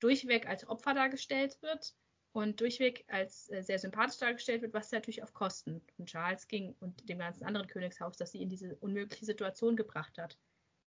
durchweg 0.00 0.48
als 0.48 0.66
Opfer 0.68 0.94
dargestellt 0.94 1.62
wird 1.62 1.94
und 2.32 2.60
durchweg 2.60 3.04
als 3.08 3.50
äh, 3.50 3.62
sehr 3.62 3.78
sympathisch 3.78 4.18
dargestellt 4.18 4.62
wird, 4.62 4.72
was 4.72 4.90
natürlich 4.90 5.22
auf 5.22 5.34
Kosten 5.34 5.82
von 5.96 6.06
Charles 6.06 6.48
ging 6.48 6.74
und 6.80 7.08
dem 7.08 7.18
ganzen 7.18 7.44
anderen 7.44 7.66
Königshaus, 7.66 8.16
das 8.16 8.32
sie 8.32 8.42
in 8.42 8.48
diese 8.48 8.74
unmögliche 8.76 9.24
Situation 9.24 9.76
gebracht 9.76 10.16
hat. 10.18 10.38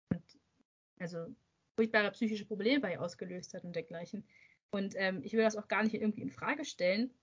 Und 0.09 0.23
also 0.99 1.27
furchtbare 1.75 2.11
psychische 2.11 2.45
Probleme 2.45 2.79
bei 2.79 2.93
ihr 2.93 3.01
ausgelöst 3.01 3.53
hat 3.53 3.63
und 3.63 3.75
dergleichen. 3.75 4.27
Und 4.71 4.95
ähm, 4.97 5.21
ich 5.23 5.33
will 5.33 5.43
das 5.43 5.55
auch 5.55 5.67
gar 5.67 5.83
nicht 5.83 5.93
irgendwie 5.93 6.21
in 6.21 6.31
Frage 6.31 6.65
stellen, 6.65 7.13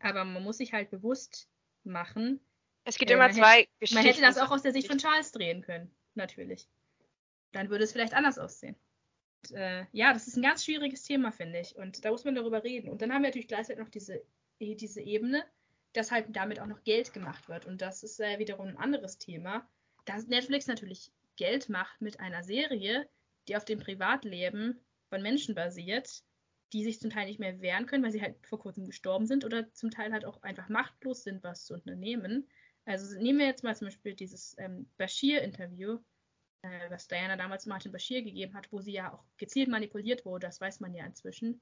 aber 0.00 0.24
man 0.24 0.42
muss 0.42 0.56
sich 0.56 0.72
halt 0.72 0.90
bewusst 0.90 1.48
machen. 1.84 2.40
Es 2.84 2.96
gibt 2.96 3.10
äh, 3.10 3.14
immer 3.14 3.30
zwei 3.30 3.60
hätte, 3.60 3.70
Geschichten. 3.80 4.02
Man 4.02 4.06
hätte 4.06 4.22
das 4.22 4.38
auch 4.38 4.50
aus 4.50 4.62
der 4.62 4.72
Sicht 4.72 4.88
von 4.88 4.98
Charles 4.98 5.30
drehen 5.32 5.62
können, 5.62 5.94
natürlich. 6.14 6.68
Dann 7.52 7.68
würde 7.68 7.84
es 7.84 7.92
vielleicht 7.92 8.14
anders 8.14 8.38
aussehen 8.38 8.76
äh, 9.50 9.84
ja, 9.92 10.12
das 10.12 10.26
ist 10.28 10.36
ein 10.36 10.42
ganz 10.42 10.64
schwieriges 10.64 11.02
Thema, 11.02 11.32
finde 11.32 11.60
ich. 11.60 11.76
Und 11.76 12.04
da 12.04 12.10
muss 12.10 12.24
man 12.24 12.34
darüber 12.34 12.62
reden. 12.62 12.90
Und 12.90 13.02
dann 13.02 13.12
haben 13.12 13.22
wir 13.22 13.28
natürlich 13.28 13.48
gleichzeitig 13.48 13.82
noch 13.82 13.90
diese, 13.90 14.22
diese 14.60 15.00
Ebene, 15.00 15.44
dass 15.92 16.10
halt 16.10 16.26
damit 16.30 16.60
auch 16.60 16.66
noch 16.66 16.84
Geld 16.84 17.12
gemacht 17.12 17.48
wird. 17.48 17.66
Und 17.66 17.82
das 17.82 18.02
ist 18.02 18.20
äh, 18.20 18.38
wiederum 18.38 18.68
ein 18.68 18.76
anderes 18.76 19.18
Thema. 19.18 19.68
Dass 20.04 20.26
Netflix 20.26 20.66
natürlich 20.66 21.12
Geld 21.36 21.68
macht 21.68 22.00
mit 22.00 22.20
einer 22.20 22.42
Serie, 22.42 23.08
die 23.48 23.56
auf 23.56 23.64
dem 23.64 23.78
Privatleben 23.78 24.80
von 25.08 25.22
Menschen 25.22 25.54
basiert, 25.54 26.22
die 26.72 26.84
sich 26.84 27.00
zum 27.00 27.10
Teil 27.10 27.26
nicht 27.26 27.40
mehr 27.40 27.60
wehren 27.60 27.86
können, 27.86 28.02
weil 28.02 28.12
sie 28.12 28.22
halt 28.22 28.36
vor 28.46 28.58
kurzem 28.58 28.86
gestorben 28.86 29.26
sind 29.26 29.44
oder 29.44 29.72
zum 29.74 29.90
Teil 29.90 30.12
halt 30.12 30.24
auch 30.24 30.42
einfach 30.42 30.68
machtlos 30.68 31.22
sind, 31.22 31.42
was 31.42 31.66
zu 31.66 31.74
unternehmen. 31.74 32.48
Also 32.84 33.18
nehmen 33.18 33.38
wir 33.38 33.46
jetzt 33.46 33.62
mal 33.62 33.76
zum 33.76 33.88
Beispiel 33.88 34.14
dieses 34.14 34.56
ähm, 34.58 34.88
Bashir-Interview, 34.96 35.98
äh, 36.62 36.90
was 36.90 37.08
Diana 37.08 37.36
damals 37.36 37.66
Martin 37.66 37.92
Bashir 37.92 38.22
gegeben 38.22 38.54
hat, 38.54 38.72
wo 38.72 38.80
sie 38.80 38.92
ja 38.92 39.12
auch 39.12 39.24
gezielt 39.36 39.68
manipuliert 39.68 40.24
wurde, 40.24 40.46
das 40.46 40.60
weiß 40.60 40.80
man 40.80 40.94
ja 40.94 41.04
inzwischen, 41.04 41.60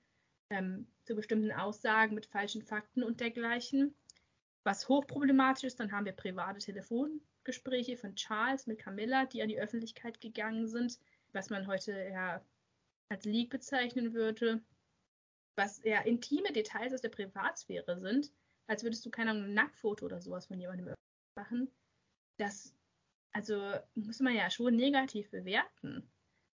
ähm, 0.51 0.87
zu 1.05 1.15
bestimmten 1.15 1.53
Aussagen 1.53 2.15
mit 2.15 2.27
falschen 2.27 2.63
Fakten 2.63 3.03
und 3.03 3.21
dergleichen. 3.21 3.95
Was 4.63 4.89
hochproblematisch 4.89 5.65
ist, 5.65 5.81
dann 5.81 5.93
haben 5.93 6.05
wir 6.05 6.13
private 6.13 6.59
Telefongespräche 6.59 7.97
von 7.97 8.15
Charles 8.15 8.67
mit 8.67 8.79
Camilla, 8.79 9.25
die 9.25 9.43
an 9.43 9.49
die 9.49 9.61
Öffentlichkeit 9.61 10.21
gegangen 10.21 10.69
sind, 10.69 10.99
was 11.33 11.49
man 11.49 11.67
heute 11.67 11.93
ja 11.93 12.45
als 13.09 13.25
Leak 13.25 13.51
bezeichnen 13.51 14.13
würde, 14.13 14.63
was 15.57 15.79
eher 15.79 16.05
intime 16.07 16.53
Details 16.53 16.93
aus 16.93 17.01
der 17.01 17.09
Privatsphäre 17.09 17.99
sind, 17.99 18.31
als 18.67 18.83
würdest 18.83 19.05
du 19.05 19.11
keine 19.11 19.31
Ahnung, 19.31 19.45
ein 19.45 19.55
Nacktfoto 19.55 20.05
oder 20.05 20.21
sowas 20.21 20.47
von 20.47 20.61
jemandem 20.61 20.95
machen. 21.35 21.71
Das 22.37 22.75
also 23.33 23.75
muss 23.95 24.21
man 24.21 24.35
ja 24.35 24.51
schon 24.51 24.77
negativ 24.77 25.31
bewerten. 25.31 26.11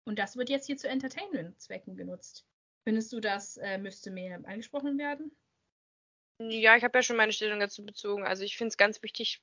Und 0.05 0.19
das 0.19 0.37
wird 0.37 0.49
jetzt 0.49 0.67
hier 0.67 0.77
zu 0.77 0.87
Entertainment-Zwecken 0.87 1.95
genutzt. 1.95 2.45
Findest 2.83 3.11
du, 3.11 3.19
das 3.19 3.57
äh, 3.57 3.77
müsste 3.77 4.11
mehr 4.11 4.39
angesprochen 4.45 4.97
werden? 4.97 5.35
Ja, 6.39 6.75
ich 6.75 6.83
habe 6.83 6.97
ja 6.97 7.03
schon 7.03 7.17
meine 7.17 7.33
Stellung 7.33 7.59
dazu 7.59 7.85
bezogen. 7.85 8.23
Also 8.23 8.43
ich 8.43 8.57
finde 8.57 8.69
es 8.69 8.77
ganz 8.77 9.01
wichtig, 9.01 9.41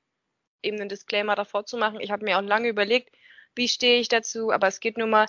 eben 0.61 0.79
einen 0.79 0.89
Disclaimer 0.89 1.35
davor 1.35 1.65
zu 1.65 1.77
machen. 1.77 1.99
Ich 1.99 2.11
habe 2.11 2.23
mir 2.23 2.37
auch 2.37 2.43
lange 2.43 2.69
überlegt, 2.69 3.13
wie 3.55 3.67
stehe 3.67 3.99
ich 3.99 4.07
dazu, 4.07 4.51
aber 4.51 4.67
es 4.67 4.79
geht 4.79 4.97
nun 4.97 5.09
mal 5.09 5.27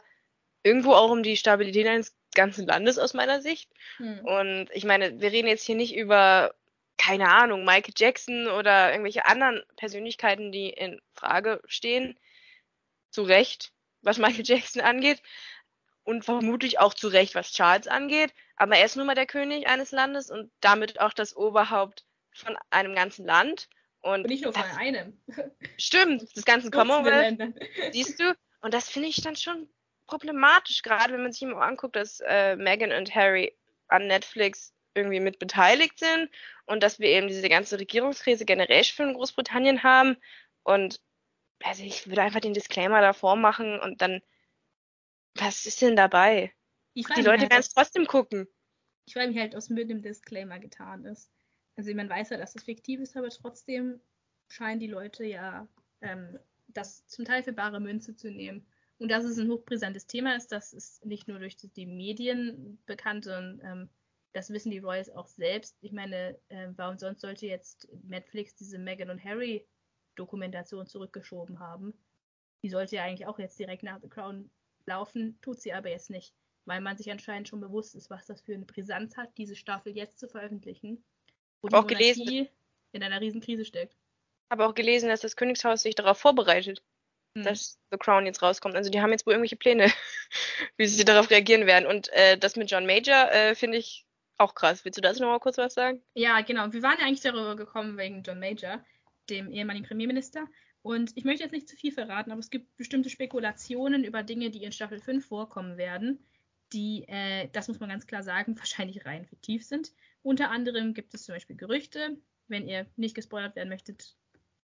irgendwo 0.62 0.92
auch 0.92 1.10
um 1.10 1.22
die 1.22 1.36
Stabilität 1.36 1.86
eines 1.86 2.14
ganzen 2.34 2.66
Landes 2.66 2.98
aus 2.98 3.14
meiner 3.14 3.40
Sicht. 3.40 3.70
Hm. 3.96 4.20
Und 4.24 4.68
ich 4.72 4.84
meine, 4.84 5.20
wir 5.20 5.32
reden 5.32 5.48
jetzt 5.48 5.64
hier 5.64 5.76
nicht 5.76 5.96
über 5.96 6.54
keine 6.98 7.28
Ahnung, 7.30 7.64
Michael 7.64 7.94
Jackson 7.96 8.48
oder 8.48 8.90
irgendwelche 8.90 9.26
anderen 9.26 9.62
Persönlichkeiten, 9.76 10.52
die 10.52 10.70
in 10.70 11.00
Frage 11.12 11.60
stehen, 11.66 12.18
zu 13.10 13.22
Recht, 13.22 13.72
was 14.02 14.18
Michael 14.18 14.44
Jackson 14.46 14.82
angeht 14.82 15.22
und 16.04 16.24
vermutlich 16.24 16.78
auch 16.78 16.94
zu 16.94 17.08
Recht, 17.08 17.34
was 17.34 17.52
Charles 17.52 17.88
angeht, 17.88 18.32
aber 18.56 18.76
er 18.76 18.84
ist 18.84 18.96
nun 18.96 19.06
mal 19.06 19.14
der 19.14 19.26
König 19.26 19.66
eines 19.66 19.90
Landes 19.90 20.30
und 20.30 20.50
damit 20.60 21.00
auch 21.00 21.12
das 21.12 21.36
Oberhaupt 21.36 22.04
von 22.32 22.56
einem 22.70 22.94
ganzen 22.94 23.24
Land. 23.24 23.68
Und, 24.00 24.20
und 24.20 24.26
nicht 24.26 24.44
nur 24.44 24.52
von 24.52 24.62
einem. 24.62 25.18
Stimmt, 25.78 26.36
das 26.36 26.44
ganze 26.44 26.70
Commonwealth, 26.70 27.54
siehst 27.92 28.20
du? 28.20 28.36
Und 28.60 28.74
das 28.74 28.88
finde 28.90 29.08
ich 29.08 29.22
dann 29.22 29.36
schon 29.36 29.68
problematisch, 30.06 30.82
gerade 30.82 31.14
wenn 31.14 31.22
man 31.22 31.32
sich 31.32 31.42
immer 31.42 31.62
anguckt, 31.62 31.96
dass 31.96 32.20
äh, 32.20 32.56
Meghan 32.56 32.92
und 32.92 33.14
Harry 33.14 33.56
an 33.88 34.06
Netflix 34.06 34.73
irgendwie 34.94 35.20
mit 35.20 35.38
beteiligt 35.38 35.98
sind 35.98 36.30
und 36.66 36.82
dass 36.82 36.98
wir 36.98 37.08
eben 37.08 37.28
diese 37.28 37.48
ganze 37.48 37.78
Regierungskrise 37.78 38.44
generell 38.44 38.84
schon 38.84 39.08
in 39.08 39.14
Großbritannien 39.14 39.82
haben. 39.82 40.16
Und 40.62 41.00
also 41.62 41.82
ich 41.82 42.06
würde 42.06 42.22
einfach 42.22 42.40
den 42.40 42.54
Disclaimer 42.54 43.00
davor 43.00 43.36
machen 43.36 43.80
und 43.80 44.00
dann, 44.02 44.22
was 45.34 45.66
ist 45.66 45.82
denn 45.82 45.96
dabei? 45.96 46.52
Die 46.94 47.02
Leute 47.02 47.24
halt, 47.24 47.50
werden 47.50 47.60
es 47.60 47.74
trotzdem 47.74 48.06
gucken. 48.06 48.46
Ich 49.06 49.14
frage 49.14 49.28
mich 49.28 49.38
halt, 49.38 49.54
was 49.54 49.68
mit 49.68 49.90
dem 49.90 50.02
Disclaimer 50.02 50.58
getan 50.58 51.04
ist. 51.04 51.30
Also 51.76 51.92
man 51.94 52.08
weiß 52.08 52.30
ja, 52.30 52.36
dass 52.36 52.54
es 52.54 52.62
fiktiv 52.62 53.00
ist, 53.00 53.16
aber 53.16 53.30
trotzdem 53.30 54.00
scheinen 54.48 54.80
die 54.80 54.86
Leute 54.86 55.24
ja 55.24 55.66
ähm, 56.00 56.38
das 56.68 57.06
zum 57.06 57.24
Teil 57.24 57.42
für 57.42 57.52
bare 57.52 57.80
Münze 57.80 58.16
zu 58.16 58.30
nehmen. 58.30 58.66
Und 58.98 59.10
dass 59.10 59.24
es 59.24 59.38
ein 59.38 59.50
hochbrisantes 59.50 60.06
Thema 60.06 60.36
ist, 60.36 60.52
das 60.52 60.72
ist 60.72 61.04
nicht 61.04 61.26
nur 61.26 61.40
durch 61.40 61.56
die 61.56 61.86
Medien 61.86 62.78
bekannt, 62.86 63.24
sondern 63.24 63.60
ähm, 63.64 63.88
Das 64.34 64.50
wissen 64.50 64.72
die 64.72 64.80
Royals 64.80 65.10
auch 65.10 65.28
selbst. 65.28 65.78
Ich 65.80 65.92
meine, 65.92 66.36
äh, 66.48 66.68
warum 66.76 66.98
sonst 66.98 67.20
sollte 67.20 67.46
jetzt 67.46 67.88
Netflix 68.02 68.56
diese 68.56 68.78
Meghan 68.78 69.10
und 69.10 69.24
Harry 69.24 69.64
Dokumentation 70.16 70.88
zurückgeschoben 70.88 71.60
haben? 71.60 71.94
Die 72.64 72.68
sollte 72.68 72.96
ja 72.96 73.04
eigentlich 73.04 73.28
auch 73.28 73.38
jetzt 73.38 73.58
direkt 73.60 73.84
nach 73.84 74.00
The 74.02 74.08
Crown 74.08 74.50
laufen, 74.86 75.38
tut 75.40 75.60
sie 75.60 75.72
aber 75.72 75.88
jetzt 75.88 76.10
nicht, 76.10 76.34
weil 76.64 76.80
man 76.80 76.96
sich 76.96 77.12
anscheinend 77.12 77.48
schon 77.48 77.60
bewusst 77.60 77.94
ist, 77.94 78.10
was 78.10 78.26
das 78.26 78.40
für 78.40 78.54
eine 78.54 78.64
Brisanz 78.64 79.16
hat, 79.16 79.30
diese 79.38 79.54
Staffel 79.54 79.96
jetzt 79.96 80.18
zu 80.18 80.28
veröffentlichen. 80.28 81.04
Wo 81.62 81.68
die 81.68 81.76
auch 81.76 81.86
gelesen. 81.86 82.48
in 82.90 83.02
einer 83.04 83.20
Riesenkrise 83.20 83.64
steckt. 83.64 83.96
Habe 84.50 84.66
auch 84.66 84.74
gelesen, 84.74 85.08
dass 85.08 85.20
das 85.20 85.36
Königshaus 85.36 85.82
sich 85.82 85.94
darauf 85.94 86.18
vorbereitet, 86.18 86.82
hm. 87.36 87.44
dass 87.44 87.78
The 87.92 87.98
Crown 87.98 88.26
jetzt 88.26 88.42
rauskommt. 88.42 88.74
Also 88.74 88.90
die 88.90 89.00
haben 89.00 89.12
jetzt 89.12 89.26
wohl 89.26 89.34
irgendwelche 89.34 89.56
Pläne, 89.56 89.92
wie 90.76 90.86
sie 90.86 91.04
darauf 91.04 91.30
reagieren 91.30 91.66
werden. 91.66 91.86
Und 91.86 92.08
äh, 92.14 92.36
das 92.36 92.56
mit 92.56 92.68
John 92.68 92.84
Major 92.84 93.30
äh, 93.30 93.54
finde 93.54 93.78
ich 93.78 94.04
auch 94.38 94.54
krass. 94.54 94.84
Willst 94.84 94.98
du 94.98 95.02
dazu 95.02 95.22
noch 95.22 95.30
mal 95.30 95.38
kurz 95.40 95.58
was 95.58 95.74
sagen? 95.74 96.02
Ja, 96.14 96.40
genau. 96.40 96.72
Wir 96.72 96.82
waren 96.82 96.98
ja 96.98 97.06
eigentlich 97.06 97.20
darüber 97.20 97.56
gekommen 97.56 97.96
wegen 97.96 98.22
John 98.22 98.40
Major, 98.40 98.84
dem 99.30 99.50
ehemaligen 99.50 99.86
Premierminister. 99.86 100.46
Und 100.82 101.12
ich 101.16 101.24
möchte 101.24 101.42
jetzt 101.42 101.52
nicht 101.52 101.68
zu 101.68 101.76
viel 101.76 101.92
verraten, 101.92 102.30
aber 102.30 102.40
es 102.40 102.50
gibt 102.50 102.76
bestimmte 102.76 103.08
Spekulationen 103.08 104.04
über 104.04 104.22
Dinge, 104.22 104.50
die 104.50 104.64
in 104.64 104.72
Staffel 104.72 105.00
5 105.00 105.24
vorkommen 105.24 105.78
werden, 105.78 106.18
die, 106.74 107.04
äh, 107.08 107.48
das 107.52 107.68
muss 107.68 107.80
man 107.80 107.88
ganz 107.88 108.06
klar 108.06 108.22
sagen, 108.22 108.58
wahrscheinlich 108.58 109.06
rein 109.06 109.24
fiktiv 109.24 109.64
sind. 109.64 109.92
Unter 110.22 110.50
anderem 110.50 110.92
gibt 110.92 111.14
es 111.14 111.24
zum 111.24 111.34
Beispiel 111.34 111.56
Gerüchte. 111.56 112.18
Wenn 112.48 112.68
ihr 112.68 112.86
nicht 112.96 113.14
gespoilert 113.14 113.56
werden 113.56 113.70
möchtet, 113.70 114.16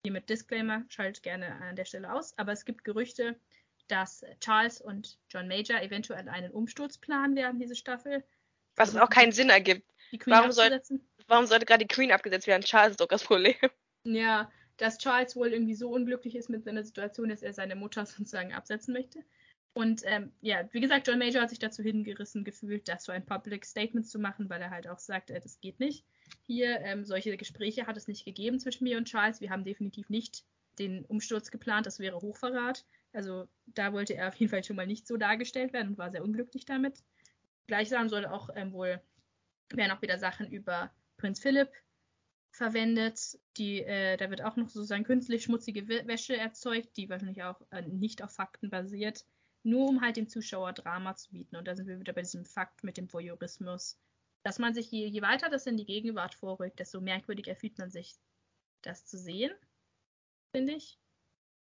hier 0.04 0.12
mit 0.12 0.28
Disclaimer, 0.28 0.84
schaltet 0.88 1.22
gerne 1.22 1.54
an 1.62 1.76
der 1.76 1.84
Stelle 1.84 2.12
aus. 2.12 2.36
Aber 2.36 2.52
es 2.52 2.64
gibt 2.64 2.84
Gerüchte, 2.84 3.38
dass 3.88 4.24
Charles 4.40 4.80
und 4.80 5.18
John 5.30 5.48
Major 5.48 5.80
eventuell 5.80 6.28
einen 6.28 6.52
Umsturz 6.52 6.98
planen 6.98 7.36
werden, 7.36 7.58
diese 7.58 7.76
Staffel. 7.76 8.24
Was 8.76 8.96
auch 8.96 9.10
keinen 9.10 9.32
Sinn 9.32 9.50
ergibt. 9.50 9.86
Warum, 10.26 10.52
soll, 10.52 10.80
warum, 11.26 11.46
sollte 11.46 11.66
gerade 11.66 11.84
die 11.84 11.94
Queen 11.94 12.12
abgesetzt 12.12 12.46
werden? 12.46 12.62
Charles 12.62 12.92
ist 12.92 13.00
doch 13.00 13.08
das 13.08 13.24
Problem. 13.24 13.54
Ja, 14.04 14.50
dass 14.78 14.98
Charles 14.98 15.36
wohl 15.36 15.52
irgendwie 15.52 15.74
so 15.74 15.90
unglücklich 15.90 16.34
ist 16.34 16.50
mit 16.50 16.64
seiner 16.64 16.82
Situation, 16.82 17.28
dass 17.28 17.42
er 17.42 17.52
seine 17.52 17.76
Mutter 17.76 18.04
sozusagen 18.06 18.52
absetzen 18.52 18.92
möchte. 18.92 19.20
Und 19.74 20.02
ähm, 20.04 20.32
ja, 20.42 20.68
wie 20.72 20.80
gesagt, 20.80 21.08
John 21.08 21.18
Major 21.18 21.40
hat 21.40 21.50
sich 21.50 21.58
dazu 21.58 21.82
hingerissen 21.82 22.44
gefühlt, 22.44 22.88
das 22.88 23.04
so 23.04 23.12
ein 23.12 23.24
Public 23.24 23.64
Statement 23.64 24.06
zu 24.06 24.18
machen, 24.18 24.50
weil 24.50 24.60
er 24.60 24.70
halt 24.70 24.86
auch 24.86 24.98
sagt, 24.98 25.30
äh, 25.30 25.40
das 25.40 25.60
geht 25.60 25.80
nicht. 25.80 26.04
Hier, 26.42 26.80
ähm, 26.80 27.04
solche 27.04 27.36
Gespräche 27.38 27.86
hat 27.86 27.96
es 27.96 28.06
nicht 28.06 28.26
gegeben 28.26 28.58
zwischen 28.58 28.84
mir 28.84 28.98
und 28.98 29.06
Charles. 29.06 29.40
Wir 29.40 29.50
haben 29.50 29.64
definitiv 29.64 30.10
nicht 30.10 30.44
den 30.78 31.04
Umsturz 31.06 31.50
geplant, 31.50 31.86
das 31.86 32.00
wäre 32.00 32.20
Hochverrat. 32.20 32.84
Also 33.14 33.48
da 33.66 33.92
wollte 33.92 34.14
er 34.14 34.28
auf 34.28 34.34
jeden 34.36 34.50
Fall 34.50 34.64
schon 34.64 34.76
mal 34.76 34.86
nicht 34.86 35.06
so 35.06 35.16
dargestellt 35.16 35.72
werden 35.72 35.88
und 35.88 35.98
war 35.98 36.10
sehr 36.10 36.24
unglücklich 36.24 36.64
damit. 36.64 37.02
Gleichsam 37.66 38.08
soll 38.08 38.26
auch 38.26 38.50
ähm, 38.54 38.72
wohl 38.72 39.00
werden 39.72 39.92
auch 39.92 40.02
wieder 40.02 40.18
Sachen 40.18 40.50
über 40.50 40.92
Prinz 41.16 41.40
Philipp 41.40 41.70
verwendet. 42.50 43.38
Die, 43.56 43.82
äh, 43.82 44.16
da 44.16 44.30
wird 44.30 44.42
auch 44.42 44.56
noch 44.56 44.68
sozusagen 44.68 45.04
künstlich 45.04 45.44
schmutzige 45.44 45.88
Wäsche 45.88 46.36
erzeugt, 46.36 46.96
die 46.96 47.08
wahrscheinlich 47.08 47.42
auch 47.42 47.60
äh, 47.70 47.82
nicht 47.82 48.22
auf 48.22 48.32
Fakten 48.32 48.70
basiert, 48.70 49.24
nur 49.62 49.88
um 49.88 50.00
halt 50.00 50.16
dem 50.16 50.28
Zuschauer 50.28 50.72
Drama 50.72 51.14
zu 51.14 51.30
bieten. 51.32 51.56
Und 51.56 51.66
da 51.66 51.74
sind 51.74 51.86
wir 51.86 51.98
wieder 51.98 52.12
bei 52.12 52.22
diesem 52.22 52.44
Fakt 52.44 52.84
mit 52.84 52.96
dem 52.96 53.12
Voyeurismus, 53.12 53.98
dass 54.42 54.58
man 54.58 54.74
sich, 54.74 54.90
je, 54.90 55.06
je 55.06 55.22
weiter 55.22 55.48
das 55.48 55.66
in 55.66 55.76
die 55.76 55.86
Gegenwart 55.86 56.34
vorrückt, 56.34 56.78
desto 56.78 57.00
merkwürdiger 57.00 57.56
fühlt 57.56 57.78
man 57.78 57.90
sich, 57.90 58.16
das 58.82 59.06
zu 59.06 59.16
sehen, 59.16 59.52
finde 60.54 60.74
ich. 60.74 60.98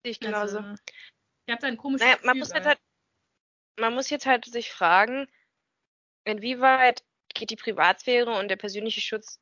Ich 0.04 0.20
genauso. 0.20 0.60
Also, 0.60 0.82
ich 1.46 1.54
habe 1.54 1.62
da 1.62 1.68
ein 1.68 1.78
komisches 1.78 2.06
naja, 2.06 2.20
man 2.24 2.38
muss 2.38 2.52
jetzt 2.54 2.66
halt, 2.66 2.80
man 3.80 3.94
muss 3.94 4.10
jetzt 4.10 4.26
halt 4.26 4.46
sich 4.46 4.72
fragen, 4.72 5.28
inwieweit 6.28 7.04
geht 7.34 7.50
die 7.50 7.56
Privatsphäre 7.56 8.32
und 8.32 8.50
der 8.50 8.56
persönliche 8.56 9.02
Schutz 9.02 9.40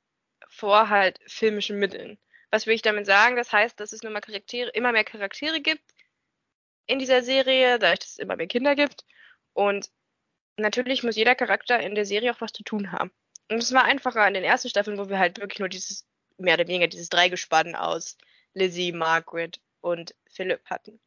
vor 0.50 0.90
halt 0.90 1.20
filmischen 1.28 1.78
Mitteln. 1.80 2.18
Was 2.52 2.68
will 2.68 2.76
ich 2.76 2.82
damit 2.82 3.06
sagen? 3.06 3.36
Das 3.36 3.52
heißt, 3.52 3.80
dass 3.80 3.92
es 3.92 4.04
mal 4.04 4.22
Charaktere, 4.22 4.70
immer 4.70 4.92
mehr 4.92 5.04
Charaktere 5.04 5.62
gibt 5.62 5.84
in 6.88 7.00
dieser 7.00 7.24
Serie, 7.24 7.80
dadurch, 7.80 8.00
dass 8.00 8.10
es 8.12 8.20
immer 8.20 8.36
mehr 8.36 8.48
Kinder 8.48 8.76
gibt. 8.76 9.06
Und 9.54 9.90
natürlich 10.58 11.04
muss 11.04 11.16
jeder 11.16 11.36
Charakter 11.36 11.80
in 11.80 11.96
der 11.96 12.06
Serie 12.06 12.32
auch 12.32 12.42
was 12.42 12.54
zu 12.54 12.64
tun 12.64 12.92
haben. 12.92 13.12
Und 13.50 13.58
es 13.58 13.74
war 13.74 13.84
einfacher 13.84 14.28
in 14.28 14.34
den 14.34 14.44
ersten 14.44 14.70
Staffeln, 14.70 14.98
wo 14.98 15.10
wir 15.10 15.20
halt 15.20 15.40
wirklich 15.40 15.60
nur 15.60 15.70
dieses, 15.70 16.08
mehr 16.38 16.56
oder 16.56 16.68
weniger 16.68 16.88
dieses 16.88 17.10
Dreigespann 17.10 17.76
aus 17.76 18.18
Lizzie, 18.54 18.92
Margaret 18.92 19.60
und 19.82 20.16
Philip 20.28 20.64
hatten. 20.66 21.00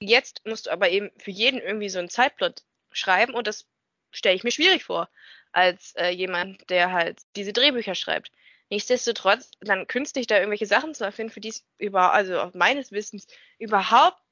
Jetzt 0.00 0.42
musst 0.46 0.66
du 0.66 0.70
aber 0.70 0.88
eben 0.90 1.10
für 1.18 1.30
jeden 1.30 1.60
irgendwie 1.60 1.88
so 1.88 1.98
einen 1.98 2.08
Zeitplot 2.08 2.62
schreiben 2.92 3.34
und 3.34 3.46
das 3.46 3.66
stelle 4.10 4.36
ich 4.36 4.44
mir 4.44 4.50
schwierig 4.50 4.84
vor, 4.84 5.08
als 5.52 5.94
äh, 5.96 6.10
jemand, 6.10 6.68
der 6.70 6.92
halt 6.92 7.20
diese 7.36 7.52
Drehbücher 7.52 7.94
schreibt. 7.94 8.30
Nichtsdestotrotz 8.70 9.50
dann 9.60 9.88
künstlich 9.88 10.26
da 10.26 10.36
irgendwelche 10.36 10.66
Sachen 10.66 10.94
zu 10.94 11.04
erfinden, 11.04 11.32
für 11.32 11.40
die 11.40 11.48
es 11.48 11.64
über, 11.78 12.12
also 12.12 12.50
meines 12.54 12.92
Wissens 12.92 13.26
überhaupt 13.58 14.22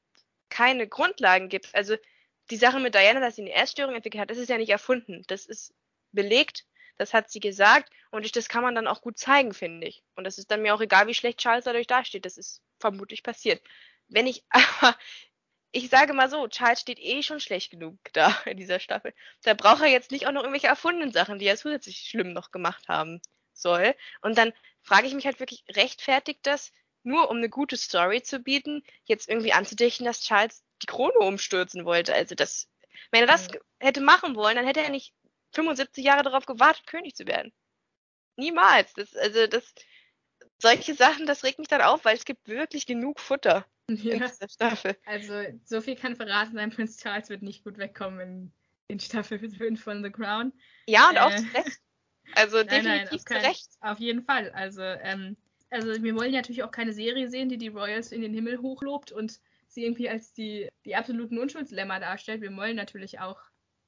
keine 0.48 0.86
Grundlagen 0.86 1.48
gibt. 1.48 1.74
Also 1.74 1.96
die 2.50 2.56
Sache 2.56 2.78
mit 2.78 2.94
Diana, 2.94 3.20
dass 3.20 3.36
sie 3.36 3.42
eine 3.42 3.54
Essstörung 3.54 3.94
entwickelt 3.94 4.20
hat, 4.20 4.30
das 4.30 4.38
ist 4.38 4.48
ja 4.48 4.56
nicht 4.56 4.70
erfunden. 4.70 5.24
Das 5.26 5.44
ist 5.44 5.74
belegt, 6.12 6.64
das 6.96 7.14
hat 7.14 7.30
sie 7.30 7.40
gesagt 7.40 7.92
und 8.10 8.36
das 8.36 8.48
kann 8.48 8.62
man 8.62 8.74
dann 8.74 8.86
auch 8.86 9.02
gut 9.02 9.18
zeigen, 9.18 9.52
finde 9.52 9.86
ich. 9.86 10.02
Und 10.14 10.24
das 10.24 10.38
ist 10.38 10.50
dann 10.50 10.62
mir 10.62 10.74
auch 10.74 10.80
egal, 10.80 11.06
wie 11.06 11.14
schlecht 11.14 11.38
Charles 11.38 11.64
dadurch 11.64 11.86
dasteht. 11.86 12.24
Das 12.24 12.36
ist 12.36 12.62
vermutlich 12.78 13.22
passiert. 13.22 13.62
Wenn 14.08 14.26
ich 14.26 14.44
aber, 14.50 14.96
ich 15.70 15.90
sage 15.90 16.14
mal 16.14 16.30
so, 16.30 16.48
Charles 16.48 16.80
steht 16.80 16.98
eh 16.98 17.22
schon 17.22 17.40
schlecht 17.40 17.70
genug 17.70 17.98
da 18.12 18.36
in 18.46 18.56
dieser 18.56 18.80
Staffel. 18.80 19.14
Da 19.42 19.54
braucht 19.54 19.82
er 19.82 19.88
jetzt 19.88 20.10
nicht 20.10 20.26
auch 20.26 20.32
noch 20.32 20.42
irgendwelche 20.42 20.68
erfundenen 20.68 21.12
Sachen, 21.12 21.38
die 21.38 21.46
er 21.46 21.56
zusätzlich 21.56 21.98
schlimm 21.98 22.32
noch 22.32 22.50
gemacht 22.50 22.88
haben 22.88 23.20
soll. 23.52 23.94
Und 24.22 24.38
dann 24.38 24.52
frage 24.82 25.06
ich 25.06 25.14
mich 25.14 25.26
halt 25.26 25.40
wirklich, 25.40 25.64
rechtfertigt 25.70 26.40
das, 26.44 26.72
nur 27.02 27.30
um 27.30 27.38
eine 27.38 27.48
gute 27.48 27.76
Story 27.76 28.22
zu 28.22 28.40
bieten, 28.40 28.82
jetzt 29.04 29.28
irgendwie 29.28 29.52
anzudichten, 29.52 30.04
dass 30.04 30.22
Charles 30.22 30.62
die 30.82 30.86
Krone 30.86 31.18
umstürzen 31.18 31.84
wollte. 31.84 32.14
Also 32.14 32.34
das, 32.34 32.68
wenn 33.10 33.22
er 33.22 33.26
das 33.26 33.48
hätte 33.78 34.00
machen 34.00 34.34
wollen, 34.36 34.56
dann 34.56 34.66
hätte 34.66 34.80
er 34.80 34.90
nicht 34.90 35.14
75 35.52 36.04
Jahre 36.04 36.22
darauf 36.22 36.46
gewartet, 36.46 36.86
König 36.86 37.14
zu 37.14 37.26
werden. 37.26 37.52
Niemals. 38.36 38.92
Das, 38.94 39.14
also 39.16 39.46
das, 39.46 39.74
solche 40.58 40.94
Sachen, 40.94 41.26
das 41.26 41.44
regt 41.44 41.58
mich 41.58 41.68
dann 41.68 41.82
auf, 41.82 42.04
weil 42.04 42.16
es 42.16 42.24
gibt 42.24 42.48
wirklich 42.48 42.86
genug 42.86 43.20
Futter 43.20 43.66
ja. 43.88 44.18
dieser 44.18 44.48
Staffel. 44.48 44.96
Also 45.06 45.34
so 45.64 45.80
viel 45.80 45.96
kann 45.96 46.16
verraten 46.16 46.54
sein, 46.54 46.70
Prinz 46.70 46.98
Charles 46.98 47.28
wird 47.28 47.42
nicht 47.42 47.64
gut 47.64 47.78
wegkommen 47.78 48.20
in, 48.20 48.52
in 48.88 49.00
Staffel 49.00 49.38
5 49.38 49.82
von 49.82 50.02
The 50.02 50.10
Crown. 50.10 50.52
Ja, 50.86 51.08
und 51.10 51.16
äh, 51.16 51.20
auch 51.20 51.34
zu 51.34 51.44
Recht. 51.54 51.80
Also 52.34 52.58
nein, 52.58 52.68
definitiv 52.68 53.24
nein, 53.28 53.40
zu 53.42 53.48
Recht. 53.48 53.68
Auf 53.80 53.98
jeden 53.98 54.22
Fall. 54.22 54.50
Also, 54.50 54.82
ähm, 54.82 55.36
also 55.70 56.02
wir 56.02 56.14
wollen 56.14 56.32
natürlich 56.32 56.62
auch 56.62 56.70
keine 56.70 56.92
Serie 56.92 57.30
sehen, 57.30 57.48
die 57.48 57.58
die 57.58 57.68
Royals 57.68 58.12
in 58.12 58.22
den 58.22 58.34
Himmel 58.34 58.60
hochlobt 58.60 59.12
und 59.12 59.40
sie 59.66 59.84
irgendwie 59.84 60.08
als 60.08 60.32
die, 60.32 60.68
die 60.84 60.96
absoluten 60.96 61.38
Unschuldslämmer 61.38 62.00
darstellt. 62.00 62.40
Wir 62.40 62.54
wollen 62.56 62.76
natürlich 62.76 63.20
auch, 63.20 63.40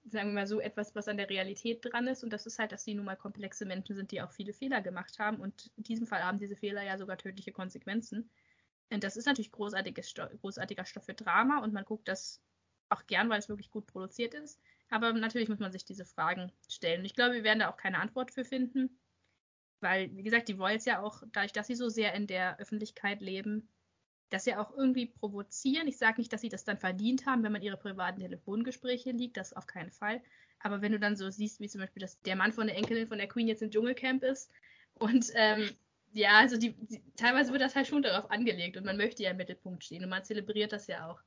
sagen 0.05 0.31
wir 0.31 0.41
mal 0.41 0.47
so, 0.47 0.61
etwas, 0.61 0.95
was 0.95 1.09
an 1.09 1.17
der 1.17 1.29
Realität 1.29 1.85
dran 1.85 2.07
ist. 2.07 2.23
Und 2.23 2.33
das 2.33 2.47
ist 2.47 2.59
halt, 2.59 2.73
dass 2.73 2.85
sie 2.85 2.95
nun 2.95 3.07
mal 3.07 3.17
komplexe 3.17 3.65
Menschen 3.65 3.97
sind, 3.97 4.11
die 4.11 4.23
auch 4.23 4.33
viele 4.33 4.53
Fehler 4.53 4.81
gemacht 4.83 5.19
haben. 5.19 5.39
Und 5.39 5.71
in 5.77 5.85
diesem 5.85 6.07
Fall 6.07 6.23
haben 6.23 6.39
diese 6.39 6.57
Fehler 6.57 6.83
ja 6.83 6.99
sogar 6.99 7.19
tödliche 7.19 7.53
Konsequenzen. 7.53 8.31
Und 8.91 9.05
das 9.05 9.17
ist 9.17 9.27
natürlich 9.27 9.53
großartiges, 9.53 10.15
großartiger 10.41 10.85
Stoff 10.85 11.05
für 11.05 11.15
Drama 11.15 11.63
und 11.63 11.73
man 11.73 11.85
guckt 11.85 12.09
das 12.09 12.43
auch 12.89 13.07
gern, 13.07 13.31
weil 13.31 13.39
es 13.39 13.49
wirklich 13.49 13.71
gut 13.71 13.87
produziert 13.87 14.35
ist. 14.35 14.61
Aber 14.91 15.13
natürlich 15.13 15.49
muss 15.49 15.61
man 15.61 15.71
sich 15.71 15.85
diese 15.85 16.05
Fragen 16.05 16.53
stellen. 16.69 17.01
Und 17.01 17.07
ich 17.07 17.15
glaube, 17.15 17.35
wir 17.35 17.45
werden 17.45 17.61
da 17.61 17.71
auch 17.71 17.77
keine 17.77 18.01
Antwort 18.01 18.33
für 18.33 18.45
finden. 18.45 18.99
Weil, 19.81 20.15
wie 20.15 20.25
gesagt, 20.25 20.49
die 20.49 20.55
Royals 20.55 20.85
ja 20.85 21.01
auch, 21.01 21.23
dadurch, 21.33 21.53
dass 21.53 21.69
sie 21.69 21.77
so 21.77 21.89
sehr 21.89 22.15
in 22.15 22.27
der 22.27 22.59
Öffentlichkeit 22.59 23.21
leben, 23.21 23.69
das 24.29 24.47
ja 24.47 24.61
auch 24.61 24.77
irgendwie 24.77 25.07
provozieren. 25.07 25.89
Ich 25.89 25.99
sage 25.99 26.21
nicht, 26.21 26.33
dass 26.33 26.41
sie 26.41 26.49
das 26.49 26.65
dann 26.65 26.79
verdient 26.79 27.27
haben, 27.27 27.43
wenn 27.43 27.53
man 27.53 27.63
ihre 27.63 27.77
privaten 27.77 28.21
Telefongespräche 28.21 29.13
liegt, 29.13 29.37
das 29.37 29.53
auf 29.53 29.67
keinen 29.67 29.91
Fall. 29.91 30.21
Aber 30.61 30.83
wenn 30.83 30.93
du 30.93 31.01
dann 31.01 31.17
so 31.17 31.31
siehst, 31.31 31.61
wie 31.61 31.69
zum 31.69 31.81
Beispiel, 31.81 32.01
dass 32.01 32.21
der 32.23 32.37
Mann 32.37 32.53
von 32.53 32.67
der 32.67 32.77
Enkelin 32.77 33.09
von 33.09 33.19
der 33.19 33.29
Queen 33.29 33.49
jetzt 33.49 33.63
im 33.63 33.71
Dschungelcamp 33.71 34.23
ist 34.23 34.51
und 34.95 35.27
ähm, 35.35 35.71
ja, 36.13 36.39
also 36.39 36.57
die, 36.57 36.73
die, 36.73 37.03
teilweise 37.17 37.53
wird 37.53 37.63
das 37.63 37.77
halt 37.77 37.87
schon 37.87 38.03
darauf 38.03 38.31
angelegt 38.31 38.77
und 38.77 38.85
man 38.85 38.97
möchte 38.97 39.23
ja 39.23 39.31
im 39.31 39.37
Mittelpunkt 39.37 39.85
stehen 39.85 40.03
und 40.03 40.11
man 40.11 40.25
zelebriert 40.25 40.73
das 40.73 40.87
ja 40.87 41.09
auch. 41.09 41.21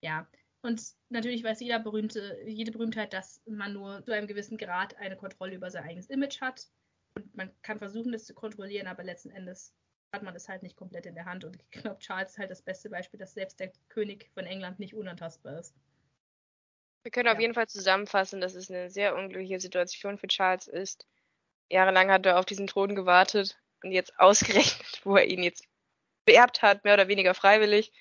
Ja, 0.00 0.28
und 0.62 0.82
natürlich 1.10 1.44
weiß 1.44 1.60
jeder 1.60 1.78
berühmte, 1.78 2.40
jede 2.44 2.72
Berühmtheit, 2.72 3.12
dass 3.12 3.42
man 3.46 3.72
nur 3.72 4.04
zu 4.04 4.12
einem 4.12 4.26
gewissen 4.26 4.58
Grad 4.58 4.96
eine 4.96 5.16
Kontrolle 5.16 5.54
über 5.54 5.70
sein 5.70 5.84
eigenes 5.84 6.10
Image 6.10 6.40
hat. 6.40 6.66
Und 7.14 7.34
man 7.36 7.50
kann 7.62 7.78
versuchen, 7.78 8.12
das 8.12 8.24
zu 8.24 8.34
kontrollieren, 8.34 8.86
aber 8.86 9.04
letzten 9.04 9.30
Endes 9.30 9.74
hat 10.12 10.22
man 10.22 10.34
es 10.34 10.48
halt 10.48 10.62
nicht 10.62 10.76
komplett 10.76 11.06
in 11.06 11.14
der 11.14 11.24
Hand. 11.24 11.44
Und 11.44 11.56
ich 11.56 11.82
glaube, 11.82 11.98
Charles 11.98 12.32
ist 12.32 12.38
halt 12.38 12.50
das 12.50 12.62
beste 12.62 12.90
Beispiel, 12.90 13.18
dass 13.18 13.34
selbst 13.34 13.60
der 13.60 13.72
König 13.88 14.30
von 14.34 14.44
England 14.44 14.78
nicht 14.78 14.94
unantastbar 14.94 15.60
ist. 15.60 15.74
Wir 17.04 17.12
können 17.12 17.26
ja. 17.26 17.34
auf 17.34 17.40
jeden 17.40 17.54
Fall 17.54 17.68
zusammenfassen, 17.68 18.40
dass 18.40 18.54
es 18.54 18.70
eine 18.70 18.90
sehr 18.90 19.14
unglückliche 19.14 19.60
Situation 19.60 20.18
für 20.18 20.26
Charles 20.26 20.66
ist. 20.66 21.06
Jahrelang 21.70 22.10
hat 22.10 22.26
er 22.26 22.38
auf 22.38 22.44
diesen 22.44 22.66
Thron 22.66 22.94
gewartet 22.94 23.56
und 23.86 23.92
jetzt 23.92 24.18
ausgerechnet, 24.18 25.00
wo 25.04 25.16
er 25.16 25.26
ihn 25.26 25.42
jetzt 25.42 25.64
beerbt 26.24 26.62
hat, 26.62 26.84
mehr 26.84 26.94
oder 26.94 27.08
weniger 27.08 27.34
freiwillig, 27.34 27.92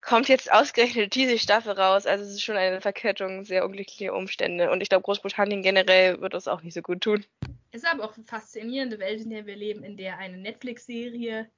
kommt 0.00 0.28
jetzt 0.28 0.52
ausgerechnet 0.52 1.14
diese 1.14 1.38
Staffel 1.38 1.72
raus. 1.72 2.06
Also 2.06 2.24
es 2.24 2.30
ist 2.30 2.42
schon 2.42 2.56
eine 2.56 2.80
Verkettung 2.80 3.44
sehr 3.44 3.64
unglücklicher 3.64 4.14
Umstände. 4.14 4.70
Und 4.70 4.82
ich 4.82 4.90
glaube, 4.90 5.04
Großbritannien 5.04 5.62
generell 5.62 6.20
wird 6.20 6.34
das 6.34 6.48
auch 6.48 6.62
nicht 6.62 6.74
so 6.74 6.82
gut 6.82 7.00
tun. 7.00 7.24
Es 7.72 7.82
ist 7.82 7.88
aber 7.88 8.04
auch 8.04 8.16
eine 8.16 8.26
faszinierende 8.26 8.98
Welt, 8.98 9.22
in 9.22 9.30
der 9.30 9.46
wir 9.46 9.56
leben, 9.56 9.82
in 9.82 9.96
der 9.96 10.18
eine 10.18 10.36
Netflix-Serie 10.36 11.50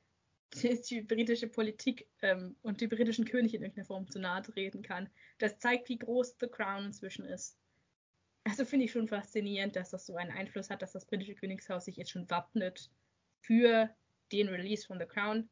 die, 0.54 0.80
die, 0.88 1.00
britische 1.02 1.48
Politik 1.48 2.06
ähm, 2.22 2.54
und 2.62 2.80
die 2.80 2.86
britischen 2.86 3.24
König 3.24 3.54
in 3.54 3.62
irgendeiner 3.62 3.86
Form 3.86 4.08
zu 4.08 4.20
nahe 4.20 4.42
treten 4.42 4.82
kann. 4.82 5.10
Das 5.38 5.58
zeigt, 5.58 5.88
wie 5.88 5.98
groß 5.98 6.36
The 6.38 6.46
Crown 6.46 6.86
inzwischen 6.86 7.24
ist. 7.24 7.58
Also 8.44 8.64
finde 8.64 8.84
ich 8.84 8.92
schon 8.92 9.08
faszinierend, 9.08 9.74
dass 9.74 9.90
das 9.90 10.06
so 10.06 10.14
einen 10.14 10.30
Einfluss 10.30 10.70
hat, 10.70 10.80
dass 10.80 10.92
das 10.92 11.04
britische 11.04 11.34
Königshaus 11.34 11.86
sich 11.86 11.96
jetzt 11.96 12.12
schon 12.12 12.30
wappnet 12.30 12.90
für 13.46 13.90
den 14.32 14.48
Release 14.48 14.86
von 14.86 14.98
The 14.98 15.06
Crown 15.06 15.48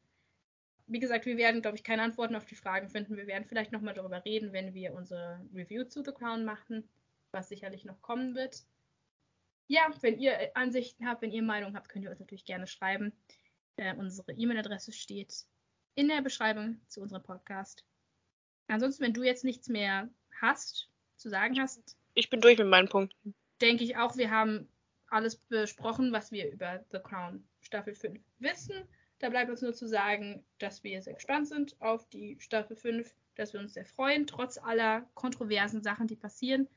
wie 0.87 0.99
gesagt, 0.99 1.25
wir 1.25 1.37
werden, 1.37 1.61
glaube 1.61 1.77
ich, 1.77 1.83
keine 1.83 2.03
Antworten 2.03 2.35
auf 2.35 2.45
die 2.45 2.55
Fragen 2.55 2.89
finden. 2.89 3.17
Wir 3.17 3.27
werden 3.27 3.45
vielleicht 3.45 3.71
nochmal 3.71 3.93
darüber 3.93 4.23
reden, 4.23 4.53
wenn 4.53 4.73
wir 4.73 4.93
unsere 4.93 5.43
Review 5.53 5.83
zu 5.85 6.03
The 6.03 6.11
Crown 6.11 6.45
machen, 6.45 6.87
was 7.31 7.49
sicherlich 7.49 7.85
noch 7.85 8.01
kommen 8.01 8.35
wird. 8.35 8.63
Ja, 9.67 9.91
wenn 10.01 10.19
ihr 10.19 10.55
Ansichten 10.55 11.07
habt, 11.07 11.23
wenn 11.23 11.31
ihr 11.31 11.41
Meinung 11.41 11.75
habt, 11.75 11.89
könnt 11.89 12.05
ihr 12.05 12.11
uns 12.11 12.19
natürlich 12.19 12.45
gerne 12.45 12.67
schreiben. 12.67 13.13
Äh, 13.77 13.95
unsere 13.95 14.31
E-Mail-Adresse 14.31 14.91
steht 14.91 15.45
in 15.95 16.07
der 16.07 16.21
Beschreibung 16.21 16.79
zu 16.87 17.01
unserem 17.01 17.23
Podcast. 17.23 17.83
Ansonsten, 18.67 19.03
wenn 19.03 19.13
du 19.13 19.23
jetzt 19.23 19.43
nichts 19.43 19.67
mehr 19.67 20.09
hast, 20.39 20.89
zu 21.17 21.29
sagen 21.29 21.59
hast. 21.59 21.97
Ich 22.13 22.29
bin 22.29 22.41
durch 22.41 22.59
mit 22.59 22.67
meinen 22.67 22.89
Punkten. 22.89 23.33
Denke 23.59 23.83
ich 23.83 23.97
auch, 23.97 24.17
wir 24.17 24.29
haben 24.29 24.69
alles 25.07 25.37
besprochen, 25.37 26.11
was 26.11 26.31
wir 26.31 26.51
über 26.51 26.85
The 26.91 26.99
Crown 26.99 27.47
Staffel 27.65 27.95
5 27.95 28.21
wissen. 28.39 28.87
Da 29.19 29.29
bleibt 29.29 29.49
uns 29.49 29.61
nur 29.61 29.73
zu 29.73 29.87
sagen, 29.87 30.45
dass 30.59 30.83
wir 30.83 31.01
sehr 31.01 31.13
gespannt 31.13 31.47
sind 31.47 31.79
auf 31.81 32.07
die 32.09 32.37
Staffel 32.39 32.75
5, 32.75 33.13
dass 33.35 33.53
wir 33.53 33.59
uns 33.59 33.73
sehr 33.73 33.85
freuen, 33.85 34.27
trotz 34.27 34.57
aller 34.57 35.09
kontroversen 35.13 35.81
Sachen, 35.81 36.07
die 36.07 36.15
passieren. 36.15 36.67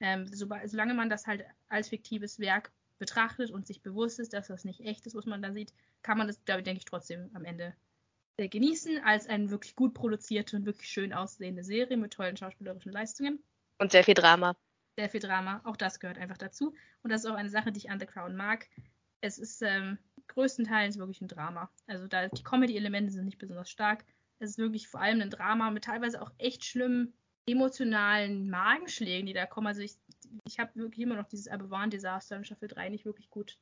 Ähm, 0.00 0.26
so, 0.26 0.48
solange 0.66 0.94
man 0.94 1.08
das 1.08 1.26
halt 1.26 1.44
als 1.68 1.88
fiktives 1.88 2.38
Werk 2.38 2.72
betrachtet 2.98 3.50
und 3.50 3.66
sich 3.66 3.82
bewusst 3.82 4.18
ist, 4.18 4.32
dass 4.32 4.48
das 4.48 4.64
nicht 4.64 4.80
echt 4.80 5.06
ist, 5.06 5.14
was 5.14 5.26
man 5.26 5.42
da 5.42 5.52
sieht, 5.52 5.72
kann 6.02 6.18
man 6.18 6.26
das, 6.26 6.42
denke 6.44 6.72
ich, 6.72 6.84
trotzdem 6.84 7.30
am 7.34 7.44
Ende 7.44 7.74
äh, 8.36 8.48
genießen, 8.48 9.02
als 9.04 9.28
eine 9.28 9.50
wirklich 9.50 9.76
gut 9.76 9.94
produzierte 9.94 10.56
und 10.56 10.66
wirklich 10.66 10.88
schön 10.88 11.12
aussehende 11.12 11.62
Serie 11.62 11.96
mit 11.96 12.12
tollen 12.12 12.36
schauspielerischen 12.36 12.92
Leistungen. 12.92 13.42
Und 13.78 13.92
sehr 13.92 14.04
viel 14.04 14.14
Drama. 14.14 14.56
Sehr 14.96 15.08
viel 15.08 15.20
Drama, 15.20 15.60
auch 15.64 15.76
das 15.76 16.00
gehört 16.00 16.18
einfach 16.18 16.38
dazu. 16.38 16.74
Und 17.02 17.10
das 17.10 17.24
ist 17.24 17.30
auch 17.30 17.36
eine 17.36 17.50
Sache, 17.50 17.72
die 17.72 17.78
ich 17.78 17.90
an 17.90 18.00
The 18.00 18.06
Crown 18.06 18.36
mag. 18.36 18.68
Es 19.20 19.38
ist 19.38 19.62
ähm, 19.62 19.98
größtenteils 20.28 20.98
wirklich 20.98 21.20
ein 21.20 21.28
Drama. 21.28 21.70
Also 21.86 22.06
da 22.06 22.28
die 22.28 22.42
Comedy-Elemente 22.42 23.12
sind 23.12 23.24
nicht 23.24 23.38
besonders 23.38 23.70
stark. 23.70 24.04
Es 24.38 24.50
ist 24.50 24.58
wirklich 24.58 24.88
vor 24.88 25.00
allem 25.00 25.20
ein 25.20 25.30
Drama 25.30 25.70
mit 25.70 25.84
teilweise 25.84 26.20
auch 26.20 26.32
echt 26.38 26.64
schlimmen 26.64 27.14
emotionalen 27.46 28.48
Magenschlägen, 28.48 29.26
die 29.26 29.32
da 29.32 29.46
kommen. 29.46 29.66
Also 29.66 29.82
ich, 29.82 29.94
ich 30.46 30.58
habe 30.58 30.74
wirklich 30.76 31.02
immer 31.02 31.16
noch 31.16 31.28
dieses 31.28 31.48
Abevan-Desaster 31.48 32.36
in 32.36 32.44
Staffel 32.44 32.68
3 32.68 32.88
nicht 32.88 33.04
wirklich 33.04 33.30
gut 33.30 33.58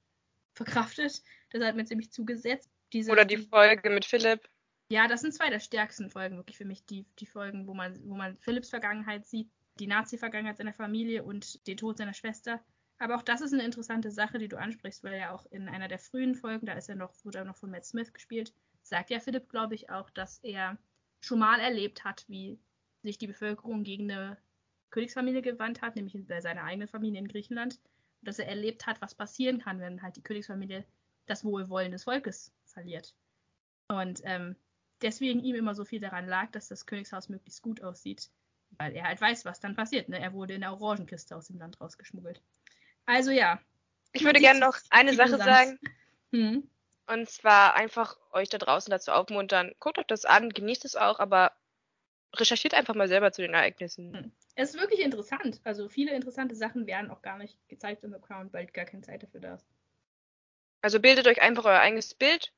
verkraftet. 0.55 1.23
Das 1.51 1.63
hat 1.63 1.77
mir 1.77 1.85
ziemlich 1.85 2.13
zugesetzt. 2.13 2.71
Diese, 2.93 3.11
Oder 3.11 3.25
die 3.25 3.39
Folge 3.39 3.91
mit 3.91 4.05
Philipp. 4.05 4.49
Ja, 4.91 5.09
das 5.09 5.23
sind 5.23 5.35
zwei 5.35 5.49
der 5.49 5.61
stärksten 5.61 6.11
Folgen 6.11 6.37
wirklich 6.37 6.59
für 6.59 6.65
mich. 6.65 6.85
Die, 6.85 7.07
die 7.19 7.27
Folgen, 7.27 7.67
wo 7.67 7.75
man, 7.75 7.99
wo 8.05 8.15
man 8.15 8.37
Philipps 8.39 8.69
Vergangenheit 8.69 9.27
sieht, 9.27 9.49
die 9.79 9.87
Nazi-Vergangenheit 9.87 10.59
seiner 10.59 10.75
Familie 10.75 11.25
und 11.25 11.67
den 11.67 11.79
Tod 11.79 11.97
seiner 11.97 12.13
Schwester. 12.13 12.63
Aber 13.03 13.17
auch 13.17 13.23
das 13.23 13.41
ist 13.41 13.53
eine 13.53 13.65
interessante 13.65 14.13
Sache, 14.13 14.39
die 14.39 14.47
du 14.47 14.57
ansprichst, 14.57 15.03
weil 15.03 15.19
ja 15.19 15.33
auch 15.33 15.45
in 15.47 15.69
einer 15.69 15.89
der 15.89 15.99
frühen 15.99 16.37
Folgen, 16.37 16.67
da 16.67 16.75
ist 16.75 16.89
er 16.89 16.95
noch, 16.95 17.13
wurde 17.25 17.39
er 17.39 17.45
noch 17.45 17.57
von 17.57 17.69
Matt 17.69 17.85
Smith 17.85 18.13
gespielt, 18.13 18.55
sagt 18.83 19.11
ja 19.11 19.19
Philipp, 19.19 19.49
glaube 19.49 19.75
ich, 19.75 19.91
auch, 19.91 20.09
dass 20.11 20.39
er 20.45 20.79
schon 21.21 21.41
mal 21.41 21.59
erlebt 21.59 22.05
hat, 22.05 22.25
wie 22.29 22.61
sich 23.03 23.19
die 23.19 23.27
Bevölkerung 23.27 23.83
gegen 23.83 24.09
eine 24.09 24.39
Königsfamilie 24.91 25.43
gewandt 25.43 25.83
hat, 25.83 25.97
nämlich 25.97 26.17
bei 26.29 26.41
seiner 26.41 26.63
eigenen 26.63 26.87
Familie 26.87 27.19
in 27.19 27.27
Griechenland. 27.27 27.81
Und 28.21 28.29
dass 28.29 28.39
er 28.39 28.47
erlebt 28.47 28.87
hat, 28.87 29.03
was 29.03 29.17
passieren 29.17 29.59
kann, 29.59 29.81
wenn 29.81 30.01
halt 30.01 30.15
die 30.15 30.23
Königsfamilie 30.23 30.85
das 31.27 31.45
Wohlwollen 31.45 31.91
des 31.91 32.05
Volkes 32.05 32.53
verliert. 32.67 33.17
Und 33.89 34.21
ähm, 34.23 34.55
deswegen 35.01 35.43
ihm 35.43 35.57
immer 35.57 35.75
so 35.75 35.85
viel 35.85 35.99
daran 35.99 36.29
lag, 36.29 36.53
dass 36.53 36.69
das 36.69 36.87
Königshaus 36.87 37.29
möglichst 37.29 37.63
gut 37.63 37.83
aussieht, 37.83 38.31
weil 38.79 38.95
er 38.95 39.09
halt 39.09 39.21
weiß, 39.21 39.45
was 39.45 39.59
dann 39.59 39.75
passiert. 39.75 40.09
Ne? 40.09 40.21
Er 40.21 40.33
wurde 40.35 40.55
in 40.55 40.61
der 40.61 40.73
Orangenkiste 40.73 41.35
aus 41.35 41.49
dem 41.49 41.59
Land 41.59 41.81
rausgeschmuggelt. 41.81 42.41
Also 43.07 43.31
ja. 43.31 43.61
Ich 44.13 44.25
würde 44.25 44.41
gerne 44.41 44.61
noch 44.61 44.77
eine 44.91 45.15
Sache 45.15 45.39
sagen. 45.39 45.79
Hm. 46.33 46.69
Und 47.07 47.29
zwar 47.29 47.75
einfach 47.75 48.17
euch 48.33 48.49
da 48.49 48.59
draußen 48.59 48.91
dazu 48.91 49.11
aufmuntern, 49.11 49.73
guckt 49.81 49.99
euch 49.99 50.07
das 50.07 50.25
an, 50.25 50.51
genießt 50.51 50.85
es 50.85 50.97
auch, 50.97 51.19
aber 51.19 51.53
recherchiert 52.35 52.75
einfach 52.75 52.95
mal 52.95 53.09
selber 53.09 53.33
zu 53.33 53.43
den 53.43 53.55
Ereignissen. 53.55 54.15
Hm. 54.15 54.33
Es 54.55 54.75
ist 54.75 54.81
wirklich 54.81 55.01
interessant. 55.01 55.61
Also 55.65 55.89
viele 55.89 56.13
interessante 56.13 56.55
Sachen 56.55 56.87
werden 56.87 57.11
auch 57.11 57.23
gar 57.23 57.39
nicht 57.39 57.57
gezeigt 57.69 58.03
The 58.03 58.09
Crown, 58.27 58.53
weil 58.53 58.67
gar 58.67 58.85
keine 58.85 59.03
Zeit 59.03 59.23
dafür 59.23 59.41
da 59.41 59.55
ist. 59.55 59.67
Also 60.81 61.01
bildet 61.01 61.27
euch 61.27 61.41
einfach 61.43 61.65
euer 61.65 61.81
eigenes 61.81 62.15
Bild. 62.15 62.53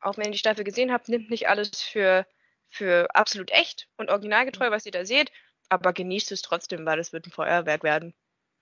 Auch 0.00 0.16
wenn 0.16 0.26
ihr 0.26 0.32
die 0.32 0.38
Staffel 0.38 0.64
gesehen 0.64 0.92
habt, 0.92 1.08
nimmt 1.08 1.30
nicht 1.30 1.48
alles 1.48 1.82
für, 1.82 2.26
für 2.68 3.08
absolut 3.14 3.50
echt 3.52 3.88
und 3.96 4.10
originalgetreu, 4.10 4.66
hm. 4.66 4.72
was 4.72 4.86
ihr 4.86 4.92
da 4.92 5.04
seht, 5.04 5.32
aber 5.68 5.92
genießt 5.92 6.32
es 6.32 6.42
trotzdem, 6.42 6.84
weil 6.84 6.98
es 6.98 7.12
wird 7.12 7.26
ein 7.26 7.30
Feuerwerk 7.30 7.82
werden 7.82 8.14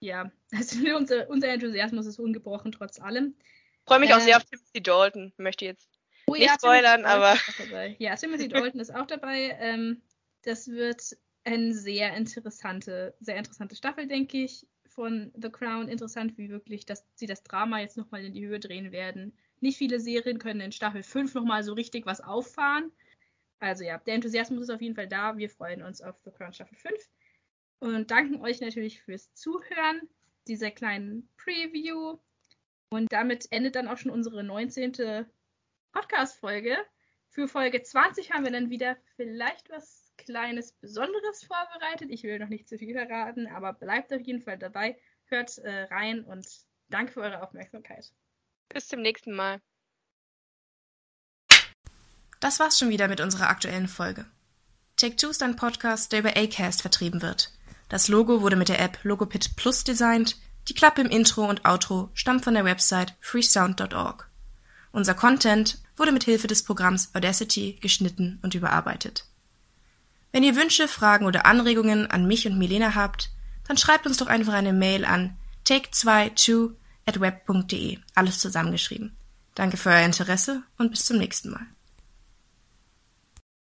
ja, 0.02 0.30
also 0.52 0.78
unser, 0.96 1.30
unser 1.30 1.48
Enthusiasmus 1.48 2.06
ist 2.06 2.18
ungebrochen 2.18 2.72
trotz 2.72 3.00
allem. 3.00 3.34
Ich 3.38 3.84
freue 3.86 4.00
mich 4.00 4.10
äh, 4.10 4.14
auch 4.14 4.20
sehr 4.20 4.36
auf 4.36 4.44
Timothy 4.44 4.82
Dalton. 4.82 5.32
Möchte 5.38 5.64
jetzt 5.64 5.88
oh, 6.26 6.34
nicht 6.34 6.46
ja, 6.46 6.54
spoilern, 6.54 7.04
aber. 7.04 7.36
Ja, 7.98 8.16
Timothy 8.16 8.48
Dalton 8.48 8.80
ist 8.80 8.94
auch 8.94 9.06
dabei. 9.06 9.56
Ähm, 9.60 10.02
das 10.42 10.68
wird 10.68 11.16
eine 11.44 11.72
sehr 11.72 12.14
interessante, 12.14 13.14
sehr 13.20 13.36
interessante 13.36 13.76
Staffel, 13.76 14.06
denke 14.06 14.38
ich, 14.38 14.66
von 14.88 15.32
The 15.40 15.50
Crown. 15.50 15.88
Interessant, 15.88 16.36
wie 16.36 16.50
wirklich 16.50 16.84
dass 16.84 17.04
sie 17.14 17.26
das 17.26 17.42
Drama 17.42 17.80
jetzt 17.80 17.96
nochmal 17.96 18.24
in 18.24 18.32
die 18.32 18.46
Höhe 18.46 18.60
drehen 18.60 18.92
werden. 18.92 19.36
Nicht 19.60 19.78
viele 19.78 20.00
Serien 20.00 20.38
können 20.38 20.60
in 20.60 20.72
Staffel 20.72 21.04
5 21.04 21.34
nochmal 21.34 21.62
so 21.62 21.72
richtig 21.72 22.06
was 22.06 22.20
auffahren. 22.20 22.90
Also 23.60 23.84
ja, 23.84 23.98
der 23.98 24.14
Enthusiasmus 24.14 24.62
ist 24.62 24.70
auf 24.70 24.82
jeden 24.82 24.96
Fall 24.96 25.06
da. 25.06 25.36
Wir 25.36 25.48
freuen 25.48 25.82
uns 25.82 26.02
auf 26.02 26.16
The 26.24 26.32
Crown 26.32 26.52
Staffel 26.52 26.76
5 26.76 27.08
und 27.82 28.12
danken 28.12 28.40
euch 28.42 28.60
natürlich 28.60 29.02
fürs 29.02 29.34
Zuhören 29.34 30.08
dieser 30.46 30.70
kleinen 30.70 31.28
Preview. 31.36 32.18
Und 32.90 33.12
damit 33.12 33.50
endet 33.50 33.74
dann 33.74 33.88
auch 33.88 33.98
schon 33.98 34.12
unsere 34.12 34.44
19. 34.44 35.26
Podcast-Folge. 35.90 36.76
Für 37.30 37.48
Folge 37.48 37.82
20 37.82 38.30
haben 38.32 38.44
wir 38.44 38.52
dann 38.52 38.70
wieder 38.70 38.96
vielleicht 39.16 39.68
was 39.70 40.12
Kleines 40.16 40.72
Besonderes 40.72 41.42
vorbereitet. 41.42 42.10
Ich 42.10 42.22
will 42.22 42.38
noch 42.38 42.50
nicht 42.50 42.68
zu 42.68 42.78
viel 42.78 42.94
verraten, 42.94 43.48
aber 43.48 43.72
bleibt 43.72 44.12
auf 44.12 44.20
jeden 44.20 44.42
Fall 44.42 44.58
dabei. 44.58 44.96
Hört 45.24 45.58
äh, 45.58 45.84
rein 45.84 46.22
und 46.22 46.46
danke 46.88 47.12
für 47.12 47.22
eure 47.22 47.42
Aufmerksamkeit. 47.42 48.12
Bis 48.68 48.86
zum 48.86 49.00
nächsten 49.00 49.34
Mal. 49.34 49.60
Das 52.38 52.60
war's 52.60 52.78
schon 52.78 52.90
wieder 52.90 53.08
mit 53.08 53.20
unserer 53.20 53.48
aktuellen 53.48 53.88
Folge. 53.88 54.26
Take 54.96 55.16
Two 55.16 55.30
ist 55.30 55.42
ein 55.42 55.56
Podcast, 55.56 56.12
der 56.12 56.20
über 56.20 56.36
Acast 56.36 56.82
vertrieben 56.82 57.22
wird. 57.22 57.50
Das 57.92 58.08
Logo 58.08 58.40
wurde 58.40 58.56
mit 58.56 58.70
der 58.70 58.80
App 58.80 59.00
Logopit 59.02 59.54
Plus 59.54 59.84
designt. 59.84 60.38
Die 60.66 60.72
Klappe 60.72 61.02
im 61.02 61.10
Intro 61.10 61.44
und 61.44 61.66
Outro 61.66 62.08
stammt 62.14 62.42
von 62.42 62.54
der 62.54 62.64
Website 62.64 63.14
freesound.org. 63.20 64.30
Unser 64.92 65.12
Content 65.12 65.76
wurde 65.98 66.10
mit 66.10 66.24
Hilfe 66.24 66.46
des 66.46 66.62
Programms 66.62 67.10
Audacity 67.14 67.76
geschnitten 67.82 68.38
und 68.40 68.54
überarbeitet. 68.54 69.26
Wenn 70.32 70.42
ihr 70.42 70.56
Wünsche, 70.56 70.88
Fragen 70.88 71.26
oder 71.26 71.44
Anregungen 71.44 72.10
an 72.10 72.26
mich 72.26 72.46
und 72.46 72.56
Milena 72.56 72.94
habt, 72.94 73.28
dann 73.68 73.76
schreibt 73.76 74.06
uns 74.06 74.16
doch 74.16 74.26
einfach 74.26 74.54
eine 74.54 74.72
Mail 74.72 75.04
an 75.04 75.36
take22 75.66 76.70
at 77.04 77.20
web.de, 77.20 77.98
alles 78.14 78.38
zusammengeschrieben. 78.38 79.14
Danke 79.54 79.76
für 79.76 79.90
euer 79.90 80.06
Interesse 80.06 80.62
und 80.78 80.92
bis 80.92 81.04
zum 81.04 81.18
nächsten 81.18 81.50
Mal. 81.50 81.66